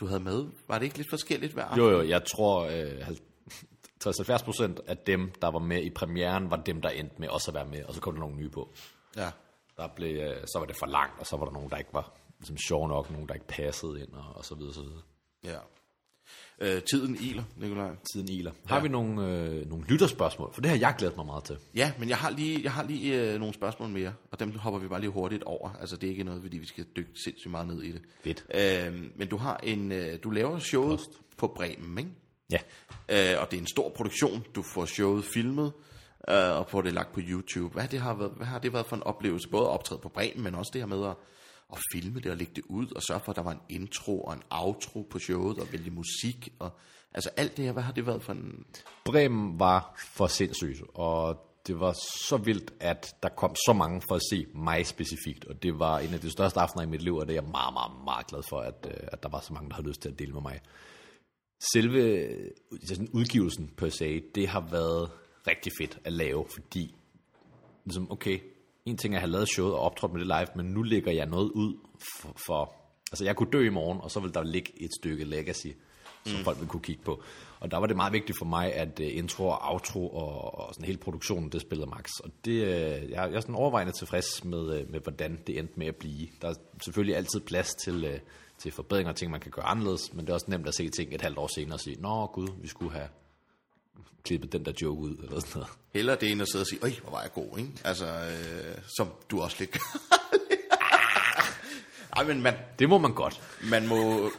du 0.00 0.06
havde 0.06 0.20
med. 0.20 0.46
Var 0.68 0.78
det 0.78 0.84
ikke 0.84 0.96
lidt 0.96 1.10
forskelligt 1.10 1.52
hver 1.52 1.64
aften? 1.64 1.84
Jo, 1.84 1.90
jo, 1.90 2.02
jeg 2.08 2.24
tror, 2.24 2.64
øh, 2.64 3.08
60-70 4.04 4.44
procent 4.44 4.80
af 4.86 4.96
dem, 4.96 5.32
der 5.42 5.48
var 5.48 5.58
med 5.58 5.82
i 5.82 5.90
premieren, 5.90 6.50
var 6.50 6.56
dem, 6.56 6.82
der 6.82 6.88
endte 6.88 7.16
med 7.18 7.28
også 7.28 7.50
at 7.50 7.54
være 7.54 7.66
med, 7.66 7.84
og 7.84 7.94
så 7.94 8.00
kom 8.00 8.14
der 8.14 8.20
nogle 8.20 8.36
nye 8.36 8.50
på. 8.50 8.72
Ja. 9.16 9.30
Der 9.76 9.88
blev, 9.96 10.16
øh, 10.16 10.46
så 10.46 10.58
var 10.58 10.66
det 10.66 10.76
for 10.76 10.86
langt, 10.86 11.20
og 11.20 11.26
så 11.26 11.36
var 11.36 11.44
der 11.44 11.52
nogen, 11.52 11.70
der 11.70 11.76
ikke 11.76 11.94
var 11.94 12.12
ligesom, 12.38 12.56
sjov 12.68 12.88
nok, 12.88 13.10
nogen, 13.10 13.28
der 13.28 13.34
ikke 13.34 13.46
passede 13.46 14.00
ind, 14.00 14.12
og, 14.12 14.36
og 14.36 14.44
så 14.44 14.54
videre, 14.54 14.74
så 14.74 14.82
videre. 14.82 15.02
ja. 15.44 15.58
Øh, 16.60 16.82
tiden 16.82 17.16
iler, 17.20 17.42
Nikolaj. 17.56 17.90
Tiden 18.12 18.28
iler. 18.28 18.52
Har 18.66 18.80
vi 18.80 18.88
nogle, 18.88 19.26
øh, 19.26 19.68
nogle 19.70 19.84
lytterspørgsmål? 19.86 20.50
For 20.54 20.60
det 20.60 20.70
har 20.70 20.78
jeg 20.78 20.94
glædet 20.98 21.16
mig 21.16 21.26
meget 21.26 21.44
til. 21.44 21.56
Ja, 21.74 21.92
men 21.98 22.08
jeg 22.08 22.16
har 22.16 22.30
lige, 22.30 22.60
jeg 22.62 22.72
har 22.72 22.82
lige 22.82 23.32
øh, 23.32 23.38
nogle 23.38 23.54
spørgsmål 23.54 23.88
mere, 23.88 24.12
og 24.30 24.40
dem 24.40 24.58
hopper 24.58 24.80
vi 24.80 24.88
bare 24.88 25.00
lige 25.00 25.10
hurtigt 25.10 25.42
over. 25.42 25.70
Altså, 25.80 25.96
det 25.96 26.06
er 26.06 26.10
ikke 26.10 26.24
noget, 26.24 26.42
fordi 26.42 26.58
vi 26.58 26.66
skal 26.66 26.84
dykke 26.96 27.10
sindssygt 27.24 27.50
meget 27.50 27.66
ned 27.66 27.82
i 27.82 27.92
det. 27.92 28.02
Fedt. 28.24 28.44
Øh, 28.54 29.02
men 29.16 29.28
du 29.28 29.36
har 29.36 29.56
en, 29.62 29.92
øh, 29.92 30.18
du 30.24 30.30
laver 30.30 30.58
showet 30.58 30.98
Post. 30.98 31.10
på 31.36 31.46
Bremen, 31.46 31.98
ikke? 31.98 32.10
Ja. 32.50 32.58
Øh, 33.08 33.42
og 33.42 33.50
det 33.50 33.56
er 33.56 33.60
en 33.60 33.66
stor 33.66 33.88
produktion. 33.88 34.44
Du 34.54 34.62
får 34.62 34.84
showet 34.84 35.24
filmet, 35.24 35.72
øh, 36.30 36.58
og 36.58 36.66
får 36.70 36.82
det 36.82 36.92
lagt 36.92 37.12
på 37.12 37.20
YouTube. 37.22 37.74
Hvad, 37.74 37.88
det 37.88 38.00
har 38.00 38.14
været, 38.14 38.32
hvad 38.36 38.46
har 38.46 38.58
det 38.58 38.72
været 38.72 38.86
for 38.86 38.96
en 38.96 39.02
oplevelse? 39.02 39.48
Både 39.48 39.64
at 39.64 39.70
optræde 39.70 40.00
på 40.00 40.08
Bremen, 40.08 40.44
men 40.44 40.54
også 40.54 40.70
det 40.74 40.80
her 40.82 40.86
med 40.86 41.06
at, 41.06 41.14
at 41.72 41.78
filme 41.92 42.20
det 42.20 42.30
og 42.30 42.36
lægge 42.36 42.52
det 42.56 42.64
ud, 42.68 42.86
og 42.96 43.02
sørge 43.02 43.20
for, 43.20 43.32
at 43.32 43.36
der 43.36 43.42
var 43.42 43.52
en 43.52 43.60
intro 43.68 44.20
og 44.20 44.34
en 44.34 44.42
outro 44.50 45.02
på 45.10 45.18
showet, 45.18 45.58
og 45.58 45.72
vælge 45.72 45.90
musik. 45.90 46.52
Og, 46.58 46.70
altså 47.14 47.30
alt 47.36 47.56
det 47.56 47.64
her, 47.64 47.72
hvad 47.72 47.82
har 47.82 47.92
det 47.92 48.06
været 48.06 48.22
for 48.22 48.32
en... 48.32 48.64
Bremen 49.04 49.58
var 49.58 49.94
for 49.98 50.26
sindssygt, 50.26 50.82
og 50.94 51.46
det 51.66 51.80
var 51.80 51.92
så 52.28 52.36
vildt, 52.36 52.72
at 52.80 53.16
der 53.22 53.28
kom 53.28 53.54
så 53.54 53.72
mange 53.72 54.02
for 54.08 54.14
at 54.14 54.22
se 54.30 54.46
mig 54.54 54.86
specifikt, 54.86 55.44
og 55.44 55.62
det 55.62 55.78
var 55.78 55.98
en 55.98 56.14
af 56.14 56.20
de 56.20 56.30
største 56.30 56.60
aftener 56.60 56.82
i 56.82 56.86
mit 56.86 57.02
liv, 57.02 57.16
og 57.16 57.26
det 57.26 57.32
er 57.36 57.42
jeg 57.42 57.50
meget, 57.50 57.72
meget, 57.72 57.92
meget 58.04 58.26
glad 58.26 58.42
for, 58.48 58.60
at, 58.60 58.86
øh, 58.90 59.08
at 59.12 59.22
der 59.22 59.28
var 59.28 59.40
så 59.40 59.52
mange, 59.52 59.68
der 59.68 59.74
havde 59.74 59.88
lyst 59.88 60.02
til 60.02 60.08
at 60.08 60.18
dele 60.18 60.32
med 60.32 60.42
mig. 60.42 60.60
selve 61.72 62.28
sådan 62.84 63.08
udgivelsen 63.12 63.70
per 63.76 63.88
se, 63.88 64.22
det 64.34 64.48
har 64.48 64.60
været 64.70 65.10
rigtig 65.46 65.72
fedt 65.80 65.98
at 66.04 66.12
lave, 66.12 66.46
fordi 66.54 66.94
ligesom, 67.84 68.12
okay, 68.12 68.40
en 68.86 68.96
ting 68.96 69.14
er 69.14 69.18
at 69.18 69.22
have 69.22 69.30
lavet 69.30 69.48
showet 69.48 69.74
og 69.74 69.80
optrådt 69.80 70.12
med 70.12 70.20
det 70.20 70.26
live, 70.26 70.46
men 70.56 70.66
nu 70.66 70.82
lægger 70.82 71.12
jeg 71.12 71.26
noget 71.26 71.50
ud 71.50 71.74
for, 72.20 72.34
for 72.46 72.74
altså 73.12 73.24
jeg 73.24 73.36
kunne 73.36 73.50
dø 73.52 73.66
i 73.66 73.70
morgen, 73.70 74.00
og 74.00 74.10
så 74.10 74.20
vil 74.20 74.34
der 74.34 74.42
ligge 74.42 74.82
et 74.82 74.90
stykke 75.00 75.24
legacy, 75.24 75.66
som 76.26 76.38
mm. 76.38 76.44
folk 76.44 76.60
vil 76.60 76.68
kunne 76.68 76.82
kigge 76.82 77.02
på. 77.02 77.22
Og 77.60 77.70
der 77.70 77.76
var 77.76 77.86
det 77.86 77.96
meget 77.96 78.12
vigtigt 78.12 78.38
for 78.38 78.44
mig, 78.44 78.74
at 78.74 79.00
uh, 79.00 79.06
intro 79.16 79.46
og 79.46 79.58
outro 79.62 80.08
og, 80.08 80.58
og 80.58 80.74
sådan 80.74 80.86
hele 80.86 80.98
produktionen, 80.98 81.52
det 81.52 81.60
spillede 81.60 81.90
max. 81.90 82.08
Og 82.24 82.30
det, 82.44 82.62
uh, 82.62 83.10
jeg, 83.10 83.10
jeg 83.10 83.32
er 83.32 83.40
sådan 83.40 83.54
overvejende 83.54 83.92
tilfreds 83.92 84.44
med, 84.44 84.58
uh, 84.58 84.90
med, 84.90 85.00
hvordan 85.00 85.38
det 85.46 85.58
endte 85.58 85.74
med 85.76 85.86
at 85.86 85.96
blive. 85.96 86.28
Der 86.42 86.48
er 86.48 86.54
selvfølgelig 86.84 87.16
altid 87.16 87.40
plads 87.40 87.74
til, 87.74 88.04
uh, 88.04 88.18
til 88.58 88.72
forbedringer 88.72 89.12
og 89.12 89.16
ting, 89.16 89.30
man 89.30 89.40
kan 89.40 89.50
gøre 89.50 89.64
anderledes, 89.64 90.12
men 90.12 90.20
det 90.20 90.30
er 90.30 90.34
også 90.34 90.50
nemt 90.50 90.68
at 90.68 90.74
se 90.74 90.88
ting 90.88 91.14
et 91.14 91.22
halvt 91.22 91.38
år 91.38 91.48
senere 91.54 91.74
og 91.74 91.80
sige, 91.80 91.96
nå 92.00 92.26
gud, 92.26 92.48
vi 92.62 92.68
skulle 92.68 92.92
have 92.92 93.08
klippet 94.24 94.52
den 94.52 94.64
der 94.64 94.72
joke 94.82 95.00
ud, 95.00 95.16
eller 95.16 95.40
sådan 95.40 95.50
noget. 95.54 95.68
Heller 95.94 96.14
det 96.14 96.30
end 96.30 96.42
at 96.42 96.48
sidde 96.48 96.62
og 96.62 96.66
sige, 96.66 96.78
øj, 96.82 96.92
hvor 97.02 97.10
var 97.10 97.20
jeg 97.22 97.32
god, 97.32 97.58
ikke? 97.58 97.70
Altså, 97.84 98.06
øh, 98.06 98.74
som 98.96 99.08
du 99.30 99.40
også 99.40 99.56
lidt 99.58 99.70
Ej, 102.16 102.24
men 102.24 102.42
man, 102.42 102.54
Det 102.78 102.88
må 102.88 102.98
man 102.98 103.14
godt. 103.14 103.40
man 103.70 103.86
må... 103.88 104.30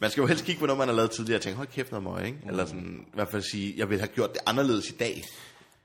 Man 0.00 0.10
skal 0.10 0.20
jo 0.20 0.26
helst 0.26 0.44
kigge 0.44 0.58
på 0.60 0.66
noget, 0.66 0.78
man 0.78 0.88
har 0.88 0.94
lavet 0.94 1.10
tidligere, 1.10 1.38
og 1.38 1.42
tænke, 1.42 1.56
hold 1.56 1.68
kæft 1.68 1.90
noget 1.90 2.02
møg, 2.04 2.26
ikke? 2.26 2.38
Eller 2.46 2.66
sådan, 2.66 3.04
i 3.08 3.14
hvert 3.14 3.28
fald 3.30 3.42
sige, 3.42 3.74
jeg 3.76 3.90
vil 3.90 3.98
have 3.98 4.08
gjort 4.08 4.32
det 4.32 4.40
anderledes 4.46 4.88
i 4.90 4.92
dag. 4.92 5.24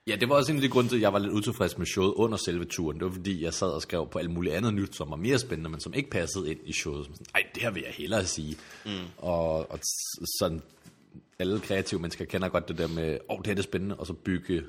Ja, 0.07 0.15
det 0.15 0.29
var 0.29 0.35
også 0.35 0.51
en 0.51 0.57
af 0.57 0.61
de 0.61 0.69
grunde 0.69 0.89
til, 0.89 0.95
at 0.95 1.01
jeg 1.01 1.13
var 1.13 1.19
lidt 1.19 1.33
utilfreds 1.33 1.77
med 1.77 1.85
showet 1.85 2.13
under 2.13 2.37
selve 2.37 2.65
turen. 2.65 2.97
Det 2.99 3.05
var 3.05 3.11
fordi, 3.11 3.43
jeg 3.43 3.53
sad 3.53 3.67
og 3.67 3.81
skrev 3.81 4.07
på 4.11 4.19
alt 4.19 4.29
muligt 4.31 4.55
andet 4.55 4.73
nyt, 4.73 4.95
som 4.95 5.09
var 5.09 5.15
mere 5.15 5.39
spændende, 5.39 5.69
men 5.69 5.79
som 5.79 5.93
ikke 5.93 6.09
passede 6.09 6.51
ind 6.51 6.59
i 6.65 6.73
showet. 6.73 7.05
Som 7.05 7.13
sådan, 7.15 7.27
Ej, 7.35 7.43
det 7.53 7.63
her 7.63 7.71
vil 7.71 7.83
jeg 7.85 7.93
hellere 7.97 8.25
sige. 8.25 8.57
Mm. 8.85 8.91
Og, 9.17 9.71
og 9.71 9.79
sådan, 10.39 10.61
alle 11.39 11.59
kreative 11.59 11.99
mennesker 11.99 12.25
kender 12.25 12.49
godt 12.49 12.67
det 12.67 12.77
der 12.77 12.87
med, 12.87 13.13
åh, 13.29 13.35
oh, 13.35 13.37
det 13.37 13.47
her 13.47 13.53
det 13.53 13.59
er 13.59 13.63
spændende, 13.63 13.95
og 13.95 14.07
så 14.07 14.13
bygge 14.13 14.63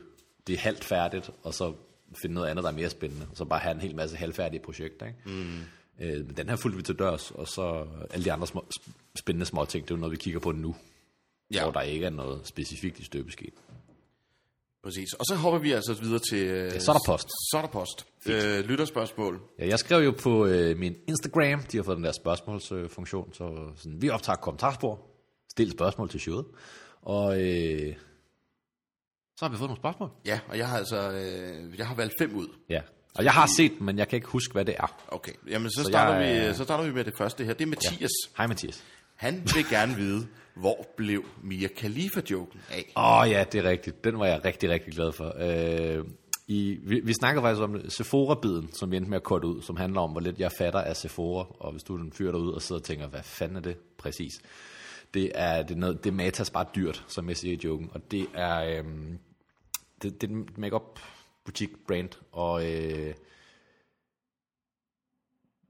det 0.46 0.58
halvt 0.58 0.84
færdigt, 0.84 1.30
og 1.42 1.54
så 1.54 1.74
finde 2.16 2.34
noget 2.34 2.48
andet, 2.48 2.62
der 2.62 2.70
er 2.70 2.74
mere 2.74 2.90
spændende, 2.90 3.26
og 3.30 3.36
så 3.36 3.44
bare 3.44 3.58
have 3.60 3.74
en 3.74 3.80
hel 3.80 3.96
masse 3.96 4.16
halvfærdige 4.16 4.60
projekter. 4.60 5.06
Ikke? 5.06 5.18
Mm. 5.26 5.58
Øh, 6.00 6.26
men 6.26 6.36
den 6.36 6.48
her 6.48 6.56
fulgte 6.56 6.76
vi 6.76 6.82
til 6.82 6.94
dørs, 6.98 7.30
og 7.30 7.48
så 7.48 7.86
alle 8.10 8.24
de 8.24 8.32
andre 8.32 8.46
små, 8.46 8.64
spændende 9.18 9.46
små 9.46 9.64
ting, 9.64 9.84
det 9.84 9.90
er 9.90 9.94
jo 9.96 10.00
noget, 10.00 10.12
vi 10.12 10.16
kigger 10.16 10.40
på 10.40 10.52
nu, 10.52 10.74
Ja. 11.54 11.62
hvor 11.62 11.72
der 11.72 11.80
ikke 11.80 12.06
er 12.06 12.10
noget 12.10 12.40
specifikt 12.44 12.98
i 12.98 13.04
støbeskeen. 13.04 13.52
Præcis. 14.84 15.12
Og 15.12 15.24
så 15.26 15.34
hopper 15.34 15.58
vi 15.60 15.72
altså 15.72 15.94
videre 15.94 16.18
til... 16.18 16.46
Øh, 16.46 16.64
Ja, 16.72 16.78
så 16.78 16.90
er 16.90 16.94
der 16.96 17.00
post. 17.06 17.28
Så 17.28 17.56
er 17.56 17.60
der 17.60 17.68
post. 17.68 18.06
Øh, 18.26 18.64
lytterspørgsmål. 18.64 19.40
Ja, 19.58 19.66
jeg 19.66 19.78
skrev 19.78 20.04
jo 20.04 20.10
på 20.22 20.46
øh, 20.46 20.78
min 20.78 20.96
Instagram, 21.08 21.62
de 21.62 21.76
har 21.76 21.84
fået 21.84 21.96
den 21.96 22.04
der 22.04 22.12
spørgsmålsfunktion, 22.12 23.32
så 23.32 23.70
sådan, 23.76 24.02
vi 24.02 24.10
optager 24.10 24.36
kommentarspor, 24.36 25.00
stil 25.54 25.70
spørgsmål 25.70 26.08
til 26.08 26.20
showet, 26.20 26.46
og 27.02 27.42
øh, 27.42 27.94
så 29.36 29.44
har 29.44 29.48
vi 29.48 29.56
fået 29.56 29.68
nogle 29.68 29.80
spørgsmål. 29.80 30.10
Ja, 30.26 30.40
og 30.48 30.58
jeg 30.58 30.68
har 30.68 30.78
altså... 30.78 31.10
Øh, 31.10 31.78
jeg 31.78 31.86
har 31.86 31.94
valgt 31.94 32.14
fem 32.20 32.34
ud. 32.36 32.48
Ja, 32.70 32.80
og 33.14 33.24
jeg 33.24 33.32
har 33.32 33.48
set 33.56 33.72
dem, 33.78 33.82
men 33.82 33.98
jeg 33.98 34.08
kan 34.08 34.16
ikke 34.16 34.28
huske, 34.28 34.52
hvad 34.52 34.64
det 34.64 34.74
er. 34.78 35.04
Okay, 35.08 35.32
jamen 35.50 35.70
så, 35.70 35.82
Så 35.82 35.88
starter, 35.88 36.20
jeg, 36.20 36.48
vi, 36.48 36.54
så 36.54 36.64
starter 36.64 36.84
vi 36.84 36.92
med 36.92 37.04
det 37.04 37.14
første 37.18 37.44
her. 37.44 37.52
Det 37.52 37.64
er 37.64 37.68
Mathias. 37.68 38.10
Hej 38.36 38.46
Mathias. 38.46 38.84
Han 39.14 39.34
vil 39.54 39.64
gerne 39.70 39.96
vide, 39.96 40.26
hvor 40.54 40.86
blev 40.96 41.24
Mia 41.42 41.68
Khalifa-joken 41.76 42.60
af? 42.70 42.92
Åh 42.96 43.18
oh, 43.18 43.30
ja, 43.30 43.44
det 43.52 43.64
er 43.64 43.70
rigtigt. 43.70 44.04
Den 44.04 44.18
var 44.18 44.26
jeg 44.26 44.44
rigtig, 44.44 44.70
rigtig 44.70 44.92
glad 44.92 45.12
for. 45.12 45.34
Øh, 45.38 46.04
i, 46.48 46.78
vi, 46.82 47.00
vi 47.04 47.12
snakker 47.12 47.42
faktisk 47.42 47.62
om 47.62 47.80
Sephora-biden, 47.88 48.78
som 48.78 48.90
vi 48.90 48.96
endte 48.96 49.10
med 49.10 49.16
at 49.16 49.22
korte 49.22 49.46
ud, 49.46 49.62
som 49.62 49.76
handler 49.76 50.00
om, 50.00 50.10
hvor 50.10 50.20
lidt 50.20 50.38
jeg 50.38 50.52
fatter 50.58 50.80
af 50.80 50.96
Sephora, 50.96 51.46
og 51.60 51.72
hvis 51.72 51.82
du 51.82 51.96
er 51.96 52.00
en 52.00 52.12
fyr 52.12 52.30
derude 52.30 52.54
og 52.54 52.62
sidder 52.62 52.80
og 52.80 52.84
tænker, 52.86 53.06
hvad 53.08 53.22
fanden 53.22 53.56
er 53.56 53.60
det 53.60 53.76
præcis? 53.98 54.32
Det 55.14 55.32
er, 55.34 55.62
det 55.62 55.74
er, 55.74 55.78
noget, 55.78 56.04
det 56.04 56.10
er 56.10 56.14
matas 56.14 56.50
bare 56.50 56.66
dyrt, 56.74 57.04
som 57.08 57.28
jeg 57.28 57.36
siger 57.36 57.54
i 57.54 57.60
joken, 57.64 57.90
og 57.92 58.10
det 58.10 58.26
er, 58.34 58.78
øhm, 58.78 59.18
det, 60.02 60.20
det 60.20 60.30
er 60.30 60.34
en 60.34 60.48
make-up 60.56 61.00
butik 61.44 61.70
brand, 61.86 62.10
og 62.32 62.72
øh, 62.72 63.14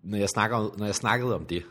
når, 0.03 0.19
jeg 0.19 0.29
snakker, 0.29 0.79
når 0.79 0.85
jeg 0.85 0.95
snakkede 0.95 1.35
om 1.35 1.47
det, 1.47 1.65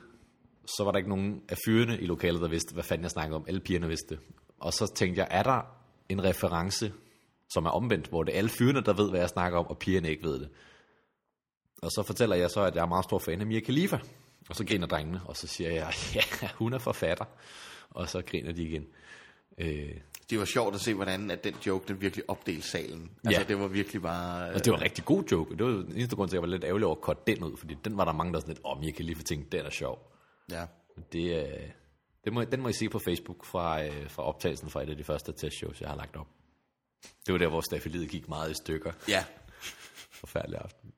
så 0.66 0.84
var 0.84 0.92
der 0.92 0.98
ikke 0.98 1.10
nogen 1.10 1.42
af 1.50 1.58
fyrene 1.66 2.00
i 2.00 2.06
lokalet, 2.06 2.42
der 2.42 2.48
vidste, 2.48 2.74
hvad 2.74 2.84
fanden 2.84 3.04
jeg 3.04 3.12
snakkede 3.12 3.36
om. 3.36 3.46
Alle 3.48 3.60
pigerne 3.60 3.88
vidste 3.88 4.16
det. 4.16 4.20
Og 4.60 4.74
så 4.74 4.94
tænkte 4.96 5.20
jeg, 5.20 5.28
er 5.32 5.44
der 5.44 5.62
en 6.10 6.24
reference, 6.24 6.94
som 7.54 7.66
er 7.66 7.70
omvendt, 7.70 8.08
hvor 8.08 8.24
det 8.24 8.34
er 8.34 8.38
alle 8.38 8.50
fyrene, 8.50 8.82
der 8.82 8.94
ved, 8.94 9.10
hvad 9.10 9.20
jeg 9.20 9.30
snakker 9.30 9.60
om, 9.60 9.68
og 9.68 9.78
pigerne 9.78 10.10
ikke 10.10 10.24
ved 10.24 10.40
det. 10.40 10.50
Og 11.82 11.92
så 11.92 12.04
fortæller 12.08 12.36
jeg 12.36 12.50
så, 12.52 12.62
at 12.62 12.76
jeg 12.76 12.82
er 12.82 12.88
meget 12.88 13.06
stor 13.06 13.20
fan 13.20 13.42
af 13.42 13.48
Mia 13.48 13.60
Khalifa. 13.60 14.00
Og 14.50 14.56
så 14.56 14.66
griner 14.66 14.88
drengene, 14.88 15.22
og 15.26 15.38
så 15.38 15.48
siger 15.48 15.72
jeg, 15.72 15.94
ja, 16.16 16.50
hun 16.56 16.74
er 16.74 16.78
forfatter. 16.80 17.26
Og 17.90 18.10
så 18.10 18.22
griner 18.22 18.52
de 18.52 18.64
igen. 18.64 18.88
Øh, 19.58 19.92
Det 20.30 20.40
var 20.40 20.46
sjovt 20.46 20.76
at 20.76 20.82
se, 20.82 20.94
hvordan 20.94 21.32
at 21.32 21.44
den 21.44 21.56
joke, 21.66 21.88
den 21.88 22.02
virkelig 22.02 22.30
opdelte 22.30 22.68
salen. 22.68 23.12
Altså, 23.26 23.42
Ja. 23.42 23.48
det 23.48 23.60
var 23.60 23.68
virkelig 23.68 24.02
bare... 24.02 24.50
og 24.54 24.66
det 24.66 24.72
var 24.72 24.78
en 24.78 24.84
rigtig 24.84 25.06
god 25.06 25.24
joke. 25.32 25.58
Det 25.58 25.66
var 25.66 25.72
den 25.72 25.92
eneste 25.96 26.16
grund 26.16 26.30
til, 26.30 26.36
at 26.38 26.42
jeg 26.42 26.50
var 26.50 26.56
lidt 26.56 26.64
ærgerlig 26.64 26.86
over 26.88 26.96
at 26.96 27.02
korte 27.02 27.22
den 27.28 27.44
ud, 27.44 27.58
fordi 27.58 27.78
den 27.86 27.98
var 27.98 28.06
der 28.06 28.12
mange, 28.14 28.34
der 28.34 28.40
sådan 28.40 28.54
lidt, 28.54 28.66
åh, 28.66 28.72
oh, 28.72 28.80
Mia 28.80 28.92
Khalifa 28.92 29.24
tænkte, 29.24 29.58
den 29.58 29.66
er 29.66 29.70
sjov. 29.70 30.12
Ja. 30.52 30.66
Det, 31.14 31.44
øh, 31.48 31.70
det 32.24 32.34
må, 32.34 32.44
den 32.44 32.62
må 32.62 32.68
I 32.70 32.74
se 32.74 32.90
på 32.90 33.00
Facebook 33.00 33.46
fra, 33.46 33.84
øh, 33.86 34.10
fra 34.10 34.24
optagelsen 34.24 34.70
fra 34.70 34.84
et 34.84 34.90
af 34.90 34.98
de 34.98 35.04
første 35.04 35.32
testshows, 35.32 35.82
jeg 35.82 35.90
har 35.90 35.96
lagt 35.96 36.16
op. 36.16 36.28
Det 37.26 37.32
var 37.34 37.38
der, 37.38 37.48
hvor 37.50 37.62
stafeliet 37.62 38.10
gik 38.10 38.30
meget 38.30 38.52
i 38.52 38.54
stykker. 38.54 38.92
ja. 39.08 39.26
Forfærdelig 40.12 40.60
aften. 40.60 40.94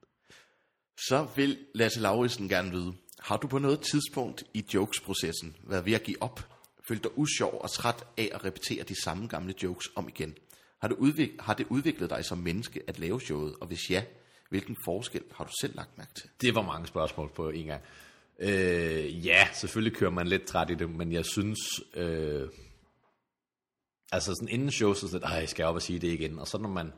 Så 0.97 1.27
vil 1.35 1.57
Lasse 1.75 1.99
Lauritsen 2.01 2.49
gerne 2.49 2.71
vide, 2.71 2.93
har 3.25 3.37
du 3.37 3.47
på 3.47 3.59
noget 3.59 3.79
tidspunkt 3.79 4.43
i 4.53 4.65
jokes-processen 4.73 5.55
været 5.63 5.85
ved 5.85 5.93
at 5.93 6.03
give 6.03 6.21
op? 6.21 6.39
Følt 6.87 7.03
dig 7.03 7.17
usjov 7.17 7.59
og 7.61 7.71
træt 7.71 8.03
af 8.17 8.29
at 8.33 8.45
repetere 8.45 8.83
de 8.83 9.03
samme 9.03 9.27
gamle 9.27 9.53
jokes 9.63 9.87
om 9.95 10.07
igen? 10.07 10.37
Har 10.81 10.87
det, 10.87 10.95
udvik- 10.95 11.35
har 11.39 11.53
det 11.53 11.67
udviklet 11.69 12.09
dig 12.09 12.25
som 12.25 12.37
menneske 12.37 12.81
at 12.87 12.99
lave 12.99 13.21
showet? 13.21 13.55
Og 13.61 13.67
hvis 13.67 13.89
ja, 13.89 14.03
hvilken 14.49 14.77
forskel 14.85 15.23
har 15.31 15.43
du 15.43 15.51
selv 15.61 15.75
lagt 15.75 15.97
mærke 15.97 16.13
til? 16.13 16.29
Det 16.41 16.55
var 16.55 16.61
mange 16.61 16.87
spørgsmål 16.87 17.31
på 17.35 17.49
en 17.49 17.65
gang. 17.65 17.81
Øh, 18.39 19.25
ja, 19.25 19.47
selvfølgelig 19.53 19.97
kører 19.97 20.11
man 20.11 20.27
lidt 20.27 20.45
træt 20.45 20.69
i 20.69 20.75
det, 20.75 20.89
men 20.89 21.11
jeg 21.11 21.25
synes... 21.25 21.59
Øh, 21.93 22.49
altså 24.11 24.33
sådan 24.35 24.53
inden 24.53 24.71
show, 24.71 24.93
så 24.93 25.07
sådan, 25.07 25.31
jeg 25.31 25.49
skal 25.49 25.63
jeg 25.63 25.69
op 25.69 25.75
og 25.75 25.81
sige 25.81 25.99
det 25.99 26.07
igen. 26.07 26.39
Og 26.39 26.47
så 26.47 26.57
når 26.57 26.69
man, 26.69 26.93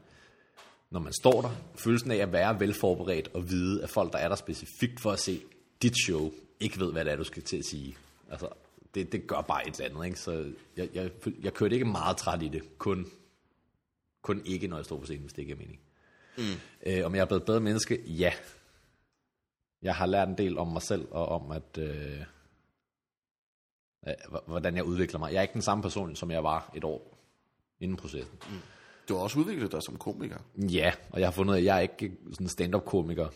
når 0.91 0.99
man 0.99 1.13
står 1.21 1.41
der, 1.41 1.49
følelsen 1.75 2.11
af 2.11 2.17
at 2.17 2.31
være 2.31 2.59
velforberedt 2.59 3.29
og 3.33 3.49
vide, 3.49 3.83
at 3.83 3.89
folk, 3.89 4.13
der 4.13 4.19
er 4.19 4.27
der 4.27 4.35
specifikt 4.35 4.99
for 4.99 5.11
at 5.11 5.19
se 5.19 5.41
dit 5.81 5.93
show, 6.05 6.31
ikke 6.59 6.79
ved, 6.79 6.91
hvad 6.91 7.05
det 7.05 7.11
er, 7.13 7.17
du 7.17 7.23
skal 7.23 7.43
til 7.43 7.57
at 7.57 7.65
sige. 7.65 7.97
Altså, 8.31 8.49
det, 8.95 9.11
det 9.11 9.27
gør 9.27 9.41
bare 9.41 9.67
et 9.67 9.79
eller 9.79 9.89
andet, 9.89 10.05
ikke? 10.05 10.19
Så 10.19 10.53
jeg, 10.77 10.89
jeg, 10.93 11.11
jeg 11.41 11.53
kørte 11.53 11.73
ikke 11.75 11.85
meget 11.85 12.17
træt 12.17 12.43
i 12.43 12.47
det. 12.47 12.77
Kun, 12.77 13.07
kun 14.21 14.41
ikke, 14.45 14.67
når 14.67 14.75
jeg 14.77 14.85
står 14.85 14.99
på 14.99 15.05
scenen, 15.05 15.21
hvis 15.21 15.33
det 15.33 15.41
ikke 15.41 15.53
er 15.53 15.57
mening. 15.57 15.79
Mm. 16.37 16.43
Øh, 16.85 17.05
om 17.05 17.15
jeg 17.15 17.21
er 17.21 17.25
blevet 17.25 17.41
et 17.41 17.45
bedre 17.45 17.59
menneske? 17.59 18.01
Ja. 18.05 18.33
Jeg 19.81 19.95
har 19.95 20.05
lært 20.05 20.27
en 20.29 20.37
del 20.37 20.57
om 20.57 20.67
mig 20.67 20.81
selv, 20.81 21.07
og 21.11 21.27
om 21.29 21.51
at... 21.51 21.77
Øh, 21.79 22.19
øh, 24.07 24.13
hvordan 24.47 24.75
jeg 24.75 24.83
udvikler 24.83 25.19
mig. 25.19 25.31
Jeg 25.31 25.37
er 25.37 25.41
ikke 25.41 25.53
den 25.53 25.61
samme 25.61 25.81
person, 25.81 26.15
som 26.15 26.31
jeg 26.31 26.43
var 26.43 26.71
et 26.75 26.83
år 26.83 27.17
inden 27.79 27.97
processen. 27.97 28.33
Mm. 28.49 28.57
Du 29.09 29.15
har 29.15 29.21
også 29.21 29.39
udviklet 29.39 29.71
dig 29.71 29.83
som 29.83 29.97
komiker. 29.97 30.37
Ja, 30.57 30.93
og 31.11 31.19
jeg 31.19 31.27
har 31.27 31.31
fundet 31.31 31.55
at 31.57 31.63
jeg 31.63 31.75
er 31.77 31.79
ikke 31.81 32.11
sådan 32.31 32.45
en 32.45 32.49
stand-up-komiker 32.49 33.29
s- 33.29 33.33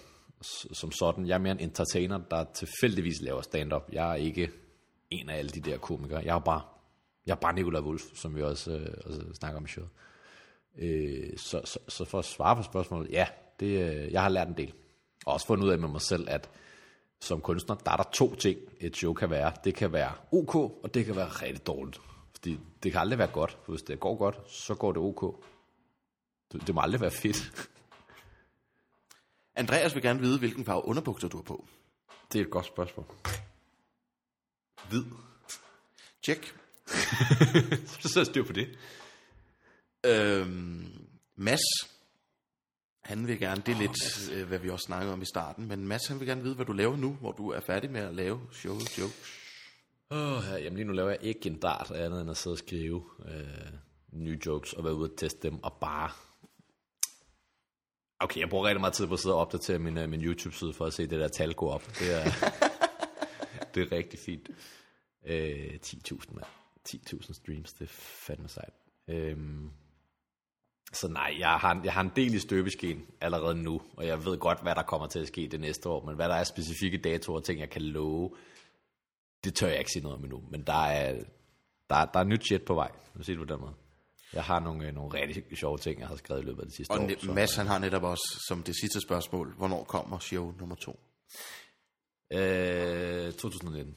som 0.73 0.91
sådan. 0.91 1.27
Jeg 1.27 1.33
er 1.33 1.39
mere 1.39 1.51
en 1.51 1.59
entertainer, 1.59 2.17
der 2.17 2.45
tilfældigvis 2.53 3.21
laver 3.21 3.41
stand-up. 3.41 3.89
Jeg 3.91 4.11
er 4.11 4.15
ikke 4.15 4.51
en 5.09 5.29
af 5.29 5.37
alle 5.37 5.51
de 5.51 5.61
der 5.61 5.77
komikere. 5.77 6.21
Jeg 6.25 6.35
er 6.35 6.39
bare, 6.39 6.61
jeg 7.25 7.31
er 7.31 7.35
bare 7.35 7.53
Nikolaj 7.53 7.81
Wolf, 7.81 8.01
som 8.15 8.35
vi 8.35 8.41
også, 8.41 8.71
øh, 8.71 8.93
også 9.05 9.21
snakker 9.33 9.57
om 9.57 9.65
i 9.65 9.67
showet. 9.67 9.89
Øh, 10.77 11.37
så, 11.37 11.61
så, 11.65 11.79
så 11.87 12.05
for 12.05 12.19
at 12.19 12.25
svare 12.25 12.55
på 12.55 12.63
spørgsmålet, 12.63 13.11
ja, 13.11 13.27
det, 13.59 13.65
øh, 13.65 14.11
jeg 14.11 14.21
har 14.21 14.29
lært 14.29 14.47
en 14.47 14.57
del. 14.57 14.73
Og 15.25 15.33
også 15.33 15.47
fundet 15.47 15.65
ud 15.65 15.69
af 15.69 15.79
med 15.79 15.89
mig 15.89 16.01
selv, 16.01 16.27
at 16.29 16.49
som 17.19 17.41
kunstner, 17.41 17.75
der 17.75 17.91
er 17.91 17.95
der 17.95 18.09
to 18.13 18.35
ting, 18.35 18.59
et 18.79 18.97
show 18.97 19.13
kan 19.13 19.29
være. 19.29 19.51
Det 19.63 19.75
kan 19.75 19.93
være 19.93 20.11
ok, 20.31 20.55
og 20.55 20.93
det 20.93 21.05
kan 21.05 21.15
være 21.15 21.27
rigtig 21.27 21.67
dårligt. 21.67 22.01
Fordi 22.35 22.59
det 22.83 22.91
kan 22.91 23.01
aldrig 23.01 23.19
være 23.19 23.27
godt. 23.27 23.57
Hvis 23.67 23.81
det 23.81 23.99
går 23.99 24.15
godt, 24.15 24.51
så 24.51 24.75
går 24.75 24.91
det 24.91 25.01
ok. 25.01 25.45
Det, 26.51 26.67
det 26.67 26.75
må 26.75 26.81
aldrig 26.81 27.01
være 27.01 27.11
fedt. 27.11 27.51
Andreas 29.61 29.95
vil 29.95 30.03
gerne 30.03 30.19
vide, 30.19 30.39
hvilken 30.39 30.65
farve 30.65 30.85
underbukser 30.85 31.27
du 31.27 31.37
har 31.37 31.43
på. 31.43 31.67
Det 32.33 32.41
er 32.41 32.45
et 32.45 32.51
godt 32.51 32.65
spørgsmål. 32.65 33.05
Hvid. 34.89 35.03
Tjek. 36.23 36.55
Så 38.01 38.09
så 38.09 38.23
styr 38.23 38.43
på 38.43 38.53
det. 38.53 38.77
Øhm, 40.05 41.07
Mads, 41.35 41.61
han 43.03 43.27
vil 43.27 43.39
gerne, 43.39 43.61
det 43.65 43.71
er 43.71 43.77
lidt, 43.77 44.31
øh, 44.31 44.47
hvad 44.47 44.59
vi 44.59 44.69
også 44.69 44.85
snakkede 44.85 45.13
om 45.13 45.21
i 45.21 45.25
starten, 45.25 45.67
men 45.67 45.87
Mads, 45.87 46.07
han 46.07 46.19
vil 46.19 46.27
gerne 46.27 46.43
vide, 46.43 46.55
hvad 46.55 46.65
du 46.65 46.73
laver 46.73 46.97
nu, 46.97 47.13
hvor 47.13 47.31
du 47.31 47.49
er 47.49 47.59
færdig 47.59 47.91
med 47.91 48.01
at 48.01 48.15
lave 48.15 48.41
showet 48.51 48.99
jokes. 48.99 49.41
Oh, 50.09 50.43
ja, 50.49 50.57
jamen 50.57 50.75
lige 50.75 50.87
nu 50.87 50.93
laver 50.93 51.09
jeg 51.09 51.19
ikke 51.21 51.49
en 51.49 51.59
dart 51.59 51.91
andet 51.91 52.21
end 52.21 52.29
at 52.29 52.37
sidde 52.37 52.53
og 52.53 52.57
skrive 52.57 53.03
øh, 53.25 53.71
nye 54.11 54.39
jokes 54.45 54.73
og 54.73 54.83
være 54.83 54.95
ude 54.95 55.11
og 55.11 55.17
teste 55.17 55.49
dem 55.49 55.63
og 55.63 55.73
bare... 55.81 56.11
Okay, 58.23 58.39
jeg 58.39 58.49
bruger 58.49 58.67
rigtig 58.67 58.81
meget 58.81 58.93
tid 58.93 59.07
på 59.07 59.13
at 59.13 59.19
sidde 59.19 59.35
og 59.35 59.41
opdatere 59.41 59.79
min, 59.79 59.97
øh, 59.97 60.09
min 60.09 60.21
YouTube-side 60.21 60.73
for 60.73 60.85
at 60.85 60.93
se 60.93 61.07
det 61.07 61.19
der 61.19 61.27
tal 61.27 61.53
gå 61.53 61.69
op. 61.69 61.83
Det 61.99 62.13
er, 62.13 62.23
det 63.75 63.81
er 63.81 63.91
rigtig 63.91 64.19
fint. 64.19 64.49
Øh, 65.25 65.79
10.000, 65.85 66.33
mand. 66.33 66.45
10.000 66.89 67.33
streams, 67.33 67.73
det 67.73 67.81
er 67.81 67.91
fandme 68.27 68.49
sejt. 68.49 68.73
Øhm, 69.07 69.71
så 70.93 71.07
nej, 71.07 71.35
jeg 71.39 71.49
har, 71.49 71.81
jeg 71.83 71.93
har 71.93 72.01
en 72.01 72.11
del 72.15 72.33
i 72.33 72.39
støbeskeen 72.39 73.05
allerede 73.21 73.55
nu, 73.55 73.81
og 73.97 74.07
jeg 74.07 74.25
ved 74.25 74.37
godt, 74.37 74.61
hvad 74.61 74.75
der 74.75 74.83
kommer 74.83 75.07
til 75.07 75.19
at 75.19 75.27
ske 75.27 75.47
det 75.47 75.59
næste 75.59 75.89
år, 75.89 76.05
men 76.05 76.15
hvad 76.15 76.29
der 76.29 76.35
er 76.35 76.43
specifikke 76.43 76.97
datoer 76.97 77.37
og 77.37 77.43
ting, 77.43 77.59
jeg 77.59 77.69
kan 77.69 77.81
love, 77.81 78.35
det 79.43 79.55
tør 79.55 79.67
jeg 79.67 79.79
ikke 79.79 79.91
sige 79.91 80.03
noget 80.03 80.17
om 80.17 80.23
endnu, 80.23 80.43
men 80.49 80.63
der 80.63 80.85
er, 80.85 81.23
der, 81.89 82.05
der 82.05 82.19
er 82.19 82.23
nyt 82.23 82.45
shit 82.45 82.65
på 82.65 82.73
vej, 82.73 82.91
nu 83.15 83.23
siger 83.23 83.37
du 83.37 83.45
på 83.45 83.53
den 83.53 83.61
måde. 83.61 83.73
Jeg 84.33 84.43
har 84.43 84.59
nogle, 84.59 84.87
øh, 84.87 84.93
nogle 84.93 85.13
rigtig 85.21 85.57
sjove 85.57 85.77
ting, 85.77 85.99
jeg 85.99 86.07
har 86.07 86.15
skrevet 86.15 86.41
i 86.41 86.45
løbet 86.45 86.59
af 86.59 86.65
det 86.65 86.75
sidste 86.75 86.91
Og 86.91 86.99
år. 86.99 87.07
ne- 87.07 87.25
så- 87.25 87.31
Mads 87.31 87.55
han 87.55 87.67
har 87.67 87.77
netop 87.79 88.03
også 88.03 88.43
som 88.47 88.63
det 88.63 88.75
sidste 88.81 89.01
spørgsmål, 89.01 89.53
hvornår 89.57 89.83
kommer 89.83 90.19
show 90.19 90.53
nummer 90.59 90.75
to? 90.75 90.99
Øh, 92.31 93.33
2019. 93.33 93.95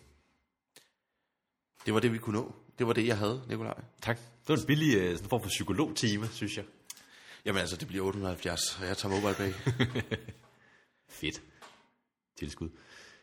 Det 1.86 1.94
var 1.94 2.00
det, 2.00 2.12
vi 2.12 2.18
kunne 2.18 2.38
nå. 2.40 2.54
Det 2.78 2.86
var 2.86 2.92
det, 2.92 3.06
jeg 3.06 3.18
havde, 3.18 3.42
Nikolaj. 3.48 3.80
Tak. 4.02 4.16
Det 4.16 4.48
var 4.48 4.56
en 4.56 4.66
billig 4.66 4.94
øh, 4.96 5.10
sådan 5.12 5.24
en 5.24 5.28
form 5.28 5.42
for 5.42 5.48
psykolog-time, 5.48 6.28
synes 6.28 6.56
jeg. 6.56 6.64
Jamen 7.44 7.60
altså, 7.60 7.76
det 7.76 7.88
bliver 7.88 8.04
870, 8.04 8.78
og 8.80 8.86
jeg 8.86 8.96
tager 8.96 9.14
mobile 9.14 9.34
pay. 9.34 9.52
Fedt. 11.20 11.42
Tilskud. 12.38 12.68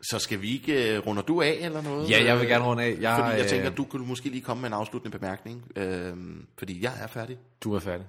Så 0.09 0.19
skal 0.19 0.41
vi 0.41 0.53
ikke, 0.53 0.97
uh, 0.99 1.07
runder 1.07 1.21
du 1.23 1.41
af 1.41 1.57
eller 1.61 1.81
noget? 1.81 2.09
Ja, 2.09 2.23
jeg 2.23 2.39
vil 2.39 2.47
gerne 2.47 2.65
runde 2.65 2.83
af. 2.83 2.97
Jeg, 3.01 3.17
Fordi 3.17 3.31
jeg 3.31 3.43
øh, 3.43 3.49
tænker, 3.49 3.69
du 3.69 3.83
kunne 3.83 4.07
måske 4.07 4.29
lige 4.29 4.41
komme 4.41 4.61
med 4.61 4.69
en 4.69 4.73
afsluttende 4.73 5.17
bemærkning. 5.17 5.71
Øh, 5.75 6.13
fordi 6.57 6.83
jeg 6.83 6.93
er 7.01 7.07
færdig. 7.07 7.37
Du 7.63 7.73
er 7.73 7.79
færdig. 7.79 8.05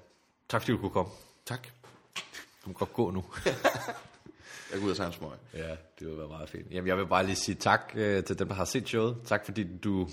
Tak 0.48 0.60
fordi 0.60 0.72
du 0.72 0.78
kunne 0.78 0.90
komme. 0.90 1.12
Tak. 1.46 1.68
Du 2.64 2.68
må 2.68 2.72
godt 2.72 2.92
gå 2.92 3.10
nu. 3.10 3.24
Jeg 4.72 4.80
går 4.80 4.86
ud 4.86 4.90
og 4.90 4.96
tager 4.96 5.08
en 5.08 5.12
smøg. 5.14 5.30
ja, 5.54 5.70
det 5.98 6.08
vil 6.08 6.18
være 6.18 6.28
meget 6.28 6.48
fint. 6.48 6.66
Jamen, 6.70 6.88
jeg 6.88 6.96
vil 6.96 7.06
bare 7.06 7.26
lige 7.26 7.36
sige 7.36 7.54
tak 7.54 7.92
øh, 7.94 8.24
til 8.24 8.38
dem, 8.38 8.48
der 8.48 8.54
har 8.54 8.64
set 8.64 8.88
showet. 8.88 9.16
Tak 9.26 9.44
fordi 9.44 9.66
du, 9.84 10.08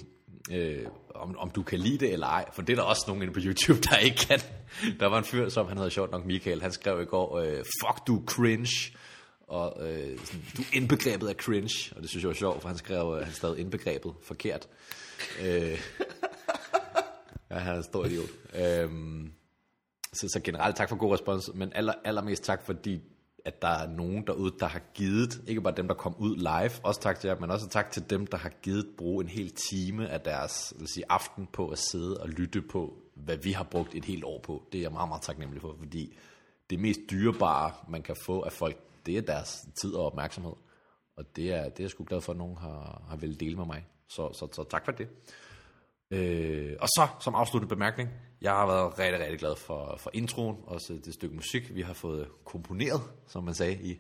øh, 0.52 0.86
om, 1.16 1.38
om 1.38 1.50
du 1.50 1.64
kan 1.64 1.80
lide 1.80 1.98
det 1.98 2.14
eller 2.14 2.28
ej, 2.28 2.46
for 2.54 2.62
det 2.62 2.74
er 2.74 2.78
der 2.78 2.84
også 2.84 3.04
nogen 3.08 3.22
inde 3.22 3.34
på 3.34 3.40
YouTube, 3.44 3.82
der 3.82 3.98
ikke 3.98 4.18
kan. 4.18 4.40
Der 5.00 5.08
var 5.08 5.18
en 5.18 5.24
fyr, 5.24 5.50
som 5.50 5.68
han 5.68 5.78
hedder 5.78 5.90
sjovt 5.90 6.12
nok 6.12 6.26
Michael, 6.26 6.62
han 6.62 6.72
skrev 6.72 7.02
i 7.02 7.06
går, 7.06 7.38
øh, 7.38 7.58
fuck 7.58 8.08
du 8.08 8.24
cringe. 8.26 8.92
Og 9.50 9.90
øh, 9.90 10.20
sådan, 10.20 10.44
du 10.58 10.62
er 10.62 10.66
indbegrebet 10.74 11.28
af 11.28 11.36
cringe, 11.36 11.96
og 11.96 12.02
det 12.02 12.10
synes 12.10 12.24
jeg 12.24 12.28
var 12.28 12.36
sjovt, 12.36 12.62
for 12.62 12.68
han 12.68 12.78
skrev, 12.78 13.16
øh, 13.18 13.26
han 13.26 13.34
skrev 13.34 13.56
indbegrebet 13.58 14.14
forkert. 14.22 14.68
Øh, 15.42 15.48
ja, 17.50 17.58
han 17.58 17.74
er 17.74 17.78
en 17.78 17.84
stor 17.84 18.06
idiot. 18.06 18.30
Øh, 18.54 18.90
så, 20.14 20.28
så 20.34 20.40
generelt 20.44 20.76
tak 20.76 20.90
for 20.90 20.96
god 20.96 21.14
respons, 21.14 21.52
men 21.54 21.72
aller, 21.76 21.94
allermest 22.04 22.44
tak 22.44 22.66
fordi, 22.66 23.02
at 23.46 23.62
der 23.62 23.68
er 23.68 23.88
nogen 23.88 24.28
derude, 24.28 24.54
der 24.60 24.66
har 24.66 24.82
givet, 24.94 25.42
ikke 25.48 25.62
bare 25.62 25.74
dem, 25.78 25.88
der 25.88 25.96
kom 25.96 26.16
ud 26.20 26.36
live, 26.36 26.72
også 26.84 27.02
tak 27.02 27.20
til 27.20 27.28
jer, 27.28 27.40
men 27.40 27.52
også 27.52 27.70
tak 27.70 27.92
til 27.92 28.10
dem, 28.10 28.28
der 28.28 28.38
har 28.38 28.50
givet 28.50 28.88
bruge 28.98 29.24
en 29.24 29.30
hel 29.30 29.52
time 29.72 30.10
af 30.10 30.22
deres 30.22 30.74
lad 30.80 30.88
sige, 30.88 31.04
aften 31.10 31.48
på 31.54 31.70
at 31.70 31.78
sidde 31.78 32.18
og 32.18 32.30
lytte 32.30 32.62
på, 32.62 32.94
hvad 33.16 33.38
vi 33.38 33.52
har 33.52 33.64
brugt 33.64 33.96
et 33.96 34.06
helt 34.06 34.24
år 34.24 34.40
på. 34.44 34.64
Det 34.72 34.78
er 34.78 34.82
jeg 34.82 34.92
meget, 34.92 35.10
meget 35.10 35.22
taknemmelig 35.22 35.62
for, 35.62 35.76
fordi 35.80 36.18
det 36.70 36.80
mest 36.80 37.00
dyrebare, 37.12 37.72
man 37.90 38.02
kan 38.02 38.16
få 38.26 38.42
af 38.42 38.52
folk, 38.52 38.78
det 39.06 39.18
er 39.18 39.22
deres 39.22 39.66
tid 39.82 39.94
og 39.94 40.06
opmærksomhed. 40.06 40.54
Og 41.16 41.36
det 41.36 41.54
er, 41.54 41.64
det 41.64 41.80
er 41.80 41.84
jeg 41.84 41.90
sgu 41.90 42.04
glad 42.04 42.22
for, 42.22 42.32
at 42.32 42.38
nogen 42.38 42.58
har, 42.58 43.04
har 43.10 43.16
vel 43.16 43.40
dele 43.40 43.56
med 43.56 43.66
mig. 43.66 43.86
Så, 44.08 44.34
så, 44.34 44.48
så 44.54 44.64
tak 44.70 44.86
for 44.86 44.92
det. 44.92 45.08
Øh, 46.12 46.76
og 46.80 46.88
så, 46.88 47.08
som 47.20 47.36
afsluttende 47.36 47.76
bemærkning, 47.76 48.10
jeg 48.42 48.52
har 48.52 48.68
været 48.68 49.00
rigtig, 49.00 49.20
rigtig 49.20 49.40
glad 49.40 49.56
for, 49.56 49.96
for 50.00 50.12
introen, 50.14 50.58
også 50.66 50.94
det 51.06 51.14
stykke 51.14 51.36
musik, 51.36 51.76
vi 51.76 51.82
har 51.82 51.94
fået 51.94 52.28
komponeret, 52.46 53.02
som 53.28 53.44
man 53.44 53.54
sagde, 53.54 53.74
i 53.84 54.00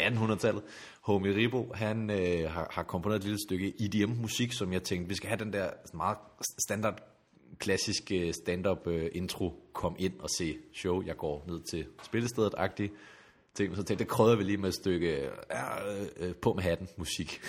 1800-tallet. 0.00 0.62
Homie 1.00 1.36
Ribo, 1.36 1.72
han 1.74 2.10
øh, 2.10 2.50
har, 2.50 2.68
har 2.70 2.82
komponeret 2.82 3.18
et 3.18 3.24
lille 3.24 3.38
stykke 3.46 3.74
EDM-musik, 3.80 4.52
som 4.52 4.72
jeg 4.72 4.82
tænkte, 4.82 5.08
vi 5.08 5.14
skal 5.14 5.28
have 5.28 5.44
den 5.44 5.52
der 5.52 5.70
meget 5.94 6.18
standard, 6.66 7.02
klassiske 7.58 8.28
øh, 8.28 8.34
stand-up 8.34 8.86
øh, 8.86 9.10
intro, 9.12 9.70
kom 9.72 9.96
ind 9.98 10.20
og 10.20 10.30
se 10.38 10.58
show, 10.74 11.02
jeg 11.02 11.16
går 11.16 11.44
ned 11.46 11.60
til 11.70 11.86
spillestedet-agtigt 12.02 12.92
ting, 13.56 13.76
så 13.76 13.82
tænkte 13.82 14.04
det 14.04 14.10
krøder 14.10 14.36
vi 14.36 14.42
lige 14.42 14.56
med 14.56 14.68
et 14.68 14.74
stykke 14.74 15.16
øh, 15.16 15.30
øh, 16.16 16.34
på 16.34 16.52
med 16.52 16.62
hatten 16.62 16.88
musik. 16.96 17.40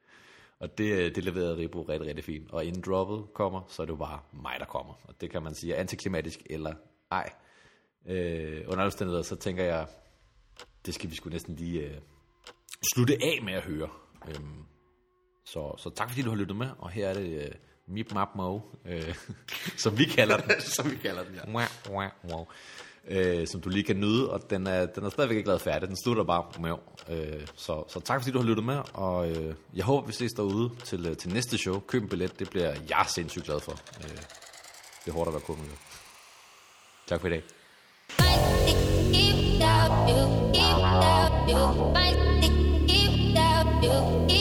Og 0.60 0.78
det, 0.78 1.16
det 1.16 1.24
leverede 1.24 1.56
Ribo 1.56 1.82
rigtig, 1.82 2.08
rigtig 2.08 2.24
fint. 2.24 2.50
Og 2.50 2.64
inden 2.64 2.82
droppet 2.82 3.34
kommer, 3.34 3.62
så 3.68 3.82
er 3.82 3.86
det 3.86 3.92
jo 3.92 3.96
bare 3.96 4.20
mig, 4.32 4.56
der 4.58 4.66
kommer. 4.66 4.94
Og 5.04 5.20
det 5.20 5.30
kan 5.30 5.42
man 5.42 5.54
sige 5.54 5.74
er 5.74 5.80
antiklimatisk 5.80 6.42
eller 6.50 6.74
ej. 7.10 7.32
Øh, 8.06 8.64
under 8.66 8.84
omstændigheder, 8.84 9.22
så 9.22 9.36
tænker 9.36 9.64
jeg, 9.64 9.86
det 10.86 10.94
skal 10.94 11.10
vi 11.10 11.14
sgu 11.14 11.30
næsten 11.30 11.54
lige 11.54 11.80
øh, 11.80 11.96
slutte 12.94 13.14
af 13.14 13.42
med 13.42 13.52
at 13.52 13.62
høre. 13.62 13.88
Øhm, 14.28 14.64
så, 15.44 15.74
så 15.78 15.90
tak 15.90 16.08
fordi 16.08 16.22
du 16.22 16.30
har 16.30 16.36
lyttet 16.36 16.56
med, 16.56 16.68
og 16.78 16.90
her 16.90 17.08
er 17.08 17.14
det 17.14 17.44
øh, 17.44 17.50
Mip 17.86 18.12
Map 18.14 18.28
Mo, 18.34 18.60
øh, 18.84 19.14
som 19.84 19.98
vi 19.98 20.04
kalder 20.04 20.36
den. 20.36 20.60
Som 20.76 20.90
vi 20.90 20.96
kalder 20.96 21.24
den, 21.24 21.34
ja. 21.34 21.52
Wow, 21.52 21.96
wow, 21.96 22.08
wow. 22.30 22.46
Øh, 23.08 23.46
som 23.46 23.60
du 23.60 23.68
lige 23.68 23.84
kan 23.84 23.96
nyde, 23.96 24.30
og 24.30 24.50
den 24.50 24.66
er, 24.66 24.86
den 24.86 25.04
er 25.04 25.10
stadigvæk 25.10 25.36
ikke 25.36 25.48
lavet 25.48 25.62
færdig. 25.62 25.88
Den 25.88 25.96
slutter 26.04 26.24
bare 26.24 26.44
med. 26.60 26.70
Øh, 27.08 27.46
så, 27.56 27.84
så 27.88 28.00
tak 28.00 28.20
fordi 28.20 28.32
du 28.32 28.38
har 28.38 28.46
lyttet 28.46 28.64
med, 28.64 28.78
og 28.94 29.30
øh, 29.30 29.54
jeg 29.74 29.84
håber, 29.84 30.06
vi 30.06 30.12
ses 30.12 30.32
derude 30.32 30.70
til, 30.84 31.06
øh, 31.06 31.16
til 31.16 31.32
næste 31.32 31.58
show. 31.58 31.80
Køb 31.80 32.02
en 32.02 32.08
billet, 32.08 32.38
det 32.38 32.50
bliver 32.50 32.74
jeg 32.88 33.06
sindssygt 33.14 33.44
glad 33.44 33.60
for. 33.60 33.72
Øh, 34.04 34.16
det 35.04 35.10
er 35.10 35.12
hårdt 35.12 35.28
at 35.28 35.34
være 35.34 35.42
komiker. 35.42 35.74
Tak 37.06 37.20
for 37.20 37.26
i 37.26 37.30
dag. 37.30 37.42
Keep 39.12 39.62
up, 39.62 39.90
you, 40.08 40.52
keep 40.54 40.78
up, 40.78 41.32
you, 41.48 41.94
fight, 41.94 42.18
keep 42.88 43.38
up, 43.38 43.66
you, 43.84 44.37